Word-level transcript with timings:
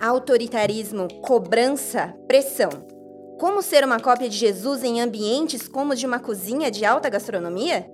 Autoritarismo, 0.00 1.08
cobrança, 1.20 2.14
pressão. 2.26 2.70
Como 3.38 3.60
ser 3.60 3.84
uma 3.84 4.00
cópia 4.00 4.30
de 4.30 4.36
Jesus 4.36 4.82
em 4.82 4.98
ambientes 4.98 5.68
como 5.68 5.94
de 5.94 6.06
uma 6.06 6.18
cozinha 6.18 6.70
de 6.70 6.86
alta 6.86 7.10
gastronomia? 7.10 7.86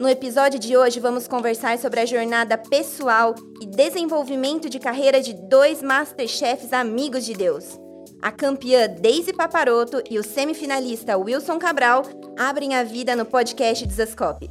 No 0.00 0.08
episódio 0.08 0.58
de 0.58 0.76
hoje, 0.76 0.98
vamos 0.98 1.28
conversar 1.28 1.78
sobre 1.78 2.00
a 2.00 2.04
jornada 2.04 2.58
pessoal 2.58 3.36
e 3.60 3.66
desenvolvimento 3.66 4.68
de 4.68 4.80
carreira 4.80 5.20
de 5.20 5.34
dois 5.34 5.80
Masterchefs 5.80 6.72
amigos 6.72 7.24
de 7.24 7.34
Deus. 7.34 7.78
A 8.20 8.32
campeã 8.32 8.88
Daisy 8.88 9.32
Paparoto 9.32 10.02
e 10.10 10.18
o 10.18 10.24
semifinalista 10.24 11.16
Wilson 11.16 11.60
Cabral 11.60 12.02
abrem 12.36 12.74
a 12.74 12.82
vida 12.82 13.14
no 13.14 13.24
podcast 13.24 13.86
Desascope. 13.86 14.50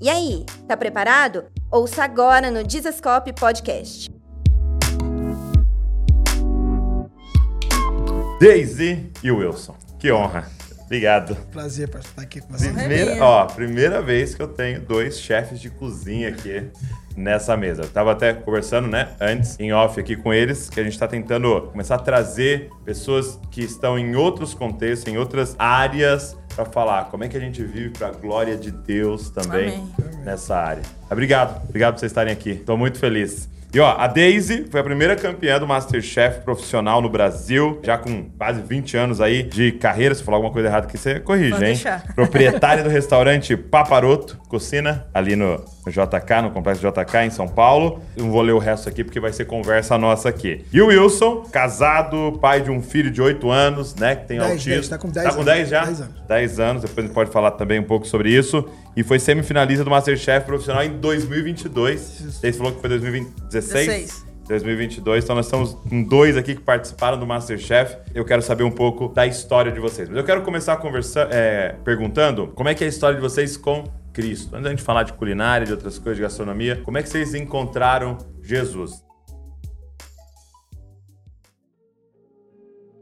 E 0.00 0.08
aí, 0.08 0.46
tá 0.66 0.74
preparado? 0.74 1.44
Ouça 1.70 2.02
agora 2.02 2.50
no 2.50 2.64
Desascope 2.64 3.34
Podcast. 3.34 4.13
Daisy 8.44 9.10
e 9.22 9.30
Wilson. 9.30 9.74
Que 9.98 10.12
honra. 10.12 10.46
Obrigado. 10.84 11.34
Prazer 11.50 11.88
para 11.88 12.00
estar 12.00 12.20
aqui 12.20 12.42
com 12.42 12.52
você. 12.52 12.68
Primeira, 12.68 13.24
ó, 13.24 13.46
primeira 13.46 14.02
vez 14.02 14.34
que 14.34 14.42
eu 14.42 14.48
tenho 14.48 14.82
dois 14.82 15.18
chefes 15.18 15.58
de 15.58 15.70
cozinha 15.70 16.28
aqui 16.28 16.62
nessa 17.16 17.56
mesa. 17.56 17.84
Eu 17.84 17.88
tava 17.88 18.12
até 18.12 18.34
conversando, 18.34 18.86
né, 18.86 19.14
antes, 19.18 19.58
em 19.58 19.72
off 19.72 19.98
aqui 19.98 20.14
com 20.14 20.30
eles, 20.30 20.68
que 20.68 20.78
a 20.78 20.84
gente 20.84 20.98
tá 20.98 21.08
tentando 21.08 21.68
começar 21.72 21.94
a 21.94 21.98
trazer 21.98 22.68
pessoas 22.84 23.38
que 23.50 23.62
estão 23.62 23.98
em 23.98 24.14
outros 24.14 24.52
contextos, 24.52 25.10
em 25.10 25.16
outras 25.16 25.56
áreas, 25.58 26.36
para 26.54 26.66
falar 26.66 27.04
como 27.06 27.24
é 27.24 27.28
que 27.28 27.38
a 27.38 27.40
gente 27.40 27.64
vive 27.64 27.88
para 27.90 28.08
a 28.08 28.12
glória 28.12 28.58
de 28.58 28.70
Deus 28.70 29.30
também 29.30 29.68
Amém. 29.98 30.18
nessa 30.22 30.54
área. 30.54 30.82
Obrigado, 31.10 31.66
obrigado 31.66 31.94
por 31.94 32.00
vocês 32.00 32.12
estarem 32.12 32.34
aqui. 32.34 32.56
Tô 32.56 32.76
muito 32.76 32.98
feliz. 32.98 33.48
E 33.74 33.80
ó, 33.80 33.96
a 33.98 34.06
Daisy 34.06 34.66
foi 34.70 34.78
a 34.80 34.84
primeira 34.84 35.16
campeã 35.16 35.58
do 35.58 35.66
Masterchef 35.66 36.42
profissional 36.42 37.02
no 37.02 37.08
Brasil, 37.08 37.80
já 37.82 37.98
com 37.98 38.30
quase 38.38 38.62
20 38.62 38.96
anos 38.96 39.20
aí 39.20 39.42
de 39.42 39.72
carreira. 39.72 40.14
Se 40.14 40.22
falar 40.22 40.36
alguma 40.36 40.52
coisa 40.52 40.68
errada 40.68 40.86
aqui, 40.86 40.96
você 40.96 41.18
corrige, 41.18 41.50
Pode 41.50 41.64
hein? 41.64 41.72
deixar. 41.72 42.04
Proprietária 42.14 42.84
do 42.84 42.88
restaurante 42.88 43.56
Paparoto 43.56 44.38
Cocina, 44.48 45.06
ali 45.12 45.34
no, 45.34 45.56
JK, 45.88 46.42
no 46.44 46.50
Complexo 46.52 46.80
JK, 46.88 47.16
em 47.26 47.30
São 47.30 47.48
Paulo. 47.48 48.00
Não 48.16 48.30
vou 48.30 48.42
ler 48.42 48.52
o 48.52 48.60
resto 48.60 48.88
aqui 48.88 49.02
porque 49.02 49.18
vai 49.18 49.32
ser 49.32 49.46
conversa 49.46 49.98
nossa 49.98 50.28
aqui. 50.28 50.64
E 50.72 50.80
o 50.80 50.86
Wilson, 50.86 51.40
casado, 51.50 52.38
pai 52.40 52.60
de 52.60 52.70
um 52.70 52.80
filho 52.80 53.10
de 53.10 53.20
8 53.20 53.50
anos, 53.50 53.96
né? 53.96 54.14
Que 54.14 54.26
tem 54.28 54.38
Dez, 54.38 54.50
autismo. 54.52 54.72
dez, 54.74 54.88
tá 54.88 54.98
com 54.98 55.08
dez 55.08 55.26
Tá 55.26 55.32
com 55.34 55.40
anos. 55.40 55.52
10 55.52 55.68
já? 55.68 55.84
Dez 55.84 56.00
anos. 56.00 56.14
10 56.28 56.60
anos, 56.60 56.82
depois 56.82 56.98
a 56.98 57.06
gente 57.08 57.14
pode 57.14 57.30
falar 57.32 57.50
também 57.50 57.80
um 57.80 57.84
pouco 57.84 58.06
sobre 58.06 58.30
isso. 58.30 58.64
E 58.96 59.02
foi 59.02 59.18
semifinalista 59.18 59.82
do 59.82 59.90
Masterchef 59.90 60.46
profissional 60.46 60.84
em 60.84 60.98
2022. 60.98 62.00
Você 62.00 62.52
falou 62.52 62.72
que 62.72 62.80
foi 62.80 62.88
2016? 62.90 63.86
16. 63.86 64.24
2022, 64.46 65.24
então 65.24 65.34
nós 65.34 65.46
estamos 65.46 65.72
com 65.72 66.02
dois 66.02 66.36
aqui 66.36 66.54
que 66.54 66.60
participaram 66.60 67.18
do 67.18 67.26
Masterchef. 67.26 67.96
Eu 68.14 68.26
quero 68.26 68.42
saber 68.42 68.62
um 68.62 68.70
pouco 68.70 69.08
da 69.08 69.26
história 69.26 69.72
de 69.72 69.80
vocês. 69.80 70.06
Mas 70.06 70.18
eu 70.18 70.24
quero 70.24 70.42
começar 70.42 70.76
conversando, 70.76 71.32
é, 71.32 71.76
perguntando 71.82 72.48
como 72.48 72.68
é 72.68 72.74
que 72.74 72.84
é 72.84 72.86
a 72.86 72.90
história 72.90 73.16
de 73.16 73.22
vocês 73.22 73.56
com 73.56 73.84
Cristo. 74.12 74.54
Antes 74.54 74.64
da 74.64 74.70
gente 74.70 74.82
falar 74.82 75.04
de 75.04 75.14
culinária, 75.14 75.66
de 75.66 75.72
outras 75.72 75.98
coisas, 75.98 76.16
de 76.16 76.22
gastronomia, 76.22 76.76
como 76.84 76.98
é 76.98 77.02
que 77.02 77.08
vocês 77.08 77.34
encontraram 77.34 78.18
Jesus? 78.42 79.02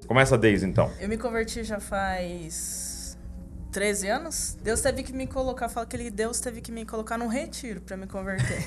Começa 0.07 0.37
a 0.37 0.39
Deise, 0.39 0.65
então. 0.65 0.91
Eu 1.01 1.09
me 1.09 1.17
converti 1.17 1.65
já 1.65 1.81
faz 1.81 2.92
13 3.73 4.09
anos. 4.09 4.57
Deus 4.63 4.81
teve 4.83 5.03
que 5.03 5.13
me 5.13 5.27
colocar, 5.27 5.69
fala 5.69 5.87
que 5.87 5.97
ele, 5.97 6.11
Deus 6.11 6.39
teve 6.41 6.61
que 6.61 6.71
me 6.71 6.85
colocar 6.85 7.17
num 7.17 7.27
retiro 7.27 7.81
pra 7.81 7.97
me 7.97 8.07
converter. 8.07 8.59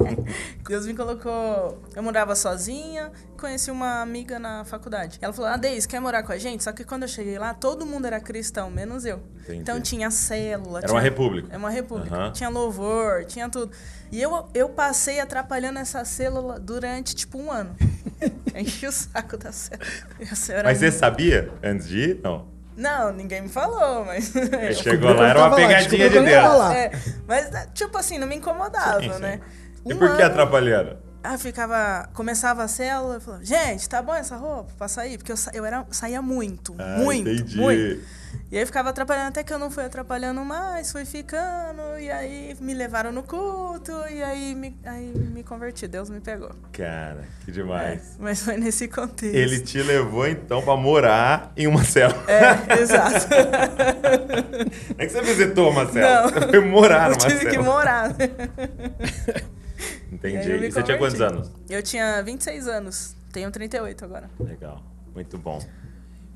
Deus 0.66 0.86
me 0.86 0.94
colocou, 0.94 1.82
eu 1.94 2.02
morava 2.02 2.34
sozinha, 2.34 3.12
conheci 3.38 3.70
uma 3.70 4.00
amiga 4.00 4.38
na 4.38 4.64
faculdade. 4.64 5.18
Ela 5.20 5.32
falou: 5.32 5.50
"Ah, 5.50 5.56
Deise, 5.56 5.86
quer 5.86 6.00
morar 6.00 6.22
com 6.22 6.32
a 6.32 6.38
gente?" 6.38 6.64
Só 6.64 6.72
que 6.72 6.82
quando 6.84 7.02
eu 7.02 7.08
cheguei 7.08 7.38
lá, 7.38 7.52
todo 7.54 7.84
mundo 7.86 8.06
era 8.06 8.18
cristão, 8.20 8.70
menos 8.70 9.04
eu. 9.04 9.22
Entendi. 9.42 9.60
Então 9.60 9.80
tinha 9.80 10.10
célula, 10.10 10.78
Era 10.78 10.88
tinha- 10.88 10.96
uma 10.96 11.02
república. 11.02 11.48
É 11.52 11.56
uma 11.56 11.70
república. 11.70 12.14
Aham. 12.16 12.32
Tinha 12.32 12.48
louvor, 12.48 13.24
tinha 13.26 13.48
tudo. 13.48 13.70
E 14.10 14.20
eu, 14.20 14.48
eu 14.54 14.68
passei 14.70 15.20
atrapalhando 15.20 15.78
essa 15.78 16.04
célula 16.04 16.58
durante 16.58 17.14
tipo 17.14 17.38
um 17.38 17.52
ano. 17.52 17.76
Enchi 18.56 18.86
o 18.86 18.92
saco 18.92 19.36
da 19.36 19.52
célula. 19.52 19.86
Mas 20.64 20.78
você 20.78 20.90
sabia 20.90 21.52
antes 21.62 21.86
de 21.86 21.98
ir? 21.98 22.20
Não. 22.22 22.57
Não, 22.78 23.12
ninguém 23.12 23.42
me 23.42 23.48
falou, 23.48 24.04
mas. 24.04 24.32
Chegou 24.80 25.12
lá, 25.12 25.28
era 25.30 25.38
uma 25.40 25.48
lá, 25.48 25.56
pegadinha 25.56 26.08
descobriu 26.08 26.22
de 26.22 26.28
Deus. 26.30 26.58
lá. 26.58 26.74
É, 26.76 26.90
mas, 27.26 27.50
tipo 27.74 27.98
assim, 27.98 28.18
não 28.18 28.26
me 28.28 28.36
incomodava, 28.36 29.00
Sim, 29.00 29.12
sim. 29.14 29.20
né? 29.20 29.40
E 29.84 29.92
Um 29.92 29.98
por 29.98 30.08
que 30.14 30.22
ano- 30.22 30.32
atrapalhando? 30.32 30.96
Ah, 31.30 31.36
ficava. 31.36 32.08
Começava 32.14 32.62
a 32.64 32.68
célula, 32.68 33.16
eu 33.16 33.20
falava, 33.20 33.44
gente, 33.44 33.86
tá 33.86 34.00
bom 34.00 34.14
essa 34.14 34.34
roupa 34.36 34.72
pra 34.78 34.88
sair? 34.88 35.18
Porque 35.18 35.30
eu, 35.32 35.36
sa- 35.36 35.50
eu 35.52 35.62
era, 35.64 35.84
saía 35.90 36.22
muito, 36.22 36.74
Ah, 36.78 36.96
muito, 36.98 37.28
entendi. 37.28 37.56
muito. 37.58 38.00
E 38.50 38.56
aí 38.58 38.64
ficava 38.64 38.88
atrapalhando 38.88 39.28
até 39.28 39.42
que 39.44 39.52
eu 39.52 39.58
não 39.58 39.70
fui 39.70 39.84
atrapalhando 39.84 40.42
mais, 40.42 40.90
fui 40.90 41.04
ficando, 41.04 41.98
e 42.00 42.10
aí 42.10 42.56
me 42.60 42.72
levaram 42.72 43.12
no 43.12 43.22
culto, 43.22 43.92
e 44.10 44.22
aí 44.22 44.54
me, 44.54 44.74
aí 44.86 45.12
me 45.14 45.42
converti, 45.42 45.86
Deus 45.86 46.08
me 46.08 46.18
pegou. 46.20 46.50
Cara, 46.72 47.24
que 47.44 47.50
É, 47.50 47.54
demais. 47.54 48.16
mas 48.18 48.42
foi 48.42 48.56
nesse 48.56 48.88
contexto. 48.88 49.34
Ele 49.36 49.60
te 49.60 49.82
levou 49.82 50.26
então 50.26 50.62
pra 50.62 50.76
morar 50.76 51.52
em 51.58 51.66
uma 51.66 51.84
célula. 51.84 52.22
É, 52.26 52.80
exato. 52.80 53.26
Não 54.96 54.96
é 54.98 55.06
que 55.06 55.12
você 55.12 55.20
visitou 55.22 55.70
uma 55.70 55.86
célula, 55.92 56.22
Não. 56.22 56.28
você 56.30 56.48
foi 56.48 56.60
morar 56.60 57.10
eu 57.10 57.16
numa 57.16 57.18
tive 57.18 57.44
que 57.44 57.50
célula. 57.50 57.64
morar. 57.70 58.14
Entendi. 60.12 60.50
E 60.50 60.66
E 60.66 60.72
você 60.72 60.82
tinha 60.82 60.98
quantos 60.98 61.20
anos? 61.20 61.50
Eu 61.68 61.82
tinha 61.82 62.22
26 62.22 62.66
anos, 62.68 63.16
tenho 63.32 63.50
38 63.50 64.04
agora. 64.04 64.30
Legal, 64.40 64.82
muito 65.14 65.36
bom. 65.38 65.60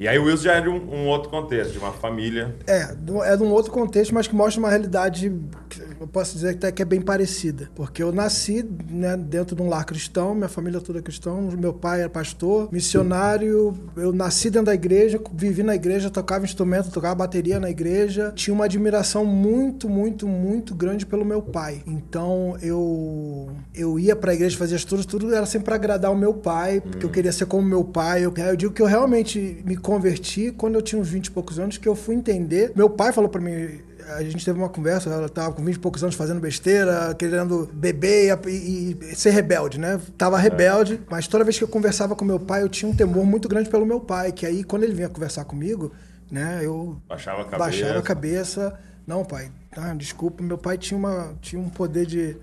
E 0.02 0.08
aí 0.08 0.18
o 0.18 0.24
Wilson 0.24 0.42
já 0.42 0.54
é 0.54 0.60
de 0.60 0.68
um, 0.68 0.92
um 0.92 1.06
outro 1.06 1.30
contexto, 1.30 1.74
de 1.74 1.78
uma 1.78 1.92
família. 1.92 2.56
É, 2.66 2.88
é 3.24 3.36
de 3.36 3.42
um 3.44 3.52
outro 3.52 3.70
contexto, 3.70 4.12
mas 4.12 4.26
que 4.26 4.34
mostra 4.34 4.58
uma 4.58 4.68
realidade 4.68 5.32
que 5.68 5.80
eu 6.00 6.08
posso 6.08 6.34
dizer 6.34 6.56
até 6.56 6.72
que 6.72 6.82
é 6.82 6.84
bem 6.84 7.00
parecida. 7.00 7.70
Porque 7.72 8.02
eu 8.02 8.10
nasci 8.10 8.68
né, 8.90 9.16
dentro 9.16 9.54
de 9.54 9.62
um 9.62 9.68
lar 9.68 9.84
cristão, 9.84 10.34
minha 10.34 10.48
família 10.48 10.80
toda 10.80 10.98
é 10.98 11.02
cristã, 11.02 11.32
meu 11.56 11.72
pai 11.72 12.00
era 12.00 12.10
pastor, 12.10 12.68
missionário. 12.72 13.78
Eu 13.96 14.12
nasci 14.12 14.50
dentro 14.50 14.66
da 14.66 14.74
igreja, 14.74 15.20
vivi 15.32 15.62
na 15.62 15.76
igreja, 15.76 16.10
tocava 16.10 16.44
instrumento, 16.44 16.90
tocava 16.90 17.14
bateria 17.14 17.60
na 17.60 17.70
igreja. 17.70 18.32
Tinha 18.34 18.52
uma 18.52 18.64
admiração 18.64 19.24
muito, 19.24 19.88
muito, 19.88 20.26
muito 20.26 20.74
grande 20.74 21.06
pelo 21.06 21.24
meu 21.24 21.40
pai. 21.40 21.80
Então 21.86 22.56
eu 22.60 23.52
eu 23.72 24.00
ia 24.00 24.16
pra 24.16 24.34
igreja, 24.34 24.58
fazia 24.58 24.76
as 24.76 24.84
tudo, 24.84 25.06
tudo 25.06 25.32
era 25.32 25.46
sempre 25.46 25.66
pra 25.66 25.76
agradar 25.76 26.10
o 26.10 26.16
meu 26.16 26.34
pai, 26.34 26.80
porque 26.80 27.06
eu 27.06 27.10
queria 27.10 27.30
ser 27.30 27.46
como 27.46 27.66
meu 27.66 27.84
pai. 27.84 28.24
Eu, 28.24 28.34
eu 28.36 28.56
digo 28.56 28.72
que 28.72 28.82
eu 28.82 28.86
realmente 28.86 29.62
me 29.64 29.76
converti 29.96 30.50
quando 30.52 30.74
eu 30.76 30.82
tinha 30.82 31.00
uns 31.00 31.08
20 31.08 31.26
e 31.26 31.30
poucos 31.30 31.58
anos, 31.58 31.78
que 31.78 31.88
eu 31.88 31.94
fui 31.94 32.14
entender. 32.14 32.72
Meu 32.74 32.88
pai 32.90 33.12
falou 33.12 33.28
pra 33.30 33.40
mim. 33.40 33.80
A 34.16 34.22
gente 34.24 34.44
teve 34.44 34.58
uma 34.58 34.68
conversa, 34.68 35.08
ela 35.08 35.28
tava 35.28 35.52
com 35.54 35.64
20 35.64 35.76
e 35.76 35.78
poucos 35.78 36.02
anos 36.02 36.16
fazendo 36.16 36.40
besteira, 36.40 37.14
querendo 37.14 37.70
beber 37.72 38.36
e, 38.46 38.50
e- 38.50 38.98
e 39.12 39.14
ser 39.14 39.30
rebelde, 39.30 39.78
né? 39.78 40.00
Tava 40.18 40.36
rebelde, 40.38 41.00
mas 41.08 41.28
toda 41.28 41.44
vez 41.44 41.56
que 41.56 41.62
eu 41.64 41.68
conversava 41.68 42.16
com 42.16 42.24
meu 42.24 42.40
pai, 42.40 42.62
eu 42.62 42.68
tinha 42.68 42.90
um 42.90 42.94
temor 42.96 43.24
muito 43.24 43.48
grande 43.48 43.70
pelo 43.70 43.86
meu 43.86 44.00
pai, 44.00 44.32
que 44.32 44.44
aí 44.44 44.64
quando 44.64 44.82
ele 44.82 44.92
vinha 44.94 45.08
conversar 45.08 45.44
comigo, 45.44 45.92
né, 46.30 46.60
eu 46.62 46.96
Baixava 47.08 47.42
a 47.42 47.44
cabeça. 47.44 47.58
baixava 47.58 47.98
a 47.98 48.02
cabeça. 48.02 48.78
Não, 49.06 49.24
pai, 49.24 49.50
tá, 49.74 49.94
desculpa, 49.94 50.42
meu 50.42 50.58
pai 50.58 50.76
tinha, 50.78 50.98
uma, 50.98 51.34
tinha 51.40 51.60
um 51.62 51.68
poder 51.68 52.04
de. 52.06 52.36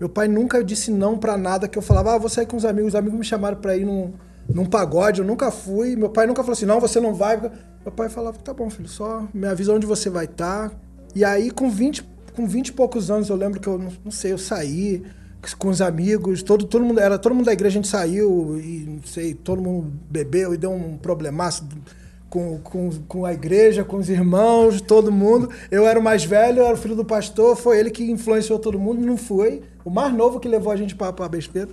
Meu 0.00 0.08
pai 0.08 0.26
nunca 0.26 0.64
disse 0.64 0.90
não 0.90 1.16
pra 1.16 1.36
nada 1.38 1.68
que 1.68 1.78
eu 1.78 1.82
falava, 1.82 2.12
ah, 2.14 2.18
vou 2.18 2.28
sair 2.28 2.46
com 2.46 2.56
os 2.56 2.64
amigos. 2.64 2.88
Os 2.88 2.94
amigos 2.96 3.18
me 3.18 3.24
chamaram 3.24 3.56
pra 3.56 3.76
ir 3.76 3.84
num, 3.84 4.12
num 4.48 4.66
pagode, 4.66 5.20
eu 5.20 5.26
nunca 5.26 5.50
fui. 5.50 5.96
Meu 5.96 6.10
pai 6.10 6.26
nunca 6.26 6.42
falou 6.42 6.52
assim, 6.52 6.66
não, 6.66 6.80
você 6.80 7.00
não 7.00 7.14
vai. 7.14 7.40
Meu 7.40 7.92
pai 7.94 8.08
falava, 8.08 8.38
tá 8.38 8.52
bom, 8.52 8.68
filho, 8.70 8.88
só 8.88 9.26
me 9.32 9.46
avisa 9.46 9.72
onde 9.72 9.86
você 9.86 10.10
vai 10.10 10.24
estar. 10.24 10.72
E 11.14 11.24
aí, 11.24 11.50
com 11.50 11.70
20, 11.70 12.04
com 12.34 12.46
20 12.46 12.68
e 12.68 12.72
poucos 12.72 13.10
anos, 13.10 13.28
eu 13.28 13.36
lembro 13.36 13.60
que 13.60 13.68
eu, 13.68 13.78
não, 13.78 13.92
não 14.04 14.10
sei, 14.10 14.32
eu 14.32 14.38
saí 14.38 15.02
com 15.58 15.68
os 15.68 15.82
amigos, 15.82 16.42
todo, 16.42 16.64
todo 16.64 16.82
mundo, 16.82 16.98
era 16.98 17.18
todo 17.18 17.34
mundo 17.34 17.44
da 17.44 17.52
igreja, 17.52 17.74
a 17.74 17.82
gente 17.82 17.88
saiu 17.88 18.58
e, 18.58 18.86
não 18.88 19.02
sei, 19.02 19.34
todo 19.34 19.60
mundo 19.60 19.92
bebeu 20.08 20.54
e 20.54 20.56
deu 20.56 20.72
um 20.72 20.96
problemaço 20.96 21.68
com, 22.30 22.58
com, 22.58 22.90
com 23.06 23.24
a 23.26 23.32
igreja, 23.32 23.84
com 23.84 23.98
os 23.98 24.08
irmãos, 24.08 24.80
todo 24.80 25.12
mundo. 25.12 25.50
Eu 25.70 25.86
era 25.86 25.98
o 25.98 26.02
mais 26.02 26.24
velho, 26.24 26.60
eu 26.60 26.66
era 26.66 26.74
o 26.74 26.78
filho 26.78 26.96
do 26.96 27.04
pastor, 27.04 27.56
foi 27.56 27.78
ele 27.78 27.90
que 27.90 28.10
influenciou 28.10 28.58
todo 28.58 28.78
mundo, 28.78 29.04
não 29.04 29.16
foi. 29.16 29.62
O 29.84 29.90
mais 29.90 30.12
novo 30.14 30.40
que 30.40 30.48
levou 30.48 30.72
a 30.72 30.76
gente 30.76 30.94
para 30.94 31.14
a 31.24 31.28
besteira. 31.28 31.68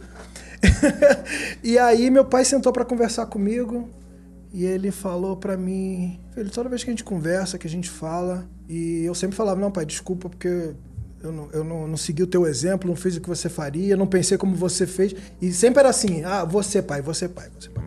e 1.64 1.78
aí 1.78 2.10
meu 2.10 2.26
pai 2.26 2.46
sentou 2.46 2.72
para 2.72 2.86
conversar 2.86 3.26
comigo 3.26 3.90
e 4.54 4.66
ele 4.66 4.92
falou 4.92 5.38
para 5.38 5.56
mim, 5.56 6.20
filho, 6.34 6.50
toda 6.50 6.70
vez 6.70 6.84
que 6.84 6.90
a 6.90 6.94
gente 6.94 7.04
conversa, 7.04 7.58
que 7.58 7.68
a 7.68 7.70
gente 7.70 7.90
fala, 7.90 8.48
e 8.68 9.04
eu 9.04 9.16
sempre 9.16 9.36
falava, 9.36 9.60
não 9.60 9.72
pai, 9.72 9.86
desculpa 9.86 10.30
porque 10.30 10.74
eu 11.24 11.32
não, 11.32 11.50
eu 11.52 11.64
não, 11.64 11.88
não 11.88 11.98
segui 11.98 12.24
o 12.24 12.28
teu 12.28 12.46
exemplo, 12.46 12.90
não 12.90 12.96
fiz 12.96 13.16
o 13.16 13.22
que 13.22 13.30
você 13.30 13.48
faria, 13.48 13.96
não 13.96 14.08
pensei 14.08 14.38
como 14.38 14.56
você 14.56 14.86
fez. 14.86 15.16
E 15.42 15.54
sempre 15.54 15.80
era 15.80 15.90
assim, 15.90 16.24
ah, 16.24 16.44
você 16.44 16.82
pai, 16.82 17.02
você 17.02 17.30
pai, 17.30 17.50
você 17.58 17.70
pai. 17.70 17.86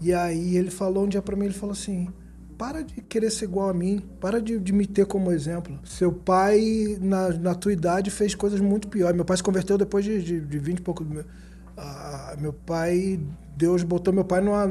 E 0.00 0.14
aí 0.14 0.56
ele 0.56 0.70
falou 0.70 1.04
um 1.04 1.08
dia 1.08 1.20
para 1.20 1.36
mim, 1.36 1.46
ele 1.46 1.54
falou 1.54 1.72
assim, 1.72 2.08
para 2.56 2.82
de 2.82 3.02
querer 3.02 3.30
ser 3.30 3.46
igual 3.46 3.68
a 3.68 3.74
mim, 3.74 4.02
para 4.20 4.40
de, 4.40 4.58
de 4.58 4.72
me 4.72 4.86
ter 4.86 5.04
como 5.04 5.32
exemplo. 5.32 5.78
Seu 5.84 6.12
pai, 6.12 6.96
na, 7.00 7.30
na 7.30 7.54
tua 7.54 7.72
idade, 7.72 8.10
fez 8.10 8.34
coisas 8.34 8.60
muito 8.60 8.88
piores. 8.88 9.14
Meu 9.14 9.24
pai 9.24 9.36
se 9.36 9.42
converteu 9.42 9.76
depois 9.76 10.04
de, 10.04 10.22
de, 10.22 10.40
de 10.40 10.58
20 10.58 10.78
e 10.78 10.82
pouco. 10.82 11.04
Ah, 11.04 11.06
meu 11.06 11.24
pai, 12.64 13.20
Deus 13.56 13.82
botou 13.82 14.12
meu 14.12 14.24
pai 14.24 14.40
numa, 14.40 14.66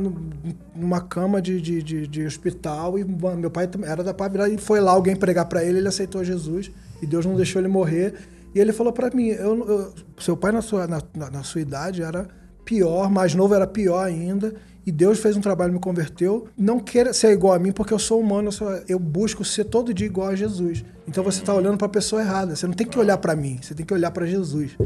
numa 0.75 1.01
cama 1.01 1.41
de, 1.41 1.61
de, 1.61 1.81
de, 1.81 2.07
de 2.07 2.25
hospital 2.25 2.97
e 2.97 3.03
meu 3.03 3.49
pai 3.49 3.69
era 3.83 4.03
da 4.03 4.13
pá 4.13 4.29
e 4.51 4.57
foi 4.57 4.79
lá 4.79 4.91
alguém 4.91 5.15
pregar 5.15 5.45
para 5.45 5.63
ele, 5.63 5.79
ele 5.79 5.87
aceitou 5.87 6.23
Jesus 6.23 6.71
e 7.01 7.05
Deus 7.05 7.25
não 7.25 7.35
deixou 7.35 7.61
ele 7.61 7.67
morrer. 7.67 8.13
E 8.53 8.59
ele 8.59 8.71
falou 8.71 8.93
para 8.93 9.09
mim, 9.09 9.27
eu, 9.27 9.67
eu, 9.67 9.93
seu 10.17 10.37
pai 10.37 10.51
na 10.51 10.61
sua, 10.61 10.87
na, 10.87 11.01
na 11.13 11.43
sua 11.43 11.61
idade 11.61 12.01
era 12.01 12.27
pior, 12.63 13.09
mais 13.09 13.35
novo 13.35 13.53
era 13.53 13.67
pior 13.67 14.05
ainda. 14.05 14.53
E 14.85 14.91
Deus 14.91 15.19
fez 15.19 15.35
um 15.35 15.41
trabalho, 15.41 15.73
me 15.73 15.79
converteu. 15.79 16.47
Não 16.55 16.79
queira 16.79 17.11
ser 17.11 17.31
igual 17.31 17.53
a 17.53 17.59
mim, 17.59 17.71
porque 17.71 17.93
eu 17.93 17.97
sou 17.97 18.19
humano, 18.19 18.49
eu, 18.49 18.51
sou, 18.51 18.69
eu 18.87 18.99
busco 18.99 19.43
ser 19.43 19.65
todo 19.65 19.93
dia 19.93 20.05
igual 20.05 20.27
a 20.27 20.35
Jesus. 20.35 20.85
Então 21.07 21.23
você 21.23 21.39
está 21.39 21.53
olhando 21.53 21.77
para 21.77 21.87
a 21.87 21.89
pessoa 21.89 22.21
errada. 22.21 22.55
Você 22.55 22.67
não 22.67 22.73
tem 22.73 22.85
que 22.85 22.97
olhar 22.97 23.17
para 23.17 23.35
mim, 23.35 23.59
você 23.61 23.73
tem 23.73 23.85
que 23.85 23.93
olhar 23.93 24.11
para 24.11 24.25
Jesus. 24.25 24.77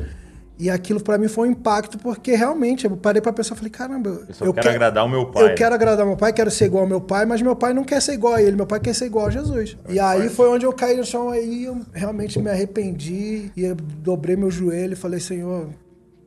E 0.59 0.69
aquilo 0.69 1.01
para 1.01 1.17
mim 1.17 1.29
foi 1.29 1.47
um 1.47 1.51
impacto, 1.51 1.97
porque 1.97 2.35
realmente 2.35 2.83
eu 2.83 2.97
parei 2.97 3.21
para 3.21 3.31
pensar, 3.31 3.55
falei, 3.55 3.71
caramba, 3.71 4.09
eu, 4.09 4.47
eu 4.47 4.53
quero, 4.53 4.69
agradar 4.69 5.05
o 5.05 5.09
meu 5.09 5.25
pai. 5.27 5.43
Eu 5.43 5.47
né? 5.47 5.53
quero 5.53 5.73
agradar 5.73 6.05
meu 6.05 6.17
pai, 6.17 6.33
quero 6.33 6.51
ser 6.51 6.65
igual 6.65 6.83
ao 6.83 6.89
meu 6.89 6.99
pai, 6.99 7.25
mas 7.25 7.41
meu 7.41 7.55
pai 7.55 7.73
não 7.73 7.85
quer 7.85 8.01
ser 8.01 8.11
igual 8.11 8.33
a 8.33 8.41
ele, 8.41 8.57
meu 8.57 8.67
pai 8.67 8.81
quer 8.81 8.93
ser 8.93 9.05
igual 9.05 9.27
a 9.27 9.29
Jesus. 9.29 9.77
É 9.87 9.93
e 9.93 9.99
aí 10.01 10.27
foi 10.27 10.49
onde 10.49 10.65
eu 10.65 10.73
caí 10.73 10.97
no 10.97 11.05
chão, 11.05 11.29
aí 11.29 11.63
eu 11.63 11.79
realmente 11.93 12.37
me 12.39 12.49
arrependi 12.49 13.53
e 13.55 13.73
dobrei 13.73 14.35
meu 14.35 14.51
joelho 14.51 14.93
e 14.93 14.95
falei, 14.97 15.21
Senhor, 15.21 15.69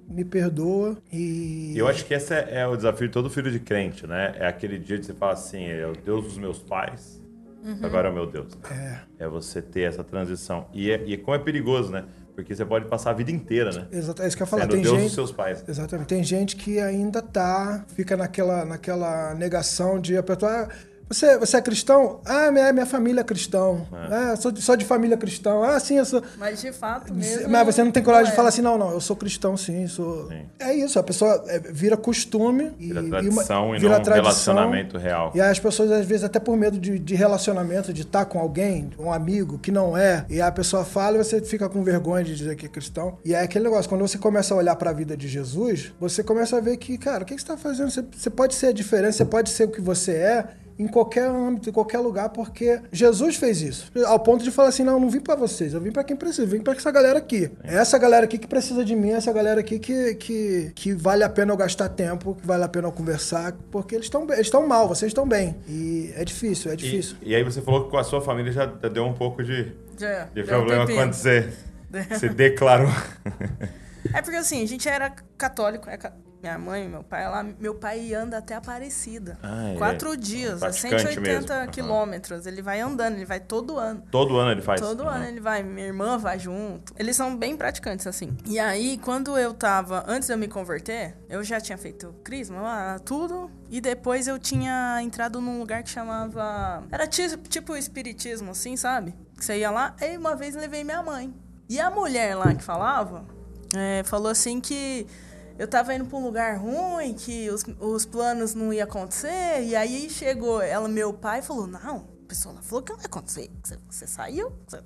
me 0.08 0.24
perdoa 0.24 0.96
e. 1.12 1.74
Eu 1.76 1.86
acho 1.86 2.04
que 2.06 2.14
esse 2.14 2.32
é, 2.32 2.60
é, 2.60 2.66
o 2.66 2.74
desafio 2.74 3.08
de 3.08 3.12
todo 3.12 3.28
filho 3.28 3.50
de 3.50 3.60
crente, 3.60 4.06
né? 4.06 4.34
É 4.38 4.46
aquele 4.46 4.78
dia 4.78 4.98
de 4.98 5.06
você 5.06 5.12
falar 5.12 5.32
assim: 5.32 5.66
é 5.66 5.86
o 5.86 5.92
Deus 5.92 6.24
dos 6.24 6.38
meus 6.38 6.58
pais, 6.58 7.20
uhum. 7.64 7.78
agora 7.82 8.08
é 8.08 8.10
o 8.10 8.14
meu 8.14 8.26
Deus. 8.26 8.56
É. 8.70 8.98
É 9.24 9.28
você 9.28 9.60
ter 9.60 9.82
essa 9.82 10.02
transição. 10.02 10.66
E, 10.72 10.90
é, 10.90 11.02
e 11.06 11.16
como 11.16 11.34
é 11.34 11.38
perigoso, 11.38 11.92
né? 11.92 12.04
Porque 12.34 12.54
você 12.54 12.64
pode 12.64 12.86
passar 12.86 13.10
a 13.10 13.12
vida 13.12 13.30
inteira, 13.30 13.70
né? 13.70 13.86
Exato, 13.92 14.22
é 14.22 14.26
isso 14.26 14.36
que 14.36 14.42
eu 14.42 14.46
ia 14.46 14.50
falar. 14.50 14.62
Sendo 14.62 14.72
tem 14.72 14.82
Deus 14.82 14.94
gente, 14.94 15.04
dos 15.04 15.14
seus 15.14 15.32
pais. 15.32 15.64
Exatamente. 15.68 16.08
Tem 16.08 16.24
gente 16.24 16.56
que 16.56 16.80
ainda 16.80 17.20
tá, 17.20 17.84
fica 17.94 18.16
naquela, 18.16 18.64
naquela 18.64 19.34
negação 19.34 20.00
de 20.00 20.16
apertar. 20.16 20.68
Você, 21.12 21.36
você 21.36 21.58
é 21.58 21.60
cristão? 21.60 22.20
Ah, 22.24 22.50
minha, 22.50 22.72
minha 22.72 22.86
família 22.86 23.20
é 23.20 23.24
cristão. 23.24 23.86
É. 23.92 24.14
Ah, 24.14 24.36
sou, 24.36 24.50
de, 24.50 24.62
sou 24.62 24.74
de 24.76 24.84
família 24.86 25.14
cristão. 25.14 25.62
Ah, 25.62 25.78
sim, 25.78 25.98
eu 25.98 26.06
sou. 26.06 26.22
Mas 26.38 26.62
de 26.62 26.72
fato 26.72 27.12
mesmo. 27.12 27.50
Mas 27.50 27.66
você 27.66 27.84
não 27.84 27.90
tem 27.90 28.02
coragem 28.02 28.24
não 28.24 28.30
de 28.30 28.36
falar 28.36 28.48
assim, 28.48 28.62
não, 28.62 28.78
não, 28.78 28.92
eu 28.92 29.00
sou 29.00 29.14
cristão, 29.14 29.54
sim. 29.54 29.86
Sou... 29.86 30.28
Sim. 30.28 30.46
É 30.58 30.72
isso, 30.74 30.98
a 30.98 31.02
pessoa 31.02 31.44
é, 31.48 31.58
vira 31.58 31.98
costume. 31.98 32.72
Vira 32.78 33.02
tradição 33.02 33.64
e, 33.64 33.68
uma, 33.68 33.76
e 33.76 33.80
vira 33.80 33.96
não 33.96 34.02
tradição, 34.02 34.54
relacionamento 34.54 34.96
real. 34.96 35.32
E 35.34 35.40
aí 35.40 35.50
as 35.50 35.60
pessoas, 35.60 35.90
às 35.90 36.06
vezes, 36.06 36.24
até 36.24 36.40
por 36.40 36.56
medo 36.56 36.78
de, 36.78 36.98
de 36.98 37.14
relacionamento, 37.14 37.92
de 37.92 38.02
estar 38.02 38.24
com 38.24 38.38
alguém, 38.38 38.90
um 38.98 39.12
amigo 39.12 39.58
que 39.58 39.70
não 39.70 39.94
é, 39.94 40.24
e 40.30 40.40
a 40.40 40.50
pessoa 40.50 40.82
fala 40.82 41.16
e 41.16 41.18
você 41.18 41.42
fica 41.42 41.68
com 41.68 41.82
vergonha 41.84 42.24
de 42.24 42.34
dizer 42.34 42.56
que 42.56 42.64
é 42.64 42.68
cristão. 42.70 43.18
E 43.22 43.34
é 43.34 43.42
aquele 43.42 43.64
negócio, 43.64 43.86
quando 43.86 44.00
você 44.00 44.16
começa 44.16 44.54
a 44.54 44.56
olhar 44.56 44.76
para 44.76 44.88
a 44.88 44.94
vida 44.94 45.14
de 45.14 45.28
Jesus, 45.28 45.92
você 46.00 46.24
começa 46.24 46.56
a 46.56 46.60
ver 46.60 46.78
que, 46.78 46.96
cara, 46.96 47.22
o 47.22 47.26
que 47.26 47.34
você 47.34 47.40
está 47.40 47.58
fazendo? 47.58 47.90
Você, 47.90 48.02
você 48.10 48.30
pode 48.30 48.54
ser 48.54 48.68
a 48.68 48.72
diferença, 48.72 49.18
você 49.18 49.24
pode 49.26 49.50
ser 49.50 49.64
o 49.64 49.68
que 49.68 49.80
você 49.80 50.12
é 50.12 50.61
em 50.78 50.86
qualquer 50.86 51.28
âmbito, 51.28 51.68
em 51.68 51.72
qualquer 51.72 51.98
lugar, 51.98 52.30
porque 52.30 52.80
Jesus 52.90 53.36
fez 53.36 53.62
isso. 53.62 53.92
Ao 54.06 54.18
ponto 54.18 54.42
de 54.42 54.50
falar 54.50 54.68
assim: 54.68 54.82
não, 54.82 54.94
eu 54.94 55.00
não 55.00 55.10
vim 55.10 55.20
para 55.20 55.34
vocês, 55.34 55.74
eu 55.74 55.80
vim 55.80 55.90
para 55.90 56.04
quem 56.04 56.16
precisa, 56.16 56.42
eu 56.42 56.46
vim 56.46 56.60
para 56.60 56.74
essa 56.74 56.90
galera 56.90 57.18
aqui. 57.18 57.50
É 57.62 57.76
essa 57.76 57.98
galera 57.98 58.24
aqui 58.24 58.38
que 58.38 58.46
precisa 58.46 58.84
de 58.84 58.94
mim, 58.94 59.10
essa 59.10 59.32
galera 59.32 59.60
aqui 59.60 59.78
que, 59.78 60.14
que, 60.14 60.72
que 60.74 60.92
vale 60.92 61.24
a 61.24 61.28
pena 61.28 61.52
eu 61.52 61.56
gastar 61.56 61.88
tempo, 61.88 62.34
que 62.34 62.46
vale 62.46 62.64
a 62.64 62.68
pena 62.68 62.88
eu 62.88 62.92
conversar, 62.92 63.52
porque 63.70 63.94
eles 63.94 64.06
estão 64.06 64.24
eles 64.24 64.46
estão 64.46 64.66
mal, 64.66 64.88
vocês 64.88 65.10
estão 65.10 65.26
bem. 65.26 65.56
E 65.68 66.12
é 66.16 66.24
difícil, 66.24 66.72
é 66.72 66.76
difícil. 66.76 67.16
E, 67.22 67.30
e, 67.30 67.34
aí 67.34 67.42
você 67.42 67.60
falou 67.60 67.84
que 67.84 67.90
com 67.90 67.98
a 67.98 68.04
sua 68.04 68.20
família 68.20 68.52
já 68.52 68.66
deu 68.66 69.04
um 69.04 69.14
pouco 69.14 69.42
de, 69.42 69.72
já, 69.98 70.24
de 70.24 70.42
problema 70.44 70.84
um 70.84 70.94
quando 70.94 71.12
você, 71.12 71.52
você 72.10 72.28
declarou. 72.28 72.90
É 74.12 74.20
porque 74.20 74.36
assim, 74.36 74.62
a 74.62 74.66
gente 74.66 74.88
era 74.88 75.14
católico, 75.36 75.88
é 75.88 75.96
minha 76.42 76.58
mãe, 76.58 76.88
meu 76.88 77.04
pai, 77.04 77.28
lá, 77.28 77.46
meu 77.60 77.74
pai 77.76 78.12
anda 78.12 78.38
até 78.38 78.56
Aparecida. 78.56 79.38
Ah, 79.42 79.70
é. 79.70 79.76
Quatro 79.76 80.16
dias, 80.16 80.60
é 80.60 80.72
180 80.72 81.20
mesmo. 81.20 81.70
quilômetros. 81.70 82.46
Ele 82.46 82.60
vai 82.60 82.80
andando, 82.80 83.14
ele 83.14 83.24
vai 83.24 83.38
todo 83.38 83.78
ano. 83.78 84.02
Todo 84.10 84.36
ano 84.38 84.50
ele 84.50 84.60
faz? 84.60 84.80
Todo 84.80 85.04
uhum. 85.04 85.08
ano 85.08 85.24
ele 85.24 85.40
vai. 85.40 85.62
Minha 85.62 85.86
irmã 85.86 86.18
vai 86.18 86.38
junto. 86.38 86.92
Eles 86.98 87.14
são 87.14 87.36
bem 87.36 87.56
praticantes, 87.56 88.06
assim. 88.06 88.36
E 88.44 88.58
aí, 88.58 88.98
quando 88.98 89.38
eu 89.38 89.54
tava, 89.54 90.04
antes 90.06 90.26
de 90.26 90.34
eu 90.34 90.38
me 90.38 90.48
converter, 90.48 91.16
eu 91.28 91.44
já 91.44 91.60
tinha 91.60 91.78
feito 91.78 92.12
crisma, 92.24 93.00
tudo. 93.04 93.50
E 93.70 93.80
depois 93.80 94.26
eu 94.26 94.38
tinha 94.38 95.00
entrado 95.00 95.40
num 95.40 95.60
lugar 95.60 95.82
que 95.82 95.90
chamava. 95.90 96.82
Era 96.90 97.06
tipo, 97.06 97.48
tipo 97.48 97.76
espiritismo, 97.76 98.50
assim, 98.50 98.76
sabe? 98.76 99.14
Que 99.36 99.44
você 99.44 99.58
ia 99.58 99.70
lá. 99.70 99.94
E 100.00 100.16
uma 100.16 100.34
vez 100.34 100.54
levei 100.54 100.82
minha 100.82 101.02
mãe. 101.02 101.32
E 101.68 101.78
a 101.80 101.90
mulher 101.90 102.34
lá 102.34 102.54
que 102.54 102.62
falava, 102.62 103.24
é, 103.74 104.02
falou 104.04 104.30
assim 104.30 104.60
que 104.60 105.06
eu 105.58 105.68
tava 105.68 105.94
indo 105.94 106.04
pra 106.04 106.18
um 106.18 106.24
lugar 106.24 106.58
ruim, 106.58 107.14
que 107.14 107.48
os, 107.50 107.64
os 107.78 108.04
planos 108.04 108.54
não 108.54 108.72
iam 108.72 108.84
acontecer. 108.84 109.62
E 109.62 109.76
aí 109.76 110.08
chegou 110.10 110.60
ela, 110.60 110.88
meu 110.88 111.12
pai, 111.12 111.42
falou: 111.42 111.66
Não, 111.66 112.06
a 112.24 112.28
pessoa 112.28 112.54
lá 112.54 112.62
falou 112.62 112.82
que 112.82 112.90
não 112.90 112.98
vai 112.98 113.06
acontecer. 113.06 113.50
Você, 113.62 113.78
você 113.88 114.06
saiu? 114.06 114.52
Você, 114.66 114.78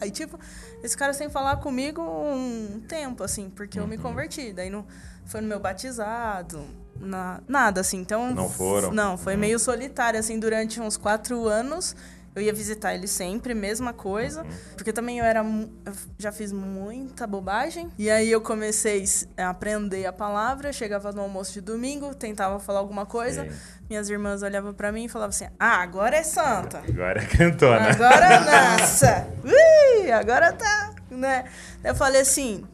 aí, 0.00 0.10
tipo, 0.10 0.38
esse 0.82 0.96
cara 0.96 1.12
sem 1.12 1.28
falar 1.28 1.56
comigo 1.56 2.02
um 2.02 2.80
tempo, 2.88 3.22
assim, 3.22 3.50
porque 3.50 3.78
eu 3.78 3.86
me 3.86 3.96
uhum. 3.96 4.02
converti. 4.02 4.52
Daí 4.52 4.70
não, 4.70 4.86
foi 5.24 5.40
no 5.40 5.48
meu 5.48 5.58
batizado, 5.60 6.64
na, 7.00 7.40
nada, 7.48 7.80
assim. 7.80 7.98
Então. 7.98 8.34
Não 8.34 8.48
foram? 8.48 8.92
Não, 8.92 9.18
foi 9.18 9.34
uhum. 9.34 9.40
meio 9.40 9.58
solitário, 9.58 10.18
assim, 10.18 10.38
durante 10.38 10.80
uns 10.80 10.96
quatro 10.96 11.46
anos. 11.46 11.94
Eu 12.36 12.42
ia 12.42 12.52
visitar 12.52 12.94
ele 12.94 13.06
sempre, 13.06 13.54
mesma 13.54 13.94
coisa. 13.94 14.42
Uhum. 14.42 14.50
Porque 14.76 14.92
também 14.92 15.20
eu 15.20 15.24
era. 15.24 15.40
Eu 15.40 15.92
já 16.18 16.30
fiz 16.30 16.52
muita 16.52 17.26
bobagem. 17.26 17.90
E 17.98 18.10
aí 18.10 18.30
eu 18.30 18.42
comecei 18.42 19.02
a 19.38 19.48
aprender 19.48 20.04
a 20.04 20.12
palavra. 20.12 20.70
Chegava 20.70 21.12
no 21.12 21.22
almoço 21.22 21.54
de 21.54 21.62
domingo, 21.62 22.14
tentava 22.14 22.60
falar 22.60 22.80
alguma 22.80 23.06
coisa. 23.06 23.44
Sim. 23.44 23.56
Minhas 23.88 24.10
irmãs 24.10 24.42
olhavam 24.42 24.74
para 24.74 24.92
mim 24.92 25.06
e 25.06 25.08
falavam 25.08 25.30
assim: 25.30 25.46
Ah, 25.58 25.80
agora 25.80 26.14
é 26.14 26.22
santa. 26.22 26.82
Agora 26.86 27.22
é 27.22 27.24
cantona. 27.24 27.88
Agora 27.88 28.40
nossa. 28.78 29.26
Ui, 29.42 30.10
agora 30.12 30.52
tá. 30.52 30.94
Né? 31.10 31.46
Eu 31.82 31.94
falei 31.94 32.20
assim: 32.20 32.66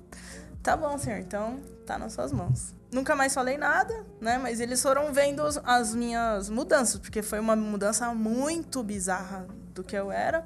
Tá 0.60 0.76
bom, 0.76 0.98
senhor, 0.98 1.20
então 1.20 1.60
tá 1.86 1.96
nas 1.96 2.12
suas 2.12 2.32
mãos. 2.32 2.74
Nunca 2.92 3.16
mais 3.16 3.32
falei 3.32 3.56
nada, 3.56 4.04
né? 4.20 4.36
Mas 4.36 4.60
eles 4.60 4.82
foram 4.82 5.12
vendo 5.14 5.42
as 5.64 5.94
minhas 5.94 6.50
mudanças, 6.50 7.00
porque 7.00 7.22
foi 7.22 7.40
uma 7.40 7.56
mudança 7.56 8.12
muito 8.14 8.82
bizarra 8.82 9.46
do 9.74 9.82
que 9.82 9.96
eu 9.96 10.12
era 10.12 10.44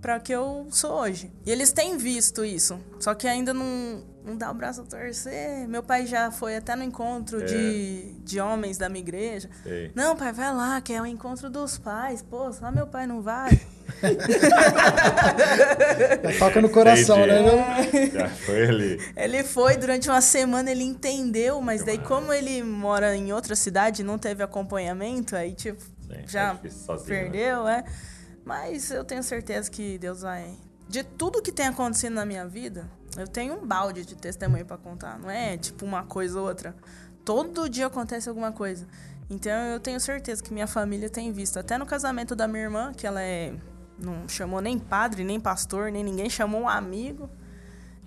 para 0.00 0.18
que 0.18 0.32
eu 0.32 0.66
sou 0.70 1.00
hoje. 1.00 1.30
E 1.44 1.50
eles 1.50 1.72
têm 1.72 1.96
visto 1.96 2.44
isso, 2.44 2.80
só 2.98 3.14
que 3.14 3.28
ainda 3.28 3.52
não, 3.52 4.02
não 4.24 4.36
dá 4.36 4.50
o 4.50 4.54
braço 4.54 4.80
a 4.80 4.84
torcer. 4.84 5.68
Meu 5.68 5.82
pai 5.82 6.06
já 6.06 6.30
foi 6.30 6.56
até 6.56 6.74
no 6.74 6.82
encontro 6.82 7.42
é. 7.42 7.44
de, 7.44 8.14
de 8.20 8.40
homens 8.40 8.78
da 8.78 8.88
minha 8.88 9.02
igreja. 9.02 9.50
Sei. 9.62 9.92
Não, 9.94 10.16
pai, 10.16 10.32
vai 10.32 10.54
lá, 10.54 10.80
que 10.80 10.92
é 10.92 11.02
o 11.02 11.06
encontro 11.06 11.50
dos 11.50 11.78
pais. 11.78 12.22
Pô, 12.22 12.50
só 12.52 12.72
meu 12.72 12.86
pai 12.86 13.06
não 13.06 13.20
vai. 13.20 13.60
toca 16.38 16.62
no 16.62 16.70
coração, 16.70 17.18
Entendi. 17.18 17.42
né? 17.42 18.10
Já 18.12 18.28
foi 18.28 18.68
ali. 18.68 19.00
Ele 19.16 19.42
foi 19.42 19.76
durante 19.76 20.08
uma 20.08 20.20
semana, 20.20 20.70
ele 20.70 20.84
entendeu, 20.84 21.60
mas 21.60 21.84
daí 21.84 21.98
como 21.98 22.32
ele 22.32 22.62
mora 22.62 23.16
em 23.16 23.32
outra 23.32 23.56
cidade, 23.56 24.04
não 24.04 24.16
teve 24.16 24.42
acompanhamento, 24.42 25.34
aí 25.34 25.52
tipo, 25.52 25.82
Sim, 25.82 26.22
já 26.26 26.56
é 26.62 26.70
sozinho, 26.70 27.08
né? 27.08 27.22
perdeu, 27.22 27.64
né? 27.64 27.84
é. 27.86 28.19
Mas 28.50 28.90
eu 28.90 29.04
tenho 29.04 29.22
certeza 29.22 29.70
que 29.70 29.96
Deus 29.96 30.22
vai 30.22 30.56
de 30.88 31.04
tudo 31.04 31.40
que 31.40 31.52
tem 31.52 31.68
acontecido 31.68 32.14
na 32.14 32.26
minha 32.26 32.44
vida, 32.48 32.90
eu 33.16 33.28
tenho 33.28 33.54
um 33.54 33.64
balde 33.64 34.04
de 34.04 34.16
testemunho 34.16 34.66
para 34.66 34.76
contar, 34.76 35.20
não 35.20 35.30
é 35.30 35.56
tipo 35.56 35.86
uma 35.86 36.02
coisa 36.02 36.40
ou 36.40 36.48
outra. 36.48 36.74
Todo 37.24 37.68
dia 37.68 37.86
acontece 37.86 38.28
alguma 38.28 38.50
coisa. 38.50 38.88
Então 39.30 39.52
eu 39.52 39.78
tenho 39.78 40.00
certeza 40.00 40.42
que 40.42 40.52
minha 40.52 40.66
família 40.66 41.08
tem 41.08 41.32
visto. 41.32 41.60
Até 41.60 41.78
no 41.78 41.86
casamento 41.86 42.34
da 42.34 42.48
minha 42.48 42.64
irmã, 42.64 42.92
que 42.92 43.06
ela 43.06 43.22
é 43.22 43.54
não 43.96 44.28
chamou 44.28 44.60
nem 44.60 44.80
padre, 44.80 45.22
nem 45.22 45.38
pastor, 45.38 45.92
nem 45.92 46.02
ninguém, 46.02 46.28
chamou 46.28 46.62
um 46.62 46.68
amigo. 46.68 47.30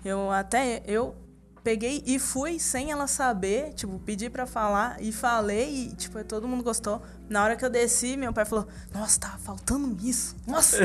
Eu 0.04 0.30
até 0.30 0.82
eu 0.86 1.16
peguei 1.64 2.02
e 2.06 2.18
fui 2.18 2.60
sem 2.60 2.92
ela 2.92 3.06
saber, 3.06 3.72
tipo, 3.72 3.98
pedi 4.00 4.28
para 4.28 4.46
falar 4.46 4.98
e 5.00 5.10
falei 5.10 5.86
e 5.86 5.94
tipo, 5.96 6.22
todo 6.22 6.46
mundo 6.46 6.62
gostou. 6.62 7.02
Na 7.28 7.42
hora 7.42 7.56
que 7.56 7.64
eu 7.64 7.70
desci, 7.70 8.18
meu 8.18 8.34
pai 8.34 8.44
falou: 8.44 8.68
"Nossa, 8.92 9.18
tá 9.18 9.38
faltando 9.42 9.96
isso". 10.06 10.36
Nossa. 10.46 10.76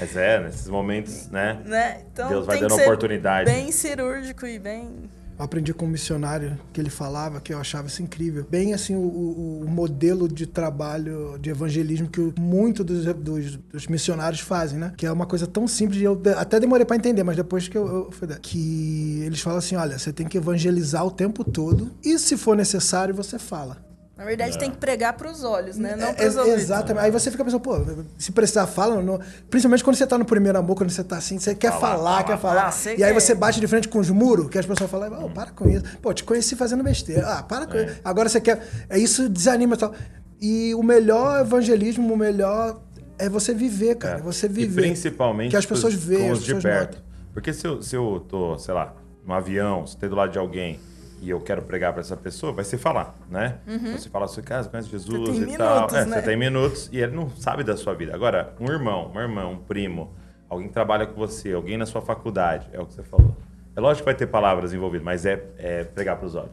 Mas 0.00 0.16
é, 0.16 0.40
nesses 0.40 0.66
momentos, 0.68 1.28
né? 1.28 1.60
né? 1.66 2.02
Então, 2.10 2.30
Deus 2.30 2.46
vai 2.46 2.58
dando 2.58 2.74
oportunidade. 2.76 3.50
Bem 3.50 3.70
cirúrgico 3.70 4.46
e 4.46 4.58
bem 4.58 5.10
aprendi 5.38 5.72
com 5.74 5.86
um 5.86 5.88
missionário 5.88 6.58
que 6.72 6.80
ele 6.80 6.90
falava, 6.90 7.40
que 7.40 7.52
eu 7.52 7.58
achava 7.58 7.88
isso 7.88 8.02
incrível. 8.02 8.46
Bem 8.50 8.74
assim, 8.74 8.94
o, 8.94 9.62
o 9.64 9.68
modelo 9.68 10.28
de 10.28 10.46
trabalho 10.46 11.38
de 11.40 11.50
evangelismo 11.50 12.08
que 12.08 12.20
muito 12.38 12.84
dos, 12.84 13.04
dos, 13.14 13.56
dos, 13.56 13.86
missionários 13.86 14.40
fazem, 14.40 14.78
né? 14.78 14.92
Que 14.96 15.06
é 15.06 15.12
uma 15.12 15.26
coisa 15.26 15.46
tão 15.46 15.66
simples, 15.66 16.00
eu 16.00 16.20
até 16.36 16.58
demorei 16.60 16.84
para 16.84 16.96
entender, 16.96 17.22
mas 17.22 17.36
depois 17.36 17.68
que 17.68 17.76
eu, 17.76 17.86
eu 17.86 18.10
fui 18.10 18.28
que 18.40 19.20
eles 19.24 19.40
falam 19.40 19.58
assim: 19.58 19.76
olha, 19.76 19.98
você 19.98 20.12
tem 20.12 20.26
que 20.26 20.38
evangelizar 20.38 21.04
o 21.04 21.10
tempo 21.10 21.44
todo, 21.44 21.92
e 22.02 22.18
se 22.18 22.36
for 22.36 22.56
necessário, 22.56 23.14
você 23.14 23.38
fala. 23.38 23.93
Na 24.16 24.24
verdade, 24.24 24.56
tem 24.56 24.70
que 24.70 24.76
pregar 24.76 25.12
pros 25.14 25.42
olhos, 25.42 25.76
né? 25.76 25.96
Não 25.96 26.06
É, 26.08 26.12
pros 26.12 26.36
é, 26.36 26.38
ouvidos. 26.38 26.62
exatamente. 26.62 27.04
Aí 27.04 27.10
você 27.10 27.32
fica 27.32 27.44
pensando, 27.44 27.60
pô, 27.60 27.76
se 28.16 28.30
precisar, 28.30 28.64
fala. 28.68 29.02
não- 29.02 29.18
Principalmente 29.50 29.82
quando 29.82 29.96
você 29.96 30.06
tá 30.06 30.16
no 30.16 30.24
primeiro 30.24 30.56
amor, 30.56 30.76
quando 30.76 30.90
você 30.90 31.02
tá 31.02 31.16
assim, 31.16 31.36
você 31.38 31.52
quer 31.52 31.72
Falar, 31.80 32.22
quer 32.22 32.38
falar. 32.38 32.68
Ah, 32.68 32.74
e 32.96 33.02
aí 33.02 33.12
quer. 33.12 33.20
você 33.20 33.34
bate 33.34 33.58
de 33.58 33.66
frente 33.66 33.88
com 33.88 33.98
os 33.98 34.10
muros, 34.10 34.48
que 34.48 34.56
as 34.56 34.64
pessoas 34.66 34.88
falam, 34.88 35.24
oh, 35.24 35.30
para 35.30 35.50
com 35.50 35.68
isso. 35.68 35.82
Pô, 36.00 36.14
te 36.14 36.22
conheci 36.22 36.54
fazendo 36.54 36.84
besteira. 36.84 37.26
Ah, 37.26 37.42
para 37.42 37.66
com 37.66 37.76
isso. 37.76 37.96
Agora 38.04 38.28
você 38.28 38.40
quer. 38.40 38.64
É 38.88 38.96
isso 38.98 39.28
desanima 39.28 39.74
e 39.74 39.78
tal. 39.78 39.92
E 40.40 40.74
o 40.76 40.82
melhor 40.84 41.40
evangelismo, 41.40 42.12
o 42.12 42.16
melhor 42.16 42.80
é 43.18 43.28
você 43.28 43.52
viver, 43.52 43.96
cara. 43.96 44.18
É 44.18 44.22
você 44.22 44.46
E 44.46 44.48
viver. 44.48 44.82
principalmente 44.82 45.50
Que 45.50 45.56
as 45.56 45.66
pessoas 45.66 45.92
com 45.92 45.98
os- 45.98 46.04
veem, 46.06 46.26
com 46.28 46.32
as 46.34 46.38
os 46.38 46.44
de 46.44 46.54
perto. 46.54 46.94
notam. 46.94 47.04
Porque 47.32 47.52
se 47.52 47.66
eu, 47.66 47.82
se 47.82 47.96
eu 47.96 48.24
tô, 48.28 48.56
sei 48.58 48.74
lá, 48.74 48.94
no 49.26 49.34
avião, 49.34 49.84
se 49.88 49.96
tem 49.96 50.08
do 50.08 50.14
lado 50.14 50.30
de 50.30 50.38
alguém 50.38 50.78
e 51.24 51.30
eu 51.30 51.40
quero 51.40 51.62
pregar 51.62 51.92
para 51.92 52.00
essa 52.02 52.16
pessoa, 52.16 52.52
vai 52.52 52.64
ser 52.64 52.76
falar, 52.78 53.14
né? 53.30 53.58
Você 53.96 54.08
fala 54.10 54.28
você 54.28 54.42
conhece 54.42 54.68
Jesus 54.90 55.08
Uhum. 55.08 55.34
E 55.48 55.56
tal. 55.56 55.74
minutos, 55.76 55.94
É, 55.96 56.04
né? 56.04 56.16
você 56.16 56.22
tem 56.22 56.36
minutos 56.36 56.88
e 56.92 56.98
ele 56.98 57.14
não 57.16 57.30
sabe 57.30 57.64
da 57.64 57.76
sua 57.76 57.94
vida. 57.94 58.14
Agora, 58.14 58.52
um 58.60 58.66
irmão, 58.70 59.06
uma 59.06 59.22
irmã, 59.22 59.46
um 59.46 59.56
primo, 59.56 60.12
alguém 60.48 60.68
que 60.68 60.74
trabalha 60.74 61.06
com 61.06 61.14
você, 61.14 61.52
alguém 61.52 61.76
na 61.78 61.86
sua 61.86 62.02
faculdade, 62.02 62.68
é 62.72 62.80
o 62.80 62.86
que 62.86 62.94
você 62.94 63.02
falou. 63.02 63.34
É 63.74 63.80
lógico 63.80 64.02
que 64.02 64.04
vai 64.04 64.14
ter 64.14 64.26
palavras 64.26 64.72
envolvidas, 64.72 65.04
mas 65.04 65.24
é, 65.26 65.42
é 65.58 65.84
pregar 65.84 66.16
para 66.16 66.26
os 66.26 66.34
olhos. 66.34 66.50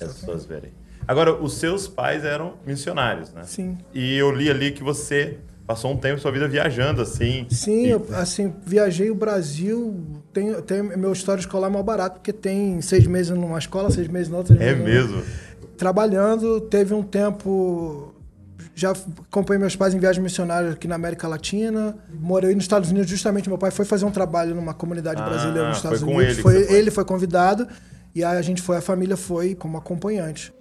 E 0.00 0.04
as 0.04 0.14
pessoas 0.14 0.44
verem. 0.46 0.72
Agora, 1.06 1.32
os 1.34 1.54
seus 1.54 1.86
pais 1.86 2.24
eram 2.24 2.54
missionários, 2.66 3.32
né? 3.32 3.42
Sim. 3.44 3.78
E 3.94 4.16
eu 4.16 4.30
li 4.32 4.50
ali 4.50 4.72
que 4.72 4.82
você 4.82 5.38
passou 5.66 5.92
um 5.92 5.96
tempo 5.96 6.16
da 6.16 6.22
sua 6.22 6.30
vida 6.32 6.48
viajando, 6.48 7.02
assim. 7.02 7.46
Sim, 7.50 7.84
E- 7.86 7.90
eu, 7.90 8.06
assim, 8.14 8.54
viajei 8.64 9.10
o 9.10 9.14
Brasil, 9.14 10.02
tenho, 10.38 10.62
tenho 10.62 10.98
meu 10.98 11.12
história 11.12 11.40
escolar 11.40 11.68
mal 11.70 11.82
barato, 11.82 12.16
porque 12.16 12.32
tem 12.32 12.80
seis 12.80 13.06
meses 13.06 13.30
numa 13.36 13.58
escola, 13.58 13.90
seis 13.90 14.08
meses 14.08 14.28
na 14.28 14.38
outra. 14.38 14.56
É 14.62 14.74
mesmo? 14.74 15.22
Trabalhando, 15.76 16.60
teve 16.60 16.94
um 16.94 17.02
tempo. 17.02 18.14
Já 18.74 18.92
acompanhei 19.28 19.58
meus 19.58 19.74
pais 19.74 19.92
em 19.92 19.98
viagem 19.98 20.22
missionária 20.22 20.70
aqui 20.70 20.86
na 20.86 20.94
América 20.94 21.26
Latina. 21.26 21.96
Morei 22.12 22.54
nos 22.54 22.64
Estados 22.64 22.90
Unidos, 22.90 23.10
justamente. 23.10 23.48
Meu 23.48 23.58
pai 23.58 23.70
foi 23.72 23.84
fazer 23.84 24.04
um 24.04 24.10
trabalho 24.10 24.54
numa 24.54 24.72
comunidade 24.72 25.20
Ah, 25.20 25.28
brasileira 25.28 25.68
nos 25.68 25.78
foi 25.78 25.90
Estados 25.94 26.02
com 26.04 26.14
Unidos. 26.16 26.34
ele 26.34 26.42
foi, 26.42 26.64
foi. 26.64 26.74
ele 26.76 26.90
foi 26.90 27.04
convidado. 27.04 27.66
E 28.14 28.22
aí 28.24 28.36
a 28.38 28.42
gente 28.42 28.62
foi, 28.62 28.76
a 28.76 28.80
família 28.80 29.16
foi 29.16 29.54
como 29.56 29.76
acompanhante. 29.76 30.52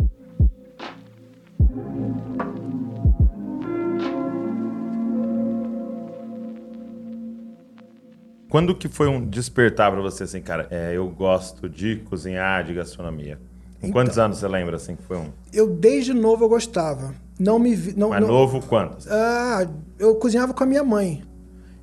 Quando 8.57 8.73
que 8.73 8.87
foi 8.87 9.07
um 9.07 9.23
despertar 9.23 9.91
pra 9.91 10.01
você, 10.01 10.23
assim, 10.23 10.41
cara? 10.41 10.65
É, 10.71 10.93
eu 10.95 11.07
gosto 11.09 11.69
de 11.69 11.97
cozinhar, 11.97 12.63
de 12.63 12.73
gastronomia. 12.73 13.39
Então. 13.77 13.91
quantos 13.91 14.17
anos 14.17 14.39
você 14.39 14.47
lembra, 14.47 14.77
assim, 14.77 14.95
que 14.95 15.03
foi 15.03 15.15
um... 15.15 15.27
Eu, 15.53 15.69
desde 15.69 16.11
novo, 16.11 16.45
eu 16.45 16.49
gostava. 16.49 17.13
Não 17.39 17.59
me 17.59 17.75
vi. 17.75 17.93
Não, 17.95 18.09
Mais 18.09 18.19
não- 18.19 18.27
novo, 18.27 18.59
quanto? 18.65 19.05
Ah, 19.11 19.67
eu 19.99 20.15
cozinhava 20.15 20.55
com 20.55 20.63
a 20.63 20.65
minha 20.65 20.83
mãe. 20.83 21.21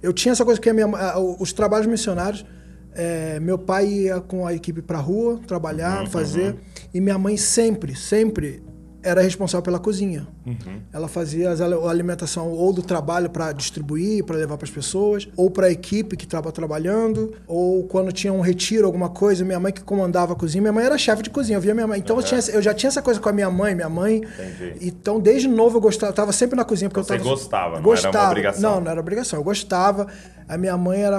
Eu 0.02 0.12
tinha 0.12 0.32
essa 0.32 0.44
coisa 0.44 0.60
que 0.60 0.68
a 0.68 0.74
minha 0.74 0.86
ah, 0.96 1.16
os 1.20 1.52
trabalhos 1.52 1.86
missionários, 1.86 2.44
é, 2.92 3.38
meu 3.38 3.56
pai 3.56 3.86
ia 3.86 4.20
com 4.20 4.44
a 4.44 4.52
equipe 4.52 4.82
pra 4.82 4.98
rua 4.98 5.38
trabalhar, 5.46 6.00
Uhum, 6.00 6.06
fazer, 6.06 6.56
e 6.92 7.00
minha 7.00 7.16
mãe 7.16 7.36
sempre, 7.36 7.94
sempre 7.94 8.63
era 9.04 9.20
responsável 9.20 9.62
pela 9.62 9.78
cozinha. 9.78 10.26
Uhum. 10.46 10.80
Ela 10.92 11.06
fazia 11.06 11.50
a 11.50 11.90
alimentação 11.90 12.50
ou 12.50 12.72
do 12.72 12.82
trabalho 12.82 13.28
para 13.28 13.52
distribuir, 13.52 14.24
para 14.24 14.36
levar 14.36 14.56
para 14.56 14.64
as 14.64 14.70
pessoas, 14.70 15.28
ou 15.36 15.50
para 15.50 15.66
a 15.66 15.70
equipe 15.70 16.16
que 16.16 16.24
estava 16.24 16.50
trabalhando, 16.50 17.34
ou 17.46 17.84
quando 17.84 18.10
tinha 18.10 18.32
um 18.32 18.40
retiro, 18.40 18.86
alguma 18.86 19.10
coisa, 19.10 19.44
minha 19.44 19.60
mãe 19.60 19.72
que 19.72 19.82
comandava 19.82 20.32
a 20.32 20.36
cozinha. 20.36 20.62
Minha 20.62 20.72
mãe 20.72 20.84
era 20.86 20.96
chefe 20.96 21.22
de 21.22 21.30
cozinha, 21.30 21.58
eu 21.58 21.60
via 21.60 21.74
minha 21.74 21.86
mãe. 21.86 21.98
Então 21.98 22.16
eu, 22.16 22.22
tinha, 22.22 22.40
eu 22.48 22.62
já 22.62 22.72
tinha 22.72 22.88
essa 22.88 23.02
coisa 23.02 23.20
com 23.20 23.28
a 23.28 23.32
minha 23.32 23.50
mãe, 23.50 23.74
minha 23.74 23.90
mãe. 23.90 24.16
Entendi. 24.16 24.78
Então 24.80 25.20
desde 25.20 25.46
novo 25.46 25.76
eu 25.76 25.80
gostava, 25.80 26.10
eu 26.10 26.16
tava 26.16 26.32
sempre 26.32 26.56
na 26.56 26.64
cozinha 26.64 26.88
porque 26.88 27.02
Você 27.02 27.14
eu 27.14 27.18
tava 27.18 27.30
gostava, 27.30 27.80
não 27.80 27.94
era 27.94 28.10
uma 28.10 28.28
obrigação. 28.28 28.62
Não, 28.62 28.80
não 28.80 28.90
era 28.90 29.00
obrigação. 29.00 29.38
Eu 29.38 29.44
gostava. 29.44 30.06
A 30.48 30.58
minha 30.58 30.76
mãe 30.76 31.02
era 31.02 31.18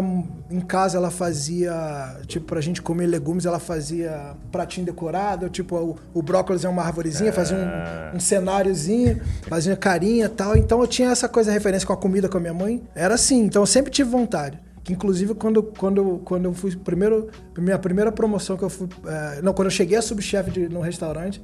em 0.52 0.60
casa 0.62 0.98
ela 0.98 1.10
fazia, 1.10 2.18
tipo, 2.28 2.46
pra 2.46 2.62
gente 2.62 2.82
comer 2.82 3.08
legumes, 3.08 3.46
ela 3.46 3.60
fazia 3.60 4.36
pratinho 4.52 4.86
decorado, 4.86 5.50
tipo, 5.50 5.76
o, 5.76 5.96
o 6.14 6.22
brócolis 6.22 6.64
é 6.64 6.70
uma 6.70 6.84
arvorezinha, 6.84 7.34
fazia 7.34 7.58
um, 8.14 8.18
um 8.18 8.20
cenáriozinho, 8.20 9.20
fazia 9.48 9.76
carinha 9.76 10.26
e 10.26 10.30
tal. 10.30 10.56
Então 10.56 10.80
eu 10.80 10.88
tinha 10.88 11.10
essa 11.10 11.28
coisa, 11.28 11.52
referência 11.52 11.88
com 11.88 11.94
a 11.94 11.98
comida 11.98 12.30
com 12.30 12.38
a 12.38 12.40
minha 12.42 12.54
mãe. 12.54 12.84
Era 12.94 13.16
assim, 13.16 13.44
então 13.46 13.62
eu 13.64 13.66
sempre 13.68 13.92
tive 13.92 14.10
vontade. 14.10 14.60
Que 14.84 14.94
inclusive 14.94 15.34
quando, 15.34 15.64
quando, 15.64 16.22
quando 16.24 16.46
eu 16.46 16.54
fui 16.54 16.76
primeiro, 16.76 17.28
minha 17.58 17.80
primeira 17.80 18.12
promoção 18.12 18.56
que 18.56 18.64
eu 18.64 18.70
fui, 18.70 18.88
eh, 19.08 19.40
não, 19.42 19.52
quando 19.52 19.66
eu 19.68 19.72
cheguei 19.72 19.98
a 19.98 20.02
subchefe 20.04 20.52
de- 20.52 20.70
num 20.70 20.80
restaurante, 20.82 21.42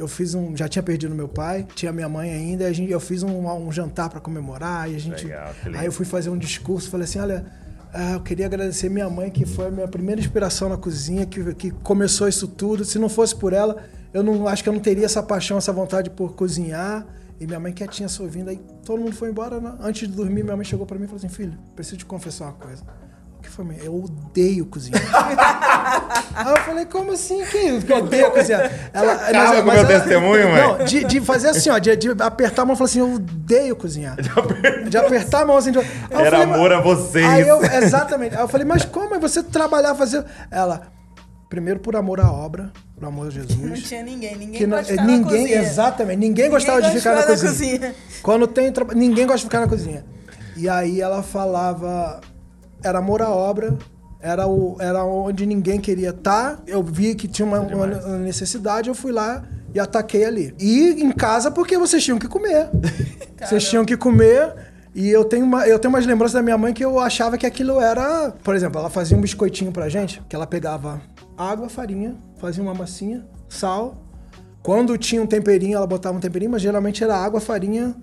eu 0.00 0.08
fiz 0.08 0.34
um, 0.34 0.56
já 0.56 0.66
tinha 0.66 0.82
perdido 0.82 1.14
meu 1.14 1.28
pai, 1.28 1.66
tinha 1.74 1.92
minha 1.92 2.08
mãe 2.08 2.30
ainda, 2.32 2.66
a 2.66 2.72
gente, 2.72 2.90
eu 2.90 2.98
fiz 3.00 3.22
um, 3.22 3.46
um 3.46 3.70
jantar 3.70 4.08
para 4.08 4.18
comemorar 4.20 4.90
e 4.90 4.96
a 4.96 4.98
gente, 4.98 5.24
Legal, 5.26 5.52
aí 5.76 5.86
eu 5.86 5.92
fui 5.92 6.06
fazer 6.06 6.30
um 6.30 6.38
discurso, 6.38 6.88
falei 6.90 7.04
assim, 7.04 7.18
olha, 7.18 7.44
ah, 7.92 8.12
eu 8.12 8.20
queria 8.20 8.46
agradecer 8.46 8.88
minha 8.88 9.10
mãe 9.10 9.30
que 9.30 9.44
foi 9.44 9.66
a 9.66 9.70
minha 9.70 9.88
primeira 9.88 10.20
inspiração 10.20 10.68
na 10.68 10.76
cozinha, 10.76 11.26
que, 11.26 11.54
que 11.54 11.70
começou 11.70 12.28
isso 12.28 12.46
tudo. 12.46 12.84
Se 12.84 12.98
não 12.98 13.08
fosse 13.08 13.34
por 13.34 13.52
ela, 13.52 13.76
eu 14.14 14.22
não 14.22 14.46
acho 14.46 14.62
que 14.62 14.68
eu 14.68 14.72
não 14.72 14.80
teria 14.80 15.04
essa 15.04 15.22
paixão, 15.22 15.58
essa 15.58 15.72
vontade 15.72 16.08
por 16.08 16.34
cozinhar. 16.34 17.04
E 17.40 17.46
minha 17.46 17.58
mãe 17.58 17.72
quietinha 17.72 18.08
só 18.08 18.22
ouvindo, 18.22 18.48
aí 18.50 18.60
todo 18.84 19.00
mundo 19.00 19.14
foi 19.14 19.30
embora. 19.30 19.60
né? 19.60 19.74
Antes 19.80 20.08
de 20.08 20.14
dormir, 20.14 20.44
minha 20.44 20.54
mãe 20.56 20.64
chegou 20.64 20.86
para 20.86 20.98
mim 20.98 21.04
e 21.04 21.06
falou 21.08 21.18
assim, 21.18 21.28
filho, 21.28 21.58
preciso 21.74 21.96
te 21.96 22.04
confessar 22.04 22.44
uma 22.44 22.52
coisa. 22.52 22.84
O 23.38 23.42
que 23.42 23.48
foi, 23.48 23.64
mãe? 23.64 23.78
Eu 23.82 24.04
odeio 24.04 24.66
cozinhar. 24.66 25.00
Aí 26.34 26.50
eu 26.52 26.56
falei, 26.62 26.84
como 26.86 27.12
assim? 27.12 27.44
Que 27.44 27.58
isso? 27.58 27.86
Que 27.86 27.92
eu 27.92 27.98
odeio 27.98 28.30
cozinhar? 28.30 28.70
Ela, 28.92 29.12
Acaba 29.14 29.62
com 29.62 29.68
o 29.68 29.72
meu 29.72 29.86
testemunho, 29.86 30.48
mãe. 30.50 30.62
Não, 30.62 30.84
de, 30.84 31.04
de 31.04 31.20
fazer 31.20 31.48
assim, 31.48 31.70
ó, 31.70 31.78
de, 31.78 31.94
de 31.96 32.08
apertar 32.22 32.62
a 32.62 32.64
mão 32.64 32.74
e 32.74 32.78
falar 32.78 32.88
assim, 32.90 33.00
eu 33.00 33.14
odeio 33.14 33.76
cozinhar. 33.76 34.16
De 34.88 34.96
apertar 34.96 35.42
a 35.42 35.44
mão 35.46 35.56
assim. 35.56 35.72
De... 35.72 35.78
Era 35.78 36.30
falei, 36.30 36.42
amor 36.42 36.70
mas- 36.70 36.78
a 36.78 36.82
vocês. 36.82 37.26
Aí 37.26 37.48
eu, 37.48 37.62
exatamente. 37.64 38.34
Aí 38.34 38.42
eu 38.42 38.48
falei, 38.48 38.66
mas 38.66 38.84
como 38.84 39.14
é 39.14 39.18
você 39.18 39.42
trabalhar, 39.42 39.94
fazer. 39.94 40.24
Ela, 40.50 40.82
primeiro 41.48 41.80
por 41.80 41.96
amor 41.96 42.20
à 42.20 42.30
obra, 42.30 42.70
por 42.94 43.06
amor 43.06 43.22
a 43.22 43.24
Não 43.24 43.30
Jesus. 43.30 43.82
tinha 43.82 44.02
ninguém, 44.02 44.36
ninguém 44.36 44.58
Que 44.60 44.66
não- 44.66 44.82
ficar 44.84 45.02
na 45.02 45.08
ninguém, 45.08 45.42
cozinha. 45.42 45.60
exatamente, 45.62 46.18
ninguém 46.18 46.48
gostava 46.50 46.78
de 46.80 46.88
gosta 46.92 46.98
ficar 46.98 47.14
na 47.14 47.34
de 47.34 47.40
cozinha. 47.40 47.94
Quando 48.22 48.46
tem 48.46 48.72
ninguém 48.94 49.26
gosta 49.26 49.38
de 49.38 49.44
ficar 49.44 49.60
na 49.60 49.68
cozinha. 49.68 50.04
E 50.56 50.68
aí 50.68 51.00
ela 51.00 51.22
falava, 51.22 52.20
era 52.84 52.98
amor 52.98 53.22
à 53.22 53.30
obra, 53.30 53.76
era, 54.20 54.46
o, 54.46 54.76
era 54.78 55.04
onde 55.04 55.46
ninguém 55.46 55.80
queria 55.80 56.10
estar. 56.10 56.62
Eu 56.66 56.82
vi 56.82 57.14
que 57.14 57.26
tinha 57.26 57.46
uma, 57.46 57.60
uma 57.60 57.88
demais. 57.88 58.20
necessidade, 58.20 58.88
eu 58.88 58.94
fui 58.94 59.12
lá 59.12 59.44
e 59.74 59.80
ataquei 59.80 60.24
ali. 60.24 60.54
E 60.58 61.02
em 61.02 61.12
casa 61.12 61.50
porque 61.50 61.78
vocês 61.78 62.04
tinham 62.04 62.18
que 62.18 62.28
comer. 62.28 62.68
vocês 63.40 63.68
tinham 63.68 63.84
que 63.84 63.96
comer. 63.96 64.54
E 64.94 65.08
eu 65.08 65.24
tenho, 65.24 65.44
uma, 65.44 65.66
eu 65.66 65.78
tenho 65.78 65.94
umas 65.94 66.04
lembranças 66.04 66.34
da 66.34 66.42
minha 66.42 66.58
mãe 66.58 66.74
que 66.74 66.84
eu 66.84 66.98
achava 66.98 67.38
que 67.38 67.46
aquilo 67.46 67.80
era. 67.80 68.32
Por 68.42 68.54
exemplo, 68.54 68.78
ela 68.80 68.90
fazia 68.90 69.16
um 69.16 69.20
biscoitinho 69.20 69.70
pra 69.70 69.88
gente, 69.88 70.20
que 70.28 70.34
ela 70.34 70.46
pegava 70.46 71.00
água, 71.38 71.68
farinha, 71.68 72.16
fazia 72.38 72.62
uma 72.62 72.74
massinha, 72.74 73.24
sal, 73.48 74.10
quando 74.62 74.98
tinha 74.98 75.22
um 75.22 75.26
temperinho, 75.26 75.76
ela 75.76 75.86
botava 75.86 76.16
um 76.16 76.20
temperinho, 76.20 76.50
mas 76.50 76.60
geralmente 76.60 77.02
era 77.02 77.16
água, 77.16 77.40
farinha 77.40 77.94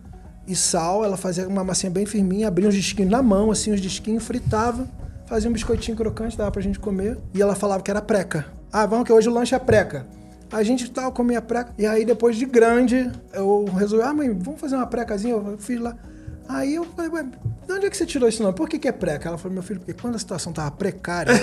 e 0.47 0.55
sal. 0.55 1.05
Ela 1.05 1.17
fazia 1.17 1.47
uma 1.47 1.63
massinha 1.63 1.91
bem 1.91 2.05
firminha, 2.05 2.47
abria 2.47 2.67
uns 2.67 2.75
disquinhos 2.75 3.11
na 3.11 3.21
mão, 3.21 3.51
assim, 3.51 3.71
os 3.71 3.79
disquinhos, 3.79 4.23
fritava, 4.23 4.87
fazia 5.27 5.49
um 5.49 5.53
biscoitinho 5.53 5.95
crocante, 5.95 6.37
dava 6.37 6.49
pra 6.49 6.61
gente 6.61 6.79
comer. 6.79 7.17
E 7.33 7.41
ela 7.41 7.53
falava 7.53 7.83
que 7.83 7.91
era 7.91 8.01
preca. 8.01 8.45
Ah, 8.71 8.85
vamos 8.85 9.05
que 9.05 9.13
hoje 9.13 9.29
o 9.29 9.31
lanche 9.31 9.53
é 9.53 9.59
preca. 9.59 10.07
A 10.51 10.63
gente 10.63 10.89
tal, 10.89 11.11
comia 11.11 11.41
preca. 11.41 11.73
E 11.77 11.85
aí, 11.85 12.05
depois 12.05 12.35
de 12.35 12.45
grande, 12.45 13.11
eu 13.33 13.65
resolvi, 13.65 14.03
ah, 14.03 14.13
mãe, 14.13 14.29
vamos 14.29 14.59
fazer 14.59 14.75
uma 14.75 14.87
precazinha? 14.87 15.33
Eu 15.33 15.57
fiz 15.57 15.79
lá. 15.79 15.95
Aí 16.47 16.75
eu 16.75 16.85
falei, 16.85 17.11
ué, 17.11 17.23
de 17.23 17.73
onde 17.73 17.85
é 17.85 17.89
que 17.89 17.97
você 17.97 18.05
tirou 18.05 18.29
isso 18.29 18.41
nome? 18.41 18.55
Por 18.55 18.69
que, 18.69 18.79
que 18.79 18.87
é 18.87 18.91
preca? 18.93 19.27
Ela 19.27 19.37
falou, 19.37 19.53
meu 19.53 19.63
filho, 19.63 19.81
porque 19.81 19.93
quando 19.93 20.15
a 20.15 20.19
situação 20.19 20.53
tava 20.53 20.71
precária, 20.71 21.33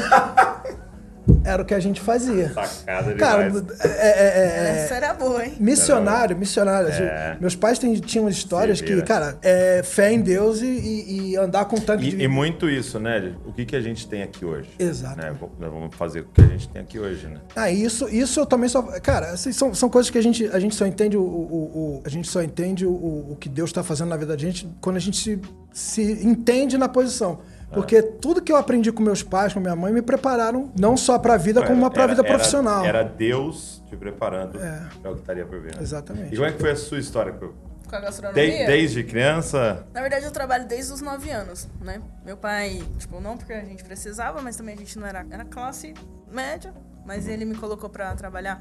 era 1.45 1.63
o 1.63 1.65
que 1.65 1.75
a 1.75 1.81
gente 1.81 2.01
fazia. 2.01 2.53
Sacada 2.53 3.15
Cara, 3.15 3.51
demais. 3.51 3.65
é- 3.81 3.89
é- 3.89 3.91
é- 3.91 4.79
é, 4.79 4.85
Essa 4.85 4.95
era 4.95 5.15
boa, 5.15 5.45
hein? 5.45 5.55
Missionário, 5.59 6.37
missionário. 6.37 6.89
É. 6.91 7.37
Meus 7.41 7.55
pais 7.57 7.79
têm- 7.79 7.95
tinham 7.95 8.29
histórias 8.29 8.81
que, 8.81 9.01
cara, 9.03 9.39
é 9.43 9.83
fé 9.83 10.13
em 10.13 10.21
Deus 10.21 10.61
e, 10.61 10.67
e- 10.67 11.31
e 11.33 11.37
andar 11.37 11.65
com 11.67 11.77
tanque 11.77 12.11
de. 12.11 12.17
E, 12.17 12.23
e 12.25 12.29
muito 12.29 12.69
isso, 12.69 12.99
né? 12.99 13.33
O 13.47 13.53
que, 13.53 13.65
que 13.65 13.77
a 13.77 13.81
gente 13.81 14.07
tem 14.09 14.23
aqui 14.23 14.45
hoje? 14.45 14.69
Exato. 14.79 15.17
Né? 15.21 15.35
Vamos 15.59 15.95
fazer 15.97 16.21
o 16.21 16.25
que 16.27 16.41
a 16.43 16.47
gente 16.47 16.69
tem 16.69 16.83
aqui 16.83 16.99
hoje, 16.99 17.27
né? 17.27 17.41
Ah, 17.57 17.71
isso, 17.71 18.09
isso 18.09 18.41
eu 18.41 18.47
também 18.47 18.69
só. 18.69 18.83
Cara, 19.01 19.31
assim, 19.31 19.53
são, 19.53 19.75
são 19.75 19.89
coisas 19.89 20.11
que 20.11 20.19
a 20.19 20.23
gente, 20.23 20.47
a 20.53 20.59
gente 20.59 20.75
só 20.75 20.87
entende 20.87 21.17
o, 21.17 21.23
o- 21.23 21.99
o- 21.99 22.03
a 22.05 22.09
gente 22.09 22.29
só 22.29 22.43
entende 22.43 22.85
o, 22.87 22.91
o 22.91 23.37
que 23.39 23.49
Deus 23.49 23.71
está 23.71 23.83
fazendo 23.83 24.09
na 24.09 24.17
vida 24.17 24.35
da 24.37 24.41
gente 24.41 24.69
quando 24.81 24.97
a 24.97 25.01
gente 25.01 25.17
se, 25.17 25.41
se 25.73 26.03
entende 26.27 26.77
na 26.79 26.89
posição. 26.89 27.39
Porque 27.75 28.01
tudo 28.03 28.41
que 28.41 28.51
eu 28.53 28.57
aprendi 28.57 28.91
com 28.93 29.03
meus 29.03 29.23
pais, 29.23 29.53
com 29.53 29.61
minha 29.61 29.77
mãe, 29.77 29.93
me 29.93 30.03
prepararam 30.03 30.71
não 30.79 30.97
só 30.97 31.19
para 31.19 31.35
a 31.35 31.37
vida, 31.37 31.63
como 31.63 31.79
uma 31.79 31.91
para 31.91 32.05
a 32.05 32.07
vida 32.07 32.23
Era- 32.23 32.29
profissional. 32.35 32.85
Era 32.85 33.03
Deus 33.03 33.83
te 33.89 33.97
preparando 33.97 34.59
É. 34.61 34.83
para 35.03 35.11
o 35.11 35.15
que 35.15 35.21
estaria 35.21 35.45
por 35.45 35.61
vir. 35.61 35.75
né? 35.77 35.83
Exatamente. 35.83 36.33
E 36.33 36.37
como 36.37 36.49
é 36.49 36.53
que 36.53 36.59
foi 36.59 36.71
a 36.71 36.77
sua 36.77 36.99
história? 36.99 37.33
com- 37.33 37.53
a 37.93 38.01
gastronomia. 38.01 38.45
De- 38.45 38.67
desde 38.67 39.05
criança? 39.05 39.87
Na 39.93 40.01
verdade, 40.01 40.25
eu 40.25 40.33
trabalho 40.33 40.67
desde 40.67 40.93
os 40.93 41.01
9 41.01 41.31
anos, 41.31 41.69
né? 41.81 42.01
Meu 42.25 42.37
pai, 42.37 42.83
tipo, 42.99 43.21
não 43.21 43.37
porque 43.37 43.53
a 43.53 43.65
gente 43.65 43.85
precisava, 43.85 44.41
mas 44.43 44.57
também 44.57 44.75
a 44.75 44.79
gente 44.79 44.99
não 44.99 45.07
era... 45.07 45.25
Era 45.31 45.45
classe 45.45 45.95
média, 46.29 46.75
mas 47.07 47.29
ele 47.29 47.45
me 47.45 47.55
colocou 47.55 47.89
pra 47.89 48.13
trabalhar 48.17 48.61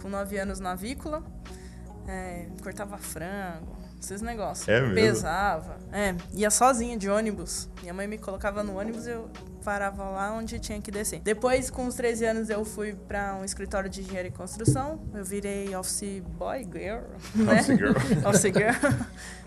com 0.00 0.08
9 0.08 0.38
anos 0.38 0.60
na 0.60 0.72
avícola. 0.72 1.22
é, 2.08 2.46
cortava 2.62 2.96
frango, 2.98 3.76
esses 4.00 4.22
negócios. 4.22 4.66
É 4.66 4.80
mesmo? 4.80 4.94
Pesava. 4.94 5.78
É, 5.92 6.14
ia 6.32 6.50
sozinha 6.50 6.96
de 6.96 7.08
ônibus. 7.08 7.68
Minha 7.82 7.92
mãe 7.92 8.06
me 8.06 8.18
colocava 8.18 8.62
no 8.64 8.78
ônibus 8.78 9.06
e 9.06 9.10
eu 9.10 9.28
parava 9.62 10.04
lá 10.04 10.32
onde 10.32 10.58
tinha 10.58 10.80
que 10.80 10.90
descer. 10.90 11.20
Depois, 11.20 11.70
com 11.70 11.86
os 11.86 11.94
13 11.94 12.24
anos, 12.24 12.50
eu 12.50 12.64
fui 12.64 12.94
para 12.94 13.34
um 13.34 13.44
escritório 13.44 13.90
de 13.90 14.00
engenharia 14.00 14.30
e 14.30 14.32
construção. 14.32 15.00
Eu 15.12 15.24
virei 15.24 15.74
office 15.76 16.22
boy, 16.38 16.60
girl, 16.64 17.02
né? 17.34 17.60
Office 17.60 17.76
girl. 17.76 17.92
office 18.26 18.42
girl. 18.42 19.04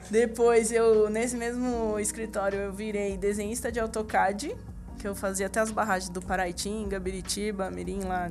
Depois, 0.10 0.72
eu, 0.72 1.10
nesse 1.10 1.36
mesmo 1.36 1.98
escritório, 2.00 2.60
eu 2.60 2.74
virei 2.74 3.18
desenhista 3.18 3.72
de 3.72 3.80
AutoCAD, 3.80 4.56
que 5.00 5.08
eu 5.08 5.16
fazia 5.16 5.48
até 5.48 5.60
as 5.60 5.72
barragens 5.72 6.10
do 6.10 6.22
Paraitinga, 6.22 7.00
Biritiba, 7.00 7.72
Mirim, 7.72 8.02
lá 8.02 8.30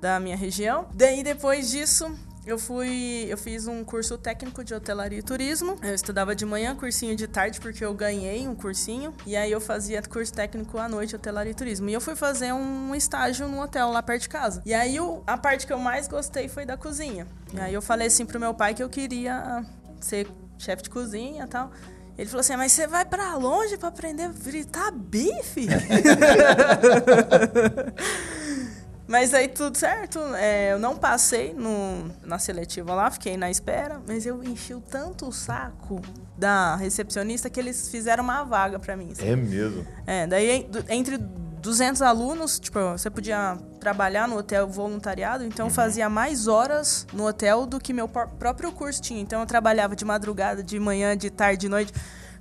da 0.00 0.20
minha 0.20 0.36
região. 0.36 0.88
Daí, 0.94 1.22
depois 1.22 1.70
disso, 1.70 2.12
eu 2.44 2.58
fui, 2.58 3.26
eu 3.28 3.38
fiz 3.38 3.68
um 3.68 3.84
curso 3.84 4.18
técnico 4.18 4.64
de 4.64 4.74
hotelaria 4.74 5.20
e 5.20 5.22
turismo. 5.22 5.78
Eu 5.80 5.94
estudava 5.94 6.34
de 6.34 6.44
manhã, 6.44 6.74
cursinho 6.74 7.14
de 7.14 7.28
tarde, 7.28 7.60
porque 7.60 7.84
eu 7.84 7.94
ganhei 7.94 8.48
um 8.48 8.54
cursinho. 8.54 9.14
E 9.24 9.36
aí 9.36 9.52
eu 9.52 9.60
fazia 9.60 10.02
curso 10.02 10.32
técnico 10.32 10.76
à 10.76 10.88
noite, 10.88 11.14
hotelaria 11.14 11.52
e 11.52 11.54
turismo. 11.54 11.88
E 11.88 11.92
eu 11.92 12.00
fui 12.00 12.16
fazer 12.16 12.52
um 12.52 12.94
estágio 12.96 13.46
num 13.46 13.60
hotel 13.60 13.90
lá 13.90 14.02
perto 14.02 14.22
de 14.22 14.28
casa. 14.28 14.60
E 14.66 14.74
aí 14.74 14.96
eu, 14.96 15.22
a 15.24 15.38
parte 15.38 15.66
que 15.66 15.72
eu 15.72 15.78
mais 15.78 16.08
gostei 16.08 16.48
foi 16.48 16.66
da 16.66 16.76
cozinha. 16.76 17.28
E 17.54 17.60
aí 17.60 17.72
eu 17.72 17.82
falei 17.82 18.08
assim 18.08 18.26
pro 18.26 18.40
meu 18.40 18.52
pai 18.52 18.74
que 18.74 18.82
eu 18.82 18.88
queria 18.88 19.64
ser 20.00 20.28
chefe 20.58 20.82
de 20.82 20.90
cozinha 20.90 21.44
e 21.44 21.46
tal. 21.46 21.70
Ele 22.18 22.28
falou 22.28 22.40
assim: 22.40 22.56
Mas 22.56 22.72
você 22.72 22.88
vai 22.88 23.04
pra 23.04 23.36
longe 23.36 23.78
pra 23.78 23.88
aprender 23.88 24.24
a 24.24 24.32
fritar 24.32 24.90
bife? 24.92 25.68
Mas 29.12 29.34
aí 29.34 29.46
tudo 29.46 29.76
certo. 29.76 30.18
É, 30.36 30.72
eu 30.72 30.78
não 30.78 30.96
passei 30.96 31.52
no, 31.52 32.10
na 32.24 32.38
seletiva 32.38 32.94
lá, 32.94 33.10
fiquei 33.10 33.36
na 33.36 33.50
espera, 33.50 34.00
mas 34.08 34.24
eu 34.24 34.42
enchi 34.42 34.72
o 34.72 34.80
tanto 34.80 35.28
o 35.28 35.32
saco 35.32 36.00
da 36.38 36.76
recepcionista 36.76 37.50
que 37.50 37.60
eles 37.60 37.88
fizeram 37.90 38.24
uma 38.24 38.42
vaga 38.42 38.78
pra 38.78 38.96
mim. 38.96 39.10
assim. 39.12 39.28
É 39.28 39.36
mesmo. 39.36 39.86
É, 40.06 40.26
daí 40.26 40.66
entre 40.88 41.18
200 41.18 42.00
alunos, 42.00 42.58
tipo, 42.58 42.78
você 42.92 43.10
podia 43.10 43.58
trabalhar 43.78 44.26
no 44.26 44.38
hotel 44.38 44.66
voluntariado, 44.66 45.44
então 45.44 45.66
eu 45.66 45.70
fazia 45.70 46.08
mais 46.08 46.48
horas 46.48 47.06
no 47.12 47.26
hotel 47.26 47.66
do 47.66 47.78
que 47.78 47.92
meu 47.92 48.08
pró- 48.08 48.26
próprio 48.26 48.72
curso 48.72 49.00
tinha. 49.02 49.20
Então 49.20 49.40
eu 49.40 49.46
trabalhava 49.46 49.94
de 49.94 50.04
madrugada, 50.06 50.62
de 50.62 50.80
manhã, 50.80 51.14
de 51.16 51.28
tarde, 51.28 51.58
de 51.60 51.68
noite. 51.68 51.92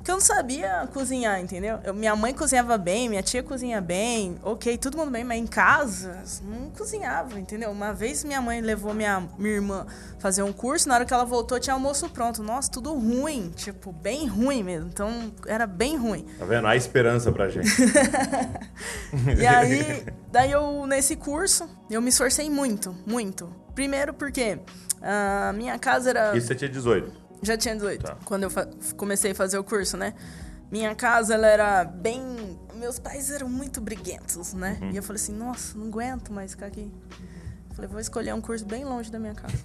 Porque 0.02 0.10
eu 0.10 0.16
não 0.16 0.22
sabia 0.22 0.90
cozinhar, 0.92 1.40
entendeu? 1.40 1.78
Eu- 1.84 1.94
minha 1.94 2.16
mãe 2.16 2.34
cozinhava 2.34 2.76
bem, 2.76 3.08
minha 3.08 3.22
tia 3.22 3.44
cozinha 3.44 3.80
bem, 3.80 4.36
ok, 4.42 4.76
todo 4.76 4.98
mundo 4.98 5.12
bem, 5.12 5.24
mas 5.24 5.38
em 5.40 5.46
casa 5.46 6.24
não 6.42 6.72
cozinhava, 6.72 7.40
entendeu? 7.40 7.70
Uma 7.70 7.94
vez 7.94 8.24
minha 8.24 8.42
mãe 8.42 8.62
levou 8.62 8.96
minha, 8.96 9.28
minha 9.38 9.54
irmã 9.54 9.86
fazer 10.18 10.42
um 10.42 10.52
curso, 10.52 10.90
na 10.90 10.96
hora 10.96 11.06
que 11.06 11.14
ela 11.14 11.24
voltou 11.24 11.60
tinha 11.60 11.76
almoço 11.76 12.10
pronto. 12.10 12.42
Nossa, 12.42 12.72
tudo 12.72 12.92
ruim, 12.96 13.52
tipo, 13.56 13.92
bem 13.92 14.26
ruim 14.26 14.64
mesmo. 14.64 14.90
Então 14.90 15.32
era 15.46 15.68
bem 15.68 15.96
ruim. 15.98 16.26
Tá 16.40 16.46
vendo? 16.46 16.66
Há 16.66 16.76
esperança 16.76 17.32
pra 17.32 17.48
gente. 17.48 17.70
E 19.40 19.46
aí, 19.46 20.06
daí 20.32 20.52
eu, 20.52 20.86
nesse 20.88 21.16
curso, 21.16 21.70
eu 21.92 22.02
me 22.02 22.10
esforcei 22.10 22.50
muito, 22.50 22.96
muito. 23.06 23.54
Primeiro 23.76 24.14
porque 24.16 24.58
a 25.02 25.54
minha 25.54 25.78
casa 25.78 26.10
era. 26.10 26.36
Isso 26.36 26.48
você 26.48 26.56
tinha 26.56 26.70
18. 26.70 27.21
Já 27.42 27.58
tinha 27.58 27.76
18, 27.76 28.04
Tá. 28.06 28.18
quando 28.26 28.44
eu 28.44 28.50
comecei 28.96 29.32
a 29.32 29.36
fazer 29.36 29.58
o 29.58 29.64
curso, 29.64 29.98
né? 29.98 30.14
Minha 30.72 30.96
casa, 30.96 31.34
ela 31.34 31.48
era 31.48 31.84
bem. 31.84 32.58
Meus 32.76 32.98
pais 33.00 33.30
eram 33.32 33.50
muito 33.50 33.82
briguentos, 33.82 34.54
né? 34.54 34.78
Uhum. 34.82 34.92
E 34.92 34.98
eu 34.98 35.04
falei 35.04 35.22
assim: 35.22 35.34
nossa, 35.34 35.78
não 35.78 35.88
aguento 35.88 36.32
mais 36.32 36.52
ficar 36.52 36.68
aqui. 36.68 36.90
Eu 37.70 37.76
falei: 37.76 37.90
vou 37.90 38.00
escolher 38.00 38.34
um 38.34 38.42
curso 38.42 38.66
bem 38.66 38.86
longe 38.86 39.12
da 39.12 39.20
minha 39.20 39.34
casa. 39.36 39.56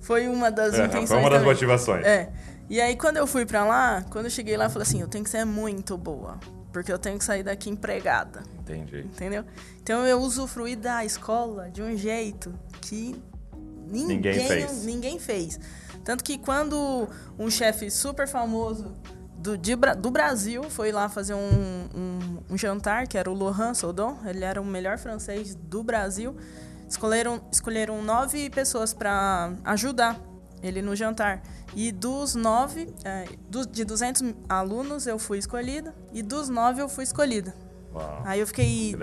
Foi 0.00 0.28
uma 0.28 0.50
das 0.50 0.74
É, 0.74 0.84
intenções. 0.84 1.08
foi 1.08 1.18
uma 1.18 1.30
das 1.30 1.38
também. 1.40 1.52
motivações. 1.54 2.04
É. 2.04 2.30
E 2.70 2.80
aí, 2.80 2.96
quando 2.96 3.16
eu 3.16 3.26
fui 3.26 3.44
pra 3.44 3.64
lá, 3.64 4.04
quando 4.10 4.26
eu 4.26 4.30
cheguei 4.30 4.56
lá, 4.56 4.66
eu 4.66 4.70
falei 4.70 4.86
assim: 4.86 5.00
eu 5.00 5.08
tenho 5.08 5.24
que 5.24 5.30
ser 5.30 5.44
muito 5.44 5.96
boa. 5.98 6.38
Porque 6.72 6.92
eu 6.92 6.98
tenho 6.98 7.18
que 7.18 7.24
sair 7.24 7.42
daqui 7.42 7.70
empregada. 7.70 8.42
Entendi. 8.60 9.00
Entendeu? 9.00 9.44
Então 9.82 10.04
eu 10.06 10.18
usufruí 10.20 10.74
da 10.76 11.04
escola 11.04 11.70
de 11.70 11.80
um 11.82 11.96
jeito 11.96 12.52
que 12.80 13.14
ninguém, 13.88 14.16
Ninguém 14.16 14.48
fez. 14.48 14.84
ninguém 14.84 15.18
fez. 15.18 15.58
Tanto 16.04 16.22
que 16.22 16.36
quando 16.38 17.08
um 17.38 17.50
chefe 17.50 17.90
super 17.90 18.28
famoso 18.28 18.92
do, 19.38 19.56
de 19.58 19.74
do 19.76 20.10
Brasil 20.10 20.62
foi 20.70 20.92
lá 20.92 21.08
fazer 21.08 21.34
um, 21.34 21.88
um- 21.94 22.38
um 22.50 22.58
jantar, 22.58 23.06
que 23.06 23.16
era 23.18 23.30
o 23.30 23.34
Laurent 23.34 23.74
Saudon, 23.74 24.18
ele 24.26 24.44
era 24.44 24.60
o 24.60 24.64
melhor 24.64 24.98
francês 24.98 25.54
do 25.54 25.82
Brasil, 25.82 26.36
escolheram, 26.88 27.40
escolheram 27.50 28.02
nove 28.02 28.48
pessoas 28.50 28.92
para 28.94 29.52
ajudar 29.64 30.20
ele 30.62 30.80
no 30.80 30.94
jantar. 30.96 31.42
E 31.74 31.90
dos 31.92 32.34
nove, 32.34 32.94
é, 33.04 33.26
do- 33.50 33.66
de 33.66 33.84
200 33.84 34.22
alunos 34.48 35.06
eu 35.06 35.18
fui 35.18 35.38
escolhida, 35.38 35.94
e 36.12 36.22
dos 36.22 36.48
nove 36.48 36.80
eu 36.80 36.88
fui 36.88 37.04
escolhida. 37.04 37.54
Uau. 37.94 38.22
Aí 38.24 38.40
eu 38.40 38.46
fiquei 38.46 38.94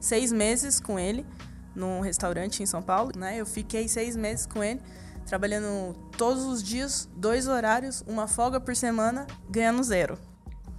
seis 0.00 0.32
meses 0.32 0.80
com 0.80 0.98
ele 0.98 1.26
num 1.74 2.00
restaurante 2.00 2.62
em 2.62 2.66
São 2.66 2.80
Paulo, 2.82 3.12
né? 3.16 3.36
Eu 3.36 3.46
fiquei 3.46 3.86
seis 3.88 4.16
meses 4.16 4.46
com 4.46 4.62
ele, 4.64 4.80
trabalhando 5.28 5.94
todos 6.16 6.44
os 6.44 6.62
dias, 6.62 7.06
dois 7.14 7.46
horários, 7.46 8.02
uma 8.06 8.26
folga 8.26 8.58
por 8.58 8.74
semana, 8.74 9.26
ganhando 9.48 9.82
zero. 9.82 10.18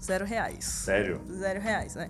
Zero 0.01 0.25
reais. 0.25 0.65
Sério? 0.65 1.21
Zero 1.31 1.59
reais, 1.59 1.93
né? 1.93 2.09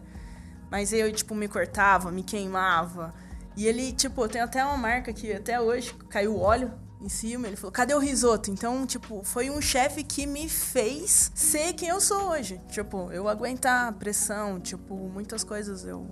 Mas 0.71 0.93
eu, 0.93 1.11
tipo, 1.11 1.35
me 1.35 1.49
cortava, 1.49 2.11
me 2.11 2.23
queimava. 2.23 3.13
E 3.57 3.67
ele, 3.67 3.91
tipo, 3.91 4.25
tenho 4.29 4.45
até 4.45 4.63
uma 4.63 4.77
marca 4.77 5.11
que 5.11 5.33
até 5.33 5.59
hoje 5.59 5.93
caiu 6.09 6.39
óleo 6.39 6.71
em 7.01 7.09
cima. 7.09 7.47
Ele 7.47 7.57
falou, 7.57 7.71
cadê 7.73 7.93
o 7.93 7.99
risoto? 7.99 8.49
Então, 8.51 8.85
tipo, 8.85 9.21
foi 9.23 9.49
um 9.49 9.61
chefe 9.61 10.03
que 10.03 10.25
me 10.25 10.47
fez 10.47 11.31
ser 11.35 11.73
quem 11.73 11.89
eu 11.89 11.99
sou 11.99 12.29
hoje. 12.29 12.61
Tipo, 12.69 13.11
eu 13.11 13.27
aguentar 13.27 13.91
pressão, 13.93 14.59
tipo, 14.61 14.95
muitas 14.95 15.43
coisas 15.43 15.83
eu. 15.83 16.07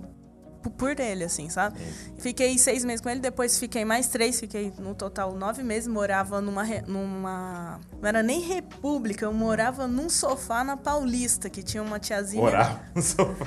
Por 0.70 0.98
ele, 0.98 1.24
assim, 1.24 1.48
sabe? 1.48 1.78
Fiquei 2.18 2.58
seis 2.58 2.84
meses 2.84 3.00
com 3.00 3.08
ele, 3.08 3.20
depois 3.20 3.58
fiquei 3.58 3.84
mais 3.84 4.08
três, 4.08 4.38
fiquei 4.38 4.72
no 4.78 4.94
total 4.94 5.34
nove 5.34 5.62
meses. 5.62 5.86
Morava 5.86 6.40
numa. 6.40 6.64
numa 6.86 7.80
não 8.00 8.08
era 8.08 8.22
nem 8.22 8.40
república, 8.40 9.24
eu 9.24 9.32
morava 9.32 9.86
num 9.86 10.08
sofá 10.08 10.62
na 10.62 10.76
Paulista, 10.76 11.48
que 11.48 11.62
tinha 11.62 11.82
uma 11.82 11.98
tiazinha. 11.98 12.42
Orar 12.42 12.90
no 12.94 13.02
sofá. 13.02 13.46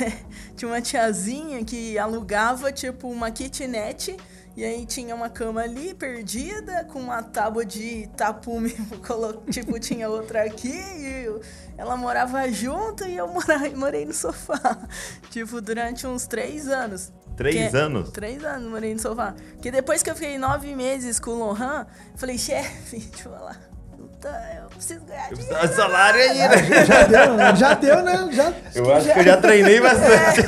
tinha 0.56 0.70
uma 0.70 0.80
tiazinha 0.80 1.64
que 1.64 1.98
alugava, 1.98 2.72
tipo, 2.72 3.08
uma 3.10 3.30
kitnet. 3.30 4.16
E 4.58 4.64
aí 4.64 4.84
tinha 4.84 5.14
uma 5.14 5.30
cama 5.30 5.60
ali, 5.62 5.94
perdida, 5.94 6.84
com 6.86 6.98
uma 6.98 7.22
tábua 7.22 7.64
de 7.64 8.08
tapume. 8.16 8.74
tipo, 9.52 9.78
tinha 9.78 10.10
outra 10.10 10.42
aqui. 10.42 10.72
E 10.72 11.24
eu- 11.26 11.40
ela 11.76 11.96
morava 11.96 12.50
junto 12.50 13.04
e 13.04 13.16
eu 13.16 13.28
morava, 13.28 13.70
morei 13.78 14.04
no 14.04 14.12
sofá. 14.12 14.58
tipo, 15.30 15.60
durante 15.60 16.08
uns 16.08 16.26
três 16.26 16.66
anos. 16.66 17.12
Três 17.36 17.70
Que- 17.70 17.76
anos? 17.76 18.10
Três 18.10 18.42
anos 18.44 18.68
morei 18.68 18.92
no 18.92 18.98
sofá. 18.98 19.32
Porque 19.52 19.70
depois 19.70 20.02
que 20.02 20.10
eu 20.10 20.16
fiquei 20.16 20.36
nove 20.38 20.74
meses 20.74 21.20
com 21.20 21.30
o 21.30 21.38
Lohan, 21.38 21.86
falei, 22.16 22.36
chefe, 22.36 22.98
deixa 22.98 23.28
eu 23.28 23.32
falar. 23.32 23.67
Puta, 24.20 24.58
eu 24.60 24.68
preciso 24.70 25.04
ganhar 25.04 25.30
Eu 25.30 25.36
dinheiro. 25.36 25.58
precisava 25.58 25.68
de 25.68 25.74
salário 25.74 26.20
aí, 26.20 26.38
né? 26.38 26.84
Já 26.84 27.02
deu, 27.04 27.34
né? 27.34 27.56
Já 27.56 27.74
deu, 27.74 28.02
né? 28.02 28.28
Já... 28.32 28.52
Eu 28.74 28.92
acho 28.94 29.12
que 29.12 29.18
eu 29.20 29.24
já 29.24 29.36
treinei 29.40 29.80
bastante. 29.80 30.40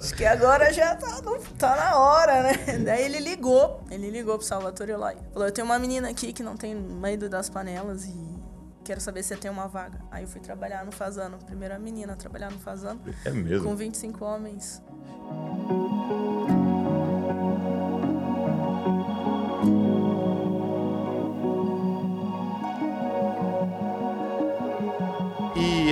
Acho 0.00 0.14
que 0.14 0.24
agora 0.24 0.72
já 0.72 0.94
tá, 0.94 1.20
no- 1.22 1.38
tá 1.58 1.74
na 1.76 1.96
hora, 1.98 2.42
né? 2.44 2.52
Daí 2.84 3.02
ele 3.04 3.18
ligou. 3.18 3.82
Ele 3.90 4.08
ligou 4.08 4.38
pro 4.38 4.46
Salvatore 4.46 4.92
Eloy. 4.92 5.16
Falou: 5.32 5.48
Eu 5.48 5.52
tenho 5.52 5.64
uma 5.64 5.78
menina 5.80 6.08
aqui 6.10 6.32
que 6.32 6.42
não 6.44 6.56
tem 6.56 6.74
medo 6.76 7.28
das 7.28 7.50
panelas 7.50 8.04
e 8.04 8.14
quero 8.84 9.00
saber 9.00 9.22
se 9.24 9.30
você 9.30 9.36
tem 9.36 9.50
uma 9.50 9.66
vaga. 9.66 9.98
Aí 10.10 10.22
eu 10.22 10.28
fui 10.28 10.40
trabalhar 10.40 10.84
no 10.84 10.92
Fazano. 10.92 11.38
Primeira 11.44 11.78
menina 11.80 12.12
a 12.12 12.16
trabalhar 12.16 12.50
no 12.52 12.58
Fazano. 12.60 13.00
É 13.24 13.30
Com 13.30 13.36
mesmo. 13.36 13.74
25 13.76 14.24
homens. 14.24 14.80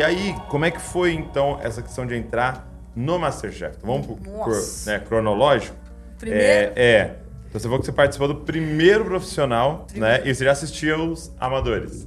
E 0.01 0.03
aí, 0.03 0.35
como 0.49 0.65
é 0.65 0.71
que 0.71 0.81
foi 0.81 1.13
então 1.13 1.61
essa 1.63 1.83
questão 1.83 2.07
de 2.07 2.17
entrar 2.17 2.67
no 2.97 3.19
Masterchef? 3.19 3.77
Então, 3.77 4.01
Vamos 4.01 4.19
pro, 4.19 4.91
né, 4.91 4.99
cronológico? 4.99 5.77
Primeiro? 6.19 6.43
É, 6.43 6.73
é. 6.75 7.17
Então, 7.47 7.61
Você 7.61 7.65
falou 7.65 7.81
que 7.81 7.85
você 7.85 7.93
participou 7.93 8.27
do 8.27 8.37
primeiro 8.37 9.05
profissional, 9.05 9.87
né? 9.95 10.23
E 10.25 10.35
você 10.35 10.43
já 10.47 10.53
assistia 10.53 10.97
os 10.99 11.31
amadores. 11.39 12.07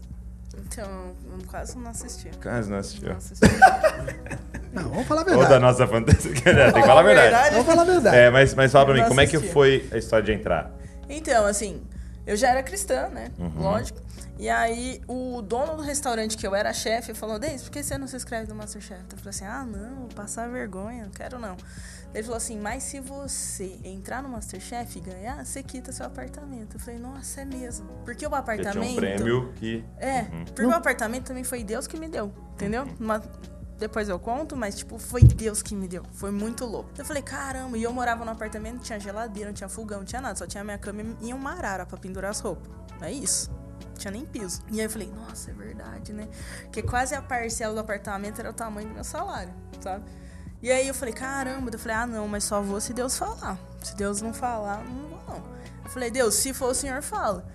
Então, 0.57 1.11
quase 1.45 1.77
não 1.77 1.91
assistia. 1.91 2.31
Caso 2.39 2.71
não 2.71 2.77
assistiu. 2.79 3.09
Não 3.09 3.17
assistia. 3.17 3.49
Não, 4.73 4.89
vamos 4.89 5.05
falar 5.05 5.21
a 5.21 5.25
Ou 5.25 5.29
da 5.29 5.37
verdade. 5.37 5.61
nossa 5.61 5.85
fantasia. 5.85 6.31
Tem 6.73 6.81
que 6.81 6.87
falar 6.87 7.01
a 7.01 7.03
verdade. 7.03 7.51
Vamos 7.51 7.67
falar 7.67 7.81
a 7.83 7.85
verdade. 7.85 8.17
É, 8.17 8.29
mas, 8.31 8.55
mas 8.55 8.71
fala 8.71 8.85
pra 8.85 8.93
mim, 8.95 9.01
não 9.01 9.07
como 9.07 9.21
é 9.21 9.27
que 9.27 9.35
assistia. 9.35 9.53
foi 9.53 9.87
a 9.91 9.97
história 9.99 10.25
de 10.25 10.33
entrar? 10.33 10.71
Então, 11.07 11.45
assim, 11.45 11.79
Eu 12.25 12.35
já 12.35 12.49
era 12.49 12.63
cristã, 12.63 13.07
né? 13.09 13.29
Uhum. 13.37 13.51
Lógico. 13.61 13.99
E 14.39 14.49
aí, 14.49 14.99
o 15.07 15.41
dono 15.41 15.75
do 15.77 15.83
restaurante 15.83 16.35
que 16.35 16.45
eu 16.45 16.55
era 16.55 16.73
chefe 16.73 17.13
falou: 17.13 17.37
Deise, 17.37 17.63
por 17.65 17.71
que 17.71 17.83
você 17.83 17.97
não 17.97 18.07
se 18.07 18.15
inscreve 18.15 18.49
no 18.49 18.55
Masterchef? 18.55 19.03
Eu 19.11 19.17
falei 19.17 19.29
assim: 19.29 19.45
ah, 19.45 19.63
não, 19.63 19.95
vou 20.01 20.07
passar 20.09 20.49
vergonha, 20.49 21.03
não 21.05 21.11
quero 21.11 21.37
não. 21.37 21.55
Ele 22.13 22.23
falou 22.23 22.37
assim: 22.37 22.59
mas 22.59 22.83
se 22.83 22.99
você 22.99 23.79
entrar 23.83 24.23
no 24.23 24.29
Masterchef 24.29 24.97
e 24.97 25.01
ganhar, 25.01 25.45
você 25.45 25.61
quita 25.61 25.91
seu 25.91 26.05
apartamento. 26.05 26.75
Eu 26.77 26.79
falei: 26.79 26.99
nossa, 26.99 27.41
é 27.41 27.45
mesmo. 27.45 27.87
Porque 28.03 28.25
o 28.25 28.29
Porque 28.29 28.35
apartamento. 28.41 28.81
tinha 28.81 28.91
um 28.91 28.95
prêmio 28.95 29.53
que. 29.55 29.83
É, 29.97 30.21
Uhum. 30.21 30.45
porque 30.45 30.65
o 30.65 30.71
apartamento 30.71 31.25
também 31.25 31.43
foi 31.43 31.63
Deus 31.63 31.85
que 31.85 31.97
me 31.99 32.07
deu, 32.07 32.33
entendeu? 32.53 32.87
Uma- 32.99 33.21
depois 33.77 34.07
eu 34.09 34.17
conto, 34.17 34.55
mas 34.55 34.75
tipo, 34.77 34.97
foi 34.97 35.21
Deus 35.23 35.61
que 35.61 35.75
me 35.75 35.87
deu. 35.87 36.03
Foi 36.13 36.31
muito 36.31 36.65
louco. 36.65 36.89
Eu 36.97 37.03
falei, 37.05 37.21
caramba, 37.21 37.77
e 37.77 37.83
eu 37.83 37.91
morava 37.91 38.23
num 38.23 38.31
apartamento, 38.31 38.75
não 38.75 38.81
tinha 38.81 38.99
geladeira, 38.99 39.49
não 39.49 39.53
tinha 39.53 39.67
fogão, 39.67 39.99
não 39.99 40.05
tinha 40.05 40.21
nada, 40.21 40.35
só 40.35 40.47
tinha 40.47 40.63
minha 40.63 40.77
cama 40.77 41.01
e 41.21 41.33
uma 41.33 41.51
arara 41.51 41.85
pra 41.85 41.97
pendurar 41.97 42.31
as 42.31 42.39
roupas. 42.39 42.71
É 43.01 43.11
isso. 43.11 43.51
Tinha 43.97 44.11
nem 44.11 44.25
piso. 44.25 44.61
E 44.71 44.79
aí 44.79 44.85
eu 44.85 44.89
falei, 44.89 45.11
nossa, 45.15 45.51
é 45.51 45.53
verdade, 45.53 46.13
né? 46.13 46.27
Porque 46.63 46.81
quase 46.81 47.13
a 47.15 47.21
parcela 47.21 47.73
do 47.73 47.79
apartamento 47.79 48.39
era 48.39 48.49
o 48.49 48.53
tamanho 48.53 48.87
do 48.87 48.93
meu 48.95 49.03
salário, 49.03 49.53
sabe? 49.79 50.03
E 50.61 50.71
aí 50.71 50.87
eu 50.87 50.93
falei, 50.93 51.13
caramba, 51.13 51.69
eu 51.73 51.77
falei, 51.79 51.97
ah 51.97 52.07
não, 52.07 52.27
mas 52.27 52.43
só 52.45 52.61
vou 52.61 52.79
se 52.81 52.93
Deus 52.93 53.17
falar. 53.17 53.57
Se 53.83 53.95
Deus 53.95 54.21
não 54.21 54.33
falar, 54.33 54.83
não 54.83 55.09
vou 55.09 55.19
não. 55.27 55.43
Eu 55.83 55.89
falei, 55.89 56.09
Deus, 56.09 56.35
se 56.35 56.53
for 56.53 56.71
o 56.71 56.73
Senhor, 56.73 57.01
fala. 57.01 57.45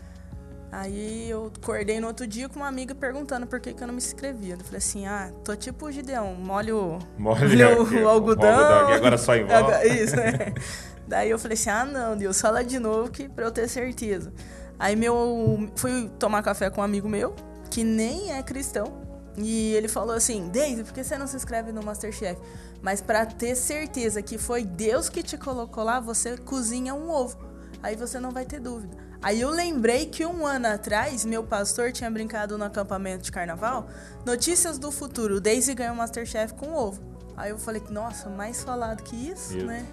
Aí 0.70 1.31
eu 1.31 1.51
acordei 1.62 1.98
no 1.98 2.07
outro 2.09 2.27
dia 2.27 2.46
com 2.48 2.57
uma 2.61 2.68
amiga 2.68 2.94
perguntando 2.94 3.46
por 3.46 3.59
que, 3.59 3.72
que 3.72 3.83
eu 3.83 3.87
não 3.87 3.94
me 3.94 3.98
inscrevia. 4.03 4.53
Eu 4.55 4.61
falei 4.61 4.77
assim, 4.79 5.07
ah, 5.07 5.33
tô 5.42 5.57
tipo 5.57 5.87
o 5.87 5.90
Gideão, 5.92 6.35
molho, 6.35 6.98
Molha 7.16 7.81
o, 7.81 8.03
o 8.05 8.09
algodão. 8.09 8.85
aqui, 8.85 8.92
agora 8.92 9.16
só 9.16 9.35
em 9.35 9.40
volta. 9.44 9.57
Agora- 9.59 9.87
Isso, 9.87 10.14
né? 10.14 10.53
Daí 11.09 11.31
eu 11.31 11.38
falei 11.38 11.55
assim, 11.55 11.70
ah 11.70 11.87
não, 11.87 12.14
Deus, 12.14 12.38
fala 12.38 12.62
de 12.62 12.79
novo 12.79 13.11
que 13.11 13.27
pra 13.31 13.46
eu 13.46 13.51
ter 13.51 13.66
certeza. 13.66 14.31
Aí 14.78 14.94
meu. 14.96 15.70
Fui 15.76 16.10
tomar 16.18 16.42
café 16.42 16.70
com 16.70 16.80
um 16.80 16.84
amigo 16.84 17.08
meu, 17.08 17.34
que 17.70 17.82
nem 17.82 18.32
é 18.32 18.42
cristão. 18.42 19.06
E 19.36 19.72
ele 19.74 19.86
falou 19.86 20.16
assim, 20.16 20.48
Deise, 20.48 20.82
por 20.82 20.92
que 20.92 21.04
você 21.04 21.16
não 21.16 21.26
se 21.26 21.36
inscreve 21.36 21.70
no 21.70 21.82
Masterchef? 21.82 22.40
Mas 22.82 23.00
pra 23.00 23.24
ter 23.24 23.54
certeza 23.54 24.20
que 24.20 24.36
foi 24.36 24.64
Deus 24.64 25.08
que 25.08 25.22
te 25.22 25.38
colocou 25.38 25.84
lá, 25.84 26.00
você 26.00 26.36
cozinha 26.36 26.92
um 26.94 27.08
ovo. 27.08 27.38
Aí 27.80 27.94
você 27.94 28.18
não 28.18 28.32
vai 28.32 28.44
ter 28.44 28.58
dúvida. 28.58 28.96
Aí 29.22 29.40
eu 29.40 29.50
lembrei 29.50 30.06
que 30.06 30.24
um 30.26 30.46
ano 30.46 30.66
atrás, 30.68 31.24
meu 31.24 31.42
pastor 31.42 31.92
tinha 31.92 32.10
brincado 32.10 32.58
no 32.58 32.64
acampamento 32.64 33.24
de 33.24 33.32
carnaval. 33.32 33.88
Notícias 34.24 34.78
do 34.78 34.90
futuro, 34.90 35.40
Daisy 35.40 35.74
ganhou 35.74 35.94
o 35.94 35.96
Masterchef 35.96 36.54
com 36.54 36.72
ovo. 36.72 37.00
Aí 37.36 37.50
eu 37.50 37.58
falei, 37.58 37.80
nossa, 37.90 38.28
mais 38.28 38.64
falado 38.64 39.02
que 39.04 39.14
isso, 39.14 39.56
Isso. 39.56 39.66
né? 39.66 39.86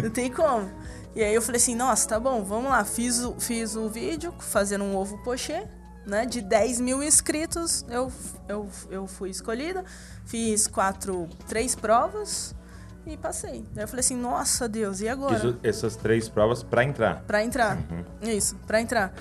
Não 0.00 0.10
tem 0.10 0.30
como. 0.30 0.70
E 1.14 1.22
aí 1.22 1.34
eu 1.34 1.42
falei 1.42 1.60
assim, 1.60 1.74
nossa, 1.74 2.08
tá 2.08 2.20
bom, 2.20 2.44
vamos 2.44 2.70
lá. 2.70 2.84
Fiz 2.84 3.24
o, 3.24 3.34
fiz 3.38 3.74
o 3.76 3.88
vídeo 3.88 4.32
fazendo 4.38 4.84
um 4.84 4.96
ovo 4.96 5.18
pochê, 5.18 5.66
né? 6.06 6.26
De 6.26 6.40
10 6.40 6.80
mil 6.80 7.02
inscritos, 7.02 7.84
eu, 7.88 8.12
eu, 8.48 8.68
eu 8.90 9.06
fui 9.06 9.30
escolhida. 9.30 9.84
Fiz 10.24 10.66
quatro, 10.66 11.28
três 11.48 11.74
provas 11.74 12.54
e 13.06 13.16
passei. 13.16 13.64
Daí 13.72 13.84
eu 13.84 13.88
falei 13.88 14.00
assim, 14.00 14.16
nossa 14.16 14.68
Deus, 14.68 15.00
e 15.00 15.08
agora? 15.08 15.38
Fiz 15.38 15.54
essas 15.62 15.96
três 15.96 16.28
provas 16.28 16.62
pra 16.62 16.84
entrar. 16.84 17.22
Pra 17.22 17.42
entrar. 17.42 17.78
Isso, 18.22 18.56
pra 18.66 18.80
entrar. 18.80 19.12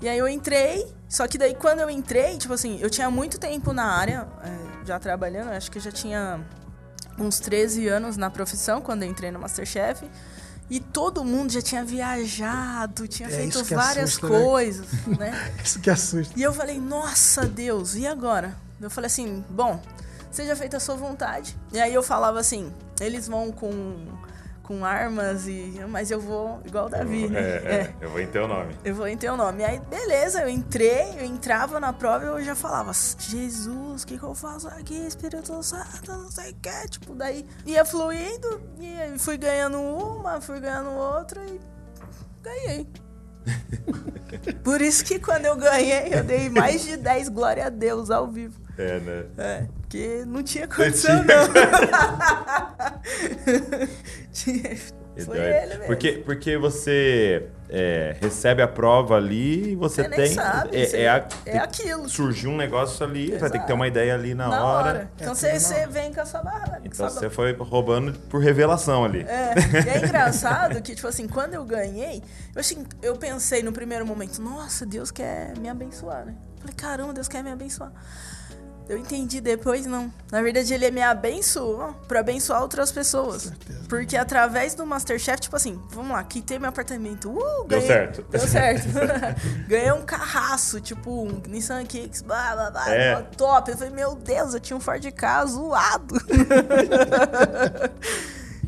E 0.00 0.08
aí 0.08 0.18
eu 0.18 0.28
entrei, 0.28 0.86
só 1.08 1.26
que 1.26 1.38
daí 1.38 1.54
quando 1.54 1.80
eu 1.80 1.88
entrei, 1.88 2.36
tipo 2.36 2.52
assim, 2.52 2.78
eu 2.80 2.90
tinha 2.90 3.10
muito 3.10 3.38
tempo 3.38 3.72
na 3.72 3.84
área, 3.84 4.28
é, 4.42 4.86
já 4.86 4.98
trabalhando, 4.98 5.50
acho 5.50 5.70
que 5.70 5.80
já 5.80 5.90
tinha 5.90 6.40
uns 7.18 7.40
13 7.40 7.88
anos 7.88 8.16
na 8.16 8.28
profissão 8.28 8.82
quando 8.82 9.04
eu 9.04 9.08
entrei 9.08 9.30
no 9.30 9.38
Masterchef. 9.38 10.06
E 10.68 10.80
todo 10.80 11.24
mundo 11.24 11.52
já 11.52 11.62
tinha 11.62 11.84
viajado, 11.84 13.06
tinha 13.06 13.28
É 13.28 13.32
feito 13.32 13.62
várias 13.64 14.10
assusta, 14.10 14.28
né? 14.28 14.44
coisas, 14.44 14.86
né? 15.18 15.52
Isso 15.64 15.78
que 15.80 15.88
assusta. 15.90 16.34
E 16.36 16.42
eu 16.42 16.52
falei, 16.52 16.80
nossa 16.80 17.44
Deus, 17.46 17.94
e 17.94 18.06
agora? 18.06 18.56
Eu 18.80 18.90
falei 18.90 19.06
assim, 19.06 19.44
bom, 19.48 19.80
seja 20.30 20.56
feita 20.56 20.76
a 20.76 20.80
sua 20.80 20.96
vontade. 20.96 21.56
E 21.72 21.78
aí 21.80 21.94
eu 21.94 22.02
falava 22.02 22.40
assim, 22.40 22.72
eles 23.00 23.28
vão 23.28 23.52
com, 23.52 24.06
com 24.66 24.84
armas 24.84 25.46
e. 25.46 25.80
Mas 25.88 26.10
eu 26.10 26.20
vou 26.20 26.60
igual 26.64 26.86
o 26.86 26.88
Davi, 26.88 27.28
né? 27.28 27.40
É, 27.40 27.44
é, 27.44 27.94
eu 28.00 28.10
vou 28.10 28.20
em 28.20 28.26
teu 28.26 28.48
nome. 28.48 28.74
Eu 28.84 28.94
vou 28.94 29.06
em 29.06 29.16
teu 29.16 29.36
nome. 29.36 29.64
Aí, 29.64 29.78
beleza, 29.78 30.42
eu 30.42 30.48
entrei, 30.48 31.14
eu 31.18 31.24
entrava 31.24 31.78
na 31.78 31.92
prova 31.92 32.24
e 32.24 32.28
eu 32.28 32.42
já 32.42 32.54
falava, 32.54 32.92
Jesus, 32.92 34.02
o 34.02 34.06
que, 34.06 34.18
que 34.18 34.24
eu 34.24 34.34
faço 34.34 34.68
aqui, 34.68 34.94
Espírito 35.06 35.62
Santo, 35.62 36.12
não 36.12 36.30
sei 36.30 36.50
o 36.50 36.56
que. 36.56 36.88
Tipo, 36.88 37.14
daí 37.14 37.46
ia 37.64 37.84
fluindo 37.84 38.60
e 38.78 39.18
fui 39.18 39.38
ganhando 39.38 39.78
uma, 39.80 40.40
fui 40.40 40.58
ganhando 40.58 40.90
outra 40.90 41.40
e 41.44 41.60
ganhei. 42.42 43.05
Por 44.64 44.80
isso 44.80 45.04
que 45.04 45.18
quando 45.18 45.44
eu 45.46 45.56
ganhei, 45.56 46.08
eu 46.12 46.22
dei 46.24 46.48
mais 46.48 46.84
de 46.84 46.96
10 46.96 47.28
glória 47.28 47.66
a 47.66 47.68
Deus 47.68 48.10
ao 48.10 48.26
vivo. 48.28 48.60
É, 48.78 48.98
né? 49.00 49.24
É, 49.38 49.64
porque 49.80 50.24
não 50.26 50.42
tinha 50.42 50.66
condição, 50.68 51.24
tinha. 51.24 51.36
não. 51.36 51.48
Tinha- 54.32 54.76
Foi 55.24 55.38
ele 55.38 55.66
mesmo. 55.68 55.86
Porque, 55.86 56.12
porque 56.24 56.58
você 56.58 57.46
é, 57.68 58.16
recebe 58.20 58.62
a 58.62 58.68
prova 58.68 59.16
ali 59.16 59.72
e 59.72 59.74
você, 59.76 60.02
Você 60.02 60.08
tem. 60.08 60.34
sabe, 60.34 60.76
é, 60.76 60.86
você- 60.86 60.96
é, 60.98 61.08
a- 61.08 61.28
é 61.46 61.58
aquilo. 61.58 62.08
Surgiu 62.08 62.50
um 62.50 62.56
negócio 62.56 63.04
ali, 63.04 63.30
vai 63.32 63.38
ter 63.38 63.44
que 63.44 63.50
ter 63.50 63.56
Exato. 63.58 63.74
uma 63.74 63.88
ideia 63.88 64.14
ali 64.14 64.34
na, 64.34 64.48
Na 64.48 64.64
hora. 64.64 64.88
hora. 64.88 65.10
Então 65.16 65.32
É, 65.32 65.34
você, 65.34 65.52
na 65.52 65.58
você 65.60 65.74
hora. 65.74 65.88
vem 65.88 66.12
com 66.14 66.20
a 66.20 66.26
sua 66.26 66.42
barra. 66.42 66.80
Então 66.84 67.08
você 67.10 67.28
foi 67.30 67.52
roubando 67.54 68.12
por 68.28 68.40
revelação 68.40 69.04
ali. 69.04 69.20
É, 69.28 69.54
e 69.84 69.88
é 69.88 69.98
engraçado 70.06 70.80
que, 70.82 70.94
tipo 70.94 71.08
assim, 71.08 71.26
quando 71.26 71.54
eu 71.54 71.64
ganhei, 71.64 72.22
eu, 72.54 72.60
assim, 72.60 72.84
eu 73.02 73.16
pensei 73.16 73.62
no 73.62 73.72
primeiro 73.72 74.06
momento, 74.06 74.40
nossa, 74.40 74.86
Deus 74.86 75.10
quer 75.10 75.56
me 75.58 75.68
abençoar, 75.68 76.24
né? 76.24 76.34
Falei, 76.60 76.74
caramba, 76.74 77.12
Deus 77.12 77.28
quer 77.28 77.42
me 77.44 77.50
abençoar. 77.50 77.92
Eu 78.88 78.96
entendi 78.98 79.40
depois, 79.40 79.84
não. 79.84 80.12
Na 80.30 80.40
verdade, 80.42 80.72
ele 80.72 80.90
me 80.92 81.02
abençoou 81.02 81.92
pra 82.06 82.20
abençoar 82.20 82.62
outras 82.62 82.92
pessoas. 82.92 83.42
certeza. 83.42 83.80
Porque 83.88 84.16
através 84.16 84.74
do 84.74 84.86
Masterchef, 84.86 85.40
tipo 85.40 85.56
assim, 85.56 85.80
vamos 85.90 86.12
lá, 86.12 86.22
quitei 86.22 86.56
meu 86.58 86.68
apartamento. 86.68 87.28
Uh, 87.30 87.64
Deu 87.66 87.80
ganhei- 87.80 87.86
certo. 87.86 88.22
Deu 88.30 88.40
certo. 88.46 88.86
ganhei 89.66 89.90
um 89.92 90.02
carraço, 90.02 90.80
tipo 90.80 91.10
um 91.24 91.42
Nissan 91.48 91.84
Kicks, 91.84 92.22
blá, 92.22 92.54
blá, 92.54 92.70
blá, 92.70 92.90
É. 92.94 93.20
top. 93.36 93.70
Eu 93.72 93.76
falei, 93.76 93.92
meu 93.92 94.14
Deus, 94.14 94.54
eu 94.54 94.60
tinha 94.60 94.76
um 94.76 94.80
Ford 94.80 95.04
Ka 95.12 95.44
zoado. 95.46 96.14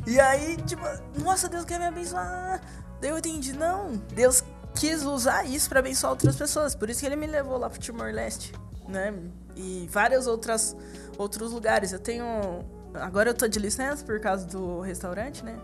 E 0.06 0.18
aí, 0.18 0.56
tipo, 0.66 0.82
nossa, 1.22 1.48
Deus 1.50 1.64
quer 1.66 1.78
me 1.78 1.84
abençoar. 1.86 2.62
Daí 3.00 3.10
eu 3.10 3.18
entendi, 3.18 3.52
não, 3.52 3.92
Deus 4.14 4.42
quis 4.74 5.02
usar 5.04 5.44
isso 5.44 5.68
pra 5.68 5.80
abençoar 5.80 6.12
outras 6.12 6.34
pessoas. 6.34 6.74
Por 6.74 6.88
isso 6.88 7.00
que 7.00 7.06
ele 7.06 7.16
me 7.16 7.26
levou 7.26 7.58
lá 7.58 7.68
pro 7.68 7.78
Timor-Leste, 7.78 8.52
né? 8.88 9.12
E 9.58 9.88
várias 9.90 10.26
outras 10.26 10.76
outros 11.18 11.52
lugares. 11.52 11.92
Eu 11.92 11.98
tenho 11.98 12.64
agora 12.94 13.30
eu 13.30 13.34
tô 13.34 13.46
de 13.48 13.58
licença 13.58 14.04
por 14.04 14.20
causa 14.20 14.46
do 14.46 14.80
restaurante, 14.80 15.44
né? 15.44 15.58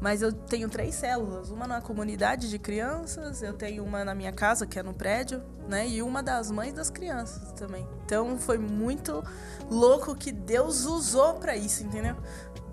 Mas 0.00 0.20
eu 0.20 0.32
tenho 0.32 0.68
três 0.68 0.96
células, 0.96 1.50
uma 1.50 1.64
na 1.64 1.80
comunidade 1.80 2.50
de 2.50 2.58
crianças, 2.58 3.40
eu 3.40 3.52
tenho 3.52 3.84
uma 3.84 4.04
na 4.04 4.16
minha 4.16 4.32
casa, 4.32 4.66
que 4.66 4.76
é 4.76 4.82
no 4.82 4.92
prédio, 4.92 5.40
né? 5.68 5.86
E 5.86 6.02
uma 6.02 6.20
das 6.20 6.50
mães 6.50 6.72
das 6.72 6.90
crianças 6.90 7.52
também. 7.52 7.86
Então 8.04 8.36
foi 8.36 8.58
muito 8.58 9.22
louco 9.70 10.16
que 10.16 10.32
Deus 10.32 10.86
usou 10.86 11.34
pra 11.34 11.56
isso, 11.56 11.84
entendeu? 11.84 12.16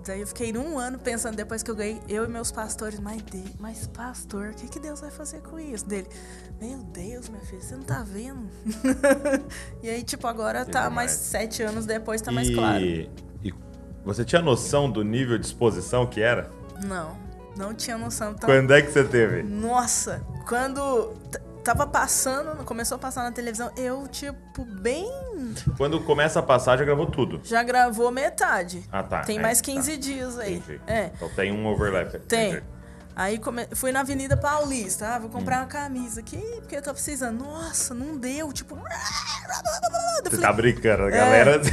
Daí 0.06 0.20
eu 0.20 0.26
fiquei 0.26 0.56
um 0.56 0.78
ano 0.78 0.98
pensando, 0.98 1.36
depois 1.36 1.62
que 1.62 1.70
eu 1.70 1.76
ganhei, 1.76 2.00
eu 2.08 2.24
e 2.24 2.28
meus 2.28 2.50
pastores, 2.50 2.98
mas, 2.98 3.22
de, 3.22 3.42
mas 3.58 3.86
pastor, 3.86 4.48
o 4.48 4.54
que, 4.54 4.68
que 4.68 4.80
Deus 4.80 5.00
vai 5.00 5.10
fazer 5.10 5.40
com 5.40 5.58
isso? 5.58 5.86
Dele, 5.86 6.08
meu 6.60 6.78
Deus, 6.78 7.28
minha 7.28 7.42
filha, 7.42 7.60
você 7.60 7.76
não 7.76 7.82
tá 7.82 8.02
vendo? 8.02 8.48
e 9.82 9.90
aí, 9.90 10.02
tipo, 10.02 10.26
agora 10.26 10.64
tá 10.64 10.88
mais 10.88 11.10
sete 11.10 11.62
anos 11.62 11.86
depois, 11.86 12.22
tá 12.22 12.32
mais 12.32 12.48
e, 12.48 12.54
claro. 12.54 12.84
e 12.84 13.10
você 14.04 14.24
tinha 14.24 14.40
noção 14.40 14.90
do 14.90 15.04
nível 15.04 15.38
de 15.38 15.46
exposição 15.46 16.06
que 16.06 16.20
era? 16.20 16.50
Não, 16.84 17.16
não 17.56 17.74
tinha 17.74 17.98
noção. 17.98 18.32
Então, 18.32 18.48
Quando 18.48 18.72
é 18.72 18.80
que 18.80 18.90
você 18.90 19.04
teve? 19.04 19.42
Nossa, 19.42 20.22
quando 20.48 21.12
tava 21.62 21.86
passando, 21.86 22.64
começou 22.64 22.96
a 22.96 22.98
passar 22.98 23.22
na 23.22 23.32
televisão, 23.32 23.70
eu, 23.76 24.06
tipo, 24.08 24.64
bem. 24.64 25.08
Quando 25.76 26.00
começa 26.00 26.38
a 26.40 26.42
passar, 26.42 26.76
já 26.78 26.84
gravou 26.84 27.06
tudo. 27.06 27.40
Já 27.44 27.62
gravou 27.62 28.10
metade. 28.10 28.82
Ah, 28.90 29.02
tá. 29.02 29.20
Tem 29.22 29.38
É, 29.38 29.42
mais 29.42 29.58
tá. 29.60 29.64
15 29.66 29.96
dias 29.96 30.38
aí. 30.38 30.56
Entendi. 30.56 30.80
É. 30.86 31.10
Então 31.14 31.28
tem 31.30 31.52
um 31.52 31.66
overlap. 31.66 32.18
Tem. 32.20 32.50
Entendi. 32.52 32.64
Aí 33.16 33.38
come- 33.38 33.68
fui 33.74 33.92
na 33.92 34.00
Avenida 34.00 34.36
Paulista, 34.36 35.08
ah, 35.14 35.18
vou 35.18 35.28
Hum. 35.28 35.32
comprar 35.32 35.58
uma 35.58 35.66
camisa 35.66 36.20
aqui, 36.20 36.38
porque 36.60 36.76
eu 36.76 36.82
tô 36.82 36.92
precisando. 36.92 37.44
Nossa, 37.44 37.92
não 37.92 38.16
deu, 38.16 38.52
tipo. 38.52 38.76
Você 40.22 40.30
falei, 40.30 40.40
tá 40.40 40.52
brincando, 40.52 41.02
a 41.04 41.08
É. 41.08 41.10
galera. 41.10 41.60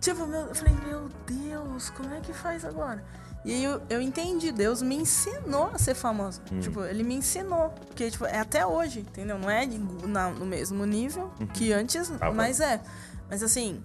Tipo, 0.00 0.26
meu, 0.26 0.40
eu 0.42 0.54
falei, 0.54 0.74
meu 0.86 1.08
Deus, 1.26 1.88
como 1.88 2.12
é 2.14 2.20
que 2.20 2.30
faz 2.34 2.62
agora? 2.62 3.02
E 3.44 3.52
aí 3.52 3.62
eu, 3.64 3.82
eu 3.90 4.00
entendi, 4.00 4.50
Deus 4.50 4.80
me 4.80 4.94
ensinou 4.96 5.66
a 5.74 5.78
ser 5.78 5.94
famosa. 5.94 6.40
Hum. 6.50 6.60
Tipo, 6.60 6.82
ele 6.84 7.02
me 7.02 7.14
ensinou. 7.14 7.70
Porque, 7.86 8.10
tipo, 8.10 8.24
é 8.24 8.38
até 8.38 8.64
hoje, 8.66 9.00
entendeu? 9.00 9.38
Não 9.38 9.50
é 9.50 9.66
na- 10.06 10.30
no 10.30 10.46
mesmo 10.46 10.84
nível 10.86 11.30
que 11.52 11.72
antes, 11.72 12.08
Tá 12.08 12.32
mas 12.32 12.60
é. 12.60 12.80
Mas 13.28 13.42
assim, 13.42 13.82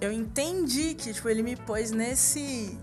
eu 0.00 0.12
entendi 0.12 0.94
que, 0.94 1.14
tipo, 1.14 1.28
ele 1.28 1.42
me 1.42 1.56
pôs 1.56 1.90
nesse. 1.90 2.78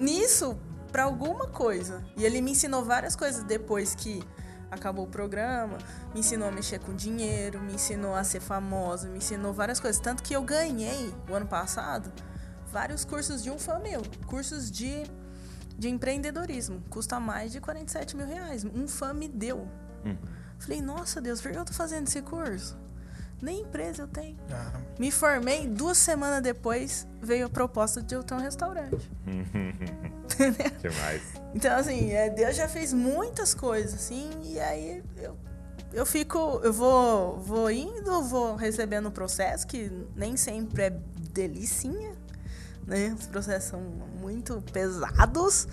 nisso 0.00 0.56
pra 0.90 1.04
alguma 1.04 1.46
coisa. 1.46 2.02
E 2.16 2.24
ele 2.24 2.40
me 2.40 2.52
ensinou 2.52 2.84
várias 2.84 3.14
coisas 3.16 3.42
depois 3.44 3.94
que 3.94 4.22
acabou 4.70 5.04
o 5.04 5.08
programa, 5.08 5.78
me 6.12 6.20
ensinou 6.20 6.48
a 6.48 6.50
mexer 6.52 6.80
com 6.80 6.94
dinheiro, 6.94 7.60
me 7.60 7.74
ensinou 7.74 8.14
a 8.14 8.24
ser 8.24 8.40
famosa, 8.40 9.08
me 9.08 9.18
ensinou 9.18 9.52
várias 9.52 9.78
coisas. 9.78 10.00
Tanto 10.00 10.22
que 10.22 10.34
eu 10.34 10.42
ganhei, 10.42 11.14
o 11.28 11.34
ano 11.34 11.46
passado, 11.46 12.10
vários 12.72 13.04
cursos 13.04 13.42
de 13.42 13.50
um 13.50 13.58
fã 13.58 13.78
meu. 13.78 14.02
Cursos 14.26 14.70
de, 14.70 15.04
de 15.78 15.88
empreendedorismo. 15.88 16.82
Custa 16.90 17.18
mais 17.20 17.52
de 17.52 17.60
47 17.60 18.16
mil 18.16 18.26
reais. 18.26 18.64
Um 18.64 18.86
fã 18.86 19.12
me 19.12 19.28
deu. 19.28 19.68
Uhum. 20.04 20.16
Falei, 20.58 20.80
nossa 20.80 21.20
Deus, 21.20 21.40
por 21.40 21.50
que 21.50 21.58
eu 21.58 21.64
tô 21.64 21.72
fazendo 21.72 22.06
esse 22.06 22.22
curso? 22.22 22.78
Nem 23.42 23.60
empresa 23.60 24.02
eu 24.02 24.08
tenho. 24.08 24.36
Ah, 24.50 24.72
Me 24.98 25.10
formei, 25.10 25.66
duas 25.66 25.98
semanas 25.98 26.42
depois 26.42 27.06
veio 27.20 27.46
a 27.46 27.48
proposta 27.48 28.00
de 28.00 28.14
eu 28.14 28.22
ter 28.22 28.34
um 28.34 28.38
restaurante. 28.38 29.10
que 30.80 30.88
mais? 30.88 31.22
Então, 31.54 31.76
assim, 31.76 32.10
é, 32.12 32.30
Deus 32.30 32.56
já 32.56 32.68
fez 32.68 32.92
muitas 32.92 33.52
coisas, 33.52 33.94
assim, 33.94 34.30
e 34.44 34.58
aí 34.58 35.02
eu, 35.18 35.36
eu 35.92 36.06
fico, 36.06 36.60
eu 36.62 36.72
vou, 36.72 37.38
vou 37.38 37.70
indo, 37.70 38.22
vou 38.22 38.56
recebendo 38.56 39.06
o 39.06 39.12
processo, 39.12 39.66
que 39.66 39.90
nem 40.16 40.36
sempre 40.36 40.84
é 40.84 40.90
delicinha, 41.32 42.13
né? 42.86 43.14
Os 43.18 43.26
processos 43.26 43.70
são 43.70 43.80
muito 44.20 44.62
pesados, 44.72 45.66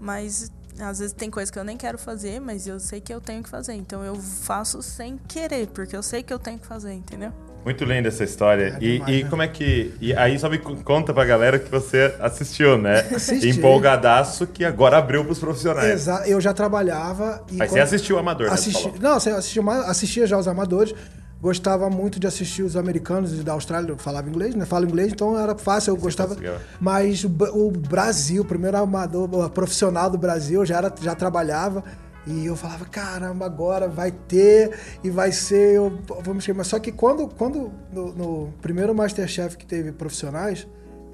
mas 0.00 0.50
às 0.80 0.98
vezes 1.00 1.12
tem 1.12 1.30
coisa 1.30 1.50
que 1.50 1.58
eu 1.58 1.64
nem 1.64 1.76
quero 1.76 1.98
fazer, 1.98 2.40
mas 2.40 2.66
eu 2.66 2.78
sei 2.78 3.00
que 3.00 3.12
eu 3.12 3.20
tenho 3.20 3.42
que 3.42 3.48
fazer. 3.48 3.74
Então 3.74 4.04
eu 4.04 4.14
faço 4.16 4.82
sem 4.82 5.18
querer, 5.28 5.66
porque 5.68 5.96
eu 5.96 6.02
sei 6.02 6.22
que 6.22 6.32
eu 6.32 6.38
tenho 6.38 6.58
que 6.58 6.66
fazer, 6.66 6.92
entendeu? 6.92 7.32
Muito 7.64 7.84
linda 7.84 8.06
essa 8.08 8.22
história. 8.22 8.78
É 8.80 8.84
e, 8.84 8.92
demais, 8.92 9.16
e 9.18 9.24
né? 9.24 9.28
como 9.30 9.42
é 9.42 9.48
que. 9.48 9.92
E 10.00 10.14
aí 10.14 10.38
só 10.38 10.48
me 10.48 10.58
conta 10.58 11.12
pra 11.12 11.24
galera 11.24 11.58
que 11.58 11.68
você 11.68 12.14
assistiu, 12.20 12.78
né? 12.78 13.00
Assisti. 13.00 13.48
Empolgadaço 13.50 14.46
que 14.46 14.64
agora 14.64 14.96
abriu 14.98 15.24
pros 15.24 15.40
profissionais. 15.40 15.90
Exa 15.90 16.22
eu 16.26 16.40
já 16.40 16.54
trabalhava. 16.54 17.44
E 17.50 17.56
Mas 17.56 17.68
você 17.70 17.74
quando- 17.76 17.82
assistiu 17.82 18.16
o 18.16 18.18
Amador, 18.20 18.48
né? 18.48 18.56
você 18.56 18.70
Assisti, 18.70 18.82
falou. 18.84 18.98
não, 19.00 19.20
você 19.20 19.30
assistiu, 19.30 19.62
mais- 19.64 19.88
assistia 19.88 20.26
já 20.26 20.38
os 20.38 20.46
amadores. 20.48 20.94
Gostava 21.40 21.88
muito 21.88 22.18
de 22.18 22.26
assistir 22.26 22.62
os 22.62 22.76
americanos 22.76 23.32
e 23.38 23.42
da 23.44 23.52
Austrália, 23.52 23.92
eu 23.92 23.96
falava 23.96 24.28
inglês, 24.28 24.54
né? 24.56 24.66
Falo 24.66 24.84
inglês, 24.86 25.12
então 25.12 25.38
era 25.38 25.56
fácil, 25.56 25.92
eu 25.92 25.96
gostava. 25.96 26.30
conseguiu. 26.30 26.54
Mas 26.80 27.22
o, 27.22 27.28
o 27.54 27.70
Brasil, 27.70 28.42
o 28.42 28.44
primeiro 28.44 28.76
amador, 28.76 29.32
o 29.32 29.48
profissional 29.50 30.10
do 30.10 30.18
Brasil, 30.18 30.66
já, 30.66 30.78
era, 30.78 30.92
já 31.00 31.14
trabalhava. 31.14 31.84
E 32.26 32.44
eu 32.44 32.56
falava, 32.56 32.84
caramba, 32.84 33.46
agora 33.46 33.88
vai 33.88 34.10
ter 34.10 34.76
e 35.02 35.08
vai 35.08 35.30
ser. 35.32 35.76
Eu, 35.76 35.98
vamos 36.22 36.42
chamar. 36.44 36.64
Só 36.64 36.78
que 36.78 36.90
quando, 36.92 37.28
quando 37.28 37.70
no, 37.92 38.12
no 38.12 38.52
primeiro 38.60 38.92
Masterchef 38.94 39.56
que 39.56 39.64
teve 39.64 39.92
profissionais, 39.92 40.66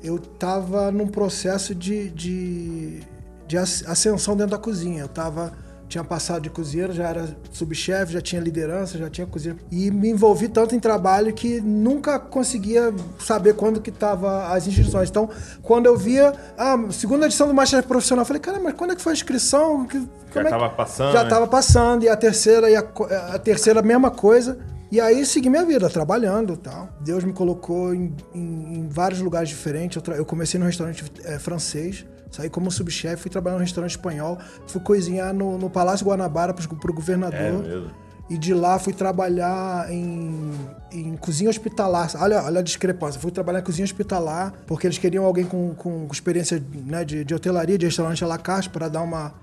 eu 0.03 0.19
tava 0.19 0.91
num 0.91 1.07
processo 1.07 1.75
de, 1.75 2.09
de, 2.11 3.01
de 3.47 3.57
as- 3.59 3.85
ascensão 3.87 4.35
dentro 4.37 4.53
da 4.53 4.59
cozinha. 4.59 5.03
Eu 5.03 5.09
tava, 5.09 5.53
tinha 5.89 6.03
passado 6.03 6.43
de 6.43 6.51
cozinheiro, 6.51 6.93
já 6.93 7.09
era 7.09 7.37
subchefe, 7.53 8.13
já 8.13 8.21
tinha 8.21 8.41
liderança, 8.41 8.97
já 8.99 9.09
tinha 9.11 9.27
cozinha. 9.27 9.57
E 9.71 9.91
me 9.91 10.09
envolvi 10.11 10.49
tanto 10.49 10.75
em 10.75 10.81
trabalho 10.81 11.33
que 11.33 11.61
nunca 11.61 12.19
conseguia 12.19 12.93
saber 13.19 13.55
quando 13.55 13.81
que 13.81 13.91
tava 13.91 14.49
as 14.53 14.67
inscrições. 14.67 15.09
Então, 15.11 15.29
quando 15.63 15.87
eu 15.87 15.97
via 15.97 16.33
a 16.59 16.79
segunda 16.91 17.27
edição 17.27 17.47
do 17.47 17.55
Masterchef 17.55 17.87
Profissional, 17.89 18.23
eu 18.23 18.27
falei, 18.27 18.41
cara, 18.41 18.59
mas 18.61 18.75
quando 18.75 18.93
é 18.93 18.97
que 18.97 19.03
foi 19.03 19.13
a 19.13 19.15
inscrição? 19.15 19.87
Que, 19.87 19.99
Já 19.99 20.43
como 20.43 20.49
é 20.65 20.69
que-" 20.69 20.77
passando, 20.77 21.13
Já 21.13 21.25
né? 21.25 21.31
tava 21.31 21.47
passando, 21.47 22.05
e 22.05 22.09
a 22.09 22.17
terceira, 22.17 22.71
e 22.71 22.77
a, 22.77 22.83
co- 22.83 23.05
a 23.05 23.39
terceira, 23.39 23.83
mesma 23.83 24.11
coisa. 24.11 24.59
E 24.91 25.01
aí 25.01 25.27
segui 25.27 25.51
minha 25.51 25.65
vida, 25.65 25.91
trabalhando 25.91 26.53
e 26.53 26.57
tal. 26.57 26.89
Deus 27.01 27.25
me 27.25 27.33
colocou 27.33 27.93
em, 27.95 28.15
em- 28.35 28.79
em 28.79 28.89
vários 28.89 29.21
lugares 29.21 29.49
diferentes. 29.49 30.01
Eu, 30.07 30.15
eu 30.15 30.25
comecei 30.25 30.59
num 30.61 30.67
restaurante 30.67 31.05
eh, 31.25 31.39
francês, 31.39 32.05
saí 32.35 32.51
como 32.51 32.71
subchefe, 32.71 33.23
fui 33.23 33.31
trabalhar 33.31 33.57
num 33.57 33.63
restaurante 33.63 33.93
espanhol, 33.93 34.39
fui 34.67 34.81
cozinhar 34.81 35.33
no, 35.33 35.57
no 35.57 35.71
Palácio 35.71 36.05
Guanabara 36.05 36.53
pro, 36.53 36.77
pro 36.77 36.93
governador. 36.93 37.39
É 37.39 37.53
mesmo. 37.53 37.91
E 38.29 38.39
de 38.39 38.55
lá 38.55 38.79
fui 38.79 38.95
trabalhar 38.95 39.93
em, 39.93 40.51
em 40.91 41.15
cozinha 41.17 41.51
hospitalar. 41.51 42.11
Olha, 42.17 42.43
olha 42.43 42.61
a 42.61 42.63
discrepância. 42.63 43.21
Fui 43.21 43.31
trabalhar 43.31 43.61
em 43.61 43.63
cozinha 43.63 43.85
hospitalar, 43.85 44.55
porque 44.67 44.87
eles 44.87 44.97
queriam 44.97 45.27
alguém 45.27 45.45
com, 45.45 45.75
com 45.75 46.09
experiência 46.11 46.63
né, 46.87 47.05
de, 47.05 47.23
de 47.23 47.35
hotelaria, 47.35 47.77
de 47.77 47.85
restaurante 47.85 48.25
à 48.25 48.27
la 48.27 48.39
carte, 48.39 48.71
para 48.71 48.89
dar 48.89 49.03
uma, 49.03 49.35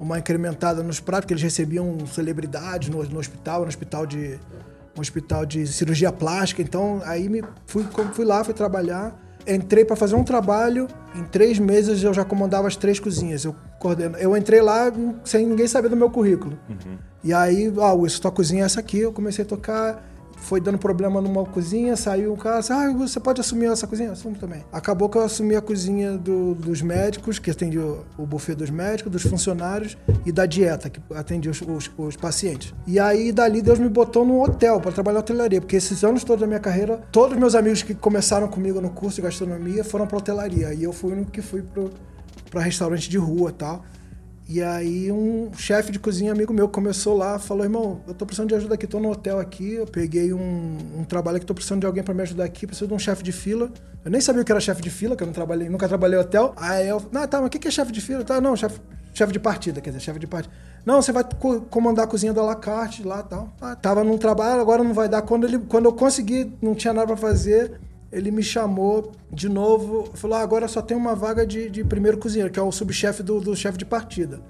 uma 0.00 0.18
incrementada 0.18 0.82
nos 0.82 0.98
pratos, 0.98 1.22
porque 1.22 1.34
eles 1.34 1.44
recebiam 1.44 1.96
celebridades 2.08 2.88
no, 2.88 3.04
no 3.04 3.20
hospital, 3.20 3.62
no 3.62 3.68
hospital 3.68 4.04
de 4.04 4.38
um 4.96 5.00
hospital 5.00 5.46
de 5.46 5.66
cirurgia 5.66 6.10
plástica. 6.12 6.60
Então, 6.60 7.00
aí 7.04 7.28
me 7.28 7.42
fui, 7.66 7.86
fui 8.12 8.24
lá, 8.24 8.42
fui 8.42 8.54
trabalhar. 8.54 9.20
Entrei 9.46 9.84
para 9.84 9.96
fazer 9.96 10.14
um 10.14 10.24
trabalho. 10.24 10.88
Em 11.14 11.22
três 11.24 11.58
meses 11.58 12.02
eu 12.02 12.14
já 12.14 12.24
comandava 12.24 12.66
as 12.66 12.76
três 12.76 12.98
cozinhas. 12.98 13.44
Eu, 13.44 13.54
coordeno, 13.78 14.16
eu 14.16 14.36
entrei 14.36 14.60
lá 14.60 14.92
sem 15.24 15.46
ninguém 15.46 15.66
saber 15.66 15.88
do 15.88 15.96
meu 15.96 16.10
currículo. 16.10 16.58
E 17.22 17.32
aí, 17.32 17.72
ah, 17.80 17.92
Wilson, 17.92 18.22
tua 18.22 18.30
cozinha 18.30 18.62
é 18.62 18.66
essa 18.66 18.80
aqui. 18.80 18.98
Eu 19.00 19.12
comecei 19.12 19.44
a 19.44 19.48
tocar. 19.48 20.02
Foi 20.44 20.60
dando 20.60 20.76
problema 20.76 21.22
numa 21.22 21.42
cozinha, 21.46 21.96
saiu 21.96 22.34
um 22.34 22.36
cara, 22.36 22.60
ah, 22.68 22.92
você 22.92 23.18
pode 23.18 23.40
assumir 23.40 23.64
essa 23.64 23.86
cozinha? 23.86 24.12
Assumo 24.12 24.36
também. 24.36 24.62
Acabou 24.70 25.08
que 25.08 25.16
eu 25.16 25.22
assumi 25.22 25.56
a 25.56 25.60
cozinha 25.62 26.18
do- 26.18 26.54
dos 26.54 26.82
médicos, 26.82 27.38
que 27.38 27.50
atende 27.50 27.78
o, 27.78 28.04
buffet 28.26 28.54
dos 28.54 28.68
médicos, 28.68 29.10
dos 29.10 29.22
funcionários 29.22 29.96
e 30.26 30.30
da 30.30 30.44
dieta, 30.44 30.90
que 30.90 31.00
atende 31.14 31.48
os, 31.48 31.62
os- 31.62 31.90
os 31.96 32.14
pacientes. 32.16 32.74
E 32.86 33.00
aí, 33.00 33.32
dali, 33.32 33.62
Deus 33.62 33.78
me 33.78 33.88
botou 33.88 34.22
num 34.22 34.42
hotel 34.42 34.78
para 34.82 34.92
trabalhar 34.92 35.20
hotelaria, 35.20 35.62
porque 35.62 35.76
esses 35.76 36.04
anos 36.04 36.22
todos 36.24 36.42
da 36.42 36.46
minha 36.46 36.60
carreira, 36.60 37.00
todos 37.10 37.32
os 37.32 37.38
meus 37.40 37.54
amigos 37.54 37.82
que 37.82 37.94
começaram 37.94 38.46
comigo 38.46 38.82
no 38.82 38.90
curso 38.90 39.16
de 39.16 39.22
gastronomia 39.22 39.82
foram 39.82 40.06
para 40.06 40.18
hotelaria. 40.18 40.74
E 40.74 40.84
eu 40.84 40.92
fui 40.92 41.12
o 41.12 41.14
único 41.16 41.30
que 41.30 41.40
fui 41.40 41.64
para 42.50 42.60
restaurante 42.60 43.08
de 43.08 43.16
rua 43.16 43.48
e 43.48 43.54
tal. 43.54 43.82
E 44.46 44.62
aí 44.62 45.10
um 45.10 45.50
chefe 45.56 45.90
de 45.90 45.98
cozinha 45.98 46.30
amigo 46.30 46.52
meu 46.52 46.68
começou 46.68 47.16
lá, 47.16 47.38
falou, 47.38 47.64
irmão, 47.64 48.02
eu 48.06 48.12
tô 48.12 48.26
precisando 48.26 48.50
de 48.50 48.54
ajuda 48.54 48.74
aqui, 48.74 48.86
tô 48.86 49.00
no 49.00 49.10
hotel 49.10 49.38
aqui, 49.38 49.72
eu 49.74 49.86
peguei 49.86 50.34
um, 50.34 50.76
um 50.98 51.04
trabalho 51.04 51.38
aqui, 51.38 51.46
tô 51.46 51.54
precisando 51.54 51.80
de 51.80 51.86
alguém 51.86 52.02
para 52.04 52.12
me 52.12 52.20
ajudar 52.22 52.44
aqui, 52.44 52.66
preciso 52.66 52.86
de 52.88 52.92
um 52.94 52.98
chefe 52.98 53.22
de 53.22 53.32
fila. 53.32 53.70
Eu 54.04 54.10
nem 54.10 54.20
sabia 54.20 54.42
o 54.42 54.44
que 54.44 54.52
era 54.52 54.60
chefe 54.60 54.82
de 54.82 54.90
fila, 54.90 55.16
que 55.16 55.22
eu 55.22 55.26
não 55.26 55.32
trabalhei, 55.32 55.70
nunca 55.70 55.88
trabalhei 55.88 56.18
hotel. 56.18 56.52
Aí 56.56 56.86
eu, 56.86 57.02
não, 57.10 57.26
tá, 57.26 57.38
mas 57.38 57.46
o 57.46 57.50
que 57.50 57.58
que 57.58 57.68
é 57.68 57.70
chefe 57.70 57.90
de 57.90 58.02
fila? 58.02 58.22
Tá, 58.22 58.38
não, 58.38 58.54
chefe 58.54 58.78
de 59.32 59.38
partida, 59.38 59.80
quer 59.80 59.90
dizer, 59.90 60.00
chefe 60.02 60.18
de 60.18 60.26
partida. 60.26 60.54
Não, 60.84 61.00
você 61.00 61.10
vai 61.10 61.24
co- 61.24 61.62
comandar 61.62 62.04
a 62.04 62.08
cozinha 62.08 62.34
da 62.34 62.42
la 62.42 62.54
carte 62.54 63.02
lá 63.02 63.20
e 63.20 63.30
tal. 63.30 63.48
Ah, 63.62 63.74
tava 63.74 64.04
num 64.04 64.18
trabalho, 64.18 64.60
agora 64.60 64.84
não 64.84 64.92
vai 64.92 65.08
dar. 65.08 65.22
Quando, 65.22 65.46
ele, 65.46 65.58
quando 65.60 65.86
eu 65.86 65.92
consegui, 65.94 66.52
não 66.60 66.74
tinha 66.74 66.92
nada 66.92 67.06
para 67.06 67.16
fazer, 67.16 67.80
ele 68.14 68.30
me 68.30 68.42
chamou 68.42 69.12
de 69.30 69.48
novo, 69.48 70.08
falou: 70.14 70.36
ah, 70.38 70.40
agora 70.40 70.68
só 70.68 70.80
tem 70.80 70.96
uma 70.96 71.14
vaga 71.14 71.46
de, 71.46 71.68
de 71.68 71.84
primeiro 71.84 72.16
cozinheiro, 72.18 72.52
que 72.52 72.58
é 72.58 72.62
o 72.62 72.70
subchefe 72.72 73.22
do, 73.22 73.40
do 73.40 73.54
chefe 73.56 73.76
de 73.76 73.84
partida. 73.84 74.40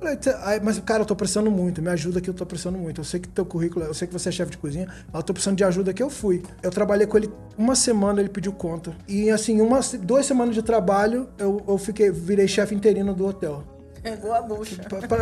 Falei, 0.00 0.16
"Cê- 0.20 0.34
aí, 0.44 0.60
mas, 0.62 0.78
cara, 0.78 1.02
eu 1.02 1.06
tô 1.06 1.16
precisando 1.16 1.50
muito, 1.50 1.82
me 1.82 1.88
ajuda 1.90 2.20
aqui, 2.20 2.30
eu 2.30 2.34
tô 2.34 2.46
precisando 2.46 2.78
muito. 2.78 3.00
Eu 3.00 3.04
sei 3.04 3.18
que 3.18 3.28
teu 3.28 3.44
currículo, 3.44 3.84
eu 3.84 3.92
sei 3.92 4.06
que 4.06 4.12
você 4.14 4.28
é 4.28 4.32
chefe 4.32 4.52
de 4.52 4.58
cozinha, 4.58 4.86
mas 5.08 5.14
eu 5.14 5.22
tô 5.24 5.32
precisando 5.32 5.56
de 5.56 5.64
ajuda 5.64 5.90
aqui, 5.90 6.00
eu 6.02 6.08
fui. 6.08 6.40
Eu 6.62 6.70
trabalhei 6.70 7.04
com 7.06 7.16
ele 7.16 7.28
uma 7.56 7.74
semana, 7.74 8.20
ele 8.20 8.28
pediu 8.28 8.52
conta. 8.52 8.96
E 9.08 9.28
assim, 9.28 9.60
uma, 9.60 9.80
duas 10.00 10.24
semanas 10.24 10.54
de 10.54 10.62
trabalho, 10.62 11.28
eu, 11.36 11.60
eu 11.66 11.76
fiquei, 11.78 12.12
virei 12.12 12.46
chefe 12.46 12.74
interino 12.76 13.12
do 13.12 13.26
hotel. 13.26 13.64
Pegou 14.02 14.32
a 14.32 14.42
bucha. 14.42 14.76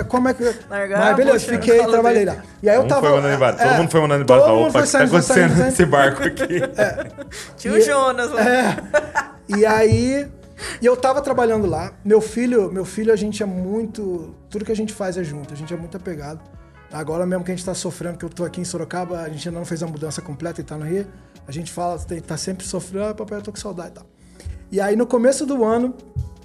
Como 0.09 0.29
é 0.29 0.35
que. 0.35 0.45
Largaram 0.69 1.03
Mas 1.03 1.11
a 1.11 1.15
beleza, 1.15 1.39
bucha 1.39 1.53
fiquei, 1.53 1.87
trabalhei 1.87 2.25
dele. 2.25 2.37
lá. 2.37 2.45
E 2.63 2.69
aí 2.71 2.77
eu 2.77 2.87
tava. 2.87 3.01
foi 3.01 3.11
mandando 3.11 3.35
embora. 3.35 3.57
Todo 3.57 3.67
é, 3.67 3.79
mundo 3.79 3.91
foi 3.91 4.01
mandando 4.01 4.23
embora. 4.23 4.41
todo 4.41 4.51
mundo 4.51 4.69
Opa, 4.69 4.69
o 4.69 4.73
foi 4.73 4.83
que 4.83 4.93
tá 4.93 4.99
acontecendo 5.05 5.49
saindo, 5.49 5.65
nesse 5.65 5.87
barco 5.87 6.23
aqui? 6.23 6.61
Tinha 7.57 7.75
o 7.75 7.81
Jonas 7.81 8.31
lá. 8.31 8.43
É. 8.43 8.77
E 9.49 9.65
aí, 9.65 10.29
e 10.81 10.87
eu 10.87 10.97
tava 10.97 11.23
trabalhando 11.23 11.69
lá. 11.69 11.93
Meu 12.05 12.21
filho, 12.21 12.71
meu 12.73 12.85
filho, 12.85 13.13
a 13.13 13.17
gente 13.17 13.43
é 13.43 13.47
muito. 13.47 14.35
Tudo 14.51 14.65
que 14.65 14.73
a 14.73 14.77
gente 14.77 14.93
faz 14.93 15.17
é 15.17 15.23
junto, 15.23 15.55
a 15.55 15.57
gente 15.57 15.73
é 15.73 15.77
muito 15.77 15.97
apegado. 15.97 16.41
Agora 16.93 17.27
mesmo 17.27 17.45
que 17.45 17.53
a 17.53 17.55
gente 17.55 17.65
tá 17.65 17.75
sofrendo, 17.75 18.19
que 18.19 18.25
eu 18.25 18.29
tô 18.29 18.45
aqui 18.45 18.61
em 18.61 18.65
Sorocaba, 18.65 19.21
a 19.21 19.29
gente 19.29 19.49
ainda 19.49 19.59
não 19.59 19.67
fez 19.67 19.83
a 19.83 19.87
mudança 19.87 20.23
completa 20.23 20.61
e 20.61 20.65
tá 20.65 20.77
no 20.77 20.85
Rio. 20.85 21.07
A 21.47 21.53
gente 21.53 21.71
fala, 21.71 21.99
tá 22.27 22.37
sempre 22.37 22.67
sofrendo, 22.67 23.07
ah, 23.07 23.15
papai, 23.15 23.39
eu 23.39 23.43
tô 23.43 23.53
com 23.53 23.59
saudade 23.59 23.91
e 23.91 23.93
tal. 23.93 24.07
E 24.73 24.81
aí, 24.81 24.97
no 24.97 25.07
começo 25.07 25.47
do 25.47 25.65
ano, 25.65 25.95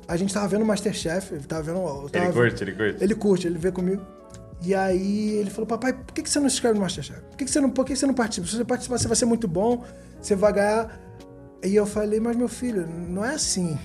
a 0.07 0.17
gente 0.17 0.33
tava 0.33 0.47
vendo 0.47 0.63
o 0.63 0.65
Masterchef, 0.65 1.33
ele 1.33 1.43
tava 1.43 1.63
vendo. 1.63 1.79
tava- 2.09 2.25
Ele 2.25 2.33
curte, 2.33 2.63
ele 2.63 2.71
curte. 2.73 3.03
ele 3.03 3.15
curte, 3.15 3.47
ele 3.47 3.57
vê 3.57 3.71
comigo. 3.71 4.01
E 4.63 4.75
aí 4.75 5.31
ele 5.37 5.49
falou, 5.49 5.65
papai, 5.65 5.91
por 5.93 6.13
que, 6.13 6.21
que 6.21 6.29
você 6.29 6.39
não 6.39 6.47
se 6.49 6.55
inscreve 6.55 6.75
no 6.75 6.81
Masterchef? 6.81 7.19
Por 7.21 7.37
que, 7.37 7.45
que 7.45 7.51
você 7.51 7.59
não, 7.61 7.69
por 7.69 7.83
que, 7.85 7.93
que 7.93 7.99
você 7.99 8.05
não 8.05 8.13
participa? 8.13 8.47
Se 8.47 8.55
você 8.57 8.65
participar, 8.65 8.97
você 8.99 9.07
vai 9.07 9.15
ser 9.17 9.25
muito 9.25 9.47
bom, 9.47 9.83
você 10.21 10.35
vai 10.35 10.53
ganhar. 10.53 10.99
E 11.63 11.75
eu 11.75 11.85
falei, 11.85 12.19
mas 12.19 12.35
meu 12.35 12.47
filho, 12.47 12.85
não 12.87 13.23
é 13.25 13.33
assim. 13.35 13.77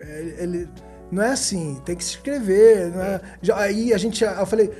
É, 0.00 0.36
Ele, 0.38 0.68
não 1.10 1.22
é 1.22 1.30
assim, 1.30 1.80
tem 1.84 1.96
que 1.96 2.04
se 2.04 2.16
inscrever. 2.16 2.92
É... 2.96 3.20
Já- 3.42 3.58
aí 3.58 3.92
a 3.92 3.98
gente, 3.98 4.22
eu 4.24 4.46
falei, 4.46 4.70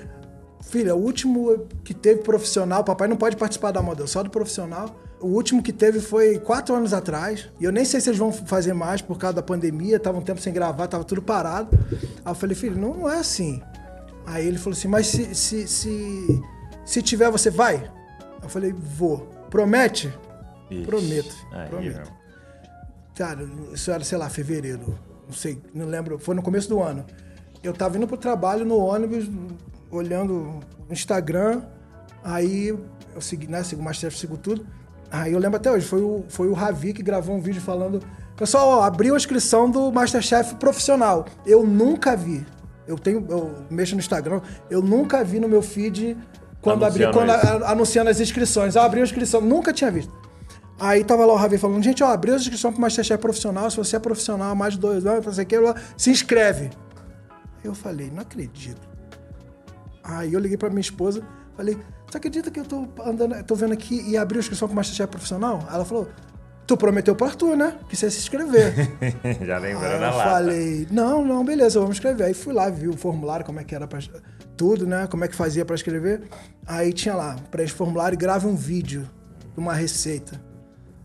filha, 0.63 0.95
o 0.95 0.99
último 1.01 1.67
que 1.85 1.93
teve 1.95 2.23
profissional, 2.23 2.83
papai 2.85 3.09
não 3.09 3.17
pode 3.17 3.37
participar 3.37 3.71
da 3.73 3.83
moda, 3.83 4.07
só 4.07 4.23
do 4.23 4.31
profissional. 4.31 4.95
O 5.25 5.29
último 5.29 5.63
que 5.63 5.73
teve 5.73 6.01
foi 6.01 6.39
quatro 6.39 6.75
anos 6.75 6.93
atrás. 6.93 7.49
E 7.59 7.65
eu 7.65 7.73
nem 7.73 7.83
sei 7.83 7.99
se 7.99 8.11
eles 8.11 8.19
vão 8.19 8.31
fazer 8.31 8.75
mais 8.75 9.01
por 9.01 9.17
causa 9.17 9.37
da 9.37 9.43
pandemia. 9.43 9.99
Tava 9.99 10.19
um 10.19 10.21
tempo 10.21 10.39
sem 10.39 10.53
gravar, 10.53 10.87
tava 10.87 11.03
tudo 11.03 11.23
parado. 11.23 11.71
Aí 12.23 12.31
eu 12.31 12.35
falei, 12.35 12.55
filho, 12.55 12.79
não, 12.79 12.93
não 12.93 13.11
é 13.11 13.21
assim. 13.21 13.63
Aí 14.27 14.47
ele 14.47 14.59
falou 14.59 14.77
assim, 14.77 14.87
mas 14.87 15.07
se, 15.07 15.35
se, 15.35 15.67
se, 15.67 16.43
se 16.85 17.01
tiver, 17.01 17.31
você 17.31 17.49
vai? 17.49 17.91
Eu 18.43 18.51
falei, 18.51 18.75
vou. 18.75 19.21
Promete? 19.49 20.13
Ixi, 20.71 20.85
Prometo, 20.85 21.35
aí, 21.53 21.69
prometo. 21.71 22.13
Cara, 23.15 23.49
isso 23.73 23.91
era, 23.91 24.05
sei 24.05 24.19
lá, 24.19 24.29
fevereiro. 24.29 24.99
Não 25.27 25.33
sei, 25.33 25.59
não 25.73 25.87
lembro. 25.87 26.19
Foi 26.19 26.35
no 26.35 26.43
começo 26.43 26.69
do 26.69 26.83
ano. 26.83 27.03
Eu 27.63 27.73
tava 27.73 27.97
indo 27.97 28.07
pro 28.07 28.19
trabalho 28.19 28.67
no 28.67 28.77
ônibus, 28.77 29.31
olhando 29.91 30.61
o 30.87 30.93
Instagram, 30.93 31.63
aí 32.23 32.69
eu 33.15 33.21
segui, 33.23 33.47
né? 33.47 33.63
Sigo 33.63 33.83
Masterchef, 33.83 34.21
sigo 34.21 34.37
tudo. 34.37 34.67
Aí 35.17 35.33
eu 35.33 35.39
lembro 35.39 35.59
até 35.59 35.71
hoje, 35.71 35.87
foi 35.87 36.01
o, 36.03 36.25
foi 36.29 36.49
o 36.49 36.53
Ravi 36.53 36.93
que 36.93 37.01
gravou 37.03 37.37
um 37.37 37.41
vídeo 37.41 37.61
falando. 37.63 38.03
Pessoal, 38.37 38.67
ó, 38.69 38.83
abriu 38.83 39.15
a 39.15 39.17
inscrição 39.17 39.71
do 39.71 39.93
Masterchef 39.93 40.57
profissional. 40.57 41.25
Eu 41.47 41.65
nunca 41.65 42.17
vi. 42.17 42.45
Eu 42.85 42.99
tenho. 42.99 43.25
Eu 43.31 43.55
mexo 43.71 43.95
no 43.95 44.01
Instagram, 44.01 44.41
eu 44.69 44.83
nunca 44.83 45.23
vi 45.23 45.39
no 45.39 45.49
meu 45.49 45.63
feed 45.63 46.17
quando 46.61 46.85
abri, 46.85 47.05
Anunciando 47.05 47.33
quando 47.39 47.63
a- 47.65 47.71
anunciando 47.71 48.11
as 48.11 48.19
inscrições. 48.19 48.75
Eu 48.75 48.83
abri 48.83 49.01
a 49.01 49.05
inscrição, 49.05 49.41
nunca 49.41 49.73
tinha 49.73 49.89
visto. 49.89 50.13
Aí 50.81 51.05
tava 51.05 51.25
lá 51.25 51.33
o 51.33 51.37
Ravi 51.37 51.59
falando, 51.59 51.81
gente, 51.85 52.03
ó, 52.03 52.09
abriu 52.09 52.35
a 52.35 52.37
inscrição 52.37 52.73
pro 52.73 52.81
Masterchef 52.81 53.21
profissional, 53.21 53.71
se 53.71 53.77
você 53.77 53.95
é 53.95 53.99
profissional 54.01 54.51
há 54.51 54.55
mais 54.57 54.75
de 54.75 54.81
dois 54.81 55.07
anos, 55.07 55.25
não 55.25 55.33
sei 55.33 55.45
o 55.45 55.47
que, 55.47 55.57
se 55.97 56.11
inscreve. 56.11 56.71
Eu 57.63 57.73
falei, 57.73 58.11
não 58.13 58.23
acredito. 58.23 58.81
Aí 60.03 60.33
eu 60.33 60.41
liguei 60.41 60.57
pra 60.59 60.69
minha 60.71 60.81
esposa, 60.81 61.23
falei, 61.57 61.79
você 62.11 62.17
acredita 62.19 62.51
que 62.51 62.61
eu 62.61 62.65
tô 62.65 62.87
andando, 63.05 63.43
tô 63.45 63.55
vendo 63.55 63.73
aqui 63.73 64.03
e 64.09 64.17
abriu 64.17 64.39
a 64.39 64.43
inscrição 64.43 64.69
pro 64.69 64.75
Masterchef 64.77 65.09
profissional? 65.11 65.67
Ela 65.73 65.85
falou, 65.85 66.09
tu 66.67 66.77
prometeu 66.77 67.15
pro 67.15 67.27
Arthur, 67.27 67.57
né? 67.57 67.77
Que 67.89 67.97
você 67.97 68.07
ia 68.07 68.11
se 68.11 68.19
inscrever. 68.19 68.75
Já 69.45 69.57
Aí 69.57 69.63
lembrando 69.63 70.03
eu 70.03 70.09
a 70.09 70.11
lata. 70.15 70.31
falei, 70.31 70.87
não, 70.91 71.25
não, 71.25 71.45
beleza, 71.45 71.79
vamos 71.81 71.97
escrever. 71.97 72.25
Aí 72.25 72.35
fui 72.35 72.53
lá, 72.53 72.69
vi 72.71 72.89
o 72.89 72.97
formulário, 72.97 73.45
como 73.45 73.61
é 73.61 73.65
que 73.65 73.75
era 73.75 73.87
pra, 73.87 73.99
tudo, 74.57 74.87
né? 74.87 75.07
Como 75.07 75.25
é 75.25 75.29
que 75.29 75.35
fazia 75.37 75.65
pra 75.65 75.75
escrever. 75.75 76.23
Aí 76.67 76.93
tinha 76.93 77.15
lá, 77.15 77.37
preenche 77.51 77.73
o 77.73 77.77
formulário 77.77 78.15
e 78.17 78.19
grave 78.19 78.47
um 78.47 78.55
vídeo 78.57 79.09
de 79.55 79.61
uma 79.61 79.75
receita. 79.75 80.41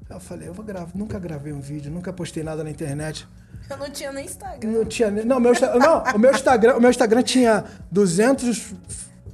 Aí 0.10 0.16
eu 0.16 0.20
falei, 0.20 0.48
eu 0.48 0.54
vou 0.54 0.66
gravar, 0.66 0.92
nunca 0.96 1.20
gravei 1.20 1.54
um 1.54 1.60
vídeo, 1.62 1.92
nunca 1.92 2.12
postei 2.14 2.44
nada 2.44 2.64
na 2.64 2.70
internet. 2.72 3.28
Eu 3.70 3.78
não 3.78 3.90
tinha 3.92 4.12
nem 4.12 4.26
Instagram. 4.26 4.72
Não 4.72 4.86
tinha, 4.86 5.12
nem- 5.12 5.24
não, 5.26 5.40
meu, 5.40 5.54
não, 5.80 6.04
o 6.16 6.18
meu 6.18 6.32
Instagram, 6.32 6.78
o 6.78 6.82
meu 6.82 6.90
Instagram 6.90 7.22
tinha 7.22 7.64
200 7.92 8.74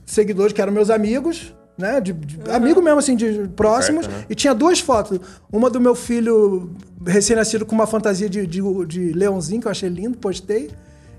seguidores 0.05 0.53
que 0.53 0.61
eram 0.61 0.71
meus 0.71 0.89
amigos, 0.89 1.53
né? 1.77 1.99
De, 1.99 2.13
de- 2.13 2.51
Amigo 2.51 2.81
mesmo, 2.81 2.99
assim, 2.99 3.15
de 3.15 3.47
próximos. 3.55 4.07
Perto, 4.07 4.19
né? 4.19 4.25
E 4.29 4.35
tinha 4.35 4.53
duas 4.53 4.79
fotos. 4.79 5.19
Uma 5.51 5.69
do 5.69 5.79
meu 5.79 5.95
filho 5.95 6.71
recém-nascido 7.05 7.65
com 7.65 7.75
uma 7.75 7.87
fantasia 7.87 8.29
de, 8.29 8.45
de, 8.47 8.61
de 8.85 9.11
leãozinho, 9.13 9.61
que 9.61 9.67
eu 9.67 9.71
achei 9.71 9.89
lindo, 9.89 10.17
postei. 10.17 10.71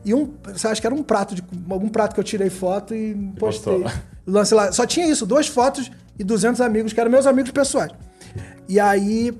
E 0.04 0.14
um, 0.14 0.32
você 0.44 0.68
acha 0.68 0.80
que 0.80 0.86
era 0.86 0.94
um 0.94 1.02
prato, 1.02 1.34
de, 1.34 1.42
algum 1.68 1.88
prato 1.88 2.14
que 2.14 2.20
eu 2.20 2.24
tirei 2.24 2.48
foto 2.48 2.94
e 2.94 3.14
postei. 3.38 3.84
Lance 4.26 4.54
lá. 4.54 4.72
Só 4.72 4.86
tinha 4.86 5.06
isso, 5.06 5.26
duas 5.26 5.46
fotos 5.46 5.90
e 6.18 6.24
200 6.24 6.60
amigos, 6.60 6.92
que 6.92 7.00
eram 7.00 7.10
meus 7.10 7.26
amigos 7.26 7.50
pessoais. 7.50 7.92
E 8.68 8.78
aí 8.80 9.36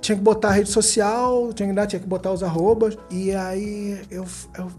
tinha 0.00 0.16
que 0.16 0.22
botar 0.22 0.48
a 0.48 0.52
rede 0.52 0.68
social, 0.70 1.52
tinha 1.52 1.68
que, 1.68 1.74
né, 1.74 1.86
tinha 1.86 2.00
que 2.00 2.06
botar 2.06 2.32
os 2.32 2.42
arrobas. 2.42 2.96
E 3.10 3.32
aí 3.34 4.00
eu, 4.10 4.24
eu 4.56 4.70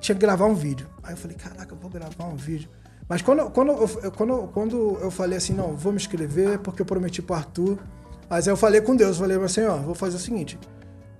tinha 0.00 0.14
que 0.14 0.20
gravar 0.20 0.46
um 0.46 0.54
vídeo. 0.54 0.86
Aí 1.02 1.12
eu 1.12 1.16
falei, 1.16 1.36
caraca, 1.36 1.74
eu 1.74 1.78
vou 1.78 1.90
gravar 1.90 2.24
um 2.26 2.36
vídeo. 2.36 2.68
Mas 3.12 3.20
quando, 3.20 3.50
quando, 3.50 3.72
eu, 3.72 4.10
quando, 4.12 4.48
quando 4.54 4.98
eu 5.02 5.10
falei 5.10 5.36
assim, 5.36 5.52
não, 5.52 5.76
vou 5.76 5.92
me 5.92 5.98
inscrever 5.98 6.58
porque 6.60 6.80
eu 6.80 6.86
prometi 6.86 7.20
pro 7.20 7.36
Arthur. 7.36 7.76
Mas 8.26 8.48
aí 8.48 8.52
eu 8.52 8.56
falei 8.56 8.80
com 8.80 8.96
Deus, 8.96 9.18
eu 9.20 9.28
falei 9.28 9.36
assim, 9.36 9.64
ó, 9.66 9.76
vou 9.76 9.94
fazer 9.94 10.16
o 10.16 10.18
seguinte, 10.18 10.58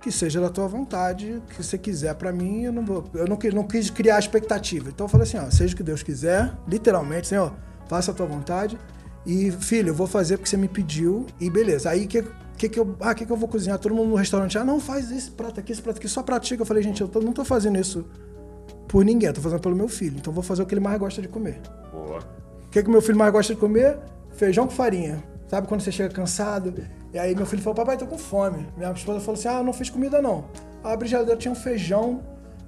que 0.01 0.11
seja 0.11 0.41
da 0.41 0.49
tua 0.49 0.67
vontade, 0.67 1.39
que 1.49 1.63
você 1.63 1.77
quiser 1.77 2.15
pra 2.15 2.31
mim, 2.31 2.63
eu 2.63 2.73
não 2.73 2.83
vou, 2.83 3.03
eu 3.13 3.27
não, 3.27 3.37
não 3.53 3.63
quis 3.67 3.91
criar 3.91 4.17
expectativa. 4.17 4.89
Então 4.89 5.05
eu 5.05 5.07
falei 5.07 5.27
assim, 5.27 5.37
ó, 5.37 5.47
seja 5.51 5.75
o 5.75 5.77
que 5.77 5.83
Deus 5.83 6.01
quiser, 6.01 6.51
literalmente, 6.67 7.27
Senhor, 7.27 7.53
faça 7.87 8.09
a 8.09 8.13
tua 8.15 8.25
vontade. 8.25 8.75
E, 9.23 9.51
filho, 9.51 9.89
eu 9.89 9.93
vou 9.93 10.07
fazer 10.07 10.37
porque 10.37 10.49
você 10.49 10.57
me 10.57 10.67
pediu 10.67 11.27
e 11.39 11.47
beleza. 11.47 11.91
Aí 11.91 12.07
que 12.07 12.25
que, 12.57 12.69
que 12.69 12.79
eu, 12.79 12.95
ah, 13.01 13.13
que 13.13 13.23
que 13.23 13.31
eu 13.31 13.37
vou 13.37 13.47
cozinhar? 13.47 13.77
Todo 13.77 13.93
mundo 13.93 14.09
no 14.09 14.15
restaurante, 14.15 14.57
ah, 14.57 14.63
não, 14.63 14.79
faz 14.79 15.11
esse 15.11 15.29
prato 15.29 15.59
aqui, 15.59 15.71
esse 15.71 15.81
prato 15.81 15.97
aqui, 15.97 16.07
só 16.07 16.23
pratica. 16.23 16.63
Eu 16.63 16.65
falei, 16.65 16.81
gente, 16.81 17.01
eu 17.01 17.07
tô- 17.07 17.19
não 17.19 17.33
tô 17.33 17.45
fazendo 17.45 17.77
isso 17.77 18.03
por 18.93 19.03
ninguém, 19.03 19.25
eu 19.25 19.33
tô 19.33 19.41
fazendo 19.41 19.59
pelo 19.59 19.75
meu 19.75 19.87
filho. 19.87 20.17
Então 20.19 20.31
vou 20.31 20.43
fazer 20.43 20.61
o 20.61 20.67
que 20.67 20.73
ele 20.75 20.79
mais 20.79 20.99
gosta 20.99 21.19
de 21.19 21.27
comer. 21.27 21.59
Boa. 21.91 22.19
O 22.67 22.69
que, 22.69 22.83
que 22.83 22.87
meu 22.87 23.01
filho 23.01 23.17
mais 23.17 23.31
gosta 23.31 23.51
de 23.51 23.59
comer? 23.59 23.97
Feijão 24.33 24.67
com 24.67 24.71
farinha. 24.71 25.23
Sabe 25.47 25.67
quando 25.67 25.81
você 25.81 25.91
chega 25.91 26.13
cansado? 26.13 26.71
E 27.11 27.17
aí 27.17 27.33
meu 27.33 27.47
filho 27.47 27.63
falou, 27.63 27.73
papai, 27.73 27.97
tô 27.97 28.05
com 28.05 28.19
fome. 28.19 28.67
Minha 28.77 28.91
esposa 28.91 29.19
falou 29.19 29.33
assim, 29.33 29.47
ah, 29.47 29.63
não 29.63 29.73
fiz 29.73 29.89
comida 29.89 30.21
não. 30.21 30.45
A 30.83 30.95
geladeira, 31.05 31.35
tinha 31.39 31.51
um 31.51 31.55
feijão. 31.55 32.21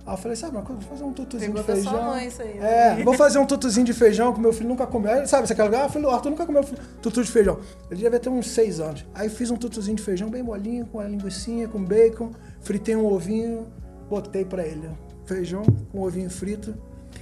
Aí 0.04 0.14
eu 0.14 0.18
falei, 0.18 0.36
sabe 0.36 0.58
uma 0.58 0.64
coisa, 0.64 0.82
vou 0.82 0.90
fazer 0.90 1.04
um 1.04 1.14
tutuzinho 1.14 1.54
Pegou 1.54 1.64
de 1.64 1.74
feijão. 1.74 1.94
sua 1.94 2.02
mãe 2.02 2.28
isso 2.28 2.42
aí, 2.42 2.56
né? 2.56 3.00
É, 3.00 3.04
vou 3.04 3.14
fazer 3.14 3.38
um 3.38 3.46
tutuzinho 3.46 3.86
de 3.86 3.94
feijão 3.94 4.34
que 4.34 4.40
meu 4.40 4.52
filho 4.52 4.70
nunca 4.70 4.88
comeu. 4.88 5.28
Sabe, 5.28 5.48
você 5.48 5.54
quer 5.54 5.64
lugar? 5.66 5.86
Ah, 5.86 5.90
filho, 5.90 6.10
Arthur 6.10 6.32
nunca 6.32 6.48
comeu 6.48 6.64
tutu 7.04 7.24
de 7.24 7.32
feijão. 7.32 7.60
Ele 7.92 8.02
devia 8.02 8.20
ter 8.20 8.30
uns 8.30 8.50
seis 8.50 8.80
anos. 8.80 9.06
Aí 9.14 9.30
fiz 9.30 9.52
um 9.52 9.58
tutuzinho 9.58 9.96
de 9.96 10.02
feijão 10.02 10.28
bem 10.28 10.42
molinho, 10.42 10.88
com 10.88 11.00
a 11.00 11.04
linguiçinha, 11.04 11.68
com 11.68 11.84
bacon. 11.84 12.32
Fritei 12.62 12.96
um 12.96 13.06
ovinho, 13.06 13.68
botei 14.10 14.44
pra 14.44 14.66
ele. 14.66 14.90
Feijão 15.26 15.64
com 15.92 16.02
ovinho 16.02 16.30
frito. 16.30 16.76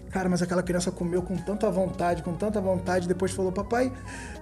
Cara, 0.09 0.29
mas 0.29 0.41
aquela 0.41 0.61
criança 0.61 0.91
comeu 0.91 1.21
com 1.21 1.35
tanta 1.35 1.69
vontade, 1.71 2.21
com 2.21 2.33
tanta 2.33 2.61
vontade. 2.61 3.07
Depois 3.07 3.31
falou, 3.31 3.51
papai, 3.51 3.91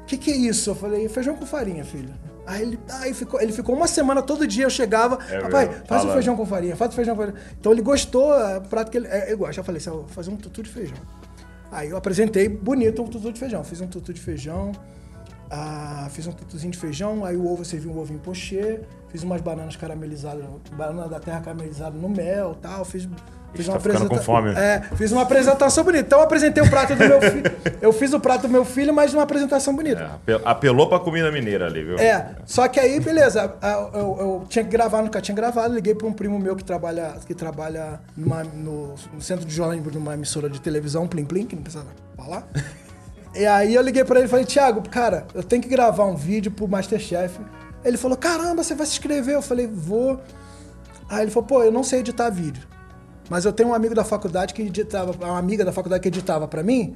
o 0.01 0.05
que, 0.05 0.17
que 0.17 0.31
é 0.31 0.35
isso? 0.35 0.69
Eu 0.69 0.75
falei, 0.75 1.07
feijão 1.07 1.35
com 1.35 1.45
farinha, 1.45 1.85
filho. 1.85 2.13
Aí 2.45 2.61
ele, 2.63 2.79
aí 2.89 3.13
ficou, 3.13 3.39
ele 3.39 3.53
ficou 3.53 3.75
uma 3.75 3.87
semana, 3.87 4.21
todo 4.21 4.45
dia 4.47 4.65
eu 4.65 4.69
chegava, 4.69 5.19
É 5.29 5.39
papai, 5.39 5.67
mesmo, 5.67 5.85
faz 5.85 6.03
o 6.03 6.11
feijão 6.11 6.35
com 6.35 6.45
farinha, 6.45 6.75
faz 6.75 6.91
o 6.91 6.95
feijão 6.95 7.15
com 7.15 7.21
farinha. 7.21 7.41
Então 7.59 7.71
ele 7.71 7.81
gostou, 7.81 8.33
é, 8.37 8.59
prato 8.59 8.91
que 8.91 8.97
ele, 8.97 9.07
é, 9.07 9.27
ele 9.27 9.37
gosta. 9.37 9.61
Eu 9.61 9.63
falei, 9.63 9.79
assim, 9.79 9.89
eu 9.89 9.97
vou 9.97 10.07
fazer 10.07 10.29
um 10.31 10.35
tutu 10.35 10.63
de 10.63 10.69
feijão. 10.69 10.97
Aí 11.71 11.89
eu 11.89 11.95
apresentei 11.95 12.49
bonito 12.49 13.01
um 13.01 13.07
tutu 13.07 13.31
de 13.31 13.39
feijão. 13.39 13.63
Fiz 13.63 13.79
um 13.79 13.87
tutu 13.87 14.13
de 14.13 14.19
feijão, 14.19 14.73
ah, 15.53 16.07
fiz 16.09 16.25
um 16.27 16.31
tutuzinho 16.31 16.71
de 16.71 16.77
feijão, 16.77 17.25
aí 17.25 17.35
o 17.35 17.45
ovo 17.45 17.61
eu 17.61 17.65
servi 17.65 17.89
um 17.89 17.99
ovinho 17.99 18.21
pochê, 18.21 18.79
fiz 19.09 19.21
umas 19.21 19.41
bananas 19.41 19.75
caramelizadas, 19.75 20.45
banana 20.77 21.09
da 21.09 21.19
terra 21.19 21.41
caramelizada 21.41 21.97
no 21.97 22.07
mel 22.07 22.53
e 22.57 22.61
tal, 22.61 22.85
fiz... 22.85 23.07
Fiz 23.53 23.67
tá 23.67 23.79
ficando 23.79 24.07
com 24.07 24.17
fome. 24.17 24.51
É, 24.51 24.81
fiz 24.95 25.11
uma 25.11 25.23
apresentação 25.23 25.83
bonita. 25.83 26.05
Então 26.05 26.19
eu 26.19 26.25
apresentei 26.25 26.63
o 26.63 26.69
prato 26.69 26.95
do 26.95 26.99
meu 27.05 27.19
filho. 27.21 27.51
Eu 27.81 27.91
fiz 27.91 28.13
o 28.13 28.19
prato 28.19 28.43
do 28.43 28.49
meu 28.49 28.63
filho, 28.63 28.93
mas 28.93 29.11
uma 29.13 29.23
apresentação 29.23 29.75
bonita. 29.75 30.01
É, 30.01 30.05
apel- 30.05 30.41
apelou 30.45 30.87
pra 30.87 30.99
comida 30.99 31.31
mineira 31.31 31.65
ali, 31.65 31.83
viu? 31.83 31.97
É, 31.97 32.35
só 32.45 32.67
que 32.67 32.79
aí, 32.79 32.99
beleza, 32.99 33.55
a- 33.61 33.89
eu, 33.93 34.17
eu 34.19 34.45
tinha 34.47 34.63
que 34.63 34.69
gravar, 34.69 35.01
nunca 35.01 35.19
tinha 35.19 35.35
gravado, 35.35 35.73
liguei 35.73 35.95
para 35.95 36.07
um 36.07 36.13
primo 36.13 36.37
meu 36.39 36.55
que 36.55 36.63
trabalha, 36.63 37.15
que 37.25 37.33
trabalha 37.33 37.99
numa- 38.15 38.43
no, 38.43 38.93
no 39.13 39.19
centro 39.21 39.45
de 39.45 39.53
Joanembu, 39.53 39.91
numa 39.91 40.13
emissora 40.13 40.47
de 40.49 40.61
televisão, 40.61 41.07
Plim 41.07 41.25
Plim, 41.25 41.45
que 41.47 41.55
não 41.55 41.63
precisa 41.63 41.83
falar. 42.15 42.47
e 43.35 43.45
aí 43.45 43.73
eu 43.73 43.81
liguei 43.81 44.03
para 44.05 44.19
ele 44.19 44.27
e 44.27 44.29
falei, 44.29 44.45
Thiago, 44.45 44.87
cara, 44.87 45.25
eu 45.33 45.43
tenho 45.43 45.61
que 45.61 45.67
gravar 45.69 46.05
um 46.05 46.15
vídeo 46.15 46.51
pro 46.51 46.67
Masterchef. 46.67 47.39
Ele 47.83 47.97
falou, 47.97 48.15
caramba, 48.15 48.63
você 48.63 48.75
vai 48.75 48.85
se 48.85 48.93
inscrever? 48.93 49.33
Eu 49.35 49.41
falei, 49.41 49.67
vou. 49.67 50.21
Aí 51.09 51.23
ele 51.23 51.31
falou, 51.31 51.47
pô, 51.47 51.63
eu 51.63 51.71
não 51.71 51.83
sei 51.83 51.99
editar 52.01 52.29
vídeo. 52.29 52.63
Mas 53.31 53.45
eu 53.45 53.53
tenho 53.53 53.69
um 53.69 53.73
amigo 53.73 53.95
da 53.95 54.03
faculdade 54.03 54.53
que 54.53 54.61
editava, 54.61 55.13
uma 55.13 55.37
amiga 55.37 55.63
da 55.63 55.71
faculdade 55.71 56.01
que 56.01 56.09
editava 56.09 56.49
pra 56.49 56.61
mim, 56.61 56.93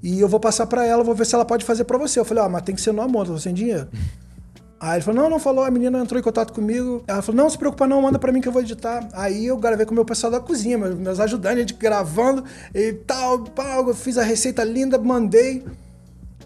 e 0.00 0.20
eu 0.20 0.28
vou 0.28 0.38
passar 0.38 0.64
pra 0.64 0.86
ela, 0.86 1.02
vou 1.02 1.12
ver 1.12 1.26
se 1.26 1.34
ela 1.34 1.44
pode 1.44 1.64
fazer 1.64 1.82
pra 1.82 1.98
você. 1.98 2.20
Eu 2.20 2.24
falei, 2.24 2.44
ó, 2.44 2.48
mas 2.48 2.62
tem 2.62 2.72
que 2.72 2.80
ser 2.80 2.92
no 2.92 3.02
amor, 3.02 3.26
tô 3.26 3.36
sem 3.36 3.52
dinheiro. 3.52 3.88
Aí 4.78 4.94
ele 4.94 5.02
falou, 5.02 5.22
não, 5.22 5.30
não 5.30 5.40
falou, 5.40 5.64
a 5.64 5.70
menina 5.72 5.98
entrou 5.98 6.20
em 6.20 6.22
contato 6.22 6.52
comigo. 6.52 7.02
Ela 7.04 7.20
falou, 7.20 7.42
não, 7.42 7.50
se 7.50 7.58
preocupa 7.58 7.84
não, 7.84 8.00
manda 8.00 8.16
pra 8.16 8.30
mim 8.30 8.40
que 8.40 8.46
eu 8.46 8.52
vou 8.52 8.62
editar. 8.62 9.08
Aí 9.12 9.44
eu 9.44 9.56
gravei 9.56 9.84
com 9.84 9.90
o 9.90 9.94
meu 9.96 10.04
pessoal 10.04 10.30
da 10.30 10.38
cozinha, 10.38 10.78
meus, 10.78 10.94
meus 10.94 11.18
ajudantes, 11.18 11.56
a 11.56 11.60
gente 11.60 11.74
gravando 11.74 12.44
e 12.72 12.92
tal, 12.92 13.40
pau, 13.40 13.88
eu 13.88 13.94
fiz 13.94 14.16
a 14.18 14.22
receita 14.22 14.62
linda, 14.62 14.98
mandei. 14.98 15.64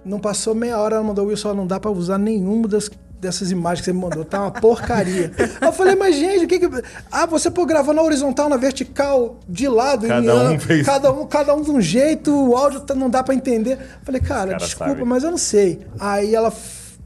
Não 0.03 0.19
passou 0.19 0.55
meia 0.55 0.79
hora, 0.79 0.97
ela 0.97 1.05
mandou, 1.05 1.27
Wilson, 1.27 1.53
não 1.53 1.67
dá 1.67 1.79
pra 1.79 1.91
usar 1.91 2.17
nenhuma 2.17 2.67
das, 2.67 2.91
dessas 3.21 3.51
imagens 3.51 3.81
que 3.81 3.85
você 3.87 3.93
me 3.93 4.01
mandou, 4.01 4.25
tá 4.25 4.43
uma 4.43 4.51
porcaria. 4.51 5.33
eu 5.61 5.73
falei, 5.73 5.95
mas 5.97 6.15
gente, 6.17 6.45
o 6.45 6.49
que 6.49 6.59
que... 6.59 6.69
Ah, 7.11 7.27
você 7.27 7.51
pô, 7.51 7.65
gravou 7.67 7.95
na 7.95 8.03
horizontal, 8.03 8.49
na 8.49 8.57
vertical, 8.57 9.41
de 9.49 9.67
lado. 9.69 10.07
Cada 10.07 10.53
em- 10.53 10.57
um 10.57 10.61
fez- 10.61 10.85
Cada 10.87 11.11
um, 11.13 11.27
cada 11.27 11.55
um 11.55 11.63
de 11.63 11.71
um 11.71 11.81
jeito, 11.81 12.31
o 12.33 12.57
áudio 12.57 12.81
tá- 12.81 12.95
não 12.95 13.09
dá 13.11 13.23
pra 13.23 13.35
entender. 13.35 13.73
Eu 13.75 13.79
falei, 14.05 14.21
cara, 14.21 14.47
cara 14.51 14.57
desculpa, 14.59 14.91
sabe. 14.93 15.05
mas 15.05 15.25
eu 15.25 15.31
não 15.31 15.39
sei. 15.39 15.87
Aí 15.99 16.35
ela 16.35 16.53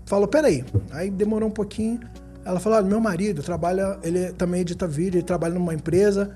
falou, 0.04 0.26
peraí. 0.26 0.64
Aí 0.90 1.10
demorou 1.10 1.48
um 1.48 1.52
pouquinho. 1.52 2.00
Ela 2.44 2.58
falou, 2.58 2.78
olha, 2.78 2.86
meu 2.88 3.00
marido 3.00 3.42
trabalha, 3.42 3.98
ele 4.02 4.32
também 4.32 4.62
edita 4.62 4.86
vídeo, 4.86 5.18
ele 5.18 5.24
trabalha 5.26 5.54
numa 5.54 5.74
empresa, 5.74 6.30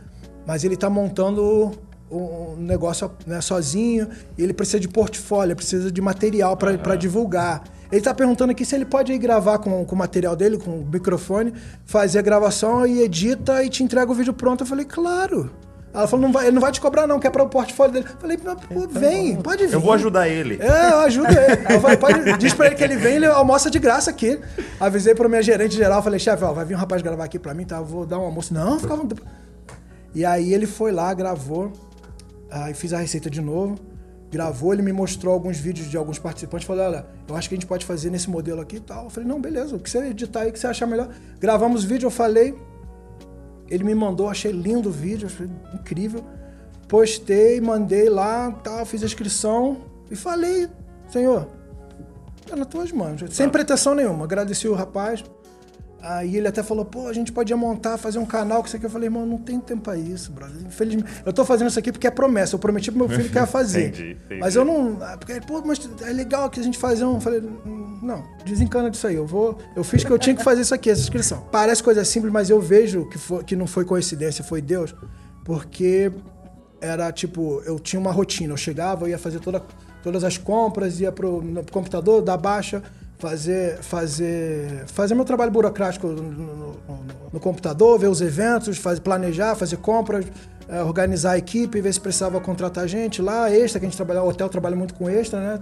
mas 0.47 0.63
ele 0.63 0.77
tá 0.77 0.89
montando 0.89 1.73
um 2.11 2.55
negócio 2.59 3.11
né, 3.27 3.41
sozinho 3.41 4.09
e 4.39 4.43
ele 4.43 4.53
precisa 4.53 4.79
de 4.79 4.89
portfólio, 4.89 5.57
precisa 5.57 5.91
de 5.91 6.01
material 6.01 6.57
pra 6.57 6.77
pra 6.79 6.95
divulgar. 6.97 7.65
Ele 7.93 8.01
tá 8.01 8.13
perguntando 8.15 8.51
aqui 8.51 8.65
se 8.65 8.75
ele 8.75 8.85
pode 8.85 9.13
ir 9.13 9.19
gravar 9.19 9.59
com, 9.59 9.85
com 9.85 9.95
o 9.95 9.99
material 9.99 10.35
dele, 10.35 10.59
com 10.59 10.71
o 10.81 10.85
microfone, 10.93 11.53
fazer 11.85 12.19
a 12.19 12.23
gravação 12.23 12.87
e 12.87 13.03
edita 13.03 13.63
e 13.63 13.69
te 13.69 13.85
entrega 13.85 14.11
o 14.11 14.15
vídeo 14.15 14.33
pronto. 14.33 14.63
Eu 14.63 14.67
falei, 14.67 14.85
claro. 14.85 15.51
Ela 15.93 16.09
falou, 16.09 16.27
não 16.27 16.33
vai, 16.33 16.47
ele 16.47 16.55
não 16.57 16.61
vai 16.61 16.73
te 16.73 16.81
cobrar 16.81 17.07
não, 17.07 17.21
que 17.21 17.27
é 17.29 17.31
para 17.31 17.45
o 17.45 17.49
portfólio 17.49 17.93
dele. 17.93 18.07
Eu 18.11 18.17
falei, 18.19 18.37
"Mas, 18.43 18.55
pô, 18.67 18.89
vem, 18.89 19.37
pode 19.37 19.65
vir. 19.69 19.75
Eu 19.75 19.81
vou 19.81 19.93
ajudar 19.93 20.27
ele. 20.29 20.59
É, 20.61 20.91
eu 20.91 20.99
ajudo 21.01 21.29
ele. 21.29 21.75
Eu 21.75 21.81
falei, 21.81 21.97
pode- 21.97 22.37
diz 22.39 22.53
pra 22.53 22.67
ele 22.67 22.75
que 22.75 22.83
ele 22.83 22.97
vem, 22.97 23.15
ele 23.17 23.27
almoça 23.27 23.71
de 23.71 23.79
graça 23.79 24.11
aqui. 24.11 24.41
Avisei 24.81 25.15
pro 25.15 25.29
minha 25.29 25.43
gerente 25.43 25.77
geral, 25.77 26.03
falei, 26.03 26.19
chefe, 26.19 26.43
ó, 26.43 26.53
vai 26.53 26.65
vir 26.65 26.75
um 26.75 26.79
rapaz 26.79 27.01
gravar 27.01 27.23
aqui 27.25 27.39
pra 27.39 27.55
mim, 27.55 27.65
tá? 27.65 27.77
Eu 27.77 27.85
vou 27.85 28.05
dar 28.05 28.19
um 28.19 28.23
almoço. 28.25 28.53
Não, 28.53 28.81
ficava. 28.81 29.07
E 30.13 30.25
aí 30.25 30.53
ele 30.53 30.67
foi 30.67 30.91
lá, 30.91 31.15
gravou, 31.15 31.73
aí 32.51 32.75
fiz 32.75 32.93
a 32.93 32.99
receita 32.99 33.29
de 33.31 33.41
novo, 33.41 33.79
gravou, 34.31 34.73
ele 34.73 34.83
me 34.83 34.93
mostrou 34.93 35.33
alguns 35.33 35.59
vídeos 35.59 35.89
de 35.89 35.97
alguns 35.97 36.19
participantes, 36.19 36.67
falou, 36.67 36.85
olha, 36.85 37.07
eu 37.29 37.37
acho 37.37 37.49
que 37.49 37.55
a 37.55 37.57
gente 37.57 37.67
pode 37.67 37.85
fazer 37.87 38.11
nesse 38.11 38.29
modelo 38.29 38.61
aqui 38.61 38.77
e 38.77 38.81
tal. 38.81 39.05
Eu 39.05 39.11
falei, 39.11 39.29
não, 39.29 39.41
beleza, 39.41 39.77
o 39.77 39.79
que 39.79 39.89
você 39.89 39.99
editar 39.99 40.41
aí, 40.41 40.51
o 40.51 40.53
que 40.53 40.59
você 40.59 40.67
achar 40.67 40.87
melhor. 40.87 41.09
Gravamos 41.39 41.85
o 41.85 41.87
vídeo, 41.87 42.07
eu 42.07 42.11
falei, 42.11 42.55
ele 43.69 43.85
me 43.85 43.95
mandou, 43.95 44.29
achei 44.29 44.53
lindo 44.53 44.89
o 44.89 44.93
vídeo, 44.93 45.27
achei 45.27 45.49
incrível. 45.73 46.25
postei, 46.89 47.61
mandei 47.61 48.09
lá, 48.09 48.51
tal, 48.51 48.85
fiz 48.85 49.03
a 49.03 49.07
inscrição 49.07 49.79
e 50.11 50.17
falei, 50.17 50.69
senhor, 51.09 51.49
tá 52.47 52.57
nas 52.57 52.67
tuas 52.67 52.93
mãos. 52.93 53.23
Sem 53.31 53.49
pretensão 53.49 53.95
nenhuma. 53.95 54.25
Agradeci 54.25 54.69
o 54.69 54.75
rapaz. 54.75 55.25
Aí 56.07 56.37
ele 56.37 56.47
até 56.47 56.63
falou, 56.63 56.85
pô, 56.85 57.09
a 57.09 57.13
gente 57.15 57.33
podia 57.33 57.57
montar, 57.57 57.97
fazer 57.97 58.19
um 58.19 58.27
canal 58.27 58.61
com 58.61 58.67
isso 58.67 58.77
aqui. 58.77 58.85
Eu 58.85 58.91
falei, 58.91 59.07
irmão, 59.07 59.25
não 59.25 59.39
tem 59.39 59.59
tempo 59.59 59.81
pra 59.83 59.97
isso, 59.97 60.31
brother. 60.31 60.61
Infelizmente. 60.67 61.11
Eu 61.25 61.33
tô 61.33 61.47
fazendo 61.47 61.69
isso 61.69 61.79
aqui 61.79 61.91
porque 61.91 62.07
é 62.07 62.11
promessa. 62.11 62.55
Eu 62.55 62.59
prometi 62.59 62.91
pro 62.93 63.01
meu 63.01 63.09
filho 63.09 63.31
que 63.31 63.39
ia 63.39 63.47
fazer. 63.47 63.89
Entendi, 63.89 64.19
entendi. 64.23 64.41
Mas 64.41 64.55
eu 64.55 64.65
não. 64.67 64.99
ah, 65.01 65.17
Porque, 65.17 65.41
pô, 65.41 65.63
mas 65.65 65.81
é 66.03 66.13
legal 66.13 66.51
que 66.51 66.61
a 66.61 66.63
gente 66.63 66.77
fazer 66.77 67.07
um. 67.07 67.15
Eu 67.15 67.21
falei, 67.21 67.41
"Hum, 67.41 67.99
não, 68.03 68.23
desencana 68.45 68.91
disso 68.91 69.07
aí. 69.07 69.15
Eu 69.15 69.27
vou. 69.27 69.59
Eu 69.75 69.83
fiz 69.83 70.05
que 70.05 70.11
eu 70.11 70.19
tinha 70.19 70.37
que 70.37 70.45
fazer 70.45 70.61
isso 70.61 70.75
aqui, 70.75 70.91
essa 70.91 71.01
inscrição. 71.01 71.47
Parece 71.51 71.83
coisa 71.83 72.05
simples, 72.05 72.31
mas 72.31 72.51
eu 72.51 72.61
vejo 72.61 73.09
que, 73.09 73.17
foi, 73.17 73.43
que 73.43 73.57
não 73.57 73.67
foi 73.67 73.87
coincidência, 73.87 74.45
foi 74.45 74.61
Deus. 74.61 74.95
Porque 75.43 76.13
era 76.83 77.11
tipo, 77.13 77.63
eu 77.65 77.79
tinha 77.79 77.99
uma 77.99 78.13
rotina. 78.13 78.53
Eu 78.53 78.57
chegava, 78.59 79.05
eu 79.07 79.09
ia 79.09 79.19
fazer 79.19 79.41
toda, 79.41 79.63
todas 80.03 80.23
as 80.23 80.37
compras, 80.37 81.01
ia 81.01 81.11
pro, 81.11 81.43
computador, 81.73 82.21
dar 82.21 82.37
baixa, 82.37 82.83
fazer, 83.19 83.79
fazer, 83.83 84.85
fazer 84.87 85.15
meu 85.15 85.25
trabalho 85.25 85.51
burocrático 85.51 86.07
no, 86.09 86.23
no- 86.23 86.77
no- 87.33 87.41
computador, 87.41 87.99
ver 87.99 88.09
os 88.09 88.21
eventos, 88.21 88.79
fazer, 88.79 89.01
planejar, 89.01 89.55
fazer 89.57 89.77
compras, 89.79 90.25
eh, 90.69 90.83
organizar 90.83 91.33
a 91.33 91.39
equipe, 91.39 91.81
ver 91.81 91.93
se 91.93 92.01
precisava 92.01 92.41
contratar 92.41 92.87
gente 92.89 93.21
lá, 93.21 93.51
extra, 93.51 93.81
que 93.81 93.87
a 93.87 93.89
gente 93.89 93.97
trabalha, 93.97 94.23
o 94.23 94.29
hotel 94.29 94.49
trabalha 94.49 94.77
muito 94.77 94.95
com 94.95 95.09
extra, 95.11 95.41
né? 95.41 95.61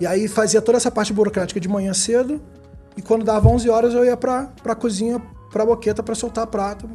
E 0.00 0.06
aí 0.06 0.28
fazia 0.28 0.62
toda 0.62 0.78
essa 0.78 0.90
parte 0.90 1.12
burocrática 1.12 1.58
de 1.60 1.68
manhã 1.68 1.92
cedo, 1.92 2.40
e 2.96 3.02
quando 3.02 3.24
dava 3.24 3.48
11 3.48 3.68
horas 3.68 3.92
eu 3.92 4.04
ia 4.04 4.16
pra, 4.16 4.44
pra 4.62 4.74
cozinha, 4.74 5.20
pra 5.52 5.66
boqueta, 5.66 6.02
pra 6.02 6.14
soltar 6.14 6.46
prato, 6.46 6.88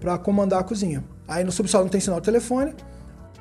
para 0.00 0.18
comandar 0.18 0.60
a 0.60 0.64
cozinha. 0.64 1.04
Aí 1.28 1.44
no 1.44 1.52
subsolo 1.52 1.84
não 1.84 1.90
tem 1.90 2.00
sinal 2.00 2.18
de 2.20 2.24
telefone. 2.24 2.74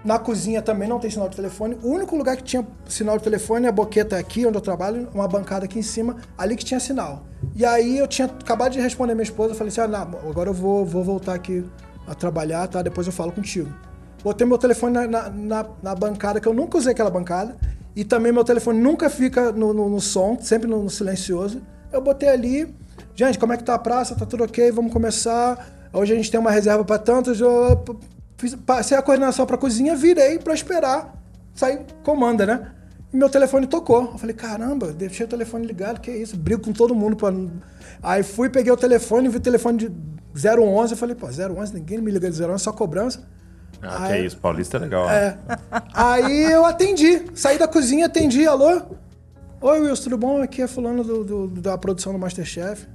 Na 0.03 0.17
cozinha 0.17 0.61
também 0.63 0.89
não 0.89 0.99
tem 0.99 1.11
sinal 1.11 1.29
de 1.29 1.35
telefone. 1.35 1.77
O 1.83 1.89
único 1.89 2.15
lugar 2.15 2.35
que 2.35 2.43
tinha 2.43 2.65
sinal 2.87 3.17
de 3.17 3.23
telefone 3.23 3.67
é 3.67 3.69
a 3.69 3.71
boqueta 3.71 4.17
aqui, 4.17 4.45
onde 4.47 4.57
eu 4.57 4.61
trabalho, 4.61 5.07
uma 5.13 5.27
bancada 5.27 5.65
aqui 5.65 5.77
em 5.77 5.83
cima, 5.83 6.17
ali 6.37 6.55
que 6.55 6.65
tinha 6.65 6.79
sinal. 6.79 7.23
E 7.55 7.63
aí 7.63 7.99
eu 7.99 8.07
tinha 8.07 8.25
acabado 8.27 8.71
de 8.71 8.79
responder 8.81 9.13
minha 9.13 9.23
esposa, 9.23 9.51
eu 9.51 9.55
falei 9.55 9.69
assim: 9.69 9.81
ah, 9.81 9.87
não, 9.87 9.99
agora 10.29 10.49
eu 10.49 10.53
vou, 10.53 10.83
vou 10.85 11.03
voltar 11.03 11.35
aqui 11.35 11.63
a 12.07 12.15
trabalhar, 12.15 12.67
tá? 12.67 12.81
Depois 12.81 13.05
eu 13.05 13.13
falo 13.13 13.31
contigo. 13.31 13.69
Botei 14.23 14.45
meu 14.45 14.57
telefone 14.57 14.93
na, 14.93 15.07
na, 15.07 15.29
na- 15.29 15.65
na 15.83 15.95
bancada, 15.95 16.39
que 16.39 16.47
eu 16.47 16.53
nunca 16.53 16.77
usei 16.79 16.93
aquela 16.93 17.09
bancada. 17.11 17.55
E 17.95 18.03
também 18.03 18.31
meu 18.31 18.43
telefone 18.43 18.79
nunca 18.79 19.09
fica 19.09 19.51
no, 19.51 19.71
no- 19.73 19.89
no 19.89 19.99
som, 20.01 20.37
sempre 20.41 20.67
no, 20.67 20.81
no 20.83 20.89
silencioso. 20.89 21.61
Eu 21.91 22.01
botei 22.01 22.29
ali, 22.29 22.73
gente, 23.15 23.37
como 23.37 23.53
é 23.53 23.57
que 23.57 23.63
tá 23.63 23.75
a 23.75 23.79
praça? 23.79 24.15
Tá 24.15 24.25
tudo 24.25 24.43
ok, 24.45 24.71
vamos 24.71 24.91
começar. 24.93 25.89
Hoje 25.93 26.13
a 26.13 26.15
gente 26.15 26.31
tem 26.31 26.39
uma 26.39 26.51
reserva 26.51 26.83
para 26.85 26.97
tantos. 26.97 27.39
Fiz- 28.41 28.55
passei 28.55 28.97
a 28.97 29.01
coordenação 29.03 29.45
para 29.45 29.55
cozinha, 29.55 29.95
virei 29.95 30.39
para 30.39 30.53
esperar 30.55 31.13
sair 31.53 31.81
comanda, 32.03 32.43
né? 32.45 32.71
E 33.13 33.17
meu 33.17 33.29
telefone 33.29 33.67
tocou. 33.67 34.09
Eu 34.13 34.17
falei, 34.17 34.35
caramba, 34.35 34.91
deixei 34.91 35.25
o 35.25 35.29
telefone 35.29 35.67
ligado, 35.67 36.01
que 36.01 36.09
isso? 36.09 36.35
Brigo 36.35 36.63
com 36.63 36.73
todo 36.73 36.95
mundo. 36.95 37.15
Pra... 37.15 37.31
Aí 38.01 38.23
fui, 38.23 38.49
peguei 38.49 38.71
o 38.71 38.77
telefone, 38.77 39.29
vi 39.29 39.37
o 39.37 39.39
telefone 39.39 39.77
de 39.77 39.91
011. 40.33 40.93
Eu 40.93 40.97
falei, 40.97 41.15
pô, 41.15 41.27
011, 41.27 41.71
ninguém 41.73 42.01
me 42.01 42.09
liga 42.09 42.31
de 42.31 42.41
011, 42.43 42.63
só 42.63 42.71
cobrança. 42.71 43.21
Ah, 43.81 44.07
que 44.07 44.13
Aí- 44.13 44.21
é 44.21 44.25
isso, 44.25 44.37
Paulista 44.37 44.77
é 44.77 44.79
legal. 44.79 45.07
É. 45.09 45.37
Aí 45.93 46.51
eu 46.51 46.65
atendi. 46.65 47.25
Saí 47.35 47.59
da 47.59 47.67
cozinha, 47.67 48.07
atendi. 48.07 48.47
Alô? 48.47 48.81
Oi, 49.61 49.79
Wilson, 49.81 50.03
tudo 50.03 50.17
bom? 50.17 50.41
Aqui 50.41 50.61
é 50.63 50.67
fulano 50.67 51.03
do, 51.03 51.23
do- 51.23 51.47
da 51.61 51.77
produção 51.77 52.13
do 52.13 52.17
Masterchef. 52.17 52.87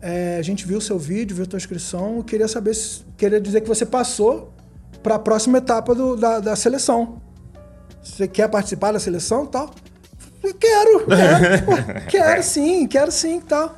É, 0.00 0.36
a 0.38 0.42
gente 0.42 0.64
viu 0.66 0.78
o 0.78 0.80
seu 0.80 0.98
vídeo, 0.98 1.34
viu 1.36 1.44
a 1.44 1.48
tua 1.48 1.56
inscrição. 1.58 2.22
Queria 2.22 2.48
saber 2.48 2.72
se... 2.74 3.02
Queria 3.18 3.38
dizer 3.40 3.60
que 3.60 3.68
você 3.68 3.84
passou 3.84 4.54
para 5.02 5.14
a 5.16 5.18
próxima 5.18 5.58
etapa 5.58 5.94
do- 5.94 6.16
da, 6.16 6.40
da 6.40 6.56
seleção. 6.56 7.20
Você 8.02 8.26
quer 8.28 8.48
participar 8.48 8.92
da 8.92 8.98
seleção 9.00 9.44
e 9.44 9.48
tal? 9.48 9.70
Eu 10.42 10.54
quero, 10.54 11.04
quero, 11.06 11.64
pô, 11.66 11.72
quero 12.10 12.42
sim, 12.42 12.86
quero 12.86 13.12
sim 13.12 13.38
e 13.38 13.42
tal. 13.42 13.74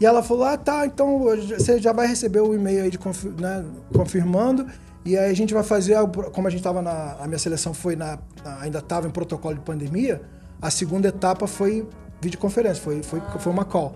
E 0.00 0.06
ela 0.06 0.22
falou: 0.22 0.44
ah, 0.44 0.56
tá, 0.56 0.86
então 0.86 1.20
você 1.20 1.78
já 1.80 1.92
vai 1.92 2.06
receber 2.06 2.40
o 2.40 2.54
e-mail 2.54 2.84
aí 2.84 2.90
de 2.90 2.98
né, 3.40 3.64
confirmando. 3.94 4.66
E 5.04 5.16
aí 5.16 5.30
a 5.30 5.34
gente 5.34 5.54
vai 5.54 5.62
fazer, 5.62 5.96
como 6.32 6.46
a 6.46 6.50
gente 6.50 6.60
estava 6.60 6.82
na. 6.82 7.16
A 7.20 7.26
minha 7.26 7.38
seleção 7.38 7.72
foi 7.74 7.96
na. 7.96 8.18
na- 8.44 8.60
ainda 8.60 8.78
estava 8.78 9.06
em 9.06 9.10
protocolo 9.10 9.54
de 9.54 9.60
pandemia, 9.62 10.20
a 10.60 10.70
segunda 10.70 11.08
etapa 11.08 11.46
foi 11.46 11.88
videoconferência, 12.20 12.82
foi, 12.82 13.02
foi, 13.02 13.20
foi 13.38 13.52
uma 13.52 13.64
call. 13.64 13.94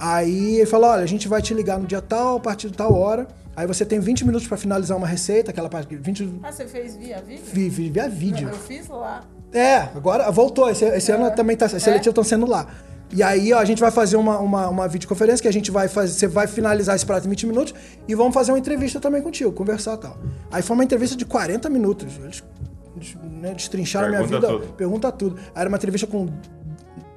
Aí 0.00 0.56
ele 0.56 0.66
falou: 0.66 0.90
olha, 0.90 1.02
a 1.02 1.06
gente 1.06 1.28
vai 1.28 1.42
te 1.42 1.52
ligar 1.54 1.78
no 1.78 1.86
dia 1.86 2.00
tal, 2.00 2.36
a 2.36 2.40
partir 2.40 2.70
de 2.70 2.76
tal 2.76 2.94
hora. 2.94 3.26
Aí 3.54 3.66
você 3.66 3.84
tem 3.84 4.00
20 4.00 4.24
minutos 4.24 4.48
para 4.48 4.56
finalizar 4.56 4.96
uma 4.96 5.06
receita, 5.06 5.50
aquela 5.50 5.68
parte 5.68 5.88
de 5.90 5.96
20 5.96 6.40
Ah, 6.42 6.50
você 6.50 6.66
fez 6.66 6.96
via 6.96 7.20
vídeo? 7.20 7.42
vi- 7.52 7.68
vi- 7.68 7.90
via 7.90 8.08
vídeo. 8.08 8.48
Eu 8.48 8.54
fiz 8.54 8.88
lá. 8.88 9.24
É, 9.52 9.76
agora 9.94 10.30
voltou. 10.30 10.70
Esse, 10.70 10.84
esse 10.86 11.12
ano 11.12 11.30
também 11.32 11.56
tá. 11.56 11.66
Esse 11.66 11.76
É? 11.76 11.78
seletivo 11.78 12.10
estão 12.10 12.24
sendo 12.24 12.46
lá. 12.46 12.66
E 13.14 13.22
aí, 13.22 13.52
ó, 13.52 13.58
a 13.58 13.64
gente 13.66 13.78
vai 13.78 13.90
fazer 13.90 14.16
uma, 14.16 14.38
uma, 14.38 14.68
uma 14.70 14.88
videoconferência 14.88 15.42
que 15.42 15.48
a 15.48 15.52
gente 15.52 15.70
vai 15.70 15.86
fazer. 15.86 16.14
Você 16.14 16.26
vai 16.26 16.46
finalizar 16.46 16.96
esse 16.96 17.04
prato 17.04 17.26
em 17.26 17.30
20 17.30 17.46
minutos 17.46 17.74
e 18.08 18.14
vamos 18.14 18.32
fazer 18.32 18.52
uma 18.52 18.58
entrevista 18.58 18.98
também 18.98 19.20
contigo, 19.20 19.52
conversar 19.52 19.94
e 19.94 19.98
tal. 19.98 20.16
Aí 20.50 20.62
foi 20.62 20.74
uma 20.74 20.84
entrevista 20.84 21.14
de 21.14 21.26
40 21.26 21.68
minutos. 21.68 22.06
Eles, 22.24 22.42
né, 23.22 23.52
destrincharam 23.52 24.06
a 24.06 24.10
minha 24.10 24.22
vida. 24.22 24.40
tudo. 24.46 24.66
Pergunta 24.72 25.12
tudo. 25.12 25.36
Aí 25.54 25.60
era 25.60 25.68
uma 25.68 25.76
entrevista 25.76 26.06
com 26.06 26.26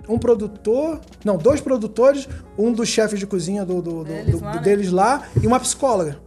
um 0.09 0.17
produtor. 0.19 0.99
Não, 1.23 1.37
dois 1.37 1.61
produtores, 1.61 2.27
um 2.57 2.73
dos 2.73 2.89
chefes 2.89 3.17
de 3.17 3.25
cozinha 3.25 3.63
do, 3.65 3.81
do- 3.81 3.91
do- 3.99 4.03
Deles 4.03 4.31
do- 4.37 4.43
lá, 4.43 4.51
do- 4.51 4.57
né? 4.57 4.63
deles 4.63 4.91
lá 4.91 5.23
e 5.41 5.47
uma 5.47 5.61
psicóloga. 5.61 6.24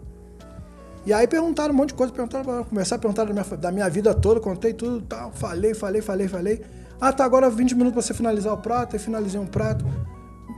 E 1.06 1.12
aí 1.12 1.26
perguntaram 1.26 1.72
um 1.72 1.76
monte 1.76 1.88
de 1.90 1.94
coisa, 1.94 2.12
perguntaram, 2.12 2.64
começaram 2.64 2.98
a 2.98 3.02
perguntar 3.02 3.24
da 3.24 3.32
minha, 3.32 3.56
da 3.56 3.72
minha 3.72 3.88
vida 3.88 4.14
toda, 4.14 4.40
contei 4.40 4.72
tudo 4.74 5.00
tal, 5.00 5.32
falei, 5.32 5.74
falei, 5.74 6.02
falei, 6.02 6.28
falei. 6.28 6.62
Ah, 7.00 7.12
tá, 7.12 7.24
agora 7.24 7.48
20 7.48 7.72
minutos 7.74 7.92
pra 7.92 8.02
você 8.02 8.14
finalizar 8.14 8.52
o 8.52 8.58
prato, 8.58 8.96
aí 8.96 9.00
finalizei 9.00 9.40
um 9.40 9.46
prato. 9.46 9.84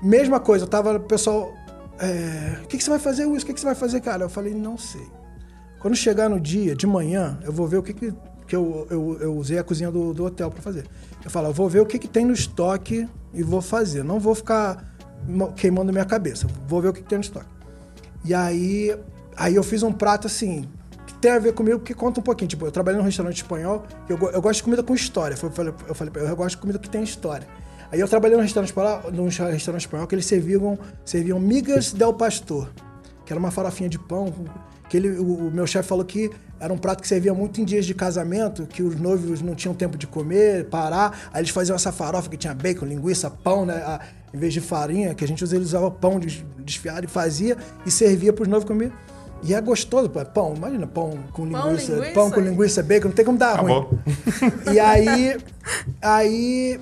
Mesma 0.02 0.40
coisa, 0.40 0.66
tava 0.66 0.96
o 0.96 1.00
pessoal. 1.00 1.52
é, 1.98 2.58
o 2.64 2.66
que, 2.66 2.78
que 2.78 2.84
você 2.84 2.90
vai 2.90 2.98
fazer, 2.98 3.26
Wilson? 3.26 3.44
O 3.44 3.46
que, 3.46 3.54
que 3.54 3.60
você 3.60 3.66
vai 3.66 3.74
fazer, 3.74 4.00
cara? 4.00 4.24
Eu 4.24 4.30
falei, 4.30 4.54
não 4.54 4.78
sei. 4.78 5.06
Quando 5.78 5.94
chegar 5.94 6.28
no 6.28 6.40
dia, 6.40 6.74
de 6.74 6.86
manhã, 6.86 7.38
eu 7.42 7.52
vou 7.52 7.66
ver 7.66 7.78
o 7.78 7.82
que, 7.82 7.92
que, 7.92 8.12
que 8.46 8.56
eu, 8.56 8.86
eu, 8.90 9.18
eu 9.20 9.36
usei 9.36 9.58
a 9.58 9.64
cozinha 9.64 9.90
do, 9.90 10.12
do 10.14 10.24
hotel 10.24 10.50
pra 10.50 10.62
fazer. 10.62 10.86
Eu 11.22 11.30
falo, 11.30 11.48
eu 11.48 11.52
vou 11.52 11.68
ver 11.68 11.80
o 11.80 11.86
que, 11.86 11.98
que 11.98 12.08
tem 12.08 12.24
no 12.24 12.32
estoque 12.32 13.08
e 13.32 13.42
vou 13.42 13.60
fazer. 13.60 14.02
Não 14.02 14.18
vou 14.18 14.34
ficar 14.34 14.94
queimando 15.56 15.92
minha 15.92 16.04
cabeça. 16.04 16.46
Vou 16.66 16.80
ver 16.80 16.88
o 16.88 16.92
que, 16.92 17.02
que 17.02 17.08
tem 17.08 17.18
no 17.18 17.24
estoque. 17.24 17.48
E 18.24 18.34
aí, 18.34 18.94
aí 19.40 19.54
eu 19.56 19.62
fiz 19.62 19.82
um 19.82 19.92
prato 19.92 20.26
assim, 20.26 20.68
que 21.06 21.14
tem 21.14 21.32
a 21.32 21.38
ver 21.38 21.52
comigo, 21.54 21.80
que 21.80 21.94
conta 21.94 22.20
um 22.20 22.22
pouquinho. 22.22 22.48
Tipo, 22.48 22.66
eu 22.66 22.70
trabalhei 22.70 22.98
num 22.98 23.04
restaurante 23.06 23.36
espanhol, 23.38 23.84
eu, 24.08 24.16
eu 24.32 24.40
gosto 24.40 24.58
de 24.58 24.62
comida 24.62 24.82
com 24.82 24.94
história. 24.94 25.34
Eu 25.34 25.50
falei, 25.50 25.74
eu 25.88 25.94
falei, 25.94 26.12
eu 26.16 26.36
gosto 26.36 26.50
de 26.56 26.58
comida 26.58 26.78
que 26.78 26.88
tem 26.88 27.02
história. 27.02 27.46
Aí 27.90 27.98
eu 27.98 28.06
trabalhei 28.06 28.36
num 28.36 28.42
restaurante 28.42 28.68
espanhol, 28.70 29.10
num 29.12 29.24
restaurante 29.26 29.80
espanhol 29.82 30.06
que 30.06 30.14
eles 30.14 30.26
serviam, 30.26 30.78
serviam 31.04 31.40
migas 31.40 31.92
del 31.92 32.14
pastor, 32.14 32.70
que 33.26 33.32
era 33.32 33.40
uma 33.40 33.50
farofinha 33.50 33.88
de 33.88 33.98
pão. 33.98 34.32
Que 34.88 34.96
ele, 34.96 35.08
o, 35.18 35.46
o 35.48 35.50
meu 35.52 35.66
chefe 35.68 35.88
falou 35.88 36.04
que 36.04 36.30
era 36.58 36.72
um 36.72 36.78
prato 36.78 37.00
que 37.00 37.06
servia 37.08 37.32
muito 37.32 37.60
em 37.60 37.64
dias 37.64 37.86
de 37.86 37.94
casamento, 37.94 38.66
que 38.66 38.82
os 38.82 38.96
noivos 39.00 39.40
não 39.40 39.54
tinham 39.54 39.72
tempo 39.74 39.96
de 39.96 40.06
comer, 40.06 40.66
parar. 40.66 41.16
Aí 41.32 41.40
eles 41.40 41.50
faziam 41.50 41.74
essa 41.76 41.90
farofa 41.92 42.28
que 42.28 42.36
tinha 42.36 42.52
bacon, 42.54 42.86
linguiça, 42.86 43.30
pão, 43.30 43.64
né? 43.64 43.74
A- 43.74 44.00
em 44.32 44.38
vez 44.38 44.52
de 44.52 44.60
farinha, 44.60 45.12
que 45.14 45.24
a 45.24 45.28
gente 45.28 45.42
usava, 45.42 45.56
ele 45.56 45.64
usava 45.64 45.90
pão 45.90 46.20
des- 46.20 46.44
desfiado 46.58 47.04
e 47.04 47.08
fazia 47.08 47.56
e 47.86 47.90
servia 47.90 48.32
para 48.32 48.42
os 48.42 48.48
noivos 48.48 48.66
comer. 48.66 48.92
E 49.42 49.54
é 49.54 49.60
gostoso, 49.60 50.10
pô, 50.10 50.24
pão, 50.24 50.54
imagina, 50.54 50.86
pão 50.86 51.18
com 51.32 51.48
Pão, 51.48 51.68
linguiça, 51.70 51.92
linguiça? 51.92 52.12
pão 52.12 52.30
com 52.30 52.40
linguiça, 52.40 52.82
bacon, 52.82 53.08
não 53.08 53.14
tem 53.14 53.24
como 53.24 53.38
dar 53.38 53.60
ruim. 53.60 53.72
Acabou. 53.72 53.98
E 54.72 54.78
aí, 54.78 55.36
aí 56.02 56.80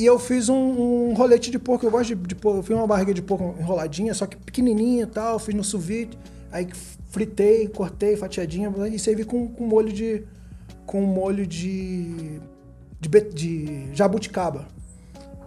e 0.00 0.06
eu 0.06 0.18
fiz 0.18 0.48
um, 0.48 0.54
um 1.10 1.14
rolete 1.14 1.50
de 1.50 1.58
porco. 1.58 1.84
Eu 1.84 1.90
gosto 1.90 2.14
de, 2.14 2.26
de 2.26 2.34
porco. 2.34 2.60
Eu 2.60 2.62
fiz 2.62 2.74
uma 2.74 2.86
barriga 2.86 3.12
de 3.12 3.20
porco 3.20 3.54
enroladinha, 3.60 4.14
só 4.14 4.26
que 4.26 4.36
pequenininha 4.36 5.02
e 5.02 5.06
tal. 5.06 5.38
Fiz 5.38 5.54
no 5.54 5.62
sous. 5.62 6.08
Aí 6.50 6.66
fritei, 7.10 7.68
cortei, 7.68 8.16
fatiadinha 8.16 8.72
e 8.90 8.98
servi 8.98 9.24
com, 9.24 9.46
com 9.48 9.66
molho 9.66 9.92
de 9.92 10.22
com 10.86 11.02
molho 11.02 11.46
de 11.46 12.40
de, 13.00 13.08
de 13.08 13.88
jabuticaba. 13.94 14.66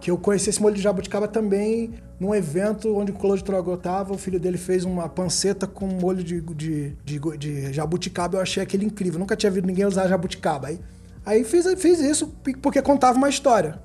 Que 0.00 0.10
eu 0.10 0.18
conheci 0.18 0.50
esse 0.50 0.62
molho 0.62 0.74
de 0.74 0.82
jabuticaba 0.82 1.26
também 1.26 1.94
num 2.24 2.34
evento 2.34 2.96
onde 2.96 3.12
o 3.12 3.14
Claude 3.14 3.44
Trogot 3.44 3.80
tava. 3.82 4.14
O 4.14 4.18
filho 4.18 4.40
dele 4.40 4.56
fez 4.56 4.84
uma 4.84 5.08
panceta 5.08 5.66
com 5.66 5.86
molho 5.86 6.24
de, 6.24 6.40
de, 6.40 6.96
de, 7.04 7.18
de 7.38 7.72
jabuticaba. 7.72 8.38
Eu 8.38 8.42
achei 8.42 8.62
aquele 8.62 8.84
incrível. 8.86 9.18
Nunca 9.20 9.36
tinha 9.36 9.50
visto 9.52 9.66
ninguém 9.66 9.84
usar 9.84 10.08
jabuticaba. 10.08 10.68
Aí, 10.68 10.80
aí 11.26 11.44
fiz, 11.44 11.66
fiz 11.80 12.00
isso 12.00 12.28
porque 12.62 12.80
contava 12.80 13.18
uma 13.18 13.28
história. 13.28 13.78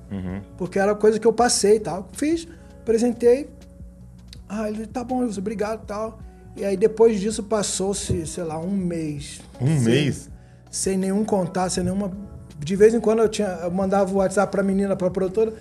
Porque 0.57 0.79
era 0.79 0.95
coisa 0.95 1.19
que 1.19 1.27
eu 1.27 1.33
passei 1.33 1.75
e 1.75 1.79
tal. 1.81 2.07
Fiz, 2.13 2.47
apresentei. 2.81 3.49
Ah, 4.47 4.69
ele, 4.69 4.87
tá 4.87 5.03
bom, 5.03 5.19
Wilson, 5.19 5.41
obrigado 5.41 5.83
e 5.83 5.85
tal. 5.85 6.19
E 6.55 6.65
aí 6.65 6.75
depois 6.75 7.19
disso 7.19 7.43
passou-se, 7.43 8.25
sei 8.25 8.43
lá, 8.43 8.57
um 8.59 8.71
mês. 8.71 9.41
Um 9.61 9.67
Sem- 9.67 9.79
mês? 9.83 10.29
Sem 10.71 10.97
nenhum 10.97 11.23
contato, 11.25 11.71
sem 11.71 11.83
nenhuma. 11.83 12.11
De 12.57 12.75
vez 12.75 12.93
em 12.93 12.99
quando 12.99 13.19
eu, 13.19 13.29
tinha, 13.29 13.47
eu 13.63 13.71
mandava 13.71 14.11
o 14.13 14.17
WhatsApp 14.17 14.51
pra 14.51 14.61
menina, 14.63 14.95
pra 14.95 15.09
produtora. 15.09 15.53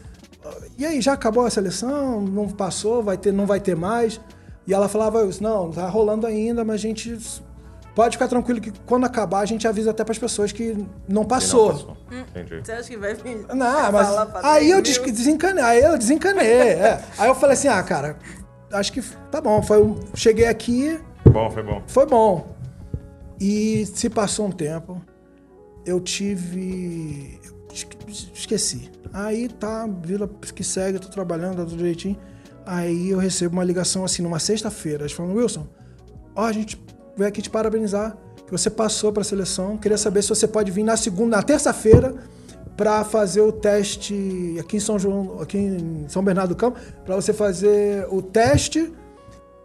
E 0.76 0.84
aí, 0.86 1.00
já 1.00 1.12
acabou 1.14 1.44
a 1.44 1.50
seleção? 1.50 2.20
Não 2.20 2.48
passou? 2.48 3.02
Vai 3.02 3.16
ter, 3.16 3.32
não 3.32 3.46
vai 3.46 3.60
ter 3.60 3.76
mais? 3.76 4.20
E 4.66 4.74
ela 4.74 4.88
falava 4.88 5.24
isso, 5.24 5.42
não, 5.42 5.70
tá 5.70 5.88
rolando 5.88 6.26
ainda, 6.26 6.62
mas 6.64 6.74
a 6.76 6.78
gente 6.78 7.18
pode 7.94 8.16
ficar 8.16 8.28
tranquilo 8.28 8.60
que 8.60 8.70
quando 8.86 9.06
acabar 9.06 9.40
a 9.40 9.46
gente 9.46 9.66
avisa 9.66 9.90
até 9.90 10.04
pras 10.04 10.18
pessoas 10.18 10.52
que 10.52 10.76
não 11.08 11.24
passou. 11.24 11.66
Não 11.68 11.72
passou. 11.72 11.96
Entendi. 12.12 12.60
Você 12.64 12.72
acha 12.72 12.88
que 12.88 12.96
vai 12.96 13.14
vir? 13.14 13.46
Não, 13.54 13.92
mas 13.92 14.08
aí 14.44 14.66
10 14.66 14.70
eu 14.70 14.82
des- 14.82 14.98
desencanei, 15.12 15.64
aí 15.64 15.82
eu 15.82 15.96
desencanei. 15.98 16.46
é. 16.46 17.00
Aí 17.18 17.28
eu 17.28 17.34
falei 17.34 17.54
assim, 17.54 17.68
ah, 17.68 17.82
cara, 17.82 18.16
acho 18.72 18.92
que 18.92 19.00
tá 19.30 19.40
bom. 19.40 19.62
Foi, 19.62 19.82
um- 19.82 19.98
cheguei 20.14 20.46
aqui, 20.46 21.00
Foi 21.24 21.32
bom, 21.32 21.50
foi 21.50 21.62
bom. 21.62 21.82
foi 21.86 22.06
bom. 22.06 22.46
E 23.40 23.86
se 23.86 24.10
passou 24.10 24.46
um 24.46 24.52
tempo, 24.52 25.00
eu 25.86 25.98
tive. 26.00 27.40
Esque- 27.78 28.30
Esqueci. 28.34 28.90
Aí 29.12 29.48
tá, 29.48 29.88
vila 30.04 30.28
que 30.54 30.62
segue, 30.64 30.98
tô 30.98 31.08
trabalhando, 31.08 31.56
tá 31.56 31.64
tudo 31.64 31.76
direitinho. 31.76 32.16
Aí 32.66 33.10
eu 33.10 33.18
recebo 33.18 33.54
uma 33.54 33.64
ligação 33.64 34.04
assim, 34.04 34.22
numa 34.22 34.38
sexta-feira. 34.38 35.02
Eles 35.02 35.12
falam, 35.12 35.34
Wilson, 35.34 35.66
ó, 36.34 36.44
a 36.44 36.52
gente 36.52 36.78
veio 37.16 37.28
aqui 37.28 37.40
te 37.40 37.50
parabenizar, 37.50 38.16
que 38.46 38.52
você 38.52 38.68
passou 38.68 39.12
pra 39.12 39.24
seleção. 39.24 39.76
Queria 39.76 39.96
saber 39.98 40.22
se 40.22 40.28
você 40.28 40.46
pode 40.46 40.70
vir 40.70 40.82
na 40.82 40.96
segunda, 40.96 41.36
na 41.36 41.42
terça-feira, 41.42 42.14
para 42.76 43.02
fazer 43.04 43.40
o 43.40 43.50
teste 43.50 44.56
aqui 44.60 44.76
em 44.76 44.80
São 44.80 44.98
João, 44.98 45.40
aqui 45.40 45.58
em 45.58 46.06
São 46.08 46.22
Bernardo 46.22 46.50
do 46.50 46.56
Campo, 46.56 46.78
para 47.04 47.16
você 47.16 47.32
fazer 47.32 48.06
o 48.08 48.22
teste 48.22 48.92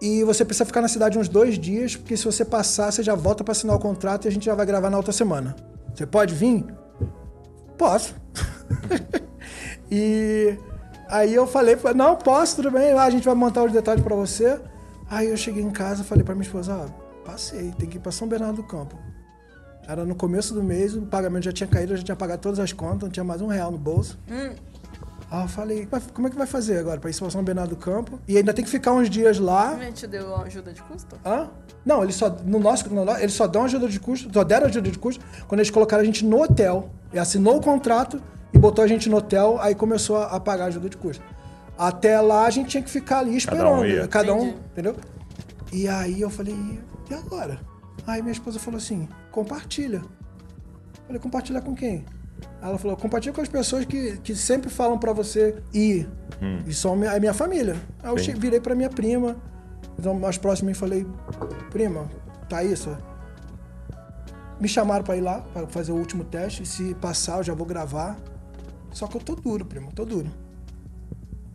e 0.01 0.23
você 0.23 0.43
precisa 0.43 0.65
ficar 0.65 0.81
na 0.81 0.87
cidade 0.87 1.19
uns 1.19 1.27
dois 1.27 1.59
dias, 1.59 1.95
porque 1.95 2.17
se 2.17 2.25
você 2.25 2.43
passar, 2.43 2.91
você 2.91 3.03
já 3.03 3.13
volta 3.13 3.43
para 3.43 3.51
assinar 3.51 3.75
o 3.75 3.79
contrato 3.79 4.25
e 4.25 4.27
a 4.29 4.31
gente 4.31 4.45
já 4.45 4.55
vai 4.55 4.65
gravar 4.65 4.89
na 4.89 4.97
outra 4.97 5.13
semana. 5.13 5.55
Você 5.93 6.05
pode 6.07 6.33
vir? 6.33 6.65
Posso. 7.83 8.15
e 9.91 10.57
aí 11.09 11.35
eu 11.35 11.45
falei, 11.45 11.77
não, 11.93 12.15
posso, 12.15 12.55
tudo 12.55 12.71
bem, 12.71 12.93
Ah, 12.93 13.03
a 13.03 13.09
gente 13.09 13.25
vai 13.25 13.35
montar 13.35 13.61
os 13.65 13.73
detalhes 13.73 14.01
para 14.01 14.15
você. 14.15 14.57
Aí 15.09 15.27
eu 15.27 15.35
cheguei 15.35 15.61
em 15.61 15.69
casa 15.69 16.01
falei 16.01 16.23
para 16.23 16.33
minha 16.33 16.45
esposa, 16.45 16.85
passei, 17.25 17.73
tem 17.77 17.89
que 17.89 17.97
ir 17.97 17.99
para 17.99 18.13
São 18.13 18.25
Bernardo 18.25 18.55
do 18.55 18.63
Campo. 18.63 18.97
Era 19.85 20.05
no 20.05 20.15
começo 20.15 20.53
do 20.53 20.63
mês, 20.63 20.95
o 20.95 21.01
pagamento 21.01 21.43
já 21.43 21.51
tinha 21.51 21.67
caído, 21.67 21.91
eu 21.91 21.97
já 21.97 22.03
tinha 22.03 22.15
pagado 22.15 22.41
todas 22.41 22.57
as 22.57 22.71
contas, 22.71 23.01
não 23.03 23.09
tinha 23.09 23.23
mais 23.25 23.41
um 23.41 23.47
real 23.47 23.69
no 23.69 23.77
bolso. 23.77 24.17
Aí 25.33 25.41
eu 25.41 25.47
falei, 25.47 25.87
"Mas 25.91 26.03
como 26.13 26.27
é 26.27 26.29
que 26.29 26.37
vai 26.37 26.45
fazer 26.45 26.77
agora 26.77 26.99
para 26.99 27.09
ir 27.09 27.17
para 27.17 27.29
São 27.31 27.43
Bernardo 27.43 27.71
do 27.71 27.75
Campo? 27.75 28.19
E 28.27 28.37
ainda 28.37 28.53
tem 28.53 28.63
que 28.63 28.69
ficar 28.69 28.91
uns 28.93 29.09
dias 29.09 29.39
lá. 29.39 29.71
A 29.71 29.83
gente 29.83 30.05
deu 30.05 30.35
ajuda 30.35 30.71
de 30.71 30.79
custo? 30.83 31.17
Hã? 31.25 31.49
Não, 31.83 32.03
eles 32.03 32.13
só, 32.13 32.29
no 32.29 32.59
nosso, 32.59 32.87
no, 32.93 33.09
eles 33.17 33.33
só 33.33 33.47
dão 33.47 33.63
ajuda 33.63 33.87
de 33.87 33.99
custo, 33.99 34.29
só 34.31 34.43
deram 34.43 34.67
ajuda 34.67 34.91
de 34.91 34.99
custo 34.99 35.25
quando 35.47 35.59
eles 35.59 35.71
colocaram 35.71 36.03
a 36.03 36.05
gente 36.05 36.23
no 36.23 36.39
hotel. 36.43 36.91
E 37.11 37.17
assinou 37.17 37.57
o 37.57 37.61
contrato 37.61 38.21
e 38.53 38.59
botou 38.59 38.83
a 38.85 38.87
gente 38.87 39.09
no 39.09 39.17
hotel, 39.17 39.57
aí 39.59 39.73
começou 39.73 40.17
a, 40.17 40.25
a 40.27 40.39
pagar 40.39 40.65
ajuda 40.65 40.87
de 40.87 40.97
custo. 40.97 41.23
Até 41.75 42.21
lá 42.21 42.45
a 42.45 42.49
gente 42.51 42.69
tinha 42.69 42.83
que 42.83 42.89
ficar 42.91 43.17
ali 43.19 43.35
esperando. 43.35 43.81
um 43.81 43.85
ia. 43.85 44.07
Cada 44.07 44.35
um, 44.35 44.49
entendeu? 44.49 44.95
E 45.71 45.87
aí 45.87 46.21
eu 46.21 46.29
falei, 46.29 46.55
e 47.09 47.13
agora? 47.15 47.59
Aí 48.05 48.21
minha 48.21 48.33
esposa 48.33 48.59
falou 48.59 48.77
assim, 48.77 49.09
compartilha. 49.31 49.97
Eu 49.97 51.07
falei, 51.07 51.19
compartilhar 51.19 51.61
com 51.61 51.73
quem? 51.73 52.05
Ela 52.61 52.77
falou, 52.77 52.95
compartilha 52.95 53.33
com 53.33 53.41
as 53.41 53.49
pessoas 53.49 53.85
que, 53.85 54.17
que 54.17 54.35
sempre 54.35 54.69
falam 54.69 54.97
pra 54.97 55.11
você 55.13 55.61
ir. 55.73 56.09
E 56.67 56.73
são 56.73 56.93
a 56.93 57.19
minha 57.19 57.33
família. 57.33 57.75
Aí 58.01 58.09
eu 58.11 58.17
Sim. 58.17 58.33
virei 58.33 58.59
pra 58.59 58.75
minha 58.75 58.89
prima, 58.89 59.35
então, 59.97 60.13
mais 60.13 60.37
próximo 60.37 60.69
e 60.69 60.73
falei, 60.73 61.05
prima, 61.71 62.09
tá 62.49 62.63
isso? 62.63 62.95
Me 64.59 64.67
chamaram 64.67 65.03
pra 65.03 65.15
ir 65.17 65.21
lá, 65.21 65.39
pra 65.53 65.67
fazer 65.67 65.91
o 65.91 65.95
último 65.95 66.23
teste. 66.23 66.65
Se 66.65 66.93
passar, 66.95 67.37
eu 67.37 67.43
já 67.43 67.53
vou 67.53 67.65
gravar. 67.65 68.17
Só 68.91 69.07
que 69.07 69.17
eu 69.17 69.21
tô 69.21 69.35
duro, 69.35 69.65
primo, 69.65 69.91
tô 69.93 70.05
duro. 70.05 70.29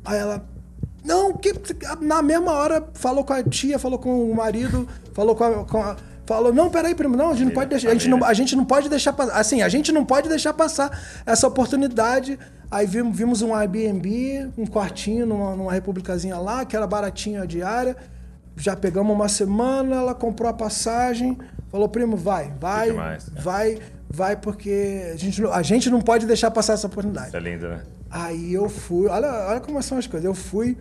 Aí 0.04 0.18
ela, 0.18 0.44
não, 1.04 1.32
que 1.36 1.52
na 2.00 2.20
mesma 2.22 2.52
hora 2.52 2.86
falou 2.94 3.24
com 3.24 3.32
a 3.32 3.42
tia, 3.42 3.78
falou 3.78 3.98
com 3.98 4.30
o 4.30 4.34
marido, 4.34 4.88
falou 5.12 5.34
com 5.36 5.44
a. 5.44 5.64
com 5.64 5.82
a- 5.82 5.96
falou, 6.28 6.52
não, 6.52 6.68
peraí, 6.68 6.94
primo, 6.94 7.16
não, 7.16 7.30
a 7.30 7.34
gente 7.34 7.46
não 7.46 7.54
pode 7.54 7.70
deixar. 7.70 7.88
A 7.88 7.92
gente 7.94 8.08
não, 8.08 8.22
a 8.22 8.34
gente 8.34 8.54
não 8.54 8.64
pode 8.66 8.88
deixar 8.90 9.12
passar. 9.14 9.32
Assim, 9.40 9.62
a 9.62 9.68
gente 9.70 9.90
não 9.90 10.04
pode 10.04 10.28
deixar 10.28 10.52
passar 10.52 11.00
essa 11.24 11.46
oportunidade. 11.46 12.38
Aí 12.70 12.86
vimos, 12.86 13.16
vimos 13.16 13.40
um 13.40 13.54
Airbnb, 13.54 14.50
um 14.58 14.66
quartinho 14.66 15.24
numa, 15.24 15.56
numa 15.56 15.72
republicazinha 15.72 16.36
lá, 16.36 16.66
que 16.66 16.76
era 16.76 16.86
baratinha 16.86 17.42
a 17.42 17.46
diária. 17.46 17.96
Já 18.56 18.76
pegamos 18.76 19.10
uma 19.14 19.26
semana, 19.26 19.96
ela 19.96 20.14
comprou 20.14 20.50
a 20.50 20.52
passagem, 20.52 21.38
falou, 21.70 21.88
primo, 21.88 22.14
vai, 22.14 22.52
vai, 22.60 22.88
Fique 22.88 22.96
mais, 22.98 23.28
né? 23.30 23.40
vai, 23.40 23.78
vai, 24.10 24.36
porque 24.36 25.10
a 25.14 25.16
gente, 25.16 25.40
não- 25.40 25.52
a 25.52 25.62
gente 25.62 25.88
não 25.88 26.02
pode 26.02 26.26
deixar 26.26 26.50
passar 26.50 26.74
essa 26.74 26.88
oportunidade. 26.88 27.28
Isso 27.28 27.36
é 27.36 27.40
lindo, 27.40 27.68
né? 27.68 27.82
Aí 28.10 28.52
eu 28.52 28.68
fui, 28.68 29.06
olha, 29.08 29.28
olha 29.48 29.60
como 29.60 29.82
são 29.82 29.96
as 29.96 30.06
coisas. 30.06 30.26
Eu 30.26 30.34
fui, 30.34 30.76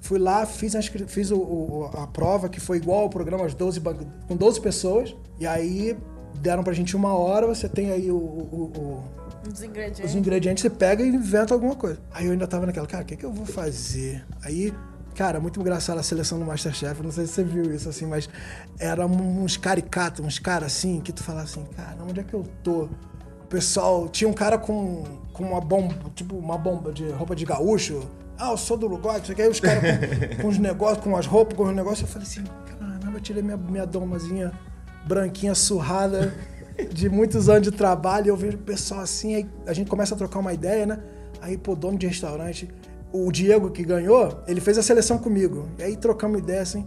fui 0.00 0.18
lá, 0.18 0.46
fiz, 0.46 0.74
a, 0.76 0.82
fiz 0.82 1.30
o- 1.30 1.36
o- 1.38 1.90
a 1.94 2.06
prova, 2.06 2.48
que 2.48 2.60
foi 2.60 2.76
igual 2.78 3.00
ao 3.00 3.10
programa, 3.10 3.44
as 3.46 3.54
12, 3.54 3.80
ban- 3.80 3.96
com 4.26 4.36
12 4.36 4.60
pessoas. 4.60 5.14
E 5.38 5.46
aí 5.46 5.96
deram 6.40 6.62
pra 6.62 6.72
gente 6.72 6.94
uma 6.96 7.14
hora, 7.14 7.46
você 7.46 7.68
tem 7.68 7.90
aí 7.90 8.10
o- 8.10 8.16
o- 8.16 8.72
o- 8.76 9.04
Os 9.52 9.62
ingredientes. 9.62 10.04
os 10.10 10.14
ingredientes, 10.16 10.62
você 10.62 10.70
pega 10.70 11.02
e 11.02 11.08
inventa 11.08 11.54
alguma 11.54 11.74
coisa. 11.74 11.98
Aí 12.12 12.26
eu 12.26 12.32
ainda 12.32 12.46
tava 12.46 12.66
naquela, 12.66 12.86
cara, 12.86 13.02
o 13.02 13.06
que, 13.06 13.16
que 13.16 13.24
eu 13.24 13.32
vou 13.32 13.46
fazer? 13.46 14.24
Aí, 14.44 14.72
cara, 15.14 15.40
muito 15.40 15.60
engraçado 15.60 15.98
a 15.98 16.02
seleção 16.02 16.38
do 16.38 16.44
Masterchef, 16.44 17.02
não 17.02 17.10
sei 17.10 17.26
se 17.26 17.32
você 17.34 17.44
viu 17.44 17.74
isso 17.74 17.88
assim, 17.88 18.06
mas 18.06 18.28
era 18.78 19.04
uns 19.06 19.56
caricatos, 19.56 20.24
uns 20.24 20.38
caras 20.38 20.72
assim, 20.74 21.00
que 21.00 21.12
tu 21.12 21.22
falava 21.24 21.44
assim, 21.44 21.64
cara, 21.76 21.96
onde 22.08 22.20
é 22.20 22.22
que 22.22 22.34
eu 22.34 22.44
tô? 22.62 22.82
O 23.42 23.46
pessoal, 23.48 24.08
tinha 24.08 24.28
um 24.28 24.34
cara 24.34 24.58
com, 24.58 25.04
com 25.32 25.42
uma 25.44 25.60
bomba, 25.60 25.94
tipo 26.14 26.36
uma 26.36 26.58
bomba 26.58 26.92
de 26.92 27.08
roupa 27.10 27.34
de 27.34 27.44
gaúcho. 27.46 28.02
Ah, 28.38 28.50
eu 28.52 28.56
sou 28.56 28.76
do 28.76 28.86
Uruguai, 28.86 29.20
isso 29.22 29.32
aqui. 29.32 29.42
Aí 29.42 29.48
os 29.48 29.58
caras 29.60 29.82
com, 30.36 30.42
com 30.42 30.48
os 30.48 30.58
negócios, 30.58 31.02
com 31.04 31.16
as 31.16 31.26
roupas, 31.26 31.56
com 31.56 31.64
os 31.64 31.74
negócios. 31.74 32.02
Eu 32.02 32.06
falei 32.08 32.26
assim, 32.26 32.44
caramba, 32.78 33.16
eu 33.18 33.20
tirei 33.20 33.42
minha, 33.42 33.56
minha 33.56 33.84
domazinha 33.86 34.52
branquinha, 35.06 35.54
surrada, 35.54 36.32
de 36.92 37.08
muitos 37.08 37.48
anos 37.48 37.62
de 37.62 37.70
trabalho. 37.72 38.26
E 38.26 38.28
eu 38.28 38.36
vejo 38.36 38.56
o 38.56 38.60
pessoal 38.60 39.00
assim, 39.00 39.34
aí 39.34 39.48
a 39.66 39.72
gente 39.72 39.90
começa 39.90 40.14
a 40.14 40.18
trocar 40.18 40.38
uma 40.38 40.52
ideia, 40.52 40.86
né? 40.86 41.00
Aí, 41.40 41.56
pô, 41.58 41.74
dono 41.74 41.98
de 41.98 42.06
restaurante, 42.06 42.68
o 43.12 43.30
Diego 43.32 43.70
que 43.70 43.82
ganhou, 43.84 44.42
ele 44.46 44.60
fez 44.60 44.78
a 44.78 44.82
seleção 44.82 45.18
comigo. 45.18 45.68
E 45.78 45.82
aí 45.82 45.96
trocamos 45.96 46.38
ideia 46.38 46.60
assim. 46.62 46.86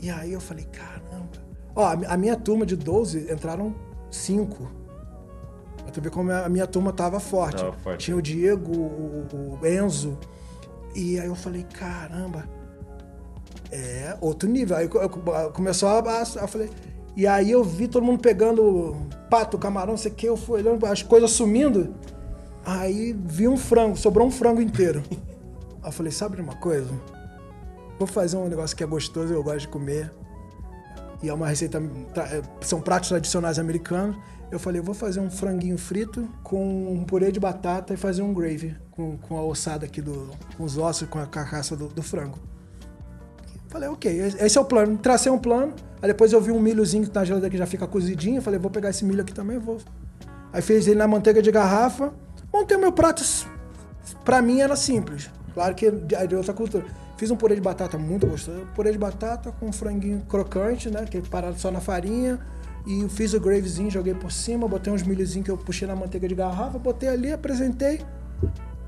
E 0.00 0.08
aí 0.10 0.32
eu 0.32 0.40
falei, 0.40 0.64
caramba. 0.66 1.28
Ó, 1.74 1.84
a 1.86 1.96
mi- 1.96 2.06
a 2.06 2.16
minha 2.16 2.36
turma 2.36 2.64
de 2.64 2.74
12 2.76 3.30
entraram 3.30 3.74
cinco. 4.10 4.70
Pra 5.82 5.90
tu 5.92 6.00
ver 6.00 6.10
como 6.10 6.30
a 6.32 6.48
minha 6.48 6.66
turma 6.66 6.92
tava 6.92 7.20
forte. 7.20 7.56
Tava 7.62 7.76
forte. 7.78 8.04
Tinha 8.06 8.16
o 8.16 8.22
Diego, 8.22 8.72
o, 8.72 9.58
o 9.62 9.66
Enzo. 9.66 10.18
E 10.96 11.20
aí 11.20 11.26
eu 11.26 11.34
falei, 11.34 11.62
caramba. 11.74 12.48
É, 13.70 14.16
outro 14.20 14.48
nível. 14.48 14.76
Aí 14.76 14.88
começou 15.52 15.88
a, 15.90 15.98
a- 15.98 16.24
eu 16.40 16.48
falei. 16.48 16.70
E 17.14 17.26
aí 17.26 17.50
eu 17.50 17.62
vi 17.62 17.86
todo 17.86 18.02
mundo 18.04 18.20
pegando 18.20 18.96
pato, 19.30 19.58
camarão, 19.58 19.92
não 19.92 19.98
sei 19.98 20.10
o 20.10 20.14
que, 20.14 20.26
eu 20.26 20.36
fui 20.36 20.60
olhando 20.60 20.84
as 20.86 21.02
coisas 21.02 21.30
sumindo. 21.32 21.94
Aí 22.64 23.12
vi 23.24 23.46
um 23.46 23.56
frango, 23.56 23.96
sobrou 23.96 24.26
um 24.26 24.30
frango 24.30 24.60
inteiro. 24.60 25.02
Aí 25.82 25.88
eu 25.88 25.92
falei, 25.92 26.10
sabe 26.10 26.36
de 26.36 26.42
uma 26.42 26.56
coisa? 26.56 26.90
Vou 27.98 28.06
fazer 28.08 28.36
um 28.36 28.48
negócio 28.48 28.76
que 28.76 28.82
é 28.82 28.86
gostoso, 28.86 29.32
eu 29.32 29.42
gosto 29.42 29.60
de 29.60 29.68
comer. 29.68 30.10
E 31.26 31.28
é 31.28 31.34
uma 31.34 31.48
receita. 31.48 31.78
é, 31.78 32.40
São 32.60 32.80
pratos 32.80 33.08
tradicionais 33.08 33.58
americanos. 33.58 34.16
Eu 34.48 34.60
falei, 34.60 34.80
eu 34.80 34.84
vou 34.84 34.94
fazer 34.94 35.18
um 35.18 35.28
franguinho 35.28 35.76
frito 35.76 36.28
com 36.44 36.92
um 36.92 37.02
purê 37.02 37.32
de 37.32 37.40
batata 37.40 37.92
e 37.92 37.96
fazer 37.96 38.22
um 38.22 38.32
gravy 38.32 38.76
com, 38.92 39.18
com 39.18 39.36
a 39.36 39.42
ossada 39.42 39.84
aqui 39.84 40.00
do. 40.00 40.30
com 40.56 40.62
os 40.62 40.78
ossos, 40.78 41.08
com 41.08 41.18
a 41.18 41.26
carcaça 41.26 41.76
do, 41.76 41.88
do 41.88 42.00
frango. 42.00 42.38
Falei, 43.68 43.88
ok, 43.88 44.20
esse 44.38 44.56
é 44.56 44.60
o 44.60 44.64
plano. 44.64 44.96
Tracei 44.98 45.32
um 45.32 45.38
plano. 45.38 45.74
Aí 46.00 46.06
depois 46.06 46.32
eu 46.32 46.40
vi 46.40 46.52
um 46.52 46.60
milhozinho 46.60 47.04
que 47.04 47.12
na 47.12 47.24
geladeira 47.24 47.50
que 47.50 47.58
já 47.58 47.66
fica 47.66 47.88
cozidinho. 47.88 48.40
Falei, 48.40 48.60
vou 48.60 48.70
pegar 48.70 48.90
esse 48.90 49.04
milho 49.04 49.22
aqui 49.22 49.34
também, 49.34 49.58
vou. 49.58 49.78
Aí 50.52 50.62
fiz 50.62 50.86
ele 50.86 50.94
na 50.96 51.08
manteiga 51.08 51.42
de 51.42 51.50
garrafa. 51.50 52.14
Montei 52.52 52.76
o 52.76 52.80
meu 52.80 52.92
prato. 52.92 53.24
Pra 54.24 54.40
mim 54.40 54.60
era 54.60 54.76
simples. 54.76 55.28
Claro 55.52 55.74
que 55.74 55.86
é 55.86 55.90
de 55.90 56.36
outra 56.36 56.54
cultura. 56.54 56.84
Fiz 57.16 57.30
um 57.30 57.36
purê 57.36 57.54
de 57.54 57.60
batata 57.60 57.96
muito 57.96 58.26
gostoso. 58.26 58.66
Purê 58.74 58.92
de 58.92 58.98
batata 58.98 59.50
com 59.52 59.72
franguinho 59.72 60.20
crocante, 60.28 60.90
né? 60.90 61.04
Que 61.04 61.18
é 61.18 61.20
parado 61.22 61.58
só 61.58 61.70
na 61.70 61.80
farinha. 61.80 62.38
E 62.86 63.08
fiz 63.08 63.34
o 63.34 63.40
gravezinho, 63.40 63.90
joguei 63.90 64.14
por 64.14 64.30
cima. 64.30 64.68
Botei 64.68 64.92
uns 64.92 65.02
milhozinhos 65.02 65.44
que 65.44 65.50
eu 65.50 65.56
puxei 65.56 65.88
na 65.88 65.96
manteiga 65.96 66.28
de 66.28 66.34
garrafa. 66.34 66.78
Botei 66.78 67.08
ali, 67.08 67.32
apresentei. 67.32 68.00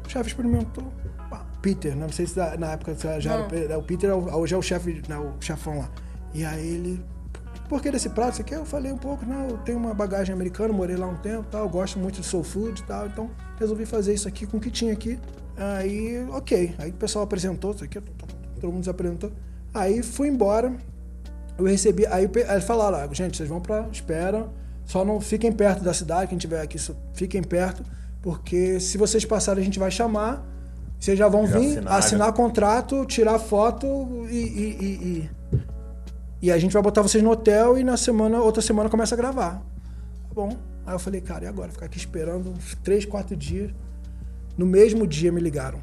O 0.06 0.08
chefe 0.08 0.28
experimentou. 0.28 0.84
Pá, 1.28 1.44
Peter, 1.60 1.94
né? 1.94 2.02
não 2.02 2.12
sei 2.12 2.26
se 2.26 2.38
na 2.58 2.72
época 2.72 2.94
já 2.94 3.18
já 3.18 3.34
era. 3.52 3.78
O 3.78 3.82
Peter 3.82 4.10
é 4.10 4.14
hoje 4.14 4.54
é 4.54 4.58
o 4.58 4.62
chefe, 4.62 5.02
né, 5.08 5.18
o 5.18 5.32
chefão 5.40 5.78
lá. 5.78 5.90
E 6.32 6.44
aí 6.44 6.66
ele. 6.66 7.04
Por 7.68 7.82
que 7.82 7.90
desse 7.90 8.08
prato? 8.08 8.36
Você 8.36 8.42
quer? 8.42 8.56
Eu 8.56 8.64
falei 8.64 8.90
um 8.90 8.96
pouco, 8.96 9.26
não, 9.26 9.48
eu 9.48 9.58
tenho 9.58 9.76
uma 9.76 9.92
bagagem 9.92 10.34
americana, 10.34 10.72
morei 10.72 10.96
lá 10.96 11.06
um 11.06 11.16
tempo 11.16 11.46
tal, 11.50 11.68
gosto 11.68 11.98
muito 11.98 12.18
de 12.18 12.26
soul 12.26 12.42
food 12.42 12.80
e 12.80 12.84
tal, 12.84 13.06
então 13.06 13.30
resolvi 13.58 13.84
fazer 13.84 14.14
isso 14.14 14.26
aqui 14.26 14.46
com 14.46 14.56
o 14.56 14.60
que 14.60 14.70
tinha 14.70 14.92
aqui. 14.94 15.18
Aí, 15.54 16.24
ok. 16.30 16.74
Aí 16.78 16.90
o 16.90 16.94
pessoal 16.94 17.24
apresentou, 17.24 17.72
isso 17.72 17.84
aqui, 17.84 18.00
todo 18.58 18.72
mundo 18.72 18.84
se 18.84 18.90
apresentou. 18.90 19.30
Aí 19.72 20.02
fui 20.02 20.28
embora, 20.28 20.72
eu 21.58 21.64
recebi. 21.64 22.06
Aí 22.06 22.28
aí 22.48 22.60
falaram, 22.60 22.98
"Ah, 22.98 23.08
gente, 23.14 23.36
vocês 23.36 23.48
vão 23.48 23.60
pra 23.60 23.86
espera, 23.92 24.48
só 24.84 25.04
não 25.04 25.20
fiquem 25.20 25.52
perto 25.52 25.82
da 25.82 25.92
cidade, 25.94 26.28
quem 26.28 26.38
tiver 26.38 26.60
aqui, 26.60 26.78
só 26.78 26.94
fiquem 27.14 27.42
perto, 27.42 27.82
porque 28.22 28.80
se 28.80 28.96
vocês 28.98 29.24
passarem, 29.24 29.62
a 29.62 29.64
gente 29.64 29.78
vai 29.78 29.90
chamar. 29.90 30.44
Vocês 30.98 31.16
já 31.16 31.28
vão 31.28 31.46
Já 31.46 31.58
vir 31.58 31.82
assinar, 31.88 32.32
contrato, 32.32 33.04
tirar 33.06 33.38
foto 33.38 33.86
e. 34.28 34.34
e- 34.36 34.76
e- 34.80 35.08
e- 35.22 35.30
E 36.40 36.52
a 36.52 36.58
gente 36.58 36.72
vai 36.72 36.80
botar 36.82 37.02
vocês 37.02 37.22
no 37.22 37.30
hotel 37.30 37.76
e 37.78 37.82
na 37.84 37.96
semana, 37.96 38.40
outra 38.40 38.62
semana 38.62 38.88
começa 38.88 39.12
a 39.14 39.18
gravar. 39.18 39.54
Tá 40.28 40.34
bom. 40.34 40.56
Aí 40.86 40.94
eu 40.94 40.98
falei, 40.98 41.20
cara, 41.20 41.44
e 41.44 41.48
agora? 41.48 41.70
Ficar 41.72 41.86
aqui 41.86 41.98
esperando 41.98 42.50
uns 42.50 42.76
três, 42.76 43.04
quatro 43.04 43.34
dias. 43.36 43.72
No 44.56 44.64
mesmo 44.64 45.04
dia 45.06 45.32
me 45.32 45.40
ligaram. 45.40 45.80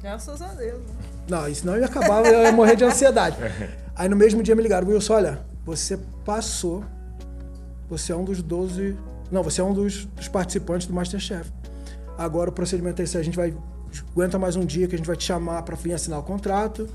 Graças 0.00 0.40
a 0.40 0.48
Deus. 0.54 0.78
né? 0.80 1.13
Não, 1.28 1.48
isso 1.48 1.66
não 1.66 1.78
ia 1.78 1.86
acabar, 1.86 2.24
eu 2.24 2.42
ia 2.42 2.52
morrer 2.52 2.76
de 2.76 2.84
ansiedade. 2.84 3.36
Aí 3.96 4.08
no 4.08 4.16
mesmo 4.16 4.42
dia 4.42 4.54
me 4.54 4.62
ligaram, 4.62 4.88
Wilson, 4.88 5.14
olha, 5.14 5.40
você 5.64 5.98
passou, 6.24 6.84
você 7.88 8.12
é 8.12 8.16
um 8.16 8.24
dos 8.24 8.42
12. 8.42 8.96
Não, 9.30 9.42
você 9.42 9.60
é 9.60 9.64
um 9.64 9.72
dos, 9.72 10.04
dos 10.04 10.28
participantes 10.28 10.86
do 10.86 10.92
Masterchef. 10.92 11.50
Agora 12.18 12.50
o 12.50 12.52
procedimento 12.52 13.00
é 13.00 13.04
esse, 13.04 13.16
a 13.16 13.22
gente 13.22 13.36
vai. 13.36 13.54
Aguenta 14.12 14.38
mais 14.38 14.56
um 14.56 14.64
dia 14.64 14.88
que 14.88 14.94
a 14.96 14.98
gente 14.98 15.06
vai 15.06 15.16
te 15.16 15.24
chamar 15.24 15.62
para 15.62 15.76
vir 15.76 15.92
assinar 15.92 16.18
o 16.18 16.22
contrato. 16.22 16.88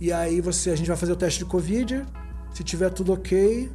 E 0.00 0.12
aí 0.12 0.40
você, 0.40 0.70
a 0.70 0.76
gente 0.76 0.86
vai 0.86 0.96
fazer 0.96 1.12
o 1.12 1.16
teste 1.16 1.40
de 1.40 1.44
Covid. 1.44 2.04
Se 2.54 2.62
tiver 2.62 2.90
tudo 2.90 3.12
ok, 3.12 3.68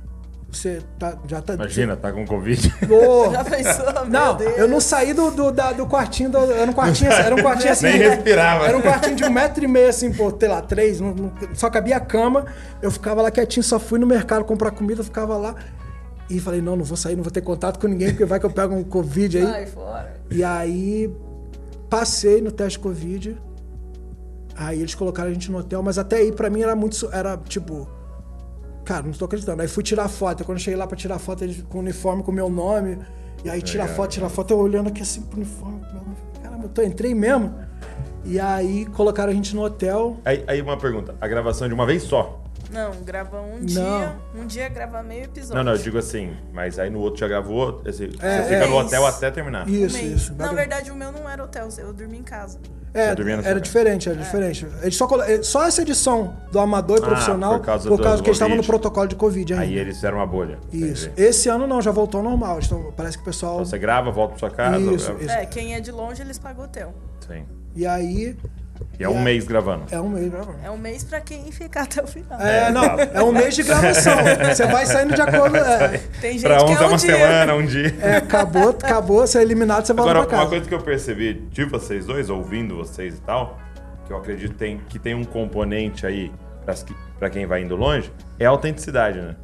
você 0.52 0.82
tá, 1.00 1.18
já 1.28 1.42
tá. 1.42 1.54
Imagina, 1.54 1.96
tá 1.96 2.12
com 2.12 2.26
Covid. 2.26 2.62
Já 3.32 3.44
pensou? 3.44 3.86
Meu 3.94 4.06
não, 4.10 4.36
Deus. 4.36 4.58
eu 4.58 4.68
não 4.68 4.82
saí 4.82 5.14
do, 5.14 5.32
do, 5.32 5.52
da- 5.52 5.72
do 5.72 5.86
quartinho, 5.88 6.30
do, 6.30 6.38
era 6.52 6.70
um 6.70 6.74
quartinho, 6.74 7.10
era 7.12 7.34
um 7.34 7.42
quartinho 7.42 7.72
assim. 7.74 7.86
Nem 7.86 7.98
respirava. 7.98 8.68
Era 8.68 8.78
um 8.78 8.82
quartinho 8.82 9.16
de 9.16 9.24
um 9.24 9.30
metro 9.32 9.64
e 9.64 9.68
meio, 9.68 9.88
assim, 9.90 10.12
pô, 10.12 10.32
sei 10.38 10.50
lá, 10.50 10.62
três, 10.62 11.00
não- 11.00 11.14
não- 11.14 11.32
só 11.54 11.70
cabia 11.70 11.96
a 11.98 12.00
cama. 12.02 12.46
Eu 12.82 12.92
ficava 12.92 13.22
lá 13.22 13.32
quietinho, 13.32 13.64
só 13.64 13.80
fui 13.80 13.98
no 13.98 14.06
mercado 14.06 14.44
comprar 14.44 14.72
comida, 14.72 15.04
ficava 15.04 15.38
lá. 15.38 15.56
E 16.30 16.40
falei, 16.40 16.62
não, 16.62 16.76
não 16.76 16.84
vou 16.84 16.96
sair, 16.98 17.16
não 17.16 17.24
vou 17.24 17.32
ter 17.32 17.42
contato 17.42 17.80
com 17.80 17.88
ninguém, 17.88 18.10
porque 18.10 18.26
vai 18.26 18.40
que 18.40 18.46
eu 18.46 18.52
pego 18.52 18.74
um 18.76 18.84
Covid 18.84 19.38
aí. 19.38 19.44
Sai 19.46 19.66
fora. 19.68 20.14
E 20.30 20.44
aí 20.44 21.14
passei 21.90 22.42
no 22.42 22.52
teste 22.52 22.80
Covid. 22.80 23.38
Aí 24.56 24.80
eles 24.80 24.96
colocaram 24.96 25.30
a 25.30 25.34
gente 25.34 25.50
no 25.52 25.58
hotel, 25.58 25.82
mas 25.82 25.98
até 25.98 26.18
aí 26.18 26.32
pra 26.32 26.50
mim 26.50 26.62
era 26.62 26.76
muito. 26.76 27.10
Era 27.12 27.38
tipo. 27.38 27.88
Cara, 28.92 29.04
não 29.04 29.14
tô 29.14 29.24
acreditando. 29.24 29.62
Aí 29.62 29.70
fui 29.70 29.84
tirar 29.84 30.10
foto. 30.10 30.44
Quando 30.44 30.58
eu 30.58 30.64
cheguei 30.64 30.78
lá 30.78 30.86
pra 30.86 30.98
tirar 30.98 31.18
foto, 31.18 31.46
eles 31.46 31.64
com 31.70 31.78
o 31.78 31.82
uniforme 31.82 32.24
com 32.24 32.30
o 32.30 32.36
meu 32.36 32.50
nome. 32.50 32.98
E 33.42 33.50
aí 33.50 33.62
tira 33.62 33.84
Legal. 33.84 33.96
foto, 33.96 34.12
tira 34.12 34.28
foto, 34.28 34.52
eu 34.52 34.60
olhando 34.60 34.90
aqui 34.90 35.02
assim 35.02 35.22
pro 35.22 35.38
uniforme. 35.38 35.80
Caramba, 36.44 36.66
eu 36.66 36.70
tô, 36.70 36.82
entrei 36.82 37.16
mesmo. 37.16 37.56
E 38.26 38.38
aí 38.38 38.86
colocaram 38.88 39.32
a 39.32 39.34
gente 39.34 39.56
no 39.56 39.64
hotel. 39.64 40.18
Aí, 40.26 40.44
aí 40.46 40.62
uma 40.62 40.76
pergunta, 40.76 41.16
a 41.22 41.28
gravação 41.28 41.66
é 41.66 41.70
de 41.70 41.74
uma 41.74 41.86
vez 41.86 42.04
só? 42.04 42.41
Não, 42.72 42.92
grava 43.04 43.42
um 43.42 43.58
Não. 43.60 43.66
dia. 43.66 44.16
Um 44.36 44.46
dia 44.48 44.70
grava 44.70 45.04
meio 45.04 45.26
episódio. 45.26 45.56
Não, 45.56 45.64
não, 45.64 45.74
eu 45.74 45.78
digo 45.78 45.98
assim, 45.98 46.36
mas 46.54 46.80
aí 46.80 46.90
no 46.90 47.00
outro 47.00 47.20
já 47.20 47.28
gravou, 47.28 47.82
esse, 47.86 48.06
É, 48.06 48.08
você 48.08 48.44
fica 48.44 48.64
é. 48.64 48.68
no 48.68 48.78
hotel 48.78 49.06
até 49.06 49.30
terminar. 49.30 49.68
Isso, 49.70 49.98
isso. 49.98 50.34
Na 50.36 50.52
verdade, 50.54 50.90
o 50.90 50.96
meu 50.96 51.12
não 51.12 51.30
era 51.30 51.44
hotel, 51.44 51.68
eu 51.78 51.92
dormi 51.94 52.18
em 52.20 52.24
casa. 52.24 52.60
É, 52.94 53.08
era 53.08 53.16
casa? 53.42 53.62
diferente, 53.62 54.10
era 54.10 54.18
diferente. 54.18 54.68
Eles 54.82 54.96
só, 54.98 55.08
colo- 55.08 55.24
eh, 55.24 55.42
só 55.42 55.66
essa 55.66 55.82
edição 55.82 56.36
do 56.52 56.60
amador 56.60 56.98
e 57.00 57.02
Ah, 57.02 57.06
profissional, 57.06 57.60
por 57.60 57.66
causa 57.66 57.88
por 57.90 57.98
do 57.98 58.04
causa 58.04 58.22
que 58.22 58.28
eles 58.30 58.36
estavam 58.36 58.56
no 58.58 58.64
Covid. 58.64 58.68
protocolo 58.68 59.08
de 59.08 59.16
Covid 59.16 59.54
ainda. 59.54 59.64
Aí 59.66 59.78
eles 59.78 59.96
fizeram 59.96 60.18
uma 60.18 60.28
bolha. 60.28 60.60
Isso. 60.74 61.08
entendi. 61.08 61.22
Esse 61.24 61.48
ano 61.48 61.66
não, 61.66 61.82
já 61.82 61.92
voltou 61.92 62.18
ao 62.20 62.24
normal. 62.26 62.60
Então, 62.62 62.94
parece 62.98 63.16
que 63.18 63.22
o 63.22 63.26
pessoal. 63.26 63.54
Então 63.56 63.66
você 63.66 63.78
grava, 63.78 64.12
volta 64.12 64.32
pra 64.32 64.40
sua 64.40 64.50
casa. 64.50 64.78
Isso, 64.78 65.10
é- 65.12 65.16
isso. 65.24 65.32
É, 65.32 65.46
quem 65.46 65.74
é 65.74 65.80
de 65.80 65.90
longe, 65.92 66.22
eles 66.22 66.38
pagam 66.38 66.66
hotel. 66.66 66.94
Sim. 67.26 67.46
E 67.74 67.86
aí. 67.86 68.36
E 69.00 69.04
é 69.04 69.10
um 69.10 69.18
aí- 69.18 69.24
mês 69.24 69.46
gravando. 69.46 69.84
É 69.92 70.00
um 70.00 70.10
mês 70.10 70.30
gravando. 70.30 70.58
É 70.64 70.70
um 70.72 70.78
mês 70.78 71.04
pra 71.04 71.22
quem 71.22 71.52
ficar 71.52 71.84
até 71.84 72.02
o 72.04 72.08
final. 72.08 72.40
É, 72.40 72.68
É, 72.68 72.72
não, 72.72 72.84
é 72.84 73.24
um 73.24 73.32
mês 73.32 73.56
de 73.56 73.64
gravação. 73.64 74.16
Você 74.54 74.66
vai 74.68 74.86
saindo 74.86 75.14
de 75.16 75.22
acordo. 75.22 75.58
É, 75.58 76.00
Tem 76.20 76.34
gente 76.34 76.44
Pra 76.44 76.58
que 76.58 76.64
uns 76.64 76.80
é 76.80 76.84
é 76.84 76.86
um 76.86 76.90
uma 76.90 76.98
dia. 76.98 77.16
semana, 77.16 77.56
um 77.56 77.66
dia. 77.66 77.96
é, 78.02 78.16
acabou, 78.18 78.70
acabou, 78.70 79.26
você 79.28 79.40
é 79.40 79.42
eliminado, 79.42 79.86
você 79.86 79.94
volta 79.94 80.12
Agora, 80.12 80.26
pra 80.28 80.36
uma 80.38 80.44
casa. 80.44 80.50
coisa 80.56 80.68
que 80.70 80.74
eu 80.76 80.82
percebi 80.82 81.34
de 81.52 81.66
vocês 81.66 82.06
dois, 82.06 82.30
ouvindo 82.30 82.76
vocês 82.76 83.18
e 83.18 83.22
tal, 83.22 83.60
que 84.06 84.14
eu 84.14 84.18
acredito 84.18 84.54
tem, 84.56 84.80
que 84.90 85.00
tem 85.00 85.16
um 85.16 85.24
componente 85.24 86.06
aí 86.06 86.32
pra 87.20 87.30
quem 87.30 87.46
vai 87.46 87.62
indo 87.64 87.76
longe, 87.76 88.12
é 88.40 88.46
a 88.46 88.50
autenticidade, 88.50 89.20
né? 89.20 89.36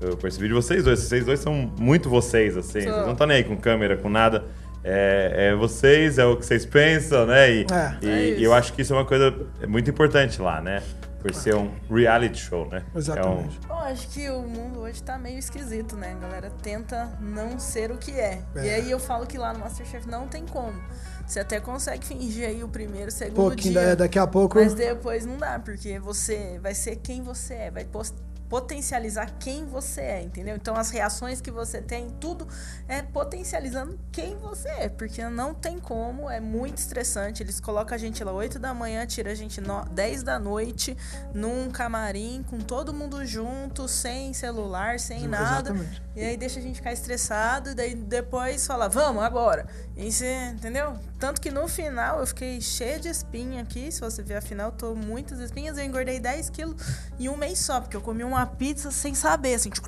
Eu 0.00 0.16
percebi 0.16 0.48
de 0.48 0.52
vocês 0.54 0.84
dois. 0.84 0.98
Vocês 1.00 1.24
dois 1.24 1.40
são 1.40 1.72
muito 1.80 2.10
vocês, 2.10 2.54
assim. 2.56 2.82
Sou. 2.82 2.92
Vocês 2.92 3.04
não 3.06 3.12
estão 3.12 3.26
nem 3.26 3.38
aí 3.38 3.44
com 3.44 3.56
câmera, 3.56 3.96
com 3.96 4.10
nada. 4.10 4.44
É, 4.88 5.48
é 5.50 5.54
vocês, 5.56 6.16
é 6.18 6.24
o 6.24 6.36
que 6.36 6.46
vocês 6.46 6.64
pensam, 6.64 7.26
né? 7.26 7.50
E, 7.50 7.66
É. 7.70 7.96
e- 8.00 8.08
É 8.08 8.38
e 8.38 8.44
eu 8.44 8.54
acho 8.54 8.72
que 8.72 8.82
isso 8.82 8.92
é 8.92 8.96
uma 8.96 9.04
coisa 9.04 9.34
muito 9.66 9.90
importante 9.90 10.40
lá, 10.40 10.60
né? 10.60 10.82
Por 11.20 11.34
ser 11.34 11.56
um 11.56 11.72
reality 11.90 12.38
show, 12.38 12.68
né? 12.68 12.84
Exatamente. 12.94 13.58
É 13.68 13.72
um- 13.72 13.76
Eu 13.76 13.82
acho 13.86 14.08
que 14.10 14.30
o 14.30 14.42
mundo 14.42 14.80
hoje 14.80 15.02
tá 15.02 15.18
meio 15.18 15.38
esquisito, 15.38 15.96
né? 15.96 16.12
A 16.16 16.20
galera 16.20 16.50
tenta 16.62 17.08
não 17.20 17.58
ser 17.58 17.90
o 17.90 17.96
que 17.98 18.12
é. 18.12 18.42
É. 18.54 18.64
E 18.64 18.70
aí 18.70 18.90
eu 18.90 19.00
falo 19.00 19.26
que 19.26 19.36
lá 19.36 19.52
no 19.52 19.58
Masterchef 19.58 20.08
não 20.08 20.28
tem 20.28 20.44
como. 20.46 20.80
Você 21.26 21.40
até 21.40 21.58
consegue 21.58 22.06
fingir 22.06 22.46
aí 22.46 22.62
o 22.62 22.68
primeiro, 22.68 23.10
segundo 23.10 23.34
Pouquinho, 23.34 23.72
dia. 23.72 23.86
da- 23.88 23.94
daqui 23.96 24.20
a 24.20 24.26
pouco. 24.26 24.56
Mas 24.60 24.72
depois 24.74 25.26
não 25.26 25.36
dá, 25.36 25.58
porque 25.58 25.98
você 25.98 26.60
vai 26.62 26.74
ser 26.74 26.94
quem 26.96 27.22
você 27.22 27.54
é, 27.54 27.70
vai 27.72 27.84
pos- 27.84 28.14
potencializar 28.48 29.32
quem 29.38 29.66
você 29.66 30.00
é, 30.00 30.22
entendeu? 30.22 30.56
Então 30.56 30.76
as 30.76 30.90
reações 30.90 31.40
que 31.40 31.50
você 31.50 31.80
tem, 31.80 32.10
tudo 32.20 32.46
é 32.88 33.02
potencializando 33.02 33.98
quem 34.12 34.36
você 34.36 34.68
é, 34.68 34.88
porque 34.88 35.22
não 35.28 35.54
tem 35.54 35.78
como, 35.78 36.30
é 36.30 36.40
muito 36.40 36.78
estressante. 36.78 37.42
Eles 37.42 37.60
colocam 37.60 37.94
a 37.94 37.98
gente 37.98 38.22
lá 38.22 38.32
8 38.32 38.58
da 38.58 38.72
manhã, 38.72 39.06
tira 39.06 39.32
a 39.32 39.34
gente 39.34 39.60
no, 39.60 39.84
10 39.86 40.22
da 40.22 40.38
noite 40.38 40.96
num 41.34 41.70
camarim 41.70 42.44
com 42.48 42.58
todo 42.58 42.92
mundo 42.92 43.24
junto, 43.24 43.88
sem 43.88 44.32
celular, 44.32 44.98
sem 45.00 45.26
nada. 45.26 45.70
Exatamente. 45.70 46.02
E 46.14 46.24
aí 46.24 46.36
deixa 46.36 46.58
a 46.58 46.62
gente 46.62 46.76
ficar 46.76 46.92
estressado, 46.92 47.70
e 47.70 47.74
daí 47.74 47.94
depois 47.94 48.66
fala, 48.66 48.88
vamos, 48.88 49.22
agora. 49.22 49.66
E 49.96 50.10
você, 50.10 50.48
entendeu? 50.48 50.98
Tanto 51.18 51.40
que 51.40 51.50
no 51.50 51.66
final 51.66 52.20
eu 52.20 52.26
fiquei 52.26 52.60
cheia 52.60 53.00
de 53.00 53.08
espinha 53.08 53.62
aqui. 53.62 53.90
Se 53.90 54.00
você 54.00 54.22
ver 54.22 54.36
a 54.36 54.40
final, 54.42 54.68
eu 54.68 54.72
tô 54.72 54.94
muitas 54.94 55.38
espinhas. 55.38 55.78
Eu 55.78 55.84
engordei 55.84 56.20
10 56.20 56.50
quilos 56.50 56.76
em 57.18 57.28
um 57.28 57.36
mês 57.36 57.58
só, 57.58 57.80
porque 57.80 57.96
eu 57.96 58.02
comi 58.02 58.22
uma 58.22 58.44
pizza 58.46 58.90
sem 58.90 59.14
saber, 59.14 59.54
assim, 59.54 59.70
tipo, 59.70 59.86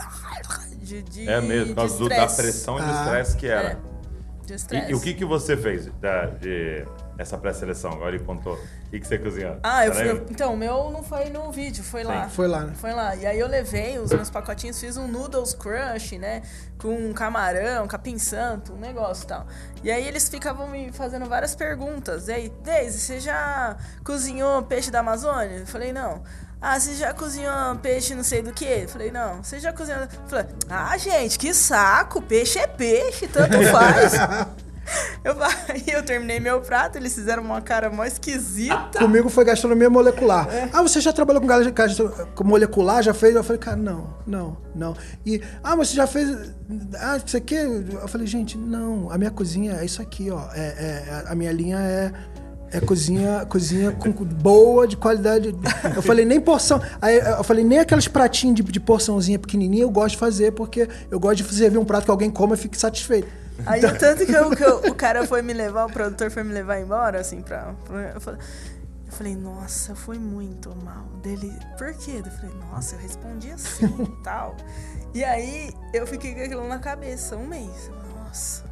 de, 0.79 1.03
de, 1.03 1.29
É 1.29 1.41
mesmo, 1.41 1.75
por 1.75 1.83
causa 1.83 1.99
do- 1.99 2.09
da 2.09 2.27
pressão 2.27 2.79
e 2.79 2.83
do 2.83 2.89
Ah. 2.91 3.03
estresse 3.05 3.37
que 3.37 3.47
era. 3.47 3.69
É, 3.73 3.77
de 4.49 4.55
estresse. 4.55 4.89
E, 4.89 4.91
e 4.93 4.95
o 4.95 5.01
que, 5.01 5.15
que 5.15 5.25
você 5.25 5.57
fez 5.57 5.87
da, 6.01 6.27
de 6.27 6.85
essa 7.19 7.37
pré-seleção? 7.37 7.93
Agora 7.93 8.15
ele 8.15 8.25
contou. 8.25 8.55
O 8.55 8.91
que, 8.91 9.01
que 9.01 9.07
você 9.07 9.19
cozinhou? 9.19 9.59
Ah, 9.63 9.87
eu 9.87 9.95
fui. 9.95 10.25
Então, 10.31 10.55
o 10.55 10.57
meu 10.57 10.91
não 10.91 11.03
foi 11.03 11.29
no 11.29 11.53
vídeo, 11.53 11.85
foi 11.85 12.03
lá. 12.03 12.29
Foi 12.29 12.49
lá, 12.49 12.63
né? 12.65 12.73
Foi 12.75 12.93
lá. 12.93 13.15
E 13.15 13.27
aí 13.27 13.39
eu 13.39 13.47
levei 13.47 13.99
os 13.99 14.11
meus 14.11 14.31
pacotinhos, 14.31 14.81
fiz 14.81 14.97
um 14.97 15.07
noodles 15.07 15.55
crush, 15.55 16.19
né? 16.19 16.43
Com 16.79 17.13
camarão, 17.13 17.87
capim 17.87 18.19
santo, 18.19 18.73
um 18.73 18.79
negócio 18.79 19.25
e 19.25 19.27
tal. 19.27 19.47
E 19.85 19.91
aí 19.91 20.07
eles 20.07 20.29
ficavam 20.29 20.69
me 20.69 20.91
fazendo 20.91 21.27
várias 21.27 21.55
perguntas. 21.55 22.29
E 22.29 22.33
aí, 22.33 22.53
Deise, 22.63 22.99
você 22.99 23.21
já 23.21 23.77
cozinhou 24.03 24.63
peixe 24.63 24.91
da 24.91 25.01
Amazônia? 25.01 25.59
Eu 25.59 25.67
falei, 25.67 25.93
não. 25.93 26.23
Ah, 26.61 26.79
você 26.79 26.95
já 26.95 27.15
cozinhou 27.15 27.53
peixe 27.81 28.15
não 28.15 28.25
sei 28.25 28.43
do 28.43 28.53
que? 28.53 28.87
Falei, 28.89 29.11
não. 29.11 29.43
Você 29.43 29.61
já 29.61 29.73
cozinhou... 29.73 30.01
Falei, 30.27 30.47
ah, 30.69 30.97
gente, 30.99 31.39
que 31.39 31.55
saco. 31.55 32.21
Peixe 32.21 32.59
é 32.59 32.67
peixe, 32.67 33.29
tanto 33.29 33.57
faz. 33.71 34.15
eu, 35.25 35.37
aí 35.69 35.85
eu 35.93 36.03
terminei 36.03 36.41
meu 36.41 36.61
prato, 36.61 36.97
eles 36.97 37.15
fizeram 37.15 37.43
uma 37.43 37.61
cara 37.61 37.91
mó 37.91 38.05
esquisita. 38.05 38.99
Comigo 38.99 39.29
foi 39.29 39.45
gastronomia 39.45 39.91
molecular. 39.91 40.49
Ah, 40.73 40.83
você 40.83 41.01
já 41.01 41.13
trabalhou 41.13 41.43
com, 41.43 41.49
com 42.35 42.45
molecular? 42.45 43.03
Já 43.03 43.15
fez? 43.15 43.35
Eu 43.35 43.45
falei, 43.45 43.61
cara, 43.61 43.77
não, 43.77 44.15
não, 44.27 44.57
não. 44.75 44.97
E, 45.25 45.41
ah, 45.63 45.77
mas 45.77 45.89
você 45.89 45.97
já 45.97 46.07
fez. 46.07 46.53
Ah, 46.99 47.19
isso 47.25 47.37
aqui? 47.37 47.55
Eu 47.55 48.09
falei, 48.09 48.27
gente, 48.27 48.57
não, 48.57 49.11
a 49.11 49.19
minha 49.19 49.31
cozinha 49.31 49.75
é 49.81 49.85
isso 49.85 50.01
aqui, 50.03 50.31
ó. 50.31 50.49
É, 50.55 50.67
é- 50.67 51.25
a 51.27 51.35
minha 51.35 51.53
linha 51.53 51.79
é. 51.79 52.13
É 52.71 52.81
cozinha, 52.81 53.47
cozinha 53.47 53.93
com, 53.93 54.13
boa, 54.13 54.87
de 54.87 54.97
qualidade. 54.97 55.55
Eu 55.97 56.03
falei, 56.03 56.25
nem 56.25 56.41
porção. 56.41 56.81
Aí 57.01 57.17
eu 57.19 57.43
falei, 57.45 57.65
nem 57.65 57.79
aqueles 57.79 58.07
pratinhos 58.09 58.57
de, 58.57 58.63
de 58.63 58.81
porçãozinha 58.81 59.39
pequenininha 59.39 59.83
eu 59.85 59.91
gosto 59.91 60.11
de 60.11 60.17
fazer, 60.19 60.53
porque 60.53 60.89
eu 61.11 61.19
gosto 61.19 61.43
de 61.43 61.55
servir 61.55 61.79
um 61.79 61.85
prato 61.85 62.05
que 62.05 62.11
alguém 62.11 62.31
coma 62.31 62.55
e 62.55 62.59
fique 62.59 62.77
satisfeito. 62.79 63.27
Aí 63.67 63.85
o 63.85 63.99
tanto 63.99 64.25
que, 64.25 64.33
eu- 64.33 64.51
que 64.51 64.63
eu- 64.63 64.79
o 64.91 64.95
cara 64.95 65.27
foi 65.27 65.43
me 65.43 65.53
levar, 65.53 65.87
o 65.87 65.91
produtor 65.93 66.31
foi 66.31 66.45
me 66.45 66.53
levar 66.53 66.79
embora, 66.81 67.21
assim, 67.21 67.41
pra. 67.43 67.75
pra- 67.87 68.13
eu, 68.15 68.21
falei, 68.21 68.41
eu 69.07 69.13
falei, 69.13 69.35
nossa, 69.35 69.95
foi 69.97 70.19
muito 70.19 70.69
mal. 70.85 71.05
Dele, 71.23 71.53
por 71.77 71.93
quê? 71.95 72.23
Eu 72.25 72.31
falei, 72.31 72.55
nossa, 72.71 72.95
eu 72.95 73.01
respondi 73.01 73.51
assim 73.51 73.87
e 73.87 74.23
tal. 74.23 74.55
E 75.15 75.25
aí 75.25 75.73
eu 75.95 76.07
fiquei 76.07 76.35
com 76.35 76.43
aquilo 76.43 76.69
na 76.69 76.79
cabeça 76.79 77.35
um 77.37 77.47
mês. 77.49 77.91
Nossa. 78.25 78.63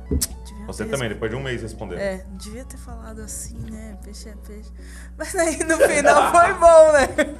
Você 0.66 0.84
também, 0.84 1.08
depois 1.08 1.30
de 1.30 1.36
um 1.36 1.42
mês 1.42 1.62
respondeu. 1.62 1.98
É, 1.98 2.24
devia 2.32 2.64
ter 2.64 2.76
falado 2.76 3.20
assim, 3.20 3.56
né? 3.70 3.96
Peixe 4.04 4.28
é 4.28 4.34
peixe. 4.46 4.70
Mas 5.16 5.34
aí 5.34 5.58
no 5.64 5.76
final 5.78 6.30
foi 6.32 6.52
bom, 6.58 6.92
né? 6.92 7.34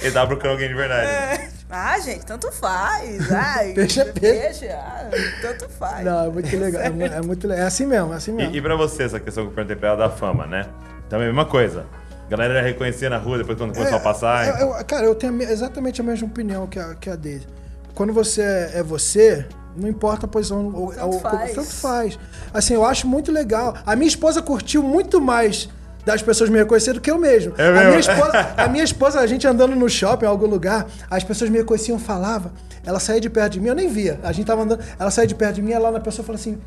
Ele 0.00 0.12
tava 0.12 0.26
procurando 0.28 0.52
alguém 0.54 0.68
de 0.68 0.74
verdade. 0.74 1.06
É. 1.08 1.48
Ah, 1.70 1.98
gente, 2.00 2.26
tanto 2.26 2.52
faz. 2.52 3.32
Ai, 3.32 3.72
Peixe 3.74 4.00
é 4.00 4.04
peixe. 4.04 4.68
ah, 4.68 5.08
tanto 5.40 5.68
faz. 5.68 6.04
Não, 6.04 6.26
é 6.26 6.28
muito 6.28 6.56
legal. 6.56 6.82
É, 6.82 6.86
é 6.86 7.20
muito 7.22 7.46
legal. 7.48 7.64
É 7.64 7.66
assim 7.66 7.86
mesmo, 7.86 8.12
é 8.12 8.16
assim 8.16 8.32
mesmo. 8.32 8.54
E, 8.54 8.58
e 8.58 8.62
pra 8.62 8.76
você, 8.76 9.04
essa 9.04 9.18
questão 9.18 9.44
que 9.44 9.50
eu 9.50 9.54
perguntei 9.54 9.76
pra 9.76 9.88
ela 9.90 9.96
da 9.96 10.10
fama, 10.10 10.46
né? 10.46 10.66
Também 11.08 11.26
a 11.28 11.30
mesma 11.30 11.46
coisa. 11.46 11.86
A 12.26 12.28
galera 12.28 12.54
já 12.54 12.62
reconhecia 12.62 13.08
na 13.10 13.18
rua 13.18 13.38
depois 13.38 13.56
quando 13.58 13.74
começou 13.74 13.96
a 13.96 14.00
passar. 14.00 14.46
eu- 14.48 14.54
então. 14.54 14.78
eu- 14.78 14.84
cara, 14.84 15.04
eu 15.06 15.14
tenho 15.14 15.40
exatamente 15.42 16.00
a 16.00 16.04
mesma 16.04 16.26
opinião 16.26 16.66
que 16.66 16.78
a, 16.78 16.94
que 16.94 17.08
a 17.10 17.16
dele. 17.16 17.46
Quando 17.94 18.12
você 18.12 18.42
é 18.74 18.82
você, 18.82 19.46
não 19.76 19.88
importa 19.88 20.26
a 20.26 20.28
posição. 20.28 20.68
o- 20.68 20.92
Tanto 20.94 21.16
o- 21.16 21.20
faz. 21.20 21.52
tanto 21.54 21.70
faz. 21.70 22.18
Assim, 22.52 22.74
eu 22.74 22.84
acho 22.84 23.06
muito 23.06 23.30
legal. 23.32 23.74
A 23.86 23.94
minha 23.96 24.08
esposa 24.08 24.40
curtiu 24.42 24.82
muito 24.82 25.20
mais 25.20 25.68
das 26.04 26.20
pessoas 26.20 26.50
me 26.50 26.58
reconhecerem 26.58 26.98
do 26.98 27.00
que 27.02 27.10
eu 27.10 27.18
mesmo. 27.18 27.54
É 27.56 27.68
a, 27.68 27.72
mesmo? 27.72 27.86
minha 27.88 28.00
esposa, 28.00 28.32
a 28.56 28.68
minha 28.68 28.84
esposa, 28.84 29.20
a 29.20 29.26
gente 29.26 29.46
andando 29.46 29.76
no 29.76 29.88
shopping, 29.88 30.24
em 30.24 30.28
algum 30.28 30.46
lugar, 30.46 30.86
as 31.10 31.22
pessoas 31.22 31.48
me 31.48 31.58
reconheciam, 31.58 31.98
falavam, 31.98 32.50
ela 32.84 32.98
saía 32.98 33.20
de 33.20 33.30
perto 33.30 33.52
de 33.52 33.60
mim, 33.60 33.68
eu 33.68 33.74
nem 33.74 33.88
via. 33.88 34.18
A 34.22 34.32
gente 34.32 34.46
tava 34.46 34.62
andando, 34.62 34.82
ela 34.98 35.10
saía 35.10 35.28
de 35.28 35.34
perto 35.34 35.54
de 35.56 35.62
mim, 35.62 35.70
ela 35.72 35.90
na 35.92 36.00
pessoa 36.00 36.24
fala 36.26 36.36
assim: 36.36 36.58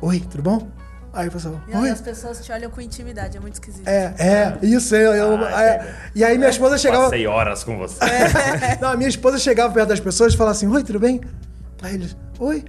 Oi, 0.00 0.20
tudo 0.30 0.42
bom? 0.42 0.66
Aí 1.14 1.28
o 1.28 1.30
pessoal, 1.30 1.60
E 1.68 1.72
aí 1.74 1.82
oi. 1.82 1.90
as 1.90 2.00
pessoas 2.00 2.44
te 2.44 2.50
olham 2.50 2.68
com 2.70 2.80
intimidade, 2.80 3.36
é 3.36 3.40
muito 3.40 3.54
esquisito. 3.54 3.86
É, 3.86 4.12
é, 4.18 4.58
isso, 4.66 4.96
eu, 4.96 5.12
eu- 5.14 5.44
Ah, 5.44 5.62
é. 5.62 5.94
E 6.14 6.24
aí 6.24 6.36
minha 6.36 6.50
esposa 6.50 6.76
chegava. 6.76 7.04
Passei 7.04 7.26
horas 7.26 7.62
com 7.62 7.78
você. 7.78 7.98
Não, 8.80 8.88
a 8.90 8.96
minha 8.96 9.08
esposa 9.08 9.38
chegava 9.38 9.72
perto 9.72 9.88
das 9.90 10.00
pessoas 10.00 10.34
e 10.34 10.36
falava 10.36 10.56
assim: 10.56 10.66
Oi, 10.66 10.82
tudo 10.82 10.98
bem? 10.98 11.20
Aí 11.82 11.94
eles: 11.94 12.16
Oi. 12.40 12.64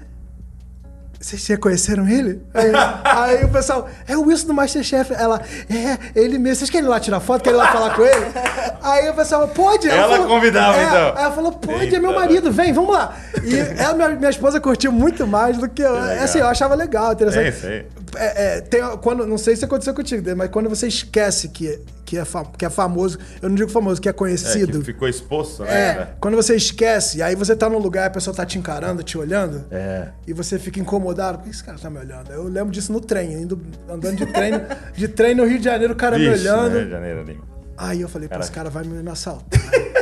Vocês 1.20 1.48
reconheceram 1.48 2.08
ele? 2.08 2.43
Aí, 2.54 2.72
aí 3.04 3.46
o 3.46 3.50
pessoal, 3.50 3.89
é 4.08 4.16
o 4.16 4.22
Wilson 4.28 4.46
do 4.48 4.54
Masterchef. 4.54 5.12
Ela, 5.12 5.41
é, 5.68 5.98
ele 6.20 6.38
mesmo. 6.38 6.58
Vocês 6.58 6.70
querem 6.70 6.86
ir 6.86 6.89
lá 6.89 7.00
tirar 7.00 7.20
foto? 7.20 7.41
Querem 7.41 7.58
ir 7.58 7.64
lá 7.64 7.72
falar 7.72 7.96
com 7.96 8.04
ele? 8.04 8.26
Aí 8.84 9.10
o 9.10 9.14
pessoal, 9.16 9.48
pode. 9.48 9.89
Ela 9.89 10.20
convidava, 10.28 10.78
é, 10.78 10.84
então. 10.84 11.14
Aí 11.18 11.24
ela 11.24 11.32
falou, 11.32 11.52
pode, 11.54 11.96
é 11.96 12.00
meu 12.00 12.12
Eita. 12.12 12.20
marido, 12.22 12.52
vem, 12.52 12.72
vamos 12.72 12.93
lá. 12.93 13.16
E 13.43 13.58
ela, 13.82 13.96
minha, 13.96 14.10
minha 14.10 14.30
esposa 14.30 14.60
curtiu 14.62 14.91
muito 14.91 15.26
mais 15.26 15.58
do 15.58 15.68
que 15.68 15.82
eu. 15.82 15.93
legal. 15.93 16.24
Assim, 16.24 16.38
eu 16.38 16.46
achava 16.46 16.76
legal, 16.76 17.14
interessante. 17.14 17.46
É 17.46 17.50
isso 17.50 17.66
aí. 17.66 17.86
É, 18.18 18.57
é, 18.57 18.61
tem, 18.61 18.82
quando, 19.01 19.26
não 19.28 19.38
sei 19.38 19.55
se 19.55 19.66
aconteceu 19.66 19.93
contigo, 19.93 20.24
mas 20.36 20.49
quando 20.49 20.70
você 20.70 20.88
esquece 20.88 21.49
que, 21.49 21.80
que, 22.05 22.18
é, 22.18 22.26
fa- 22.26 22.45
que 22.57 22.66
é 22.66 22.70
famoso, 22.70 23.18
eu 23.41 23.49
não 23.49 23.55
digo 23.55 23.70
famoso, 23.70 24.01
que 24.01 24.07
é 24.07 24.11
É, 24.11 24.13
conhecido. 24.13 24.80
que 24.80 24.86
ficou 24.86 25.07
exposto, 25.07 25.63
É, 25.63 25.68
né? 25.95 26.07
quando 26.20 26.36
você 26.36 26.55
esquece, 26.55 27.22
aí 27.22 27.36
você 27.36 27.55
tá 27.55 27.70
num 27.70 27.78
lugar 27.80 28.03
e 28.03 28.07
a 28.07 28.09
pessoa 28.09 28.36
tá 28.36 28.45
te 28.45 28.57
encarando, 28.57 29.03
te 29.03 29.18
olhando, 29.18 29.66
É. 29.72 30.09
e 30.28 30.34
você 30.34 30.57
fica 30.59 30.80
incomodado. 30.80 31.38
Por 31.39 31.43
que 31.45 31.49
esse 31.51 31.63
cara 31.63 31.78
tá 31.78 31.89
me 31.89 31.99
olhando? 31.99 32.32
Eu 32.32 32.43
lembro 32.43 32.72
disso 32.72 32.91
no 32.93 33.01
trem, 33.01 33.34
indo, 33.34 33.59
andando 33.89 34.16
de 34.16 34.26
trem, 34.26 34.53
de 34.93 35.07
trem 35.07 35.36
no 35.36 35.45
Rio 35.45 35.57
de 35.59 35.66
Janeiro, 35.66 35.93
o 35.93 35.95
cara 35.97 36.18
me 36.18 36.30
Vixe, 36.30 36.47
olhando. 36.47 36.74
né, 36.76 36.89
janeiro 36.89 37.20
ali. 37.22 37.39
Aí 37.78 37.99
eu 38.01 38.07
falei, 38.07 38.30
pô, 38.30 38.39
esse 38.39 38.51
cara 38.51 38.70
vai 38.70 38.84
me 38.86 39.09
assaltar. 39.09 39.59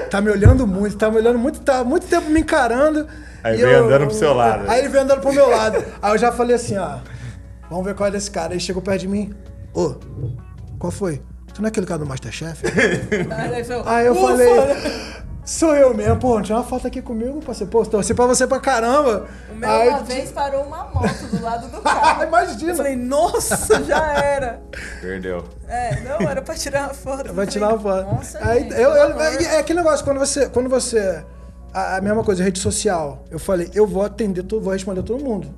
tá 0.10 0.22
me 0.22 0.30
olhando 0.30 0.68
muito, 0.68 0.96
tá 0.96 1.10
me 1.10 1.18
olhando 1.18 1.40
muito, 1.40 1.60
tá 1.62 1.84
muito 1.84 2.06
tempo 2.06 2.30
me 2.30 2.42
encarando. 2.42 3.08
Aí 3.44 3.60
e 3.60 3.64
veio 3.64 3.86
andando 3.86 4.06
pro 4.08 4.16
seu 4.16 4.32
lado. 4.34 4.70
Aí 4.70 4.80
ele 4.80 4.90
veio 4.90 5.04
andando 5.04 5.20
pro 5.22 5.34
meu 5.34 5.50
lado. 5.50 5.84
Aí 6.02 6.14
eu 6.14 6.18
já 6.20 6.32
falei 6.32 6.56
assim, 6.56 6.78
ó, 6.78 7.00
vamos 7.74 7.86
ver 7.86 7.96
qual 7.96 8.08
é 8.08 8.12
desse 8.12 8.30
cara. 8.32 8.54
Aí 8.54 8.60
chegou 8.60 8.82
perto 8.82 9.02
de 9.02 9.08
mim, 9.08 9.34
ô, 9.74 9.96
qual 10.80 10.92
foi? 10.92 11.22
Tu 11.54 11.62
não 11.62 11.68
é 11.68 11.70
aquele 11.70 11.86
cara 11.86 12.00
do 12.00 12.06
Masterchef? 12.06 12.64
Aí 12.66 13.52
ele 13.54 13.64
falou, 13.64 13.84
Aí 13.88 14.06
eu 14.08 14.14
"Ufa!" 14.14 14.22
falei, 14.22 14.48
sou 15.46 15.76
eu 15.76 15.94
mesmo, 15.94 16.18
pô, 16.18 16.42
tira 16.42 16.58
uma 16.58 16.64
foto 16.64 16.88
aqui 16.88 17.00
comigo, 17.02 17.40
parceiro. 17.46 17.70
Pô, 17.70 17.86
torci 17.86 18.14
pra 18.16 18.26
você 18.26 18.48
pra 18.48 18.60
caramba. 18.60 19.28
O 19.52 19.56
meu 19.56 19.70
Aí, 19.70 19.90
uma 19.90 20.00
vez 20.00 20.32
parou 20.32 20.64
uma 20.64 20.86
moto 20.86 21.28
do 21.32 21.42
lado 21.44 21.68
do 21.70 21.80
carro. 21.84 22.24
Imagina. 22.24 22.72
Eu 22.72 22.76
falei, 22.76 22.96
nossa, 22.96 23.84
já 23.84 24.14
era. 24.18 24.62
Perdeu. 25.00 25.44
É, 25.68 26.00
não, 26.02 26.28
era 26.28 26.42
pra 26.42 26.56
tirar 26.56 26.86
uma 26.86 26.94
foto. 26.96 27.32
Vai 27.34 27.46
Eu 27.46 27.50
tirar 27.50 27.70
uma 27.70 27.80
foto. 27.80 28.16
Nossa, 28.16 28.40
Aí, 28.42 28.64
gente, 28.64 28.74
eu, 28.74 28.90
eu- 28.90 29.12
amor. 29.12 29.22
é, 29.22 29.44
é 29.44 29.60
aquele 29.60 29.78
negócio, 29.80 30.04
quando 30.04 30.18
você. 30.20 30.50
Quando 30.50 30.70
você. 30.70 31.24
A, 31.72 31.98
a 31.98 32.02
mesma 32.02 32.24
coisa, 32.24 32.44
rede 32.44 32.60
social. 32.60 33.24
Eu 33.30 33.38
falei, 33.40 33.70
eu 33.76 33.86
vou 33.86 34.04
atender, 34.04 34.44
vou 34.44 34.74
responder 34.74 35.04
todo 35.04 35.24
mundo. 35.24 35.54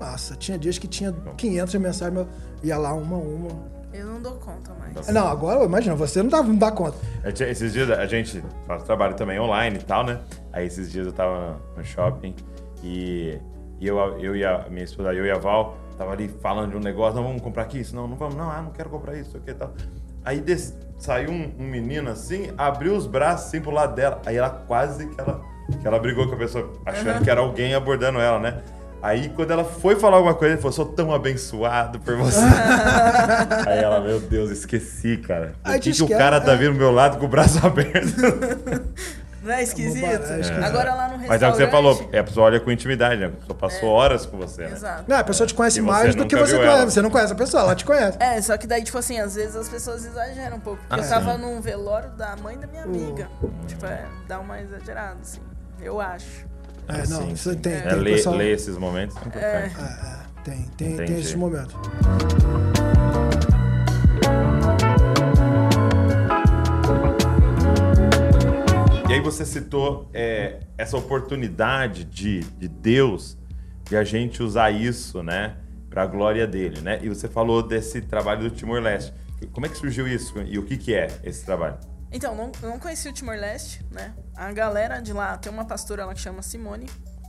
Nossa, 0.00 0.36
tinha 0.36 0.58
dias 0.58 0.78
que 0.78 0.86
tinha 0.86 1.12
500 1.36 1.74
mensagens, 1.76 2.14
mas 2.18 2.64
ia 2.64 2.76
lá 2.78 2.92
uma 2.94 3.16
a 3.16 3.20
uma. 3.20 3.78
Eu 3.92 4.06
não 4.06 4.20
dou 4.20 4.32
conta 4.34 4.72
mais. 4.74 5.08
Não, 5.08 5.26
agora, 5.26 5.64
imagina, 5.64 5.94
você 5.96 6.22
não 6.22 6.28
dá, 6.30 6.42
não 6.42 6.54
dá 6.54 6.70
conta. 6.70 6.96
Eu 7.24 7.32
tinha- 7.32 7.48
Esses 7.48 7.72
dias 7.72 7.90
a 7.90 8.06
gente 8.06 8.42
faz 8.66 8.82
trabalho 8.84 9.14
também 9.14 9.40
online 9.40 9.78
e 9.78 9.82
tal, 9.82 10.04
né? 10.04 10.20
Aí 10.52 10.66
esses 10.66 10.92
dias 10.92 11.06
eu 11.06 11.12
tava 11.12 11.58
no 11.76 11.84
shopping 11.84 12.34
e, 12.82 13.38
e 13.80 13.86
eu, 13.86 13.98
eu 14.18 14.36
e 14.36 14.44
a 14.44 14.66
minha 14.70 14.84
esposa, 14.84 15.12
eu 15.14 15.24
e 15.24 15.30
a 15.30 15.38
Val, 15.38 15.76
tava 15.96 16.12
ali 16.12 16.28
falando 16.28 16.70
de 16.72 16.76
um 16.76 16.80
negócio, 16.80 17.16
não 17.16 17.26
vamos 17.26 17.42
comprar 17.42 17.62
aqui 17.64 17.80
isso, 17.80 17.96
não, 17.96 18.06
não 18.06 18.16
vamos, 18.16 18.34
não, 18.36 18.50
ah, 18.50 18.60
não 18.62 18.70
quero 18.70 18.90
comprar 18.90 19.16
isso, 19.16 19.36
o 19.36 19.40
que 19.40 19.50
e 19.50 19.54
tal. 19.54 19.72
Aí 20.24 20.40
des- 20.40 20.76
saiu 20.98 21.30
um, 21.30 21.54
um 21.58 21.64
menino 21.66 22.10
assim, 22.10 22.50
abriu 22.58 22.94
os 22.94 23.06
braços 23.06 23.46
assim 23.48 23.60
pro 23.60 23.70
lado 23.70 23.94
dela, 23.94 24.20
aí 24.26 24.36
ela 24.36 24.50
quase 24.50 25.06
que 25.08 25.18
ela, 25.20 25.40
que 25.80 25.86
ela 25.86 25.98
brigou 25.98 26.28
com 26.28 26.34
a 26.34 26.38
pessoa, 26.38 26.70
achando 26.84 27.24
que 27.24 27.30
era 27.30 27.40
alguém 27.40 27.74
abordando 27.74 28.18
ela, 28.20 28.38
né? 28.38 28.60
Aí 29.02 29.28
quando 29.30 29.50
ela 29.52 29.64
foi 29.64 29.96
falar 29.96 30.16
alguma 30.16 30.34
coisa, 30.34 30.54
ele 30.54 30.60
falou, 30.60 30.72
sou 30.72 30.86
tão 30.86 31.12
abençoado 31.12 32.00
por 32.00 32.16
você. 32.16 32.40
Aí 33.66 33.78
ela, 33.78 34.00
meu 34.00 34.18
Deus, 34.20 34.50
esqueci, 34.50 35.16
cara. 35.18 35.54
Por 35.62 35.78
que, 35.78 35.92
que 35.92 36.02
o 36.02 36.08
cara 36.08 36.40
tá 36.40 36.52
é. 36.52 36.56
vindo 36.56 36.72
do 36.72 36.78
meu 36.78 36.90
lado 36.90 37.18
com 37.18 37.26
o 37.26 37.28
braço 37.28 37.58
aberto? 37.64 38.16
Não 39.40 39.54
é 39.54 39.62
esquisito? 39.62 40.04
É. 40.04 40.64
Agora 40.64 40.94
lá 40.94 41.08
no 41.08 41.16
restaurante... 41.16 41.28
Mas 41.28 41.42
é 41.42 41.48
o 41.48 41.52
que 41.52 41.58
você 41.58 41.70
falou, 41.70 42.08
é, 42.12 42.18
a 42.18 42.24
pessoa 42.24 42.46
olha 42.46 42.58
com 42.60 42.72
intimidade, 42.72 43.20
né? 43.20 43.26
A 43.26 43.30
pessoa 43.30 43.56
passou 43.56 43.88
horas 43.88 44.26
com 44.26 44.36
você, 44.36 44.62
né? 44.62 44.72
Exato. 44.72 45.04
Não, 45.06 45.16
a 45.16 45.24
pessoa 45.24 45.46
te 45.46 45.54
conhece 45.54 45.78
E 45.78 45.82
mais 45.82 46.14
do 46.16 46.26
que 46.26 46.36
você 46.36 46.56
conhece. 46.56 46.76
ela. 46.76 46.90
Você 46.90 47.00
não 47.00 47.10
conhece 47.10 47.32
a 47.32 47.36
pessoa, 47.36 47.62
ela 47.62 47.74
te 47.76 47.84
conhece. 47.84 48.18
É, 48.20 48.42
só 48.42 48.56
que 48.58 48.66
daí, 48.66 48.82
tipo 48.82 48.98
assim, 48.98 49.20
às 49.20 49.36
vezes 49.36 49.54
as 49.54 49.68
pessoas 49.68 50.04
exageram 50.04 50.56
um 50.56 50.60
pouco. 50.60 50.82
Porque 50.88 51.00
Ah, 51.00 51.04
eu 51.04 51.08
tava 51.08 51.36
sim. 51.36 51.40
num 51.40 51.60
velório 51.60 52.10
da 52.10 52.34
mãe 52.36 52.58
da 52.58 52.66
minha 52.66 52.82
amiga. 52.82 53.28
Tipo, 53.68 53.86
é, 53.86 54.04
dá 54.26 54.40
uma 54.40 54.60
exagerada, 54.60 55.18
assim. 55.22 55.40
Eu 55.80 56.00
acho. 56.00 56.44
É, 56.88 57.06
não, 57.06 57.22
Sim, 57.22 57.32
isso 57.32 57.50
sim. 57.52 57.58
tem, 57.58 57.72
É, 57.74 57.80
tem 57.82 57.98
ler, 58.00 58.14
pessoal- 58.14 58.36
ler 58.36 58.54
esses 58.54 58.78
momentos 58.78 59.16
é 59.16 59.20
importante. 59.20 59.44
É, 59.44 59.82
é, 59.82 60.42
tem, 60.42 60.62
tem, 60.76 60.96
tem 60.96 61.18
esses 61.18 61.34
momentos. 61.34 61.74
E 69.08 69.12
aí 69.14 69.20
você 69.20 69.44
citou 69.44 70.08
é, 70.12 70.60
essa 70.76 70.96
oportunidade 70.96 72.04
de, 72.04 72.40
de 72.40 72.68
Deus 72.68 73.38
de 73.88 73.96
a 73.96 74.04
gente 74.04 74.42
usar 74.42 74.70
isso, 74.70 75.22
né? 75.22 75.56
Pra 75.88 76.04
glória 76.06 76.46
dele, 76.46 76.80
né? 76.82 76.98
E 77.02 77.08
você 77.08 77.26
falou 77.26 77.62
desse 77.62 78.02
trabalho 78.02 78.42
do 78.42 78.50
Timor-Leste. 78.50 79.14
Como 79.52 79.64
é 79.64 79.68
que 79.68 79.76
surgiu 79.78 80.06
isso 80.06 80.34
e 80.46 80.58
o 80.58 80.62
que, 80.64 80.76
que 80.76 80.94
é 80.94 81.08
esse 81.24 81.44
trabalho? 81.44 81.76
Então, 82.10 82.34
não, 82.34 82.52
eu 82.62 82.70
não 82.70 82.78
conheci 82.78 83.08
o 83.08 83.12
Timor-Leste, 83.12 83.84
né? 83.90 84.14
A 84.34 84.52
galera 84.52 85.00
de 85.00 85.12
lá 85.12 85.36
tem 85.36 85.52
uma 85.52 85.64
pastora 85.64 86.04
lá 86.06 86.14
que 86.14 86.20
chama 86.20 86.42
Simone, 86.42 86.88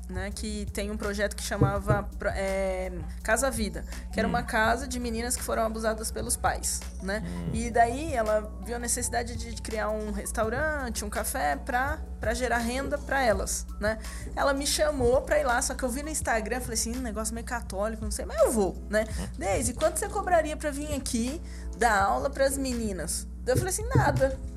né? 0.09 0.31
Que 0.33 0.65
tem 0.73 0.89
um 0.89 0.97
projeto 0.97 1.35
que 1.35 1.43
chamava 1.43 2.09
é, 2.35 2.91
Casa 3.21 3.51
Vida, 3.51 3.85
que 4.11 4.19
era 4.19 4.27
uma 4.27 4.41
casa 4.41 4.87
de 4.87 4.99
meninas 4.99 5.35
que 5.35 5.43
foram 5.43 5.63
abusadas 5.63 6.11
pelos 6.11 6.35
pais, 6.35 6.79
né? 7.03 7.23
E 7.53 7.69
daí 7.69 8.13
ela 8.13 8.51
viu 8.65 8.75
a 8.75 8.79
necessidade 8.79 9.35
de 9.35 9.61
criar 9.61 9.89
um 9.89 10.11
restaurante, 10.11 11.05
um 11.05 11.09
café 11.09 11.55
pra, 11.55 11.99
pra 12.19 12.33
gerar 12.33 12.57
renda 12.57 12.97
pra 12.97 13.21
elas, 13.23 13.67
né? 13.79 13.99
Ela 14.35 14.53
me 14.53 14.65
chamou 14.65 15.21
pra 15.21 15.39
ir 15.39 15.43
lá, 15.43 15.61
só 15.61 15.75
que 15.75 15.83
eu 15.83 15.89
vi 15.89 16.01
no 16.01 16.09
Instagram, 16.09 16.59
falei 16.61 16.73
assim, 16.73 16.97
um 16.97 17.01
negócio 17.01 17.33
meio 17.33 17.45
católico, 17.45 18.03
não 18.03 18.11
sei, 18.11 18.25
mas 18.25 18.39
eu 18.39 18.51
vou, 18.51 18.81
né? 18.89 19.05
Deise, 19.37 19.73
quanto 19.73 19.99
você 19.99 20.09
cobraria 20.09 20.57
pra 20.57 20.71
vir 20.71 20.93
aqui 20.93 21.41
dar 21.77 22.01
aula 22.01 22.29
pras 22.29 22.57
meninas? 22.57 23.27
Daí 23.43 23.53
eu 23.53 23.57
falei 23.57 23.73
assim, 23.73 23.87
nada. 23.95 24.48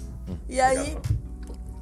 E 0.48 0.60
aí, 0.60 0.96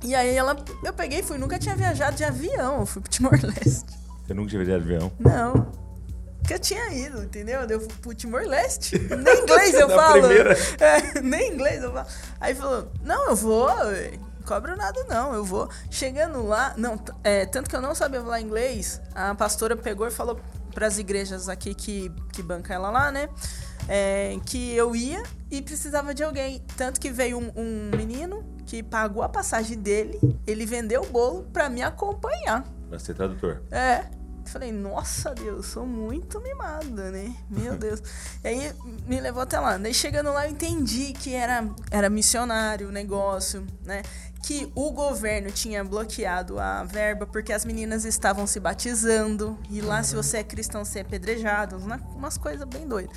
e 0.03 0.15
aí 0.15 0.35
ela, 0.35 0.57
eu 0.83 0.93
peguei 0.93 1.21
e 1.21 1.23
fui, 1.23 1.39
nunca 1.39 1.59
tinha 1.59 1.77
viajado 1.77 2.17
de 2.17 2.25
avião, 2.25 2.81
eu 2.81 2.87
fui 2.87 3.03
pro 3.03 3.11
Timor-Leste. 3.13 3.99
Você 4.27 4.35
nunca 4.35 4.49
tinha 4.51 4.65
viajado 4.65 4.85
de 4.85 4.95
avião? 4.95 5.13
Não. 5.19 5.73
Que 6.47 6.55
eu 6.55 6.59
tinha 6.59 6.93
ido, 6.93 7.23
entendeu? 7.23 7.61
Eu 7.61 7.81
fui 7.81 7.93
pro 8.01 8.15
Timor-Leste. 8.15 8.99
Nem 9.11 9.43
inglês 9.43 9.75
eu 9.75 9.89
falo. 9.89 10.23
É, 10.81 11.21
nem 11.21 11.53
inglês 11.53 11.83
eu 11.83 11.93
falo. 11.93 12.07
Aí 12.41 12.55
falou, 12.55 12.91
não, 13.03 13.29
eu 13.29 13.37
vou, 13.37 13.69
cobro 14.47 14.77
nada 14.77 15.05
não, 15.09 15.35
eu 15.35 15.45
vou. 15.45 15.69
Chegando 15.91 16.45
lá, 16.45 16.75
não, 16.77 16.99
é, 17.23 17.47
tanto 17.47 17.69
que 17.69 17.77
eu 17.77 17.81
não 17.81 17.95
sabia 17.95 18.21
falar 18.21 18.41
inglês, 18.41 19.01
a 19.15 19.35
pastora 19.35 19.77
pegou 19.77 20.09
e 20.09 20.11
falou 20.11 20.41
pras 20.75 20.99
igrejas 20.99 21.49
aqui 21.49 21.75
que, 21.75 22.11
que 22.33 22.43
banca 22.43 22.73
ela 22.73 22.91
lá, 22.91 23.13
né? 23.13 23.29
é, 23.89 24.39
que 24.47 24.75
eu 24.75 24.95
ia 24.95 25.23
e 25.51 25.61
precisava 25.63 26.15
de 26.15 26.23
alguém. 26.23 26.63
Tanto 26.77 27.01
que 27.01 27.11
veio 27.11 27.39
um, 27.39 27.51
um 27.57 27.91
menino 27.97 28.45
que 28.67 28.83
pagou 28.83 29.23
a 29.23 29.29
passagem 29.29 29.79
dele, 29.79 30.19
ele 30.47 30.65
vendeu 30.65 31.03
o 31.03 31.07
bolo 31.07 31.43
pra 31.53 31.69
me 31.69 31.83
acompanhar. 31.83 32.65
Pra 32.89 32.99
ser 32.99 33.15
tradutor. 33.15 33.63
É. 33.71 34.05
Falei, 34.47 34.73
nossa 34.73 35.33
Deus, 35.33 35.67
sou 35.67 35.87
muito 35.87 36.41
mimada, 36.41 37.11
né? 37.13 37.33
Meu 37.49 37.77
Deus. 37.79 38.03
E 38.43 38.49
aí 38.49 38.73
me 39.07 39.21
levou 39.21 39.43
até 39.43 39.61
lá. 39.61 39.77
Daí 39.79 39.95
chegando 39.95 40.33
lá 40.33 40.47
eu 40.47 40.51
entendi 40.51 41.13
que 41.13 41.35
era, 41.35 41.69
era 41.91 42.11
missionário 42.11 42.89
o 42.89 42.93
negócio, 42.93 43.65
né? 43.85 44.03
Que 44.43 44.73
o 44.75 44.91
governo 44.91 45.53
tinha 45.53 45.85
bloqueado 45.85 46.59
a 46.59 46.83
verba 46.83 47.27
porque 47.27 47.53
as 47.53 47.65
meninas 47.65 48.05
estavam 48.05 48.45
se 48.47 48.59
batizando. 48.59 49.57
E 49.71 49.81
lá, 49.81 50.03
se 50.03 50.17
você 50.17 50.39
é 50.39 50.43
cristão, 50.45 50.85
você 50.85 50.99
é 50.99 51.03
apedrejado. 51.03 51.77
uma- 51.77 52.01
Umas 52.17 52.37
coisas 52.37 52.67
bem 52.67 52.89
doidas. 52.89 53.17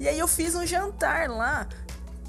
E 0.00 0.08
aí 0.08 0.18
eu 0.18 0.28
fiz 0.28 0.54
um 0.54 0.66
jantar 0.66 1.28
lá. 1.28 1.66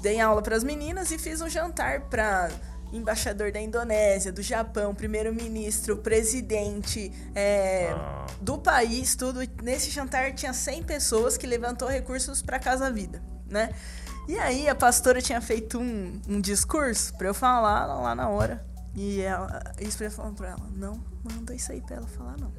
Dei 0.02 0.18
aula 0.20 0.40
para 0.42 0.56
as 0.56 0.64
meninas 0.64 1.10
e 1.10 1.18
fiz 1.18 1.40
um 1.40 1.48
jantar 1.48 2.00
para 2.02 2.50
embaixador 2.92 3.52
da 3.52 3.60
Indonésia, 3.60 4.32
do 4.32 4.42
Japão, 4.42 4.94
primeiro-ministro, 4.94 5.96
presidente 5.98 7.12
é, 7.34 7.90
Ah. 7.94 8.26
do 8.40 8.58
país, 8.58 9.14
tudo. 9.14 9.40
Nesse 9.62 9.90
jantar 9.90 10.32
tinha 10.34 10.52
100 10.52 10.82
pessoas 10.82 11.36
que 11.36 11.46
levantou 11.46 11.88
recursos 11.88 12.42
para 12.42 12.58
Casa 12.58 12.90
Vida, 12.90 13.22
né? 13.46 13.70
E 14.26 14.38
aí 14.38 14.68
a 14.68 14.74
pastora 14.74 15.20
tinha 15.22 15.40
feito 15.40 15.78
um, 15.78 16.20
um 16.28 16.40
discurso 16.40 17.14
para 17.16 17.28
eu 17.28 17.34
falar 17.34 17.86
lá 17.86 18.14
na 18.14 18.28
hora. 18.28 18.64
E 18.94 19.20
ela, 19.20 19.62
isso 19.78 20.02
eu 20.02 20.10
falando 20.10 20.36
para 20.36 20.48
ela, 20.50 20.66
não 20.72 21.00
manda 21.22 21.54
isso 21.54 21.70
aí 21.70 21.80
para 21.80 21.96
ela 21.96 22.08
falar 22.08 22.36
não. 22.38 22.52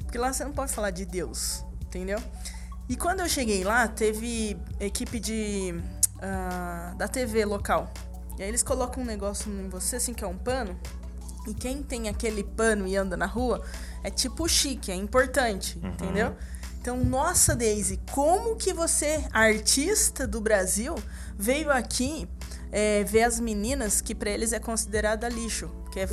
Porque 0.00 0.16
lá 0.16 0.32
você 0.32 0.44
não 0.44 0.52
pode 0.52 0.72
falar 0.72 0.90
de 0.90 1.04
Deus, 1.04 1.64
entendeu? 1.82 2.18
E 2.88 2.96
quando 2.96 3.20
eu 3.20 3.28
cheguei 3.28 3.64
lá, 3.64 3.88
teve 3.88 4.56
equipe 4.78 5.18
de 5.18 5.74
ah, 6.20 6.94
da 6.96 7.08
TV 7.08 7.44
local. 7.44 7.92
E 8.38 8.42
aí 8.42 8.48
eles 8.48 8.62
colocam 8.62 9.02
um 9.02 9.06
negócio 9.06 9.50
em 9.50 9.68
você, 9.68 9.96
assim, 9.96 10.12
que 10.12 10.24
é 10.24 10.26
um 10.26 10.36
pano. 10.36 10.78
E 11.46 11.54
quem 11.54 11.82
tem 11.82 12.08
aquele 12.08 12.42
pano 12.42 12.86
e 12.86 12.96
anda 12.96 13.16
na 13.16 13.26
rua 13.26 13.62
é 14.02 14.10
tipo 14.10 14.48
chique, 14.48 14.90
é 14.90 14.94
importante, 14.94 15.78
entendeu? 15.82 16.34
Então, 16.80 17.02
nossa, 17.02 17.54
Daisy, 17.54 18.00
como 18.12 18.56
que 18.56 18.72
você, 18.74 19.24
artista 19.32 20.26
do 20.26 20.40
Brasil, 20.40 20.94
veio 21.38 21.70
aqui 21.70 22.28
é, 22.76 23.04
ver 23.04 23.22
as 23.22 23.38
meninas 23.38 24.00
que 24.00 24.16
pra 24.16 24.28
eles 24.30 24.52
é 24.52 24.58
considerada 24.58 25.28
lixo, 25.28 25.70
que 25.92 26.00
é- 26.00 26.08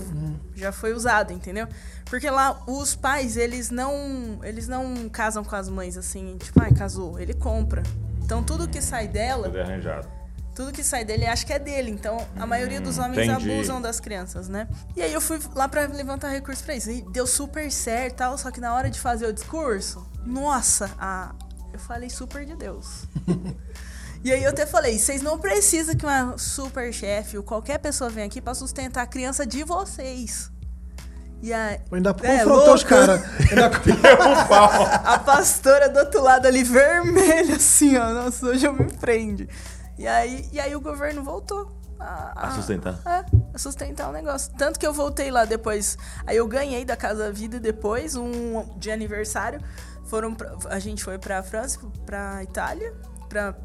já 0.55 0.71
foi 0.71 0.93
usado, 0.93 1.33
entendeu? 1.33 1.67
Porque 2.05 2.29
lá 2.29 2.61
os 2.67 2.93
pais, 2.95 3.35
eles 3.35 3.71
não, 3.71 4.39
eles 4.43 4.67
não 4.67 5.09
casam 5.09 5.43
com 5.43 5.55
as 5.55 5.67
mães 5.67 5.97
assim, 5.97 6.37
tipo, 6.37 6.61
ai, 6.61 6.71
casou, 6.71 7.19
ele 7.19 7.33
compra. 7.33 7.81
Então 8.23 8.43
tudo 8.43 8.67
que 8.67 8.79
sai 8.79 9.07
dela, 9.07 9.45
Tudo 9.49 9.59
arranjado. 9.59 10.07
tudo 10.55 10.71
que 10.71 10.83
sai 10.83 11.03
dele 11.03 11.25
acha 11.25 11.43
que 11.43 11.51
é 11.51 11.57
dele. 11.57 11.89
Então, 11.89 12.15
a 12.37 12.45
maioria 12.45 12.79
dos 12.79 12.99
homens 12.99 13.27
entendi. 13.27 13.51
abusam 13.51 13.81
das 13.81 13.99
crianças, 13.99 14.47
né? 14.47 14.67
E 14.95 15.01
aí 15.01 15.11
eu 15.11 15.19
fui 15.19 15.39
lá 15.55 15.67
pra 15.67 15.87
levantar 15.87 16.29
recurso 16.29 16.63
pra 16.63 16.75
isso. 16.75 16.91
E 16.91 17.01
deu 17.01 17.25
super 17.25 17.71
certo 17.71 18.13
e 18.13 18.17
tal, 18.17 18.37
só 18.37 18.51
que 18.51 18.61
na 18.61 18.73
hora 18.75 18.87
de 18.89 18.99
fazer 18.99 19.25
o 19.25 19.33
discurso, 19.33 20.05
nossa, 20.25 20.91
a... 20.99 21.33
eu 21.73 21.79
falei 21.79 22.09
super 22.11 22.45
de 22.45 22.55
Deus. 22.55 23.05
e 24.23 24.31
aí 24.31 24.43
eu 24.43 24.49
até 24.49 24.65
falei, 24.65 24.97
vocês 24.99 25.21
não 25.21 25.39
precisam 25.39 25.95
que 25.95 26.05
uma 26.05 26.37
super 26.37 26.93
chefe 26.93 27.37
ou 27.37 27.43
qualquer 27.43 27.77
pessoa 27.79 28.09
venha 28.09 28.27
aqui 28.27 28.39
pra 28.41 28.53
sustentar 28.53 29.01
a 29.03 29.07
criança 29.07 29.45
de 29.45 29.63
vocês. 29.63 30.51
E 31.43 31.51
aí, 31.51 31.79
Ainda 31.91 32.11
É, 32.21 32.37
confrontou 32.43 32.75
os 32.75 32.83
caras. 32.83 33.21
Ainda... 33.49 33.71
A 35.03 35.17
pastora 35.19 35.89
do 35.89 35.99
outro 35.99 36.21
lado 36.21 36.45
ali, 36.47 36.63
vermelha, 36.63 37.55
assim, 37.55 37.97
ó. 37.97 38.09
Nossa, 38.13 38.45
hoje 38.45 38.67
eu 38.67 38.73
me 38.73 38.85
prende. 38.93 39.49
E 39.97 40.05
aí, 40.07 40.47
e 40.51 40.59
aí 40.59 40.75
o 40.75 40.81
governo 40.81 41.23
voltou. 41.23 41.75
A, 41.99 42.47
A 42.47 42.51
sustentar. 42.51 42.99
É, 43.05 43.25
a 43.53 43.57
sustentar 43.57 44.09
o 44.09 44.11
negócio. 44.11 44.51
Tanto 44.57 44.79
que 44.79 44.85
eu 44.85 44.93
voltei 44.93 45.29
lá 45.31 45.45
depois. 45.45 45.97
Aí 46.25 46.37
eu 46.37 46.47
ganhei 46.47 46.83
da 46.85 46.95
Casa 46.95 47.31
Vida 47.31 47.59
depois, 47.59 48.15
um 48.15 48.63
de 48.77 48.91
aniversário. 48.91 49.59
Foram 50.05 50.33
pra- 50.35 50.55
a 50.69 50.79
gente 50.79 51.03
foi 51.03 51.17
pra 51.19 51.41
França, 51.43 51.79
pra 52.05 52.43
Itália, 52.43 52.93
pra, 53.29 53.55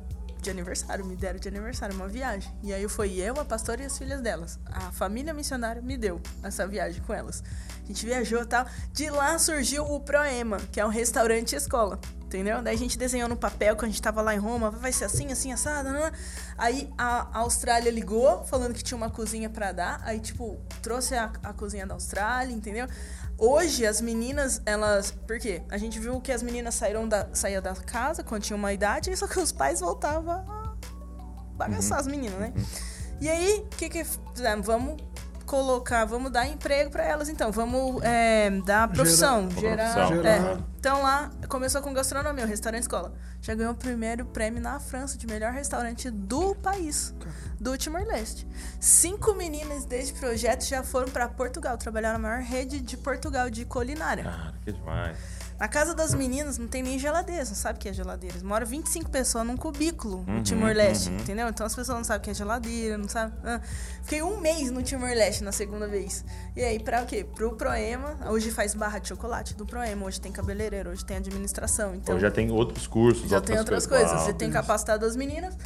de 0.41 0.51
aniversário, 0.51 1.05
me 1.05 1.17
deram 1.17 1.39
de 1.39 1.49
aniversário, 1.49 1.95
uma 1.95 2.09
viagem. 2.09 2.53
E 2.63 2.73
aí 2.73 2.89
foi 2.89 3.15
eu, 3.15 3.39
a 3.41 3.45
pastora 3.45 3.83
e 3.83 3.87
as 3.87 3.97
filhas 3.97 4.21
delas. 4.21 4.59
A 4.67 4.93
família 4.93 5.33
missionária 5.35 5.83
me 5.83 5.97
deu 5.97 6.21
essa 6.43 6.67
viagem 6.67 7.03
com 7.03 7.13
elas. 7.13 7.43
A 7.83 7.87
gente 7.87 8.05
viajou 8.05 8.43
e 8.43 8.47
tal. 8.47 8.67
De 8.93 9.09
lá 9.11 9.39
surgiu 9.39 9.85
o 9.85 10.01
Proema, 10.01 10.59
que 10.73 10.81
é 10.81 10.87
um 10.87 10.91
restaurante 10.91 11.55
escola. 11.55 11.99
Entendeu? 12.27 12.61
Daí 12.61 12.75
a 12.75 12.79
gente 12.79 12.99
desenhou 12.99 13.29
no 13.29 13.37
papel, 13.37 13.77
quando 13.77 13.85
a 13.85 13.93
gente 13.93 14.03
tava 14.03 14.21
lá 14.21 14.35
em 14.35 14.39
Roma, 14.39 14.69
vai 14.69 14.93
ser 14.93 15.05
assim, 15.05 15.31
assim, 15.31 15.53
assado, 15.53 15.91
né? 15.91 16.11
Aí 16.59 16.93
a 16.99 17.39
Austrália 17.39 17.89
ligou, 17.89 18.45
falando 18.45 18.75
que 18.75 18.83
tinha 18.83 18.99
uma 18.99 19.09
cozinha 19.09 19.49
pra 19.49 19.71
dar. 19.71 20.01
Aí, 20.03 20.19
tipo, 20.19 20.59
trouxe 20.83 21.15
a, 21.15 21.31
a 21.45 21.53
cozinha 21.53 21.87
da 21.87 21.95
Austrália, 21.95 22.53
entendeu? 22.53 22.89
Hoje, 23.39 23.85
as 23.85 24.01
meninas, 24.01 24.63
elas... 24.65 25.11
Por 25.11 25.39
quê? 25.39 25.63
A 25.69 25.77
gente 25.77 25.99
viu 25.99 26.21
que 26.21 26.33
as 26.33 26.43
meninas 26.43 26.75
saíram 26.75 27.07
da, 27.07 27.29
saíam 27.35 27.61
da 27.61 27.75
casa 27.75 28.25
quando 28.25 28.43
tinham 28.43 28.59
uma 28.59 28.73
idade, 28.73 29.15
só 29.17 29.27
que 29.27 29.39
os 29.39 29.53
pais 29.53 29.81
voltavam 29.81 30.33
a 30.33 30.75
bagaçar 31.55 31.99
as 31.99 32.07
meninas, 32.07 32.39
né? 32.39 32.53
E 33.21 33.29
aí, 33.29 33.61
o 33.61 33.77
que 33.77 33.89
que 33.89 34.05
fizemos? 34.05 34.67
Vamos 34.67 35.03
colocar, 35.47 36.05
vamos 36.05 36.31
dar 36.31 36.47
emprego 36.47 36.91
pra 36.91 37.05
elas, 37.05 37.29
então. 37.29 37.51
Vamos 37.51 38.03
é, 38.03 38.51
dar 38.67 38.89
profissão, 38.89 39.49
gerar... 39.51 39.95
profissão, 39.95 40.27
é. 40.27 40.59
Então 40.79 41.03
lá, 41.03 41.31
começou 41.49 41.81
com 41.81 41.93
gastronomia, 41.95 42.45
o 42.45 42.49
restaurante 42.49 42.83
escola. 42.83 43.15
Já 43.41 43.55
ganhou 43.55 43.73
o 43.73 43.77
primeiro 43.77 44.25
prêmio 44.27 44.61
na 44.61 44.79
França 44.79 45.17
de 45.17 45.27
melhor 45.27 45.53
restaurante 45.53 46.11
do 46.11 46.55
país, 46.57 47.15
do 47.61 47.77
Timor-Leste. 47.79 48.47
Cinco 48.81 49.35
meninas 49.35 49.85
desse 49.85 50.13
projeto 50.13 50.65
já 50.65 50.83
foram 50.83 51.09
pra 51.09 51.29
Portugal, 51.29 51.79
trabalhar 51.79 52.13
na 52.13 52.19
maior 52.19 52.41
rede 52.41 52.81
de 52.81 52.97
Portugal 52.97 53.49
de 53.49 53.65
culinária. 53.65 54.25
Cara, 54.25 54.55
que 54.65 54.73
demais. 54.73 55.17
Na 55.59 55.69
casa 55.69 55.95
das 55.95 56.13
meninas 56.13 56.59
não 56.59 56.69
tem 56.69 56.83
nem 56.83 56.99
geladeira, 56.99 57.45
não 57.45 57.55
sabe 57.55 57.79
o 57.79 57.81
que 57.81 57.89
é 57.89 57.93
geladeira. 57.93 58.37
Mora 58.43 58.65
25 58.65 59.11
pessoas 59.11 59.47
num 59.47 59.57
cubículo 59.57 60.23
no 60.27 60.43
Timor-Leste, 60.43 61.11
entendeu? 61.11 61.49
Então 61.49 61.65
as 61.67 61.75
pessoas 61.75 61.97
não 61.97 62.05
sabem 62.05 62.21
o 62.21 62.25
que 62.25 62.31
é 62.31 62.35
geladeira, 62.35 62.99
não 62.99 63.09
sabem. 63.09 63.33
Ah, 63.43 63.61
Fiquei 64.03 64.23
um 64.23 64.39
mês 64.39 64.71
no 64.71 64.83
Timor-Leste 64.83 65.43
na 65.43 65.53
segunda 65.53 65.89
vez. 65.89 66.25
E 66.55 66.63
aí, 66.63 66.79
pra 66.79 67.03
o 67.03 67.07
quê? 67.07 67.25
Pro 67.25 67.57
Proema, 67.57 68.17
hoje 68.29 68.51
faz 68.51 68.75
barra 68.75 68.99
de 68.99 69.09
chocolate 69.09 69.55
do 69.55 69.65
Proema, 69.65 70.05
hoje 70.07 70.21
tem 70.21 70.31
cabeleireiro, 70.31 70.91
hoje 70.91 71.05
tem 71.05 71.17
administração. 71.17 71.89
Então 71.95 72.15
Então 72.17 72.21
já 72.21 72.31
tem 72.31 72.51
outros 72.51 72.87
cursos, 72.87 73.29
já 73.31 73.41
tem 73.41 73.59
outras 73.59 73.87
coisas. 73.87 74.13
Uau. 74.13 74.25
Você 74.27 74.35
tem 74.35 74.51
capacitado 74.51 75.07
as 75.07 75.17
meninas 75.17 75.57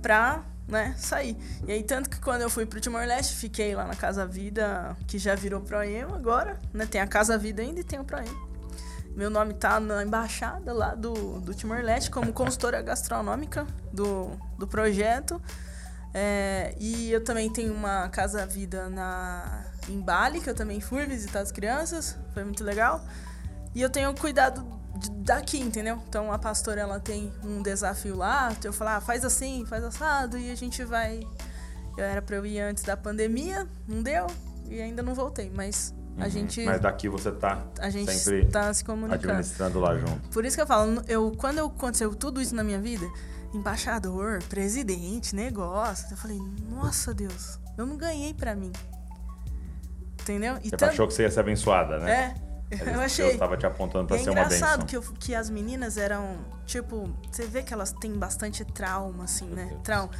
pra, 0.00 0.44
né, 0.68 0.94
sair. 0.96 1.36
E 1.66 1.72
aí, 1.72 1.82
tanto 1.82 2.08
que 2.08 2.20
quando 2.20 2.42
eu 2.42 2.48
fui 2.48 2.64
pro 2.66 2.80
Timor-Leste, 2.80 3.34
fiquei 3.34 3.74
lá 3.74 3.84
na 3.84 3.96
Casa 3.96 4.24
Vida, 4.24 4.96
que 5.06 5.18
já 5.18 5.34
virou 5.34 5.60
Proema 5.60 6.14
agora, 6.16 6.58
né? 6.72 6.86
Tem 6.86 7.00
a 7.00 7.06
Casa 7.06 7.36
Vida 7.36 7.62
ainda 7.62 7.80
e 7.80 7.84
tem 7.84 7.98
o 7.98 8.04
Proema. 8.04 8.49
Meu 9.14 9.28
nome 9.28 9.54
tá 9.54 9.78
na 9.80 10.02
embaixada 10.02 10.72
lá 10.72 10.94
do, 10.94 11.40
do 11.40 11.52
Timor-Leste 11.52 12.10
como 12.10 12.32
consultora 12.32 12.80
gastronômica 12.80 13.66
do, 13.92 14.30
do 14.58 14.66
projeto. 14.66 15.40
É, 16.14 16.74
e 16.78 17.10
eu 17.12 17.22
também 17.22 17.52
tenho 17.52 17.72
uma 17.72 18.08
Casa 18.08 18.44
Vida 18.46 18.88
na, 18.88 19.64
em 19.88 20.00
Bali, 20.00 20.40
que 20.40 20.48
eu 20.50 20.54
também 20.54 20.80
fui 20.80 21.06
visitar 21.06 21.40
as 21.40 21.52
crianças. 21.52 22.16
Foi 22.32 22.44
muito 22.44 22.64
legal. 22.64 23.04
E 23.74 23.82
eu 23.82 23.90
tenho 23.90 24.12
cuidado 24.14 24.64
de- 24.96 25.10
daqui, 25.10 25.60
entendeu? 25.60 26.00
Então 26.08 26.32
a 26.32 26.38
pastora 26.38 26.80
ela 26.80 26.98
tem 26.98 27.32
um 27.44 27.62
desafio 27.62 28.16
lá, 28.16 28.52
eu 28.64 28.72
falar, 28.72 28.96
ah, 28.96 29.00
faz 29.00 29.24
assim, 29.24 29.64
faz 29.66 29.84
assado, 29.84 30.36
e 30.38 30.50
a 30.50 30.54
gente 30.54 30.82
vai. 30.84 31.20
Eu 31.96 32.04
era 32.04 32.22
pra 32.22 32.36
eu 32.36 32.46
ir 32.46 32.60
antes 32.60 32.82
da 32.84 32.96
pandemia, 32.96 33.66
não 33.86 34.02
deu, 34.02 34.26
e 34.66 34.80
ainda 34.80 35.02
não 35.02 35.14
voltei, 35.14 35.50
mas 35.54 35.94
a 36.20 36.28
gente. 36.28 36.60
Uhum. 36.60 36.66
Mas 36.66 36.80
daqui 36.80 37.08
você 37.08 37.30
tá 37.32 37.62
A 37.78 37.90
gente 37.90 38.12
sempre 38.12 38.46
tá 38.46 38.72
se 38.74 38.84
comunicando. 38.84 39.24
administrando 39.24 39.78
lá 39.80 39.96
junto. 39.96 40.28
Por 40.30 40.44
isso 40.44 40.56
que 40.56 40.62
eu 40.62 40.66
falo, 40.66 41.02
eu, 41.08 41.30
quando 41.36 41.58
eu- 41.58 41.66
aconteceu 41.66 42.14
tudo 42.14 42.40
isso 42.40 42.54
na 42.54 42.62
minha 42.64 42.80
vida, 42.80 43.06
embaixador, 43.54 44.42
presidente, 44.48 45.34
negócio, 45.34 46.06
eu 46.10 46.16
falei, 46.16 46.38
nossa 46.68 47.12
Deus, 47.14 47.58
eu 47.76 47.84
não 47.86 47.96
ganhei 47.96 48.32
pra 48.34 48.54
mim. 48.54 48.72
Entendeu? 50.22 50.58
E 50.62 50.70
Você 50.70 50.84
achou 50.84 51.06
que 51.08 51.14
você 51.14 51.22
ia 51.22 51.30
ser 51.30 51.40
abençoada, 51.40 51.98
né? 51.98 52.34
É, 52.70 52.74
eu 52.80 52.84
Deus 52.84 52.98
achei. 52.98 53.36
tava 53.38 53.56
te 53.56 53.66
apontando 53.66 54.06
pra 54.06 54.16
é 54.16 54.20
ser 54.20 54.30
uma 54.30 54.42
engraçado 54.42 54.80
bênção. 54.82 54.86
que, 54.86 54.96
eu- 54.96 55.14
que 55.18 55.34
as 55.34 55.50
meninas 55.50 55.96
eram, 55.96 56.38
tipo, 56.66 57.10
você 57.30 57.46
vê 57.46 57.62
que 57.62 57.72
elas 57.74 57.92
têm 57.92 58.12
bastante 58.12 58.64
trauma, 58.64 59.24
assim, 59.24 59.46
né? 59.46 59.66
Deus. 59.70 59.82
Trauma. 59.82 60.10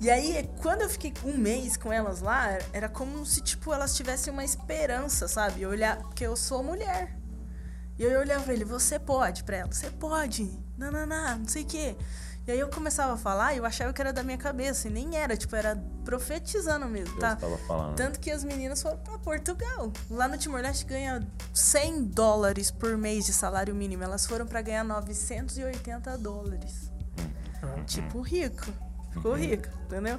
E 0.00 0.08
aí, 0.08 0.48
quando 0.62 0.80
eu 0.80 0.88
fiquei 0.88 1.12
um 1.24 1.36
mês 1.36 1.76
com 1.76 1.92
elas 1.92 2.22
lá, 2.22 2.58
era 2.72 2.88
como 2.88 3.24
se, 3.26 3.42
tipo, 3.42 3.72
elas 3.72 3.94
tivessem 3.94 4.32
uma 4.32 4.42
esperança, 4.42 5.28
sabe? 5.28 5.60
Eu 5.60 5.68
olhar, 5.68 5.98
porque 5.98 6.26
eu 6.26 6.34
sou 6.34 6.62
mulher. 6.62 7.14
E 7.98 8.02
eu 8.02 8.18
olhava 8.18 8.44
pra 8.44 8.54
ele, 8.54 8.64
você 8.64 8.98
pode 8.98 9.44
pra 9.44 9.58
ela, 9.58 9.70
você 9.70 9.90
pode, 9.90 10.50
não, 10.78 10.90
não, 10.90 11.04
não, 11.04 11.38
não 11.40 11.48
sei 11.48 11.64
o 11.64 11.66
quê. 11.66 11.96
E 12.46 12.50
aí 12.50 12.58
eu 12.58 12.70
começava 12.70 13.12
a 13.12 13.16
falar 13.18 13.52
e 13.52 13.58
eu 13.58 13.66
achava 13.66 13.92
que 13.92 14.00
era 14.00 14.10
da 14.10 14.22
minha 14.22 14.38
cabeça, 14.38 14.88
e 14.88 14.90
nem 14.90 15.16
era, 15.18 15.36
tipo, 15.36 15.54
era 15.54 15.76
profetizando 16.02 16.86
mesmo, 16.86 17.20
Deus 17.20 17.20
tá? 17.20 17.36
falando. 17.66 17.94
Tanto 17.96 18.18
que 18.18 18.30
as 18.30 18.42
meninas 18.42 18.80
foram 18.80 18.96
pra 18.96 19.18
Portugal. 19.18 19.92
Lá 20.08 20.26
no 20.26 20.38
Timor-Leste 20.38 20.86
ganha 20.86 21.20
100 21.52 22.04
dólares 22.04 22.70
por 22.70 22.96
mês 22.96 23.26
de 23.26 23.34
salário 23.34 23.74
mínimo. 23.74 24.02
Elas 24.02 24.24
foram 24.24 24.46
pra 24.46 24.62
ganhar 24.62 24.82
980 24.82 26.16
dólares. 26.16 26.90
Tipo, 27.86 28.22
rico. 28.22 28.72
Ficou 29.12 29.34
rica, 29.34 29.70
entendeu? 29.86 30.18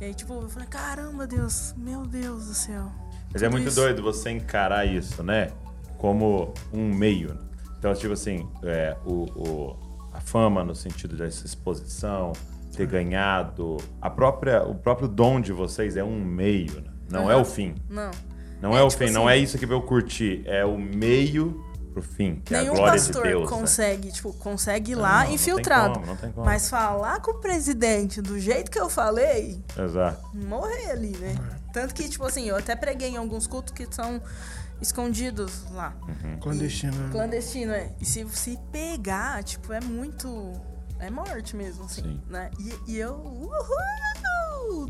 E 0.00 0.04
aí, 0.04 0.14
tipo, 0.14 0.34
eu 0.34 0.48
falei, 0.48 0.68
caramba, 0.68 1.26
Deus, 1.26 1.74
meu 1.76 2.02
Deus 2.06 2.46
do 2.46 2.54
céu. 2.54 2.90
Mas 3.32 3.42
é 3.42 3.48
muito 3.48 3.68
isso. 3.68 3.76
doido 3.76 4.02
você 4.02 4.30
encarar 4.30 4.84
isso, 4.86 5.22
né? 5.22 5.50
Como 5.98 6.52
um 6.72 6.92
meio. 6.94 7.38
Então, 7.78 7.92
tipo 7.94 8.12
assim, 8.12 8.46
é, 8.62 8.96
o, 9.04 9.24
o- 9.34 9.76
a 10.12 10.20
fama 10.20 10.64
no 10.64 10.74
sentido 10.74 11.16
dessa 11.16 11.44
exposição, 11.46 12.32
ter 12.74 12.86
ganhado, 12.86 13.76
a 14.00 14.10
própria, 14.10 14.62
o 14.64 14.74
próprio 14.74 15.08
dom 15.08 15.40
de 15.40 15.52
vocês 15.52 15.96
é 15.96 16.04
um 16.04 16.22
meio, 16.24 16.80
né? 16.82 16.90
não 17.10 17.30
é 17.30 17.36
o 17.36 17.44
fim. 17.44 17.74
Não. 17.88 18.10
Não 18.60 18.74
É, 18.76 18.80
é, 18.80 18.82
o 18.82 18.88
tipo 18.88 19.04
fim, 19.04 19.10
não 19.12 19.28
assim- 19.28 19.38
é 19.38 19.42
isso 19.42 19.58
que 19.58 19.64
eu 19.64 19.82
curtir, 19.82 20.42
é 20.46 20.64
o 20.64 20.76
meio 20.78 21.62
pro 21.96 22.02
fim, 22.02 22.42
que 22.44 22.54
é 22.54 22.58
a 22.58 22.60
Nenhum 22.60 22.74
glória 22.74 22.92
pastor 22.92 23.22
de 23.22 23.28
Deus. 23.30 23.50
né? 23.50 23.56
consegue, 23.56 24.12
tipo, 24.12 24.32
consegue 24.34 24.92
ir 24.92 24.96
Não, 24.96 25.02
lá 25.02 25.20
não 25.20 25.26
tem 25.26 25.34
infiltrado. 25.34 25.94
como, 25.94 26.06
não 26.06 26.16
tem 26.16 26.30
como. 26.30 26.44
Mas 26.44 26.68
falar 26.68 27.20
com 27.22 27.30
o 27.30 27.34
presidente 27.40 28.20
do 28.20 28.38
jeito 28.38 28.70
que 28.70 28.78
eu 28.78 28.90
falei, 28.90 29.64
Exato. 29.78 30.22
morrer 30.34 30.90
ali, 30.90 31.16
né? 31.16 31.34
Tanto 31.72 31.94
que, 31.94 32.06
tipo 32.06 32.22
assim, 32.24 32.44
eu 32.48 32.56
até 32.56 32.76
preguei 32.76 33.08
em 33.10 33.16
alguns 33.16 33.46
cultos 33.46 33.72
que 33.72 33.86
são 33.90 34.20
escondidos 34.80 35.64
lá. 35.72 35.94
Clandestino. 36.42 36.92
né? 36.94 37.08
Clandestino, 37.10 37.72
é. 37.72 37.90
E 37.98 38.04
se 38.04 38.26
se 38.28 38.58
pegar, 38.70 39.42
tipo, 39.42 39.72
é 39.72 39.80
muito. 39.80 40.52
É 40.98 41.08
morte 41.10 41.54
mesmo, 41.56 41.84
assim, 41.84 42.02
Sim. 42.02 42.20
né? 42.28 42.50
E, 42.58 42.92
e 42.92 42.98
eu. 42.98 43.14
Uhul! 43.14 43.50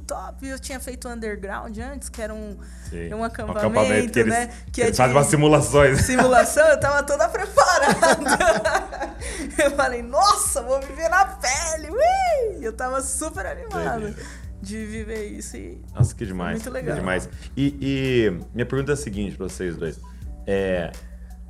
Top! 0.07 0.47
Eu 0.47 0.59
tinha 0.59 0.79
feito 0.79 1.09
underground 1.09 1.77
antes, 1.79 2.09
que 2.09 2.23
era 2.23 2.33
um, 2.33 2.57
Sim. 2.89 3.13
um 3.13 3.25
acampamento, 3.25 4.13
que 4.13 4.21
eles, 4.21 4.33
né? 4.33 4.51
que 4.73 4.81
eles 4.81 4.97
fazem 4.97 5.17
umas 5.17 5.27
simulações. 5.27 6.01
simulação, 6.03 6.67
eu 6.69 6.79
tava 6.79 7.03
toda 7.03 7.29
preparada. 7.31 9.17
eu 9.63 9.71
falei, 9.73 10.03
nossa, 10.03 10.63
vou 10.63 10.81
viver 10.81 11.09
na 11.09 11.27
pele. 11.27 11.91
Ui! 11.91 12.65
Eu 12.65 12.73
tava 12.73 13.01
super 13.03 13.47
animada 13.47 14.15
de 14.61 14.85
viver 14.85 15.27
isso. 15.27 15.57
E 15.57 15.81
Nossa, 15.95 16.15
que 16.15 16.27
demais. 16.27 16.57
muito 16.57 16.71
legal. 16.71 16.95
Que 16.95 17.01
demais. 17.01 17.29
E, 17.57 17.77
e 17.81 18.31
minha 18.55 18.67
pergunta 18.67 18.93
é 18.93 18.95
a 18.95 18.97
seguinte 18.97 19.37
pra 19.37 19.49
vocês 19.49 19.77
dois. 19.77 20.01
É, 20.47 20.91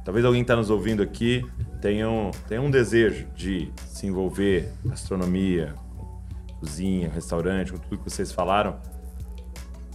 talvez 0.04 0.24
alguém 0.24 0.42
que 0.42 0.48
tá 0.48 0.56
nos 0.56 0.70
ouvindo 0.70 1.02
aqui 1.02 1.44
tenha 1.80 2.08
um, 2.08 2.30
tenha 2.48 2.60
um 2.60 2.70
desejo 2.70 3.26
de 3.34 3.72
se 3.88 4.06
envolver 4.06 4.72
em 4.84 4.88
gastronomia, 4.88 5.74
cozinha, 6.60 7.08
restaurante, 7.08 7.72
com 7.72 7.78
tudo 7.78 7.98
que 7.98 8.10
vocês 8.10 8.32
falaram. 8.32 8.80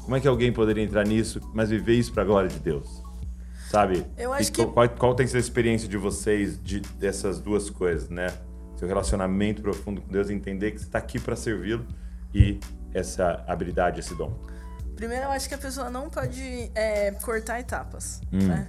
Como 0.03 0.15
é 0.15 0.19
que 0.19 0.27
alguém 0.27 0.51
poderia 0.51 0.83
entrar 0.83 1.05
nisso, 1.05 1.39
mas 1.53 1.69
viver 1.69 1.93
isso 1.93 2.11
pra 2.13 2.23
glória 2.23 2.49
de 2.49 2.59
Deus? 2.59 3.01
Sabe? 3.69 4.05
Eu 4.17 4.33
acho 4.33 4.49
E 4.49 4.51
que- 4.51 4.65
Qual, 4.65 4.89
qual 4.89 5.15
tem 5.15 5.25
sido 5.27 5.37
a 5.37 5.39
experiência 5.39 5.87
de 5.87 5.95
vocês 5.97 6.61
de, 6.61 6.79
dessas 6.99 7.39
duas 7.39 7.69
coisas, 7.69 8.09
né? 8.09 8.27
Seu 8.75 8.87
relacionamento 8.87 9.61
profundo 9.61 10.01
com 10.01 10.11
Deus, 10.11 10.29
entender 10.29 10.71
que 10.71 10.79
você 10.79 10.85
está 10.85 10.97
aqui 10.97 11.19
para 11.19 11.35
servi-lo 11.35 11.85
e 12.33 12.59
essa 12.93 13.43
habilidade, 13.47 13.99
esse 13.99 14.13
dom. 14.15 14.33
Primeiro, 14.95 15.25
eu 15.25 15.29
acho 15.31 15.47
que 15.47 15.55
a 15.55 15.57
pessoa 15.57 15.89
não 15.89 16.09
pode 16.09 16.69
é, 16.75 17.11
cortar 17.11 17.59
etapas, 17.59 18.21
Hum. 18.33 18.47
né? 18.47 18.67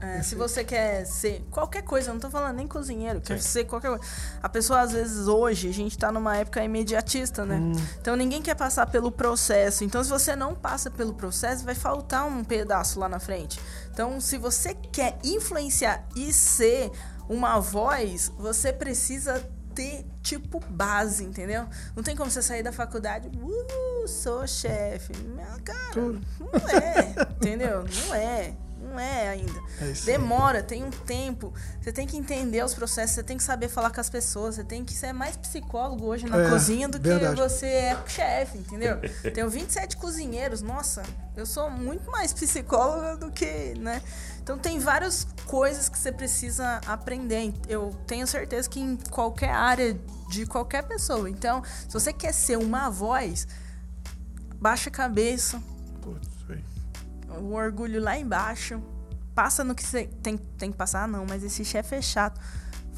É, 0.00 0.22
se 0.22 0.34
você 0.34 0.64
quer 0.64 1.04
ser 1.04 1.44
qualquer 1.50 1.82
coisa, 1.82 2.10
eu 2.10 2.14
não 2.14 2.20
tô 2.20 2.30
falando 2.30 2.56
nem 2.56 2.66
cozinheiro, 2.66 3.20
quer 3.20 3.40
ser 3.40 3.64
qualquer 3.64 3.88
coisa. 3.88 4.04
A 4.42 4.48
pessoa, 4.48 4.80
às 4.80 4.92
vezes, 4.92 5.26
hoje, 5.26 5.68
a 5.68 5.72
gente 5.72 5.96
tá 5.98 6.12
numa 6.12 6.36
época 6.36 6.62
imediatista, 6.62 7.44
né? 7.44 7.60
Então 8.00 8.16
ninguém 8.16 8.42
quer 8.42 8.54
passar 8.54 8.86
pelo 8.86 9.10
processo. 9.10 9.84
Então, 9.84 10.02
se 10.02 10.10
você 10.10 10.36
não 10.36 10.54
passa 10.54 10.90
pelo 10.90 11.14
processo, 11.14 11.64
vai 11.64 11.74
faltar 11.74 12.26
um 12.26 12.44
pedaço 12.44 13.00
lá 13.00 13.08
na 13.08 13.18
frente. 13.18 13.60
Então, 13.92 14.20
se 14.20 14.38
você 14.38 14.74
quer 14.74 15.18
influenciar 15.24 16.04
e 16.16 16.32
ser 16.32 16.90
uma 17.28 17.58
voz, 17.58 18.30
você 18.36 18.72
precisa 18.72 19.42
ter, 19.74 20.04
tipo, 20.22 20.60
base, 20.68 21.24
entendeu? 21.24 21.66
Não 21.96 22.02
tem 22.02 22.14
como 22.14 22.30
você 22.30 22.42
sair 22.42 22.62
da 22.62 22.72
faculdade, 22.72 23.28
uh, 23.28 24.08
sou 24.08 24.46
chefe. 24.46 25.16
Meu, 25.18 25.46
Cara, 25.64 25.94
não 25.96 26.68
é, 26.68 27.14
entendeu? 27.36 27.84
Não 28.06 28.14
é. 28.14 28.54
Não 28.92 29.00
é 29.00 29.28
ainda. 29.30 29.58
É. 29.80 29.92
Demora, 30.04 30.62
tem 30.62 30.84
um 30.84 30.90
tempo. 30.90 31.52
Você 31.80 31.90
tem 31.90 32.06
que 32.06 32.16
entender 32.16 32.62
os 32.62 32.74
processos, 32.74 33.14
você 33.14 33.22
tem 33.22 33.38
que 33.38 33.42
saber 33.42 33.68
falar 33.68 33.90
com 33.90 34.00
as 34.00 34.10
pessoas, 34.10 34.56
você 34.56 34.64
tem 34.64 34.84
que 34.84 34.92
ser 34.92 35.12
mais 35.14 35.34
psicólogo 35.36 36.04
hoje 36.06 36.26
na 36.28 36.38
É, 36.38 36.50
cozinha 36.50 36.86
do 36.88 36.98
verdade. 37.00 37.34
que 37.34 37.40
você 37.40 37.66
é 37.66 37.96
chefe, 38.06 38.58
entendeu? 38.58 38.98
Tenho 39.32 39.48
27 39.48 39.96
cozinheiros, 39.96 40.60
nossa, 40.60 41.02
eu 41.34 41.46
sou 41.46 41.70
muito 41.70 42.10
mais 42.10 42.32
psicóloga 42.34 43.16
do 43.16 43.30
que, 43.32 43.74
né? 43.78 44.02
Então 44.42 44.58
tem 44.58 44.78
várias 44.78 45.26
coisas 45.46 45.88
que 45.88 45.98
você 45.98 46.12
precisa 46.12 46.80
aprender. 46.86 47.54
Eu 47.68 47.96
tenho 48.06 48.26
certeza 48.26 48.68
que 48.68 48.78
em 48.80 48.96
qualquer 49.10 49.50
área 49.50 49.96
de 50.28 50.44
qualquer 50.46 50.82
pessoa. 50.82 51.30
Então, 51.30 51.62
se 51.64 51.92
você 51.94 52.12
quer 52.12 52.32
ser 52.34 52.58
uma 52.58 52.90
voz, 52.90 53.46
baixa 54.60 54.90
a 54.90 54.92
cabeça. 54.92 55.62
O 57.40 57.52
orgulho 57.54 58.00
lá 58.00 58.16
embaixo. 58.16 58.82
Passa 59.34 59.64
no 59.64 59.74
que 59.74 59.82
você 59.82 60.06
tem, 60.22 60.36
tem 60.36 60.70
que 60.70 60.76
passar, 60.76 61.08
não, 61.08 61.24
mas 61.26 61.42
esse 61.42 61.64
chefe 61.64 61.96
é 61.96 62.02
chato. 62.02 62.40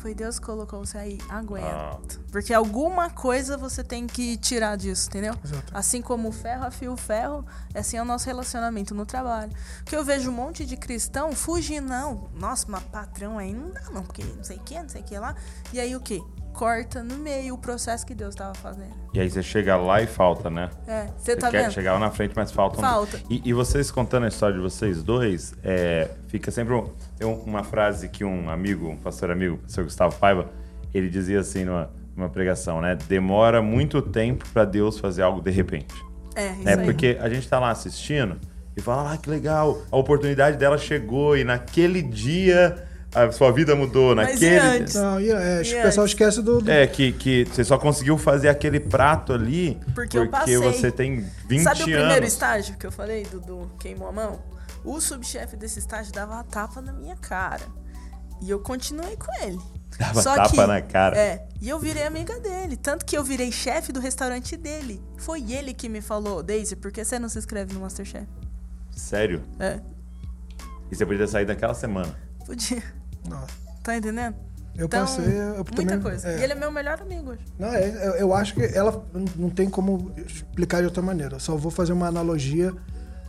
Foi 0.05 0.15
Deus 0.15 0.39
que 0.39 0.45
colocou 0.45 0.85
você 0.85 0.99
aí, 0.99 1.19
aguenta. 1.31 1.67
Ah. 1.67 1.99
Porque 2.31 2.53
alguma 2.53 3.09
coisa 3.09 3.57
você 3.57 3.83
tem 3.83 4.07
que 4.07 4.37
tirar 4.37 4.77
disso, 4.77 5.09
entendeu? 5.09 5.35
Exato. 5.43 5.73
Assim 5.73 6.03
como 6.03 6.29
o 6.29 6.33
ferro 6.33 6.67
afia 6.67 6.93
o 6.93 6.97
ferro, 6.97 7.47
assim 7.75 7.97
é 7.97 8.03
o 8.03 8.05
nosso 8.05 8.27
relacionamento 8.27 8.95
no 8.95 9.07
trabalho. 9.07 9.51
Porque 9.79 9.97
eu 9.97 10.05
vejo 10.05 10.31
um 10.31 10.35
monte 10.35 10.67
de 10.67 10.77
cristão 10.77 11.33
fugindo, 11.33 11.89
não. 11.89 12.29
Nossa, 12.35 12.67
mas 12.69 12.83
patrão 12.85 13.39
aí 13.39 13.55
não 13.55 13.71
dá, 13.71 13.81
não, 13.91 14.03
porque 14.03 14.23
não 14.25 14.45
sei 14.45 14.59
o 14.59 14.61
que, 14.61 14.79
não 14.79 14.89
sei 14.91 15.01
o 15.01 15.05
que 15.05 15.19
lá. 15.19 15.35
E 15.73 15.81
aí 15.81 15.97
o 15.97 16.01
que? 16.01 16.23
Corta 16.55 17.03
no 17.03 17.17
meio 17.17 17.55
o 17.55 17.59
processo 17.59 18.07
que 18.07 18.15
Deus 18.15 18.31
estava 18.35 18.55
fazendo. 18.55 18.95
E 19.13 19.21
aí 19.21 19.29
você 19.29 19.43
chega 19.43 19.77
lá 19.77 20.01
e 20.01 20.07
falta, 20.07 20.49
né? 20.49 20.71
É, 20.87 21.07
você 21.17 21.33
Você 21.33 21.37
tá 21.37 21.51
quer 21.51 21.63
vendo? 21.65 21.73
chegar 21.73 21.95
lá 21.95 21.99
na 21.99 22.11
frente, 22.11 22.33
mas 22.37 22.53
falta. 22.53 22.79
um- 22.79 22.81
Falta. 22.81 23.21
E, 23.29 23.43
e 23.45 23.53
vocês 23.53 23.91
contando 23.91 24.25
a 24.25 24.29
história 24.29 24.55
de 24.55 24.63
vocês 24.63 25.03
dois, 25.03 25.53
é, 25.65 26.09
fica 26.29 26.51
sempre. 26.53 26.73
um- 26.75 26.89
tem 27.19 27.27
um- 27.27 27.41
uma 27.41 27.65
frase 27.65 28.09
que 28.09 28.25
um 28.25 28.49
amigo, 28.49 28.89
um 28.89 28.97
pastor 28.97 29.31
amigo, 29.33 29.57
o 29.57 29.59
pastor 29.59 29.85
Gustavo 29.85 30.17
Paiva, 30.17 30.49
ele 30.95 31.09
dizia 31.11 31.41
assim 31.41 31.65
numa, 31.65 31.91
numa 32.17 32.29
pregação, 32.31 32.81
né? 32.81 32.97
Demora 33.09 33.61
muito 33.61 34.01
tempo 34.01 34.49
para 34.53 34.65
Deus 34.65 34.99
fazer 34.99 35.23
algo 35.23 35.41
de 35.43 35.51
repente. 35.51 35.93
É, 36.37 36.53
isso 36.53 36.63
né? 36.63 36.77
Porque 36.85 37.19
a 37.21 37.29
gente 37.29 37.49
tá 37.49 37.59
lá 37.59 37.71
assistindo 37.71 38.39
e 38.77 38.81
fala, 38.81 39.13
ah, 39.13 39.17
que 39.17 39.29
legal, 39.29 39.79
a 39.91 39.97
oportunidade 39.97 40.57
dela 40.57 40.79
chegou 40.79 41.37
e 41.37 41.43
naquele 41.43 42.01
dia 42.01 42.87
a 43.15 43.31
sua 43.33 43.53
vida 43.53 43.75
mudou. 43.77 44.15
Mas 44.17 44.33
naquele 44.41 44.55
e 44.55 44.59
antes? 44.59 44.95
Não, 44.95 45.21
e, 45.21 45.31
é, 45.31 45.61
acho 45.61 45.71
que 45.71 45.77
E 45.77 45.81
o 45.81 45.83
pessoal 45.83 46.07
esquece 46.07 46.43
do. 46.43 46.61
do- 46.61 46.71
É, 46.71 46.87
que, 46.87 47.13
que 47.13 47.45
você 47.45 47.63
só 47.65 47.79
conseguiu 47.79 48.19
fazer 48.19 48.49
aquele 48.49 48.81
prato 48.81 49.33
ali 49.33 49.79
Porque 49.95 50.19
eu 50.19 50.29
passei. 50.29 50.57
você 50.57 50.91
tem 50.91 51.25
20 51.49 51.63
Sabe 51.63 51.81
o 51.83 51.85
primeiro 51.85 52.13
anos. 52.13 52.29
estágio 52.33 52.77
que 52.77 52.87
eu 52.87 52.93
falei, 52.93 53.25
do, 53.25 53.41
do 53.41 53.71
queimou 53.79 54.09
a 54.09 54.13
mão? 54.13 54.41
O 54.85 55.01
subchefe 55.01 55.57
desse 55.57 55.79
estágio 55.79 56.13
dava 56.13 56.35
uma 56.35 56.45
tapa 56.45 56.81
na 56.83 56.93
minha 56.93 57.17
cara. 57.17 57.63
E 58.43 58.51
eu 58.51 58.59
continuei 58.59 59.17
com 59.17 59.33
ele. 59.45 59.59
Dava 59.99 60.23
tapa 60.23 60.67
na 60.67 60.83
cara. 60.83 61.17
É, 61.17 61.47
e 61.63 61.69
eu 61.69 61.79
virei 61.79 62.03
amiga 62.05 62.39
dele. 62.41 62.77
Tanto 62.77 63.05
que 63.05 63.17
eu 63.17 63.23
virei 63.23 63.51
chefe 63.53 63.93
do 63.93 64.01
restaurante 64.01 64.57
dele. 64.57 65.01
Foi 65.17 65.53
ele 65.53 65.73
que 65.73 65.89
me 65.89 66.01
falou, 66.01 66.43
Daisy, 66.43 66.75
por 66.77 66.91
que 66.91 67.05
você 67.05 67.19
não 67.19 67.29
se 67.29 67.39
inscreve 67.39 67.73
no 67.73 67.81
Masterchef? 67.81 68.27
Sério? 68.91 69.43
É, 69.59 69.81
E 70.91 70.97
você 70.97 71.07
podia 71.07 71.27
sair 71.27 71.47
daquela 71.47 71.75
semana. 71.75 72.15
podia. 72.45 72.83
Nossa. 73.29 73.55
Tá 73.83 73.97
entendendo? 73.97 74.35
Eu 74.77 74.87
Então, 74.87 75.01
passei. 75.01 75.25
Eu 75.25 75.55
muita 75.57 75.75
também, 75.75 76.01
coisa. 76.01 76.29
é. 76.29 76.41
E 76.41 76.43
ele 76.43 76.53
é 76.53 76.57
meu 76.57 76.73
melhor 76.73 77.01
amigo 77.01 77.31
hoje. 77.31 77.45
Não, 77.59 77.69
é, 77.69 77.89
eu, 78.09 78.13
eu 78.15 78.35
acho 78.35 78.55
que 78.55 78.63
ela 78.63 79.05
não 79.37 79.49
tem 79.51 79.71
como 79.71 80.11
explicar 80.17 80.81
de 80.81 80.87
outra 80.87 81.03
maneira. 81.03 81.39
Só 81.39 81.57
vou 81.57 81.71
fazer 81.71 81.93
uma 81.93 82.09
analogia 82.09 82.73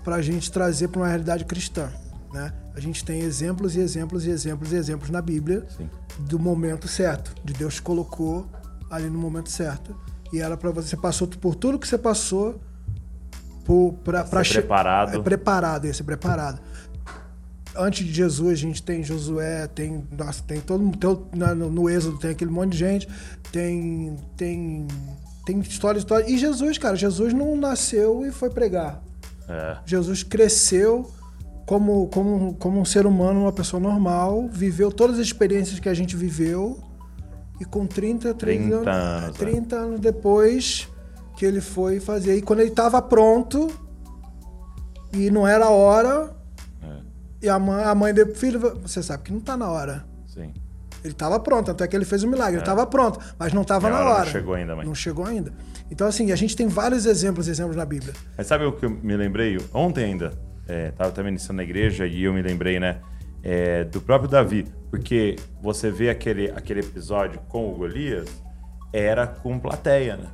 para 0.04 0.16
a 0.16 0.22
gente 0.22 0.52
trazer 0.52 0.88
para 0.88 1.02
uma 1.02 1.08
realidade 1.08 1.46
cristã. 1.46 1.92
Né? 2.34 2.52
A 2.76 2.80
gente 2.80 3.06
tem 3.06 3.22
exemplos 3.22 3.76
e 3.76 3.80
exemplos 3.80 4.26
e 4.26 4.30
exemplos 4.30 4.72
e 4.74 4.76
exemplos 4.76 5.10
na 5.10 5.22
Bíblia 5.22 5.66
Sim. 5.78 5.90
do 6.20 6.40
momento 6.40 6.88
certo, 6.88 7.34
de 7.44 7.54
Deus 7.54 7.80
colocou 7.80 8.48
ali 8.90 9.10
no 9.10 9.18
momento 9.20 9.50
certo. 9.52 9.96
E 10.34 10.40
ela 10.42 10.58
para 10.58 10.72
você 10.72 10.98
passou 10.98 11.28
por 11.28 11.56
tudo 11.56 11.78
que 11.80 11.88
você 11.88 11.98
passou 11.98 12.60
para 14.04 14.44
Ser 14.44 14.62
preparado. 14.62 15.16
É, 15.16 15.22
preparado, 15.22 15.86
esse 15.86 16.04
preparado. 16.04 16.60
Antes 17.78 18.06
de 18.06 18.14
Jesus, 18.14 18.52
a 18.52 18.56
gente 18.56 18.82
tem 18.84 19.04
Josué, 19.04 19.68
tem. 19.68 20.04
Nossa, 20.18 20.42
tem 20.44 20.60
todo 20.62 21.28
na- 21.36 21.54
no, 21.56 21.70
no 21.70 21.90
Êxodo 21.90 22.18
tem 22.18 22.32
aquele 22.32 22.52
monte 22.52 22.72
de 22.74 22.78
gente, 22.78 23.08
tem. 23.52 24.18
Tem. 24.38 24.88
Tem 25.46 25.60
história, 25.60 26.00
história. 26.00 26.28
E 26.30 26.38
Jesus, 26.38 26.78
cara, 26.78 26.96
Jesus 26.96 27.34
não 27.34 27.56
nasceu 27.56 28.26
e 28.26 28.32
foi 28.32 28.50
pregar. 28.50 29.02
É. 29.48 29.78
Jesus 29.86 30.24
cresceu 30.24 31.12
como, 31.68 32.08
como, 32.08 32.56
como 32.56 32.80
um 32.80 32.86
ser 32.86 33.06
humano, 33.06 33.42
uma 33.42 33.52
pessoa 33.52 33.80
normal, 33.80 34.48
viveu 34.52 34.92
todas 34.92 35.18
as 35.20 35.26
experiências 35.26 35.80
que 35.80 35.88
a 35.90 35.94
gente 35.94 36.16
viveu. 36.16 36.80
E 37.62 37.64
com 37.66 37.86
30, 37.86 38.34
30, 38.34 38.36
30 38.80 38.92
anos, 38.92 39.36
é. 39.36 39.38
30 39.38 39.76
anos 39.76 40.00
depois 40.00 40.88
que 41.38 41.46
ele 41.46 41.62
foi 41.62 42.00
fazer. 42.00 42.36
E 42.38 42.42
quando 42.42 42.60
ele 42.62 42.70
estava 42.70 43.02
pronto, 43.02 43.70
e 45.14 45.30
não 45.30 45.48
era 45.48 45.66
a 45.66 45.70
hora, 45.70 46.32
É. 46.32 46.45
e 47.46 47.50
a 47.50 47.60
mãe, 47.60 47.84
a 47.84 47.96
mãe 47.96 48.14
dele, 48.14 48.34
filho, 48.36 48.60
você 48.82 49.02
sabe 49.02 49.24
que 49.24 49.32
não 49.32 49.40
tá 49.40 49.56
na 49.56 49.70
hora. 49.70 50.06
Sim. 50.26 50.54
Ele 51.04 51.14
estava 51.14 51.40
pronto, 51.40 51.70
até 51.70 51.88
que 51.88 51.96
ele 51.96 52.06
fez 52.06 52.24
o 52.24 52.28
milagre. 52.28 52.56
Ele 52.56 52.62
estava 52.62 52.86
pronto, 52.86 53.20
mas 53.38 53.54
não 53.54 53.62
estava 53.62 53.88
É. 53.88 53.92
Na 53.92 54.00
hora 54.00 54.26
não 54.26 54.32
chegou 54.32 54.54
ainda, 54.56 54.76
mãe. 54.76 54.86
Não 54.86 54.96
chegou 54.96 55.26
ainda. 55.26 55.54
Então, 55.90 56.08
assim, 56.08 56.32
a 56.32 56.36
gente 56.36 56.56
tem 56.56 56.68
vários 56.68 57.06
exemplos, 57.06 57.48
exemplos 57.48 57.76
na 57.76 57.86
Bíblia. 57.86 58.14
Mas 58.36 58.48
sabe 58.48 58.66
o 58.66 58.72
que 58.72 58.86
eu 58.86 58.90
me 58.90 59.16
lembrei? 59.16 59.58
Ontem 59.72 60.06
ainda, 60.06 60.34
é, 60.68 60.92
tava 60.92 61.12
também 61.12 61.32
iniciando 61.32 61.58
na 61.58 61.64
igreja 61.64 62.08
e 62.08 62.24
eu 62.24 62.34
me 62.34 62.42
lembrei, 62.42 62.80
né? 62.80 63.00
é, 63.46 63.84
do 63.84 64.02
próprio 64.02 64.30
Davi. 64.30 64.66
Porque 64.90 65.36
você 65.62 65.92
vê 65.92 66.10
aquele, 66.10 66.50
aquele 66.52 66.80
episódio 66.80 67.40
com 67.48 67.70
o 67.70 67.76
Golias, 67.76 68.28
era 68.92 69.28
com 69.28 69.60
plateia, 69.60 70.18
né? 70.18 70.28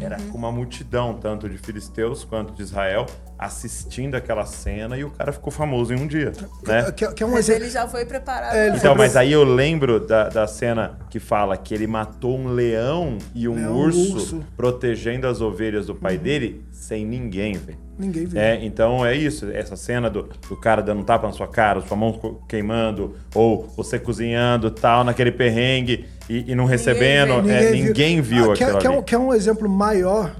Era 0.00 0.16
com 0.30 0.38
uma 0.38 0.50
multidão, 0.52 1.14
tanto 1.14 1.48
de 1.48 1.58
filisteus 1.58 2.24
quanto 2.24 2.52
de 2.54 2.62
Israel, 2.62 3.04
assistindo 3.38 4.14
aquela 4.14 4.44
cena 4.46 4.96
e 4.96 5.04
o 5.04 5.10
cara 5.10 5.32
ficou 5.32 5.52
famoso 5.52 5.92
em 5.92 6.00
um 6.00 6.06
dia, 6.06 6.32
né? 6.66 6.90
Que, 6.92 7.06
que 7.12 7.22
é 7.22 7.26
um 7.26 7.30
Mas 7.32 7.48
exemplo. 7.48 7.64
ele 7.64 7.70
já 7.70 7.86
foi 7.88 8.04
preparado. 8.04 8.54
É. 8.54 8.68
Então, 8.68 8.94
mas 8.94 9.16
aí 9.16 9.32
eu 9.32 9.44
lembro 9.44 10.00
da, 10.00 10.28
da 10.28 10.46
cena 10.46 10.98
que 11.10 11.18
fala 11.20 11.56
que 11.56 11.74
ele 11.74 11.86
matou 11.86 12.36
um 12.38 12.48
leão 12.48 13.18
e 13.34 13.48
um 13.48 13.54
Leão, 13.54 13.76
urso, 13.76 14.14
urso. 14.14 14.44
protegendo 14.56 15.26
as 15.26 15.40
ovelhas 15.40 15.86
do 15.86 15.94
pai 15.94 16.16
dele 16.16 16.64
sem 16.78 17.04
ninguém, 17.04 17.54
velho. 17.54 17.78
Ninguém 17.98 18.24
viu. 18.24 18.40
É, 18.40 18.64
então 18.64 19.04
é 19.04 19.14
isso, 19.14 19.50
essa 19.50 19.74
cena 19.76 20.08
do, 20.08 20.28
do 20.48 20.56
cara 20.56 20.80
dando 20.80 21.00
um 21.00 21.04
tapa 21.04 21.26
na 21.26 21.32
sua 21.32 21.48
cara, 21.48 21.80
sua 21.82 21.96
mão 21.96 22.40
queimando, 22.48 23.16
ou 23.34 23.66
você 23.76 23.98
cozinhando 23.98 24.70
tal, 24.70 25.02
naquele 25.04 25.32
perrengue 25.32 26.06
e, 26.30 26.52
e 26.52 26.54
não 26.54 26.64
recebendo. 26.64 27.32
é, 27.50 27.72
Ninguém, 27.72 28.20
viu, 28.20 28.52
Ah, 28.52 28.54
que, 28.56 28.62
é- 28.62 28.66
aquilo 28.66 28.80
que, 28.80 28.86
é 28.86 28.90
um, 28.90 29.02
que 29.02 29.14
é 29.14 29.18
um 29.18 29.34
exemplo 29.34 29.68
maior, 29.68 30.36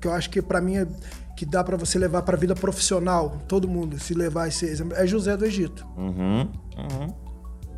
que 0.00 0.06
eu 0.06 0.12
acho 0.12 0.30
que 0.30 0.40
pra 0.40 0.60
mim 0.60 0.76
é, 0.76 0.86
que 1.36 1.44
dá 1.44 1.62
pra 1.64 1.76
você 1.76 1.98
levar 1.98 2.22
pra 2.22 2.36
vida 2.36 2.54
profissional, 2.54 3.36
todo 3.48 3.66
mundo 3.68 3.98
se 3.98 4.14
levar 4.14 4.46
esse 4.48 4.64
exemplo, 4.66 4.96
é 4.96 5.04
José 5.06 5.36
do 5.36 5.44
Egito. 5.44 5.84
Uhum, 5.98 6.48
uhum. 6.78 7.14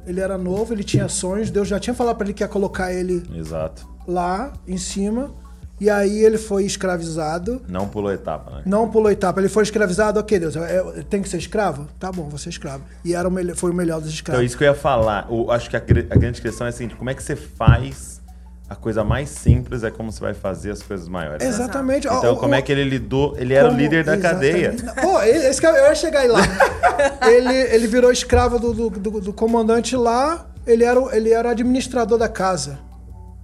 ele 0.07 0.21
era 0.21 0.37
novo, 0.37 0.75
ele 0.75 0.85
tinha 0.85 1.09
sonhos, 1.09 1.51
Deus 1.51 1.67
já 1.67 1.81
tinha 1.81 1.95
falado 1.95 2.17
para 2.17 2.27
ele 2.27 2.35
que 2.35 2.43
ia 2.45 2.49
colocar 2.49 2.93
ele 2.93 3.23
Exato. 3.35 3.89
lá 4.07 4.53
em 4.69 4.77
cima. 4.77 5.41
E 5.83 5.91
aí 5.91 6.25
ele 6.25 6.39
foi 6.39 6.65
escravizado. 6.65 7.61
Não 7.69 7.89
pulou 7.89 8.13
etapa, 8.13 8.51
né? 8.53 8.63
Não 8.65 8.89
pulou 8.89 9.11
etapa, 9.11 9.41
ele 9.41 9.49
foi 9.49 9.65
escravizado, 9.65 10.21
ok, 10.21 10.39
Deus, 10.39 10.55
é- 10.55 11.03
tem 11.11 11.21
que 11.21 11.29
ser 11.29 11.39
escravo? 11.39 11.89
Tá 11.99 12.13
bom, 12.13 12.29
vou 12.29 12.39
ser 12.39 12.51
escravo. 12.51 12.85
E 13.05 13.15
era 13.17 13.27
o 13.27 13.33
melhor, 13.33 13.57
foi 13.57 13.73
o 13.73 13.75
melhor 13.75 13.97
dos 13.97 14.05
Então, 14.11 14.15
escravos. 14.15 14.45
isso 14.47 14.57
que 14.57 14.63
eu 14.63 14.69
ia 14.69 14.75
falar. 14.77 15.27
O, 15.29 15.51
acho 15.51 15.69
que 15.69 15.77
a, 15.77 15.81
a 15.81 16.15
grande 16.17 16.41
questão 16.41 16.69
é 16.69 16.71
assim, 16.71 16.89
como 16.89 17.11
é 17.11 17.15
que 17.15 17.23
você 17.23 17.35
faz 17.35 18.23
a 18.71 18.77
coisa 18.77 19.03
mais 19.03 19.29
simples 19.29 19.83
é 19.83 19.91
como 19.91 20.13
você 20.13 20.21
vai 20.21 20.35
fazer 20.35 20.71
as 20.71 20.83
coisas 20.83 21.09
maiores. 21.09 21.43
né? 21.43 21.49
Exatamente. 21.49 22.07
Então, 22.07 22.33
Ó, 22.35 22.37
como 22.37 22.55
ó, 22.55 22.57
é 22.57 22.63
que 22.63 22.71
ele 22.71 22.85
lidou? 22.85 23.35
Ele 23.37 23.53
era 23.53 23.67
o 23.67 23.71
como- 23.71 23.81
líder 23.83 24.05
da 24.05 24.17
cadeia. 24.17 24.73
exatamente. 24.75 25.03
Pô, 25.03 25.21
esse 25.21 25.67
eu 25.67 25.71
eu 25.75 25.85
ia 25.87 25.95
chegar 25.97 26.21
aí 26.21 26.29
lá. 26.29 26.39
ele, 27.29 27.55
ele 27.75 27.87
virou 27.89 28.13
escravo 28.13 28.59
do, 28.61 28.73
do, 28.73 28.89
do- 28.89 29.21
do 29.21 29.33
comandante 29.33 29.97
lá, 29.97 30.47
ele 30.65 30.85
era, 30.85 30.99
o- 31.01 31.11
ele 31.13 31.33
era 31.33 31.51
administrador 31.51 32.17
da 32.17 32.29
casa. 32.29 32.79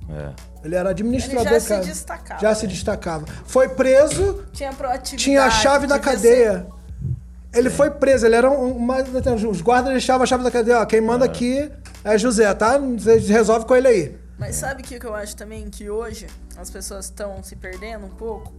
É. 0.08 0.30
Ele 0.68 0.76
era 0.76 0.90
administrador 0.90 1.46
Ele 1.46 1.60
já 1.60 1.60
se 1.82 1.88
destacava, 1.88 2.40
Já 2.40 2.48
né? 2.50 2.54
se 2.54 2.66
destacava. 2.66 3.24
Foi 3.46 3.70
preso, 3.70 4.44
Tinha 4.52 4.70
proatividade. 4.72 5.24
tinha 5.24 5.44
a 5.44 5.50
chave 5.50 5.86
da 5.86 5.98
cadeia. 5.98 6.66
Ele 7.54 7.70
foi 7.70 7.90
preso, 7.90 8.26
ele 8.26 8.36
era 8.36 8.50
um, 8.50 8.72
uma, 8.72 8.98
os 9.50 9.62
guardas 9.62 9.92
deixavam 9.92 10.22
a 10.24 10.26
chave 10.26 10.44
da 10.44 10.50
cadeia, 10.50 10.80
ó, 10.80 10.84
quem 10.84 11.00
manda 11.00 11.24
aqui 11.24 11.70
é 12.04 12.18
José, 12.18 12.52
tá? 12.52 12.76
Você 12.78 13.16
resolve 13.18 13.64
com 13.64 13.74
ele 13.74 13.88
aí. 13.88 14.18
Mas 14.38 14.56
sabe 14.56 14.82
o 14.82 14.84
que 14.84 15.00
que 15.00 15.06
eu 15.06 15.14
acho 15.14 15.34
também? 15.34 15.68
Que 15.70 15.88
hoje 15.88 16.26
as 16.58 16.68
pessoas 16.70 17.06
estão 17.06 17.42
se 17.42 17.56
perdendo 17.56 18.04
um 18.04 18.10
pouco. 18.10 18.52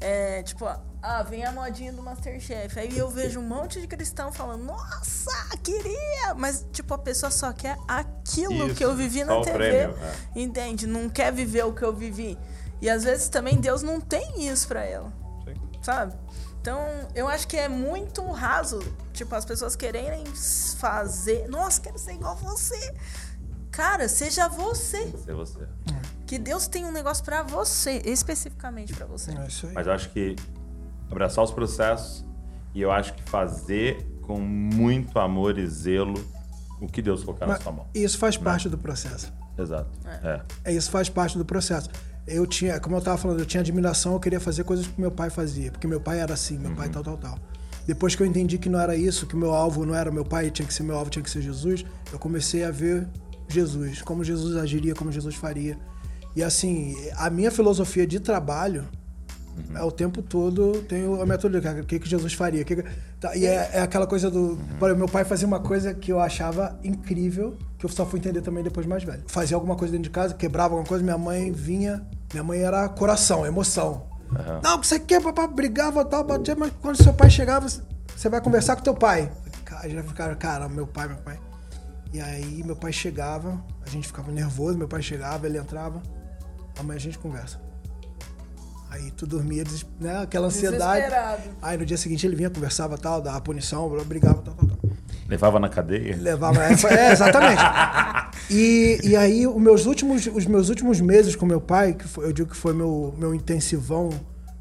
É, 0.00 0.42
tipo, 0.42 0.66
ah, 1.02 1.22
vem 1.24 1.44
a 1.44 1.50
modinha 1.50 1.92
do 1.92 2.00
Masterchef. 2.00 2.78
Aí 2.78 2.96
eu 2.96 3.10
vejo 3.10 3.40
um 3.40 3.42
monte 3.42 3.80
de 3.80 3.88
cristão 3.88 4.32
falando, 4.32 4.62
nossa, 4.64 5.32
queria! 5.60 6.32
Mas, 6.36 6.64
tipo, 6.72 6.94
a 6.94 6.98
pessoa 6.98 7.30
só 7.30 7.52
quer 7.52 7.76
aquilo 7.88 8.68
Isso, 8.68 8.76
que 8.76 8.84
eu 8.84 8.94
vivi 8.94 9.24
na 9.24 9.40
TV. 9.40 9.52
prêmio, 9.52 9.96
é. 10.00 10.40
Entende? 10.40 10.86
Não 10.86 11.08
quer 11.08 11.32
viver 11.32 11.64
o 11.64 11.72
que 11.72 11.82
eu 11.82 11.92
vivi. 11.92 12.38
E 12.80 12.88
às 12.88 13.02
vezes 13.02 13.28
também 13.28 13.60
Deus 13.60 13.82
não 13.82 14.00
tem 14.00 14.46
isso 14.46 14.68
pra 14.68 14.84
ela. 14.84 15.12
Sim. 15.44 15.54
Sabe? 15.82 16.14
Então, 16.60 16.78
eu 17.16 17.26
acho 17.26 17.48
que 17.48 17.56
é 17.56 17.68
muito 17.68 18.24
raso, 18.30 18.78
tipo, 19.12 19.34
as 19.34 19.44
pessoas 19.44 19.74
quererem 19.74 20.24
fazer, 20.78 21.48
nossa, 21.48 21.80
quero 21.80 21.98
ser 21.98 22.12
igual 22.12 22.36
você. 22.36 22.94
Cara, 23.72 24.08
seja 24.08 24.46
você. 24.46 25.10
Ser 25.24 25.34
você. 25.34 25.66
Que 26.26 26.38
Deus 26.38 26.68
tem 26.68 26.84
um 26.84 26.92
negócio 26.92 27.24
pra 27.24 27.42
você, 27.42 28.00
especificamente 28.04 28.94
pra 28.94 29.06
você. 29.06 29.32
É 29.32 29.46
isso 29.48 29.66
aí. 29.66 29.72
Mas 29.72 29.86
eu 29.86 29.92
acho 29.92 30.10
que 30.10 30.36
abraçar 31.12 31.44
os 31.44 31.50
processos 31.50 32.24
e 32.74 32.80
eu 32.80 32.90
acho 32.90 33.14
que 33.14 33.22
fazer 33.24 34.04
com 34.22 34.40
muito 34.40 35.18
amor 35.18 35.58
e 35.58 35.66
zelo 35.66 36.14
o 36.80 36.86
que 36.86 37.00
Deus 37.00 37.22
colocar 37.22 37.46
na 37.46 37.54
Mas 37.54 37.62
sua 37.62 37.72
mão. 37.72 37.86
isso 37.94 38.18
faz 38.18 38.36
parte 38.36 38.68
do 38.68 38.76
processo. 38.76 39.32
Exato. 39.56 39.90
É. 40.24 40.40
É, 40.64 40.72
isso 40.72 40.90
faz 40.90 41.08
parte 41.08 41.38
do 41.38 41.44
processo. 41.44 41.88
Eu 42.26 42.46
tinha, 42.46 42.80
como 42.80 42.96
eu 42.96 43.00
tava 43.00 43.18
falando, 43.18 43.40
eu 43.40 43.46
tinha 43.46 43.60
admiração, 43.60 44.14
eu 44.14 44.20
queria 44.20 44.40
fazer 44.40 44.64
coisas 44.64 44.86
que 44.86 45.00
meu 45.00 45.10
pai 45.10 45.28
fazia, 45.28 45.70
porque 45.70 45.86
meu 45.86 46.00
pai 46.00 46.20
era 46.20 46.34
assim, 46.34 46.58
meu 46.58 46.74
pai 46.74 46.88
tal, 46.88 47.02
tal, 47.02 47.16
tal. 47.16 47.38
Depois 47.86 48.14
que 48.14 48.22
eu 48.22 48.26
entendi 48.26 48.58
que 48.58 48.68
não 48.68 48.80
era 48.80 48.96
isso, 48.96 49.26
que 49.26 49.34
o 49.34 49.38
meu 49.38 49.52
alvo 49.52 49.84
não 49.84 49.94
era 49.94 50.10
meu 50.10 50.24
pai, 50.24 50.50
tinha 50.50 50.66
que 50.66 50.72
ser 50.72 50.84
meu 50.84 50.96
alvo, 50.96 51.10
tinha 51.10 51.22
que 51.22 51.30
ser 51.30 51.42
Jesus, 51.42 51.84
eu 52.12 52.18
comecei 52.18 52.64
a 52.64 52.70
ver 52.70 53.08
Jesus, 53.48 54.00
como 54.02 54.22
Jesus 54.22 54.56
agiria, 54.56 54.94
como 54.94 55.10
Jesus 55.10 55.34
faria. 55.34 55.76
E 56.34 56.42
assim, 56.42 56.96
a 57.16 57.28
minha 57.28 57.50
filosofia 57.50 58.06
de 58.06 58.20
trabalho 58.20 58.88
é 59.74 59.82
o 59.82 59.90
tempo 59.90 60.22
todo 60.22 60.82
tem 60.82 61.04
a 61.20 61.26
metodologia, 61.26 61.82
o 61.82 61.84
que, 61.84 61.98
que 61.98 62.08
Jesus 62.08 62.32
faria. 62.34 62.64
que 62.64 62.76
que- 62.76 62.84
tá, 63.20 63.34
e 63.36 63.46
é, 63.46 63.70
é 63.74 63.80
aquela 63.80 64.06
coisa 64.06 64.30
do. 64.30 64.58
Por 64.78 64.86
exemplo, 64.88 64.98
meu 65.04 65.08
pai 65.08 65.24
fazia 65.24 65.46
uma 65.46 65.60
coisa 65.60 65.92
que 65.94 66.10
eu 66.12 66.20
achava 66.20 66.78
incrível, 66.82 67.56
que 67.78 67.84
eu 67.86 67.90
só 67.90 68.04
fui 68.06 68.18
entender 68.18 68.40
também 68.42 68.62
depois 68.64 68.86
mais 68.86 69.04
velho. 69.04 69.22
Fazia 69.26 69.56
alguma 69.56 69.76
coisa 69.76 69.92
dentro 69.92 70.04
de 70.04 70.10
casa, 70.10 70.34
quebrava 70.34 70.74
alguma 70.74 70.86
coisa, 70.88 71.02
minha 71.04 71.18
mãe 71.18 71.50
vinha. 71.52 72.06
Minha 72.32 72.42
mãe 72.44 72.60
era 72.60 72.88
coração, 72.88 73.44
emoção. 73.46 74.06
Não, 74.62 74.78
que 74.78 74.86
você 74.86 74.98
quer, 74.98 75.20
papai, 75.22 75.46
brigava 75.48 76.02
tal, 76.04 76.24
batia, 76.24 76.56
mas 76.56 76.72
quando 76.80 76.96
seu 77.02 77.12
pai 77.12 77.28
chegava, 77.28 77.66
você 77.68 78.28
vai 78.30 78.40
conversar 78.40 78.76
com 78.76 78.82
teu 78.82 78.94
pai. 78.94 79.30
Cara, 79.64 79.88
já 79.90 80.02
ficava, 80.02 80.34
cara, 80.34 80.68
meu 80.68 80.86
pai, 80.86 81.08
meu 81.08 81.18
pai. 81.18 81.38
E 82.14 82.20
aí 82.20 82.62
meu 82.64 82.74
pai 82.76 82.92
chegava, 82.92 83.62
a 83.84 83.88
gente 83.90 84.06
ficava 84.06 84.30
nervoso, 84.32 84.78
meu 84.78 84.88
pai 84.88 85.02
chegava, 85.02 85.46
ele 85.46 85.58
entrava. 85.58 86.02
Amanhã 86.78 86.96
a 86.96 87.00
gente 87.00 87.18
conversa. 87.18 87.60
Aí 88.92 89.10
tu 89.10 89.26
dormia, 89.26 89.64
né? 89.98 90.18
Aquela 90.18 90.48
ansiedade. 90.48 91.00
Desesperado. 91.00 91.42
Aí 91.62 91.78
no 91.78 91.86
dia 91.86 91.96
seguinte 91.96 92.26
ele 92.26 92.36
vinha, 92.36 92.50
conversava 92.50 92.98
tal, 92.98 93.22
dava 93.22 93.40
punição, 93.40 93.88
brigava, 94.04 94.42
tal, 94.42 94.54
tal, 94.54 94.66
tal. 94.68 94.78
Levava 95.26 95.58
na 95.58 95.70
cadeia. 95.70 96.14
Levava. 96.20 96.62
É, 96.62 96.74
é, 97.08 97.12
exatamente. 97.12 97.62
E, 98.50 98.98
e 99.04 99.16
aí, 99.16 99.46
os 99.46 99.60
meus, 99.60 99.86
últimos, 99.86 100.26
os 100.26 100.44
meus 100.46 100.68
últimos 100.68 101.00
meses 101.00 101.34
com 101.36 101.46
meu 101.46 101.60
pai, 101.60 101.94
que 101.94 102.06
foi- 102.06 102.26
eu 102.26 102.32
digo 102.32 102.50
que 102.50 102.56
foi 102.56 102.74
meu, 102.74 103.14
meu 103.16 103.34
intensivão 103.34 104.10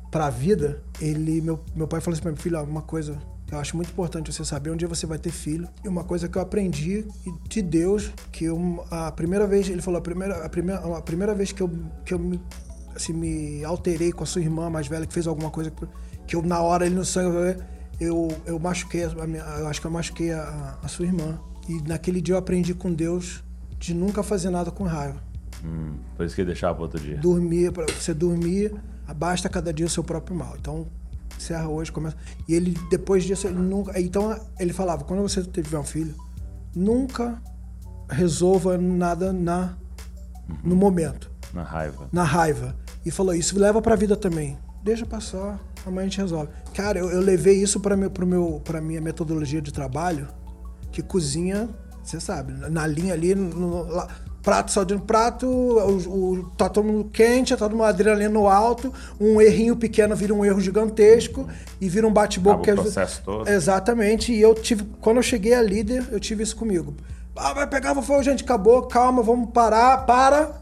pra 0.10 0.30
vida, 0.30 0.82
ele, 1.02 1.42
meu, 1.42 1.60
meu 1.76 1.88
pai 1.88 2.00
falou 2.00 2.14
assim 2.14 2.22
pra 2.22 2.32
mim, 2.32 2.38
filho, 2.38 2.58
ó, 2.58 2.64
uma 2.64 2.82
coisa 2.84 3.18
que 3.48 3.54
eu 3.54 3.60
acho 3.60 3.76
muito 3.76 3.90
importante 3.90 4.32
você 4.32 4.46
saber, 4.46 4.70
um 4.72 4.78
dia 4.78 4.88
você 4.88 5.06
vai 5.06 5.18
ter 5.18 5.32
filho. 5.32 5.68
E 5.84 5.90
uma 5.90 6.04
coisa 6.06 6.30
que 6.30 6.38
eu 6.38 6.42
aprendi 6.42 7.06
de 7.50 7.62
Deus, 7.62 8.12
que 8.32 8.46
eu, 8.46 8.86
a 8.90 9.12
primeira 9.12 9.46
vez, 9.48 9.68
ele 9.68 9.82
falou, 9.82 9.98
a 9.98 10.02
primeira, 10.02 10.46
a 10.46 10.48
primeira, 10.50 10.98
a 10.98 11.02
primeira 11.02 11.34
vez 11.36 11.52
que 11.52 11.62
eu, 11.62 11.70
que 12.06 12.14
eu 12.14 12.20
me, 12.20 12.40
assim, 12.96 13.14
me 13.14 13.64
alterei 13.64 14.12
com 14.12 14.24
a 14.24 14.28
sua 14.28 14.42
irmã 14.42 14.70
mais 14.70 14.88
velha, 14.88 15.06
que 15.06 15.14
fez 15.14 15.28
alguma 15.28 15.50
coisa 15.50 15.72
que, 16.28 16.36
eu, 16.36 16.42
na 16.42 16.60
hora, 16.62 16.86
ele 16.86 16.96
no 16.96 17.06
sangue, 17.06 17.62
eu, 18.00 18.28
eu 18.46 18.58
machuquei, 18.60 19.06
minha, 19.28 19.44
eu 19.44 19.68
acho 19.68 19.80
que 19.82 19.88
eu 19.88 19.92
machuquei 19.92 20.32
a, 20.32 20.78
a 20.82 20.88
sua 20.88 21.06
irmã. 21.06 21.40
E 21.70 21.82
naquele 21.88 22.20
dia 22.22 22.36
eu 22.36 22.40
aprendi 22.40 22.74
com 22.74 22.92
Deus 22.94 23.44
de 23.78 23.94
nunca 23.94 24.24
fazer 24.24 24.50
nada 24.50 24.72
com 24.72 24.84
raiva. 24.84 25.22
Hum, 25.64 25.94
por 26.18 26.26
isso 26.26 26.36
que 26.36 26.44
deixava 26.44 26.74
pro 26.76 26.84
outro 26.84 27.00
dia. 27.00 27.18
Dormir, 27.18 27.72
para 27.72 27.86
você 27.86 28.14
dormir, 28.14 28.74
basta 29.16 29.48
cada 29.48 29.72
dia 29.72 29.86
o 29.86 29.90
seu 29.90 30.04
próprio 30.04 30.36
mal. 30.36 30.56
Então, 30.60 30.88
encerra 31.38 31.68
hoje, 31.68 31.92
começa. 31.92 32.18
E 32.48 32.54
ele, 32.56 32.76
depois 32.90 33.24
disso, 33.24 33.48
ele 33.48 33.60
nunca. 33.60 34.00
Então, 34.00 34.36
ele 34.60 34.74
falava: 34.74 35.04
quando 35.04 35.22
você 35.22 35.44
tiver 35.44 35.78
um 35.78 35.84
filho, 35.84 36.16
nunca 36.76 37.40
resolva 38.10 38.78
nada 38.78 39.32
na, 39.32 39.76
no 40.64 40.76
momento, 40.76 41.30
Na 41.54 41.64
raiva. 41.64 42.10
na 42.12 42.24
raiva. 42.24 42.76
E 43.06 43.12
falou: 43.12 43.34
isso 43.34 43.58
leva 43.58 43.82
pra 43.82 43.96
vida 43.96 44.16
também. 44.16 44.58
Deixa 44.84 45.06
passar, 45.06 45.60
amanhã 45.86 46.02
a 46.02 46.10
gente 46.10 46.22
resolve. 46.22 46.50
Cara, 46.74 46.98
eu, 46.98 47.10
eu 47.10 47.22
levei 47.22 47.62
isso 47.62 47.80
para 47.80 47.96
meu, 47.96 48.10
pro 48.10 48.26
meu, 48.26 48.62
pra 48.64 48.82
minha 48.82 49.00
metodologia 49.00 49.62
de 49.62 49.72
trabalho, 49.72 50.28
que 50.92 51.04
cozinha, 51.04 51.70
você 52.04 52.20
sabe, 52.20 52.54
na 52.70 52.88
linha 52.88 53.14
ali, 53.14 53.36
no, 53.36 53.84
lá, 53.84 54.08
prato 54.42 54.72
só 54.72 54.84
de 54.84 54.98
prato, 54.98 55.46
o, 55.48 56.32
o, 56.40 56.50
tá 56.58 56.68
todo 56.68 56.84
mundo 56.84 57.10
quente, 57.12 57.52
tá 57.52 57.58
todo 57.58 57.74
mundo 57.74 57.84
adrenalina 57.84 58.30
no 58.32 58.48
alto, 58.48 58.92
um 59.20 59.40
errinho 59.40 59.76
pequeno 59.76 60.16
vira 60.16 60.34
um 60.34 60.44
erro 60.44 60.60
gigantesco 60.60 61.48
e 61.80 61.88
vira 61.88 62.08
um 62.08 62.14
bate-boca. 62.14 62.60
O 62.60 62.64
vezes- 62.64 62.82
processo 62.94 63.22
todo. 63.24 63.48
Exatamente, 63.48 64.34
e 64.34 64.42
eu 64.42 64.56
tive, 64.56 64.84
quando 65.00 65.18
eu 65.18 65.24
cheguei 65.24 65.54
a 65.54 65.62
líder, 65.62 66.08
eu 66.12 66.20
tive 66.20 66.42
isso 66.42 66.56
comigo. 66.56 66.96
Ah, 67.36 67.54
vai 67.54 67.68
pegar, 67.68 67.94
vou 67.94 68.04
fogo, 68.04 68.24
gente, 68.24 68.44
acabou, 68.44 68.82
calma, 68.84 69.22
vamos 69.22 69.52
parar, 69.52 70.06
para. 70.06 70.60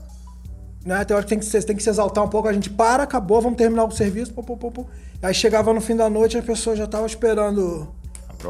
Né? 0.86 1.03
Tem 1.03 1.15
hora 1.15 1.23
que 1.23 1.30
tem 1.30 1.39
que, 1.39 1.45
se, 1.45 1.61
tem 1.61 1.75
que 1.75 1.84
se 1.84 1.89
exaltar 1.89 2.23
um 2.23 2.27
pouco, 2.30 2.47
a 2.47 2.53
gente 2.53 2.69
para, 2.69 3.03
acabou, 3.03 3.41
vamos 3.41 3.57
terminar 3.57 3.84
o 3.84 3.91
serviço. 3.91 4.34
Pô, 4.34 4.41
pô, 4.41 4.55
pô, 4.57 4.71
pô. 4.71 4.86
Aí 5.21 5.34
chegava 5.34 5.73
no 5.73 5.82
fim 5.82 5.95
da 5.95 6.09
noite, 6.09 6.38
a 6.38 6.41
pessoa 6.41 6.75
já 6.75 6.88
tava 6.88 7.05
esperando 7.05 7.89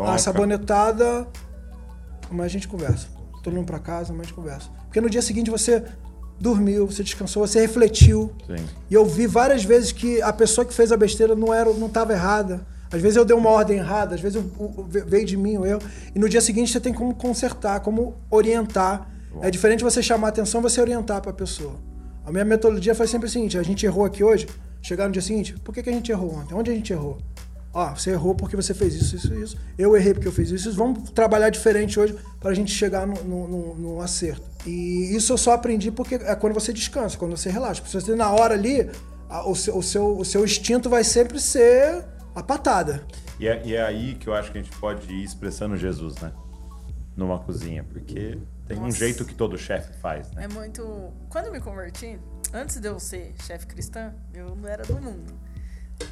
A 0.06 0.14
a 0.14 0.18
sabonetada. 0.18 1.28
Mas 2.32 2.46
a 2.46 2.50
gente 2.50 2.68
conversa. 2.68 3.08
Todo 3.44 3.54
mundo 3.56 3.66
pra 3.66 3.80
casa, 3.80 4.12
mas 4.14 4.22
a 4.22 4.24
gente 4.26 4.34
conversa. 4.34 4.70
Porque 4.86 5.02
no 5.02 5.10
dia 5.10 5.22
seguinte 5.22 5.50
você 5.50 5.84
dormiu, 6.40 6.86
você 6.86 7.04
descansou, 7.04 7.46
você 7.48 7.60
refletiu. 7.60 8.32
Sim. 8.46 8.64
E 8.90 8.94
eu 8.94 9.06
vi 9.06 9.26
várias 9.26 9.64
vezes 9.64 9.92
que 9.92 10.22
a 10.22 10.32
pessoa 10.32 10.64
que 10.66 10.74
fez 10.74 10.92
a 10.92 10.98
besteira 10.98 11.36
não 11.36 11.54
era, 11.54 11.74
não 11.74 11.88
estava 11.88 12.14
errada. 12.14 12.66
Às 12.92 13.02
vezes 13.02 13.18
eu 13.18 13.26
dei 13.26 13.36
uma 13.36 13.50
ordem 13.50 13.78
errada, 13.78 14.16
às 14.16 14.22
vezes 14.22 14.36
eu- 14.36 14.52
o- 14.58 14.84
veio 14.88 15.26
de 15.26 15.36
mim 15.38 15.58
o 15.58 15.66
erro. 15.66 15.82
E 16.14 16.20
no 16.20 16.28
dia 16.30 16.42
seguinte 16.42 16.72
você 16.72 16.80
tem 16.80 16.94
como 16.94 17.14
consertar, 17.16 17.80
como 17.82 18.16
orientar. 18.32 19.08
É 19.42 19.52
diferente 19.52 19.84
você 19.84 20.02
chamar 20.02 20.28
a 20.28 20.30
atenção, 20.30 20.62
você 20.62 20.80
orientar 20.82 21.22
para 21.22 21.32
a 21.32 21.34
pessoa. 21.34 21.74
A 22.30 22.32
minha 22.32 22.46
metodologia 22.46 22.94
foi 22.94 23.08
sempre 23.08 23.28
o 23.28 23.30
seguinte: 23.30 23.58
a 23.58 23.64
gente 23.64 23.84
errou 23.88 24.06
aqui 24.06 24.24
hoje, 24.24 24.48
chegar 24.84 25.08
no 25.08 25.12
dia 25.12 25.22
seguinte, 25.22 25.56
por 25.64 25.74
que, 25.74 25.82
que 25.82 25.90
a 25.90 25.94
gente 25.94 26.12
errou 26.12 26.36
ontem? 26.36 26.54
Onde 26.54 26.70
a 26.70 26.74
gente 26.76 26.94
errou? 26.94 27.18
Ó, 27.74 27.96
você 27.96 28.12
errou 28.12 28.36
porque 28.36 28.56
você 28.56 28.72
fez 28.74 28.94
isso, 28.96 29.16
isso, 29.16 29.34
isso. 29.34 29.58
Eu 29.78 29.96
errei 29.96 30.14
porque 30.14 30.28
eu 30.28 30.32
fiz 30.32 30.50
isso. 30.52 30.70
isso. 30.70 30.78
Vamos 30.78 31.10
trabalhar 31.10 31.50
diferente 31.50 32.00
hoje 32.00 32.16
para 32.40 32.52
a 32.52 32.54
gente 32.54 32.72
chegar 32.72 33.08
no, 33.08 33.16
no, 33.24 33.48
no- 33.48 33.76
no 33.76 34.02
acerto. 34.02 34.42
E 34.66 35.16
isso 35.16 35.34
eu 35.34 35.38
só 35.38 35.54
aprendi 35.54 35.92
porque 35.92 36.16
é 36.16 36.36
quando 36.36 36.54
você 36.54 36.72
descansa, 36.72 37.18
quando 37.18 37.36
você 37.36 37.50
relaxa. 37.50 37.82
Porque 37.82 38.00
você 38.00 38.16
na 38.16 38.32
hora 38.32 38.54
ali, 38.54 38.90
a- 39.28 39.48
o, 39.50 39.56
seu, 39.56 39.76
o, 39.78 39.82
seu, 39.84 40.18
o 40.18 40.24
seu 40.26 40.44
instinto 40.46 40.88
vai 40.90 41.04
sempre 41.04 41.40
ser 41.40 42.04
a 42.36 42.44
patada. 42.44 43.06
E 43.40 43.48
é, 43.48 43.62
e 43.66 43.76
é 43.76 43.82
aí 43.84 44.16
que 44.16 44.28
eu 44.28 44.34
acho 44.36 44.52
que 44.52 44.58
a 44.60 44.62
gente 44.62 44.76
pode 44.78 45.12
ir 45.12 45.24
expressando 45.24 45.76
Jesus, 45.78 46.16
né? 46.18 46.32
Numa 47.20 47.40
cozinha. 47.40 47.84
Porque 47.84 48.40
tem 48.66 48.78
um 48.78 48.84
Nossa. 48.86 48.98
jeito 48.98 49.26
que 49.26 49.36
todo 49.36 49.58
chefe 49.58 49.92
faz, 50.00 50.32
né? 50.32 50.46
É 50.46 50.48
muito. 50.48 51.12
Quando 51.30 51.48
eu 51.48 51.52
me 51.52 51.60
converti, 51.60 52.18
antes 52.54 52.80
de 52.80 52.88
eu 52.88 53.00
ser 53.00 53.36
chefe 53.44 53.68
cristã, 53.68 54.14
eu 54.34 54.56
não 54.56 54.68
era 54.70 54.84
do 54.84 55.00
mundo. 55.02 55.34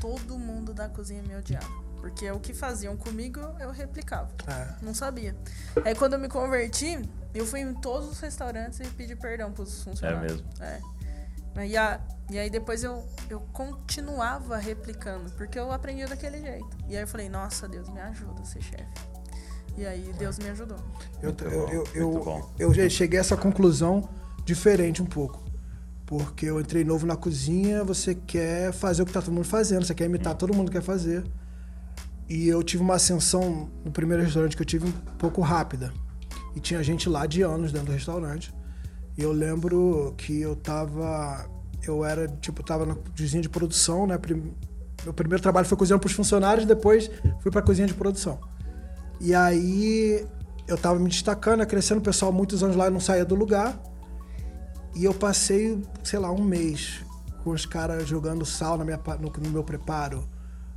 Todo 0.02 0.38
mundo 0.38 0.74
da 0.74 0.90
cozinha 0.90 1.24
me 1.24 1.34
odiava. 1.36 1.88
Porque 2.02 2.30
o 2.30 2.40
que 2.40 2.54
faziam 2.54 2.96
comigo, 2.98 3.40
eu 3.60 3.72
replicava. 3.72 4.30
É. 4.48 4.76
Não 4.82 4.94
sabia. 4.94 5.36
Aí 5.84 5.96
quando 5.96 6.14
eu 6.14 6.20
me 6.20 6.28
converti, 6.28 7.00
eu 7.34 7.46
fui 7.46 7.62
em 7.62 7.74
todos 7.74 8.10
os 8.10 8.20
restaurantes 8.20 8.80
e 8.82 8.86
pedi 8.90 9.16
perdão 9.16 9.52
pros 9.52 9.82
É 9.82 9.84
funcionários. 9.86 10.34
mesmo. 10.34 10.48
É. 10.62 10.80
E, 11.66 11.76
a, 11.76 12.00
e 12.30 12.38
aí 12.38 12.50
depois 12.52 12.84
eu, 12.84 13.04
eu 13.30 13.40
continuava 13.52 14.58
replicando, 14.58 15.32
porque 15.32 15.58
eu 15.58 15.72
aprendi 15.72 16.06
daquele 16.06 16.40
jeito. 16.40 16.70
E 16.88 16.96
aí 16.96 17.02
eu 17.02 17.08
falei, 17.08 17.30
nossa, 17.30 17.68
Deus, 17.68 17.90
me 17.90 18.00
ajuda 18.00 18.42
a 18.42 18.46
ser 18.46 18.62
chefe. 18.62 18.86
E 19.78 19.86
aí 19.86 20.12
Deus 20.18 20.40
me 20.40 20.50
ajudou. 20.50 20.78
Eu, 21.22 21.30
Muito 21.30 21.44
eu, 21.46 21.52
bom, 21.52 21.72
eu, 21.72 21.78
muito 21.78 21.98
eu, 21.98 22.24
bom. 22.24 22.52
eu 22.58 22.74
já 22.74 22.90
cheguei 22.90 23.20
a 23.20 23.22
essa 23.22 23.38
conclusão 23.38 24.10
diferente 24.44 25.02
um 25.02 25.06
pouco. 25.06 25.44
Porque 26.06 26.46
eu 26.46 26.60
entrei 26.60 26.84
novo 26.84 27.06
na 27.06 27.16
cozinha, 27.16 27.84
você 27.84 28.16
quer 28.16 28.72
fazer 28.72 29.04
o 29.04 29.06
que 29.06 29.12
tá 29.12 29.22
todo 29.22 29.34
mundo 29.34 29.46
fazendo, 29.46 29.86
você 29.86 29.94
quer 29.94 30.06
imitar 30.06 30.34
todo 30.36 30.54
mundo 30.54 30.72
quer 30.72 30.82
fazer. 30.82 31.24
E 32.30 32.48
eu 32.48 32.64
tive 32.64 32.82
uma 32.82 32.96
ascensão 32.96 33.70
no 33.86 33.92
primeiro 33.92 34.24
restaurante 34.24 34.56
que 34.56 34.62
eu 34.62 34.66
tive 34.66 34.88
um 34.88 34.92
pouco 35.18 35.42
rápida. 35.42 35.94
E 36.56 36.60
tinha 36.60 36.82
gente 36.82 37.08
lá 37.08 37.26
de 37.26 37.42
anos 37.42 37.72
dentro 37.72 37.88
do 37.88 37.94
restaurante. 37.94 38.54
E 39.18 39.22
eu 39.22 39.32
lembro 39.32 40.14
que 40.18 40.42
eu 40.42 40.56
tava. 40.56 41.46
Eu 41.84 42.04
era, 42.04 42.28
tipo, 42.28 42.64
tava 42.64 42.86
na 42.86 42.96
cozinha 42.96 43.42
de 43.42 43.50
produção, 43.50 44.08
né? 44.08 44.18
Meu 45.04 45.14
primeiro 45.14 45.42
trabalho 45.42 45.68
foi 45.68 45.78
cozinhando 45.78 46.02
pros 46.02 46.14
funcionários, 46.14 46.66
depois 46.66 47.10
fui 47.42 47.52
pra 47.52 47.62
cozinha 47.62 47.88
de 47.88 47.94
produção. 47.94 48.40
E 49.20 49.34
aí 49.34 50.26
eu 50.68 50.78
tava 50.78 51.00
me 51.00 51.10
destacando, 51.10 51.66
crescendo, 51.66 52.00
o 52.00 52.04
pessoal 52.04 52.32
muitos 52.32 52.64
anos 52.64 52.76
lá 52.76 52.90
não 52.90 53.00
saía 53.00 53.26
do 53.26 53.36
lugar. 53.36 53.80
E 54.96 55.06
eu 55.06 55.14
passei, 55.14 55.82
sei 56.04 56.20
lá, 56.20 56.32
um 56.32 56.44
mês 56.44 57.02
com 57.44 57.52
os 57.52 57.66
caras 57.66 58.08
jogando 58.08 58.46
sal 58.46 58.78
na 58.78 58.84
minha, 58.84 59.00
no, 59.20 59.32
no 59.32 59.50
meu 59.50 59.64
preparo, 59.64 60.28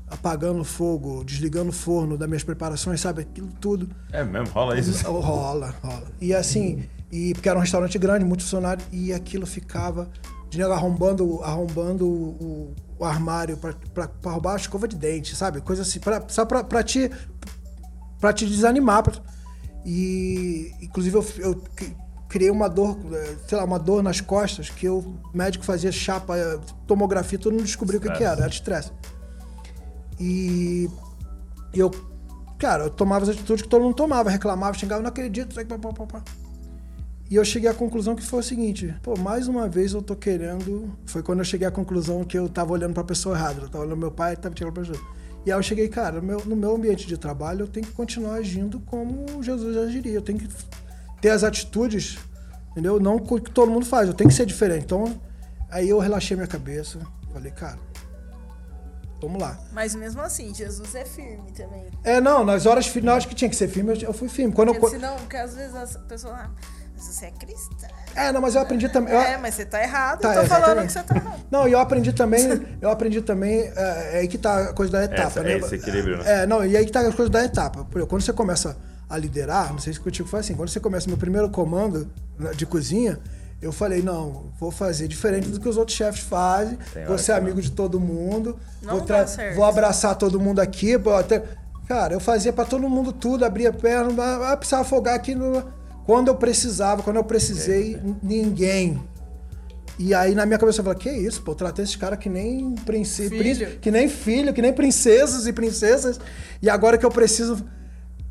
apagando 0.07 0.63
fogo, 0.63 1.25
desligando 1.25 1.71
o 1.71 1.73
forno 1.73 2.17
das 2.17 2.29
minhas 2.29 2.45
preparações, 2.45 3.01
sabe? 3.01 3.23
Aquilo 3.23 3.49
tudo. 3.61 3.89
É 4.13 4.23
mesmo, 4.23 4.49
rola 4.51 4.79
isso. 4.79 5.03
Rola, 5.11 5.75
rola. 5.83 6.07
E 6.21 6.35
assim, 6.35 6.85
e 7.11 7.33
porque 7.35 7.49
era 7.49 7.59
um 7.59 7.63
restaurante 7.63 7.99
grande, 7.99 8.25
muito 8.25 8.43
funcionário, 8.43 8.85
e 8.93 9.13
aquilo 9.13 9.47
ficava 9.47 10.09
de 10.49 10.59
nego 10.59 10.73
arrombando, 10.73 11.43
arrombando 11.43 12.07
o, 12.07 12.75
o 12.99 13.05
armário 13.05 13.57
pra 13.57 14.11
roubar 14.25 14.55
a 14.55 14.57
escova 14.57 14.87
de 14.87 14.97
dente, 14.97 15.35
sabe? 15.35 15.61
Coisa 15.61 15.83
assim, 15.83 16.01
pra, 16.01 16.23
só 16.29 16.45
pra, 16.45 16.63
pra 16.63 16.83
te 16.83 17.11
pra 18.21 18.33
te 18.33 18.47
desanimar. 18.47 19.03
pra- 19.03 19.15
E 19.85 20.73
inclusive 20.83 21.17
eu, 21.17 21.25
eu 21.39 21.55
cri- 21.75 21.97
criei 22.29 22.51
uma 22.51 22.69
dor, 22.69 22.99
eh, 23.13 23.35
sei 23.49 23.57
lá, 23.59 23.65
uma 23.65 23.79
dor 23.79 24.03
nas 24.03 24.21
costas 24.21 24.69
que 24.69 24.89
o 24.89 25.15
médico 25.33 25.65
fazia 25.65 25.91
chapa, 25.91 26.37
eh, 26.37 26.59
tomografia, 26.87 27.39
todo 27.39 27.53
mundo 27.55 27.65
descobriu 27.65 27.99
o 27.99 28.03
que, 28.03 28.09
que 28.11 28.23
era, 28.25 28.43
era 28.43 28.51
estresse. 28.51 28.93
E 30.19 30.89
eu, 31.73 31.91
cara, 32.59 32.85
eu 32.85 32.91
tomava 32.91 33.23
as 33.25 33.31
atitudes 33.31 33.63
que 33.63 33.69
todo 33.69 33.83
mundo 33.83 33.95
tomava, 33.95 34.29
reclamava, 34.31 34.77
xingava, 34.77 35.01
não 35.03 35.09
acredito, 35.09 35.55
pá, 35.55 35.79
pá, 35.79 36.07
pá. 36.07 36.23
E 37.31 37.37
eu 37.37 37.45
cheguei 37.45 37.69
à 37.71 37.75
conclusão 37.75 38.17
que 38.17 38.23
foi 38.25 38.41
o 38.41 38.43
seguinte, 38.43 38.93
pô, 39.03 39.17
mais 39.17 39.47
uma 39.47 39.69
vez 39.69 39.93
eu 39.93 40.03
tô 40.03 40.17
querendo. 40.17 40.91
Foi 41.07 41.23
quando 41.23 41.39
eu 41.39 41.45
cheguei 41.45 41.67
à 41.67 41.71
conclusão 41.71 42.25
que 42.25 42.37
eu 42.37 42.49
tava 42.49 42.73
olhando 42.73 42.93
pra 42.93 43.05
pessoa 43.05 43.37
errada. 43.37 43.63
Eu 43.63 43.69
tava 43.69 43.85
olhando 43.85 43.97
meu 43.99 44.11
pai 44.11 44.33
e 44.33 44.37
tava 44.37 44.53
tirando 44.55 44.73
pra 44.75 44.83
pessoa. 44.83 45.01
E 45.47 45.51
aí 45.51 45.59
eu 45.59 45.63
cheguei, 45.63 45.89
cara, 45.89 46.21
no 46.21 46.23
meu, 46.23 46.45
no 46.45 46.55
meu 46.57 46.75
ambiente 46.75 47.07
de 47.07 47.17
trabalho 47.17 47.63
eu 47.65 47.69
tenho 47.69 47.87
que 47.87 47.93
continuar 47.93 48.35
agindo 48.35 48.79
como 48.81 49.43
Jesus 49.43 49.77
agiria. 49.77 50.13
Eu 50.13 50.23
tenho 50.23 50.39
que 50.39 50.49
ter 51.21 51.31
as 51.31 51.43
atitudes, 51.45 52.19
entendeu? 52.73 53.01
Não 53.01 53.17
o 53.17 53.41
que 53.41 53.51
todo 53.51 53.71
mundo 53.71 53.87
faz, 53.87 54.09
eu 54.09 54.15
tenho 54.15 54.29
que 54.29 54.37
ser 54.37 54.45
diferente. 54.47 54.85
Então, 54.85 55.19
aí 55.71 55.89
eu 55.89 55.99
relaxei 55.99 56.37
minha 56.37 56.47
cabeça, 56.47 56.99
falei, 57.33 57.51
cara, 57.53 57.79
vamos 59.21 59.41
lá. 59.41 59.59
Mas 59.73 59.95
mesmo 59.95 60.21
assim, 60.21 60.53
Jesus 60.55 60.95
é 60.95 61.05
firme 61.05 61.51
também. 61.53 61.87
É, 62.05 62.21
não, 62.21 62.45
nas 62.45 62.67
horas 62.67 62.87
finais 62.87 63.25
que 63.25 63.35
tinha 63.35 63.49
que 63.49 63.57
ser 63.57 63.69
firme, 63.69 63.93
eu- 63.95 64.09
eu 64.09 64.13
fui 64.13 64.29
firme. 64.29 64.53
Quando 64.53 64.69
eu, 64.69 64.75
Porque 64.75 64.95
senão, 64.97 65.17
porque 65.17 65.37
às 65.37 65.55
vezes 65.55 65.75
as 65.75 65.97
pessoas. 65.97 66.39
Mas 67.03 67.15
você 67.15 67.27
é 67.27 67.31
cristã. 67.31 67.87
é, 68.15 68.31
não, 68.31 68.43
mas 68.43 68.55
eu 68.55 68.61
aprendi 68.61 68.87
também. 68.91 69.15
eu- 69.15 69.21
É, 69.21 69.39
mas 69.39 69.55
você 69.55 69.65
tá 69.65 69.83
errado. 69.83 70.21
Tá, 70.21 70.35
eu 70.35 70.43
tô 70.43 70.49
falando 70.49 70.83
exatamente. 70.83 70.87
que 70.87 70.93
você 70.93 71.03
tá 71.03 71.17
errado. 71.17 71.41
Não, 71.51 71.67
e 71.69 71.73
eu 71.73 71.79
aprendi 71.81 72.13
também, 72.13 72.43
eu 72.81 72.91
aprendi 72.91 73.23
também, 73.23 73.61
é, 73.75 74.11
é 74.15 74.19
aí 74.19 74.29
que 74.29 74.37
tá 74.37 74.69
a 74.71 74.73
coisa 74.75 74.93
da 74.93 75.05
etapa, 75.05 75.23
Essa- 75.23 75.43
né? 75.43 75.53
é 75.55 75.59
esse 75.59 75.75
equilíbrio, 75.77 76.19
né? 76.19 76.43
É, 76.43 76.47
não, 76.47 76.65
e 76.65 76.77
aí 76.77 76.85
que 76.85 76.93
tá 76.93 77.01
a 77.01 77.13
coisa 77.13 77.31
da 77.31 77.43
etapa. 77.43 77.87
Quando 78.07 78.21
você 78.23 78.33
começa 78.35 78.77
a 79.09 79.17
liderar, 79.17 79.73
não 79.73 79.79
sei 79.79 79.93
se 79.95 79.99
contigo 80.01 80.29
foi 80.29 80.41
assim, 80.41 80.55
quando 80.55 80.69
você 80.69 80.79
começa 80.79 81.09
meu 81.09 81.17
primeiro 81.17 81.49
comando 81.49 82.07
né, 82.39 82.51
de 82.53 82.67
cozinha, 82.67 83.19
eu 83.63 83.73
falei, 83.73 84.03
não, 84.03 84.53
vou 84.61 84.71
fazer 84.71 85.09
diferente 85.09 85.49
do 85.49 85.59
que 85.59 85.69
os 85.69 85.77
outros 85.79 85.97
chefes 85.97 86.21
fazem, 86.21 86.79
Tem 86.95 87.05
vou 87.07 87.17
ser 87.19 87.33
amigo 87.33 87.61
de 87.61 87.71
todo 87.73 87.99
mundo, 87.99 88.59
Não 88.83 88.99
vou, 88.99 89.07
dá 89.07 89.27
certo. 89.27 89.57
vou 89.57 89.65
abraçar 89.65 90.15
todo 90.17 90.39
mundo 90.39 90.61
aqui, 90.61 90.95
até... 91.19 91.43
Cara, 91.89 92.15
eu 92.15 92.21
fazia 92.21 92.53
pra 92.53 92.65
todo 92.65 92.89
mundo 92.89 93.13
tudo, 93.13 93.45
abria 93.45 93.73
perna, 93.73 94.57
precisava 94.57 94.83
afogar 94.83 95.15
aqui 95.17 95.35
no... 95.35 95.80
Quando 96.11 96.27
eu 96.27 96.35
precisava, 96.35 97.05
quando 97.05 97.17
eu 97.19 97.23
precisei, 97.25 97.95
n- 97.95 98.17
ninguém. 98.21 99.01
E 99.97 100.13
aí 100.13 100.35
na 100.35 100.45
minha 100.45 100.59
cabeça 100.59 100.81
eu 100.81 100.85
falei, 100.85 100.99
que 100.99 101.09
isso, 101.09 101.41
pô, 101.41 101.53
eu 101.53 101.55
tratei 101.55 101.85
esses 101.85 101.95
caras 101.95 102.19
que 102.19 102.29
nem 102.29 102.75
princesa, 102.75 103.31
Filho. 103.31 103.79
que 103.81 103.93
nem 103.93 104.09
filho, 104.09 104.53
que 104.53 104.61
nem 104.61 104.73
princesas 104.73 105.47
e 105.47 105.53
princesas. 105.53 106.19
E 106.61 106.69
agora 106.69 106.99
que 106.99 107.07
eu 107.07 107.11
preciso. 107.11 107.65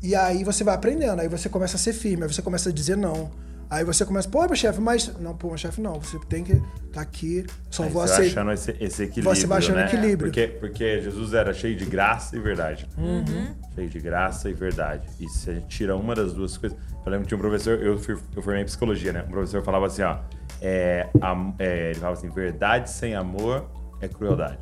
E 0.02 0.14
aí 0.14 0.44
você 0.44 0.62
vai 0.62 0.74
aprendendo, 0.74 1.20
aí 1.20 1.28
você 1.28 1.48
começa 1.48 1.76
a 1.76 1.78
ser 1.78 1.94
firme, 1.94 2.24
aí 2.24 2.30
você 2.30 2.42
começa 2.42 2.68
a 2.68 2.72
dizer 2.72 2.98
não. 2.98 3.30
Aí 3.70 3.82
você 3.82 4.04
começa, 4.04 4.28
pô, 4.28 4.44
meu 4.44 4.56
chefe, 4.56 4.78
mas. 4.78 5.10
Não, 5.18 5.34
pô, 5.34 5.48
meu 5.48 5.56
chefe, 5.56 5.80
não. 5.80 5.98
Você 6.00 6.18
tem 6.28 6.44
que 6.44 6.60
estar 6.86 7.00
aqui, 7.00 7.46
só 7.70 7.84
Aí 7.84 7.88
vou 7.88 8.06
você 8.06 8.14
vai 8.16 8.26
achando 8.26 8.52
esse, 8.52 8.76
esse 8.78 9.02
equilíbrio. 9.04 9.34
Você 9.36 9.46
vai 9.46 9.58
achando 9.58 9.76
né? 9.76 9.86
equilíbrio. 9.86 10.30
Porque, 10.30 10.46
porque 10.48 11.00
Jesus 11.00 11.32
era 11.32 11.54
cheio 11.54 11.76
de 11.76 11.86
graça 11.86 12.36
e 12.36 12.40
verdade. 12.40 12.86
Uhum. 12.98 13.54
Cheio 13.74 13.88
de 13.88 14.00
graça 14.00 14.50
e 14.50 14.52
verdade. 14.52 15.06
E 15.20 15.28
se 15.28 15.50
a 15.50 15.54
gente 15.54 15.68
tira 15.68 15.96
uma 15.96 16.14
das 16.14 16.32
duas 16.32 16.56
coisas. 16.56 16.76
Eu 17.04 17.10
lembro 17.10 17.22
que 17.22 17.28
tinha 17.28 17.38
um 17.38 17.40
professor, 17.40 17.80
eu, 17.80 17.98
fui- 17.98 18.18
eu 18.36 18.42
formei 18.42 18.62
em 18.62 18.64
psicologia, 18.64 19.12
né? 19.12 19.24
Um 19.26 19.30
professor 19.30 19.62
falava 19.62 19.86
assim, 19.86 20.02
ó. 20.02 20.18
É, 20.60 21.08
am- 21.22 21.54
é, 21.58 21.90
ele 21.90 21.94
falava 22.00 22.18
assim: 22.18 22.28
verdade 22.30 22.90
sem 22.90 23.14
amor 23.14 23.70
é 24.00 24.08
crueldade. 24.08 24.58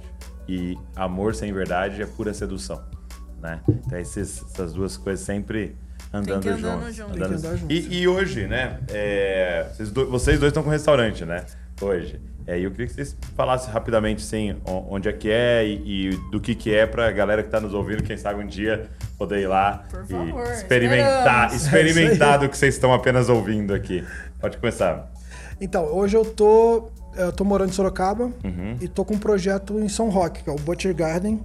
E 0.48 0.76
amor 0.94 1.34
sem 1.34 1.52
verdade 1.52 2.02
é 2.02 2.06
pura 2.06 2.32
sedução. 2.34 2.82
Né? 3.40 3.60
Então 3.68 3.98
esses- 3.98 4.42
essas 4.52 4.72
duas 4.72 4.96
coisas 4.96 5.24
sempre 5.24 5.76
andando 6.12 6.42
que 6.42 6.48
andando 6.48 6.80
juntas. 6.80 6.94
junto. 6.94 7.12
Tem 7.12 7.18
que 7.28 7.34
andar 7.34 7.56
junto. 7.56 7.72
E, 7.72 8.00
e 8.00 8.08
hoje, 8.08 8.46
né? 8.46 8.80
é, 8.88 9.70
vocês 10.10 10.38
dois 10.38 10.50
estão 10.50 10.62
com 10.62 10.70
restaurante, 10.70 11.24
né? 11.24 11.44
Hoje. 11.80 12.20
É, 12.50 12.58
e 12.58 12.64
eu 12.64 12.70
queria 12.70 12.86
que 12.86 12.94
vocês 12.94 13.14
falassem 13.36 13.70
rapidamente, 13.70 14.22
sim, 14.22 14.56
onde 14.64 15.06
é 15.06 15.12
que 15.12 15.30
é 15.30 15.66
e, 15.66 16.12
e 16.12 16.16
do 16.30 16.40
que 16.40 16.54
que 16.54 16.74
é 16.74 16.86
pra 16.86 17.12
galera 17.12 17.42
que 17.42 17.50
tá 17.50 17.60
nos 17.60 17.74
ouvindo, 17.74 18.02
quem 18.02 18.16
sabe 18.16 18.42
um 18.42 18.46
dia 18.46 18.88
poder 19.18 19.40
ir 19.40 19.46
lá 19.46 19.84
Por 19.90 20.04
e 20.04 20.08
favor, 20.08 20.46
experimentar, 20.54 21.54
esperamos. 21.54 21.90
experimentar 21.92 22.38
do 22.38 22.48
que 22.48 22.56
vocês 22.56 22.74
estão 22.74 22.94
apenas 22.94 23.28
ouvindo 23.28 23.74
aqui. 23.74 24.02
Pode 24.40 24.56
começar. 24.56 25.12
Então, 25.60 25.84
hoje 25.94 26.16
eu 26.16 26.24
tô. 26.24 26.88
Eu 27.16 27.32
tô 27.32 27.44
morando 27.44 27.68
em 27.70 27.72
Sorocaba 27.72 28.30
Uhum. 28.44 28.76
e 28.80 28.86
tô 28.88 29.04
com 29.04 29.14
um 29.14 29.18
projeto 29.18 29.78
em 29.80 29.88
São 29.88 30.08
Roque, 30.08 30.42
que 30.44 30.48
é 30.48 30.52
o 30.52 30.56
Butcher 30.56 30.94
Garden, 30.94 31.44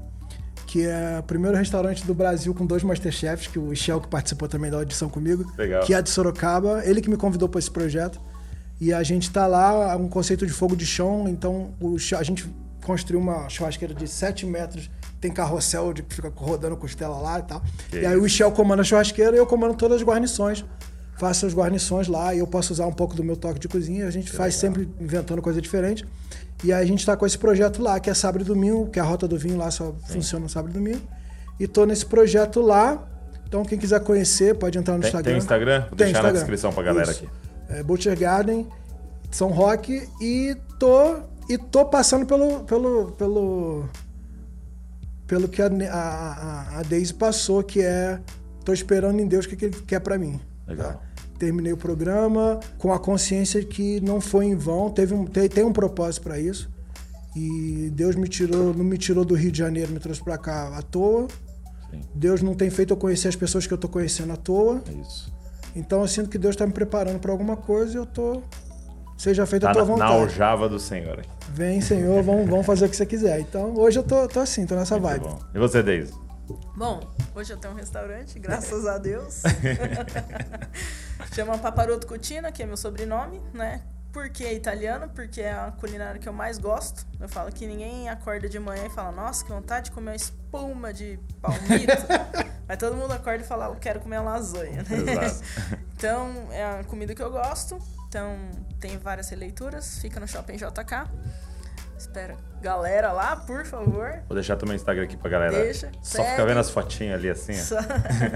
que 0.68 0.86
é 0.86 1.18
o 1.20 1.24
primeiro 1.24 1.58
restaurante 1.58 2.06
do 2.06 2.14
Brasil 2.14 2.54
com 2.54 2.64
dois 2.66 2.84
Masterchefs, 2.84 3.48
que 3.48 3.58
o 3.60 3.64
Michel, 3.64 4.00
que 4.00 4.08
participou 4.08 4.48
também 4.48 4.70
da 4.70 4.78
audição 4.78 5.10
comigo, 5.10 5.52
Legal. 5.58 5.84
que 5.84 5.94
é 5.94 6.02
de 6.02 6.10
Sorocaba, 6.12 6.82
ele 6.86 7.02
que 7.02 7.10
me 7.10 7.18
convidou 7.18 7.50
para 7.50 7.58
esse 7.60 7.72
projeto. 7.72 8.22
E 8.82 8.94
a 8.94 9.02
gente 9.04 9.32
tá 9.32 9.48
lá, 9.48 9.96
um 9.96 10.08
conceito 10.10 10.46
de 10.46 10.52
fogo 10.54 10.76
de 10.76 10.86
chão, 10.86 11.28
então 11.28 11.74
o 11.80 11.96
a 12.18 12.24
gente 12.24 12.50
construiu 12.84 13.20
uma 13.22 13.48
churrasqueira 13.48 13.94
de 13.94 14.08
7 14.08 14.46
metros, 14.46 14.90
tem 15.22 15.32
carrossel 15.32 15.94
de 15.94 16.04
que 16.04 16.16
fica 16.16 16.32
rodando 16.36 16.76
costela 16.76 17.18
lá 17.18 17.40
e 17.40 17.44
tal. 17.44 17.64
Que 17.90 18.02
e 18.02 18.06
aí 18.06 18.18
o 18.18 18.24
Michel 18.24 18.52
comanda 18.52 18.82
a 18.82 18.86
churrasqueira 18.86 19.36
e 19.36 19.40
eu 19.40 19.46
comando 19.46 19.74
todas 19.76 20.02
as 20.02 20.04
guarnições. 20.06 20.66
Faço 21.18 21.46
as 21.46 21.54
guarnições 21.54 22.08
lá 22.08 22.34
e 22.36 22.40
eu 22.40 22.48
posso 22.48 22.74
usar 22.74 22.86
um 22.88 22.92
pouco 22.92 23.16
do 23.16 23.24
meu 23.24 23.38
toque 23.38 23.60
de 23.60 23.68
cozinha. 23.68 24.08
A 24.08 24.12
gente 24.12 24.32
faz 24.32 24.56
sempre 24.56 24.90
inventando 25.00 25.42
coisa 25.42 25.62
diferente. 25.62 26.06
E 26.64 26.74
aí 26.74 26.84
a 26.84 26.86
gente 26.86 27.06
tá 27.06 27.16
com 27.16 27.26
esse 27.26 27.38
projeto 27.38 27.82
lá, 27.82 28.00
que 28.00 28.10
é 28.10 28.14
sábado 28.14 28.42
e 28.42 28.46
domingo, 28.46 28.90
que 28.90 29.00
é 29.00 29.02
a 29.02 29.06
rota 29.06 29.28
do 29.28 29.38
vinho 29.38 29.58
lá 29.58 29.70
só 29.72 29.94
funciona 30.08 30.44
no 30.44 30.50
sábado 30.50 30.72
e 30.72 30.74
domingo. 30.74 31.02
E 31.60 31.68
tô 31.68 31.86
nesse 31.86 32.06
projeto 32.06 32.60
lá. 32.62 33.08
Então 33.48 33.64
quem 33.64 33.78
quiser 33.78 34.00
conhecer 34.02 34.56
pode 34.56 34.78
entrar 34.78 34.96
no 34.96 35.02
Tem, 35.02 35.08
Instagram. 35.10 35.32
tem 35.32 35.38
Instagram? 35.38 35.80
Vou 35.82 35.90
Tem 35.90 35.98
deixar 35.98 36.12
na 36.14 36.20
Instagram. 36.30 36.34
descrição 36.34 36.74
pra 36.74 36.84
galera 36.84 37.12
Isso. 37.12 37.24
aqui. 37.24 37.53
É, 37.74 37.84
Butcher 37.84 38.18
Garden, 38.18 38.68
São 39.32 39.50
Roque 39.50 40.08
e 40.22 40.56
tô 40.80 41.20
e 41.50 41.58
tô 41.58 41.86
passando 41.86 42.26
pelo 42.26 42.64
pelo 42.64 43.12
pelo 43.14 43.86
pelo 45.26 45.48
que 45.48 45.62
a, 45.62 45.68
a, 45.68 46.80
a, 46.80 46.84
Daisy 46.84 47.14
passou, 47.14 47.64
que 47.64 47.82
é 47.82 48.20
tô 48.64 48.72
esperando 48.72 49.20
em 49.20 49.28
Deus 49.28 49.46
o 49.46 49.50
que, 49.50 49.56
que 49.56 49.66
ele 49.66 49.82
quer 49.82 50.00
pra 50.00 50.18
mim. 50.18 50.40
Legal. 50.68 50.94
tá? 50.94 51.00
Terminei 51.40 51.74
o 51.74 51.78
programa 51.78 52.60
com 52.78 52.94
a 52.94 53.00
consciência 53.00 53.64
que 53.64 54.00
não 54.02 54.22
foi 54.22 54.46
em 54.46 54.56
vão, 54.56 54.92
teve 54.92 55.14
um, 55.14 55.26
tem, 55.26 55.50
tem 55.50 55.64
um 55.64 55.74
propósito 55.74 56.24
pra 56.24 56.40
isso. 56.40 56.70
E 57.36 57.90
Deus 57.96 58.16
me 58.16 58.28
tirou, 58.28 58.74
não 58.74 58.86
me 58.86 58.98
tirou 58.98 59.26
do 59.26 59.34
Rio 59.34 59.52
de 59.52 59.58
Janeiro, 59.58 59.92
me 59.92 60.00
trouxe 60.00 60.24
pra 60.24 60.38
cá 60.38 60.78
à 60.78 60.82
toa. 60.84 61.28
Sim. 61.90 62.02
Deus 62.14 62.44
não 62.44 62.54
tem 62.54 62.70
feito 62.70 62.94
eu 62.94 62.98
conhecer 62.98 63.28
as 63.28 63.36
pessoas 63.36 63.66
que 63.66 63.74
eu 63.74 63.78
tô 63.78 63.90
conhecendo 63.90 64.32
à 64.32 64.36
toa. 64.38 64.84
É 64.88 64.94
isso. 64.94 65.33
Então 65.76 66.02
eu 66.02 66.08
sinto 66.08 66.30
que 66.30 66.38
Deus 66.38 66.54
está 66.54 66.66
me 66.68 66.74
preparando 66.74 67.20
para 67.20 67.32
alguma 67.32 67.56
coisa 67.58 67.94
e 67.94 67.98
eu 67.98 68.06
tô. 68.06 68.42
Seja 69.18 69.46
feita 69.46 69.68
Tá 69.68 69.72
a 69.72 69.74
tua 69.74 69.84
na, 69.84 69.88
na 69.98 70.08
vontade. 70.08 70.22
aljava 70.24 70.68
do 70.68 70.80
Senhor 70.80 71.20
aqui. 71.20 71.30
Vem, 71.50 71.80
Senhor, 71.82 72.22
vamos, 72.24 72.50
vamos 72.50 72.66
fazer 72.66 72.86
o 72.86 72.90
que 72.90 72.96
você 72.96 73.06
quiser. 73.06 73.40
Então 73.40 73.74
hoje 73.76 74.00
eu 74.00 74.04
tô, 74.04 74.28
tô 74.28 74.40
assim, 74.40 74.66
tô 74.66 74.76
nessa 74.76 74.98
Muito 75.00 75.22
vibe. 75.22 75.24
bom. 75.24 75.40
E 75.54 75.60
você, 75.60 75.82
Deise? 75.84 76.14
Bom, 76.76 77.00
hoje 77.36 77.54
eu 77.54 77.58
tenho 77.58 77.74
um 77.74 77.78
restaurante, 77.78 78.38
graças 78.40 78.86
a 78.86 78.98
Deus. 78.98 79.44
Chama 81.34 81.58
Paparoto 81.58 82.06
Cucina, 82.08 82.52
que 82.52 82.62
é 82.62 82.66
meu 82.66 82.76
sobrenome, 82.78 83.42
né? 83.54 83.82
Por 84.14 84.30
que 84.30 84.46
é 84.46 84.54
italiano? 84.54 85.10
Porque 85.10 85.42
é 85.42 85.52
a 85.52 85.72
culinária 85.72 86.20
que 86.20 86.30
eu 86.30 86.34
mais 86.34 86.60
gosto. 86.60 87.04
Eu 87.20 87.28
falo 87.28 87.52
que 87.52 87.66
ninguém 87.66 88.08
acorda 88.10 88.48
de 88.48 88.60
manhã 88.60 88.86
e 88.86 88.90
fala, 88.92 89.12
nossa, 89.12 89.44
que 89.44 89.52
vontade 89.52 89.86
de 89.86 89.92
comer 89.92 90.12
uma 90.12 90.16
espuma 90.16 90.94
de 90.94 91.20
palmito. 91.42 91.92
Mas 92.70 92.78
todo 92.78 92.96
mundo 92.96 93.12
acorda 93.12 93.44
e 93.44 93.48
fala, 93.48 93.66
eu 93.66 93.76
quero 93.76 94.00
comer 94.00 94.20
uma 94.20 94.34
lasanha, 94.34 94.84
né? 94.88 95.42
Então, 95.98 96.48
é 96.52 96.64
a 96.80 96.84
comida 96.84 97.16
que 97.16 97.24
eu 97.24 97.32
gosto. 97.32 97.78
Então, 98.08 98.38
tem 98.80 99.00
várias 99.00 99.30
releituras. 99.30 99.98
Fica 99.98 100.20
no 100.20 100.28
Shopping 100.28 100.58
JK. 100.58 101.10
Espera, 101.98 102.38
galera 102.62 103.12
lá, 103.12 103.36
por 103.36 103.66
favor. 103.66 104.22
Vou 104.28 104.36
deixar 104.36 104.58
também 104.58 104.76
o 104.76 104.78
Instagram 104.78 105.06
aqui 105.06 105.18
pra 105.18 105.30
galera. 105.30 105.54
Deixa, 105.54 105.92
Só 106.04 106.18
segue. 106.18 106.30
ficar 106.32 106.46
vendo 106.46 106.60
as 106.60 106.70
fotinhas 106.70 107.16
ali 107.18 107.30
assim. 107.30 107.54
Só- 107.54 107.80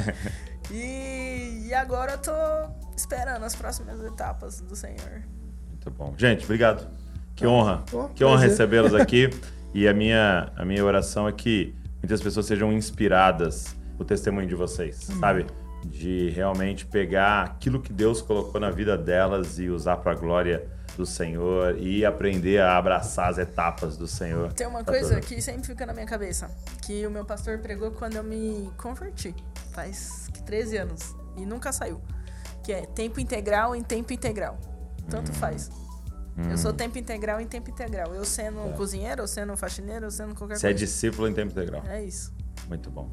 e, 0.72 1.68
e 1.68 1.74
agora 1.74 2.14
eu 2.14 2.18
tô 2.18 2.32
esperando 2.96 3.44
as 3.44 3.56
próximas 3.56 4.00
etapas 4.02 4.60
do 4.62 4.76
Senhor. 4.76 5.22
Muito 5.88 5.92
bom. 5.92 6.14
Gente, 6.18 6.44
obrigado. 6.44 6.88
Que 7.36 7.48
honra. 7.48 7.84
Pô, 7.90 8.10
que 8.10 8.24
honra 8.26 8.42
recebê-los 8.42 8.94
aqui. 8.96 9.30
E 9.74 9.88
a 9.88 9.94
minha, 9.94 10.52
a 10.56 10.66
minha 10.66 10.84
oração 10.84 11.28
é 11.28 11.32
que 11.32 11.76
muitas 12.02 12.22
pessoas 12.22 12.46
sejam 12.46 12.74
inspiradas 12.74 13.76
o 13.98 14.04
testemunho 14.04 14.48
de 14.48 14.56
vocês, 14.56 14.96
sabe? 15.20 15.46
De 15.86 16.30
realmente 16.30 16.86
pegar 16.86 17.44
aquilo 17.44 17.82
que 17.82 17.94
Deus 17.94 18.22
colocou 18.22 18.60
na 18.60 18.72
vida 18.72 18.98
delas 18.98 19.60
e 19.60 19.70
usar 19.70 19.98
para 19.98 20.12
a 20.12 20.16
glória 20.16 20.68
do 20.96 21.06
Senhor 21.06 21.78
e 21.78 22.04
aprender 22.04 22.60
a 22.60 22.78
abraçar 22.78 23.30
as 23.30 23.38
etapas 23.38 23.96
do 23.98 24.08
Senhor. 24.08 24.52
Tem 24.54 24.66
uma 24.66 24.84
Tá 24.84 24.92
coisa 24.92 25.22
que 25.22 25.40
sempre 25.42 25.68
fica 25.68 25.86
na 25.86 25.94
minha 25.94 26.08
cabeça, 26.08 26.50
que 26.84 27.06
o 27.06 27.12
meu 27.12 27.24
pastor 27.24 27.60
pregou 27.60 27.92
quando 27.92 28.16
eu 28.16 28.24
me 28.24 28.72
converti, 28.78 29.34
faz 29.74 30.28
que 30.34 30.42
13 30.42 30.78
anos, 30.78 31.16
e 31.36 31.46
nunca 31.46 31.72
saiu. 31.72 32.02
Que 32.64 32.74
é 32.74 32.82
tempo 32.82 33.20
integral 33.20 33.76
em 33.76 33.84
tempo 33.84 34.12
integral. 34.12 34.58
Tanto 35.10 35.32
faz. 35.34 35.70
Eu 36.38 36.54
Hum. 36.54 36.58
sou 36.58 36.72
tempo 36.72 36.98
integral 37.00 37.42
em 37.42 37.48
tempo 37.48 37.70
integral. 37.70 38.14
Eu 38.14 38.24
sendo 38.24 38.60
cozinheiro, 38.76 39.24
eu 39.24 39.28
sendo 39.28 39.58
faxineiro, 39.58 40.06
eu 40.06 40.12
sendo 40.12 40.36
qualquer 40.36 40.58
Você 40.58 40.68
é 40.68 40.70
coisa. 40.70 40.86
discípulo 40.86 41.28
em 41.28 41.34
tempo 41.34 41.52
integral. 41.52 41.84
É 41.90 42.04
isso. 42.04 42.32
Muito 42.68 42.92
bom. 42.92 43.10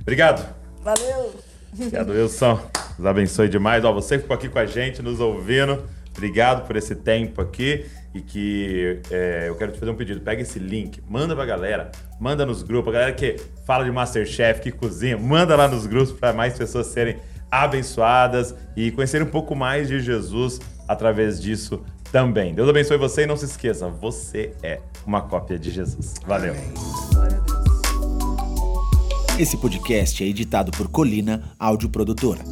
Obrigado. 0.00 0.54
Valeu! 0.82 1.34
Obrigado, 1.74 2.10
Wilson. 2.12 2.58
Deus 2.96 3.06
abençoe 3.06 3.48
demais. 3.48 3.84
Ó, 3.84 3.92
você 3.92 4.16
que 4.16 4.22
ficou 4.22 4.34
aqui 4.34 4.48
com 4.48 4.58
a 4.58 4.64
gente, 4.66 5.02
nos 5.02 5.20
ouvindo. 5.20 5.84
Obrigado 6.10 6.66
por 6.66 6.76
esse 6.76 6.94
tempo 6.94 7.40
aqui. 7.42 7.86
E 8.14 8.20
que 8.20 9.00
é, 9.10 9.48
eu 9.48 9.54
quero 9.56 9.72
te 9.72 9.78
fazer 9.78 9.90
um 9.90 9.96
pedido. 9.96 10.20
Pega 10.20 10.42
esse 10.42 10.58
link, 10.58 11.02
manda 11.08 11.34
pra 11.34 11.46
galera, 11.46 11.90
manda 12.20 12.44
nos 12.44 12.62
grupos. 12.62 12.90
A 12.90 12.92
galera 12.98 13.12
que 13.14 13.36
fala 13.66 13.84
de 13.84 13.90
Masterchef, 13.90 14.60
que 14.60 14.70
cozinha, 14.70 15.16
manda 15.16 15.56
lá 15.56 15.66
nos 15.66 15.86
grupos 15.86 16.12
para 16.12 16.32
mais 16.34 16.56
pessoas 16.56 16.88
serem 16.88 17.16
abençoadas 17.50 18.54
e 18.76 18.90
conhecerem 18.90 19.26
um 19.26 19.30
pouco 19.30 19.54
mais 19.54 19.88
de 19.88 20.00
Jesus 20.00 20.58
através 20.86 21.40
disso 21.40 21.82
também. 22.10 22.54
Deus 22.54 22.68
abençoe 22.68 22.96
você 22.98 23.22
e 23.22 23.26
não 23.26 23.36
se 23.36 23.46
esqueça, 23.46 23.88
você 23.88 24.52
é 24.62 24.80
uma 25.06 25.22
cópia 25.22 25.58
de 25.58 25.70
Jesus. 25.70 26.14
Valeu. 26.26 26.54
Esse 29.38 29.56
podcast 29.56 30.22
é 30.22 30.26
editado 30.26 30.70
por 30.72 30.88
Colina 30.88 31.54
Áudio 31.58 31.88
Produtora. 31.88 32.42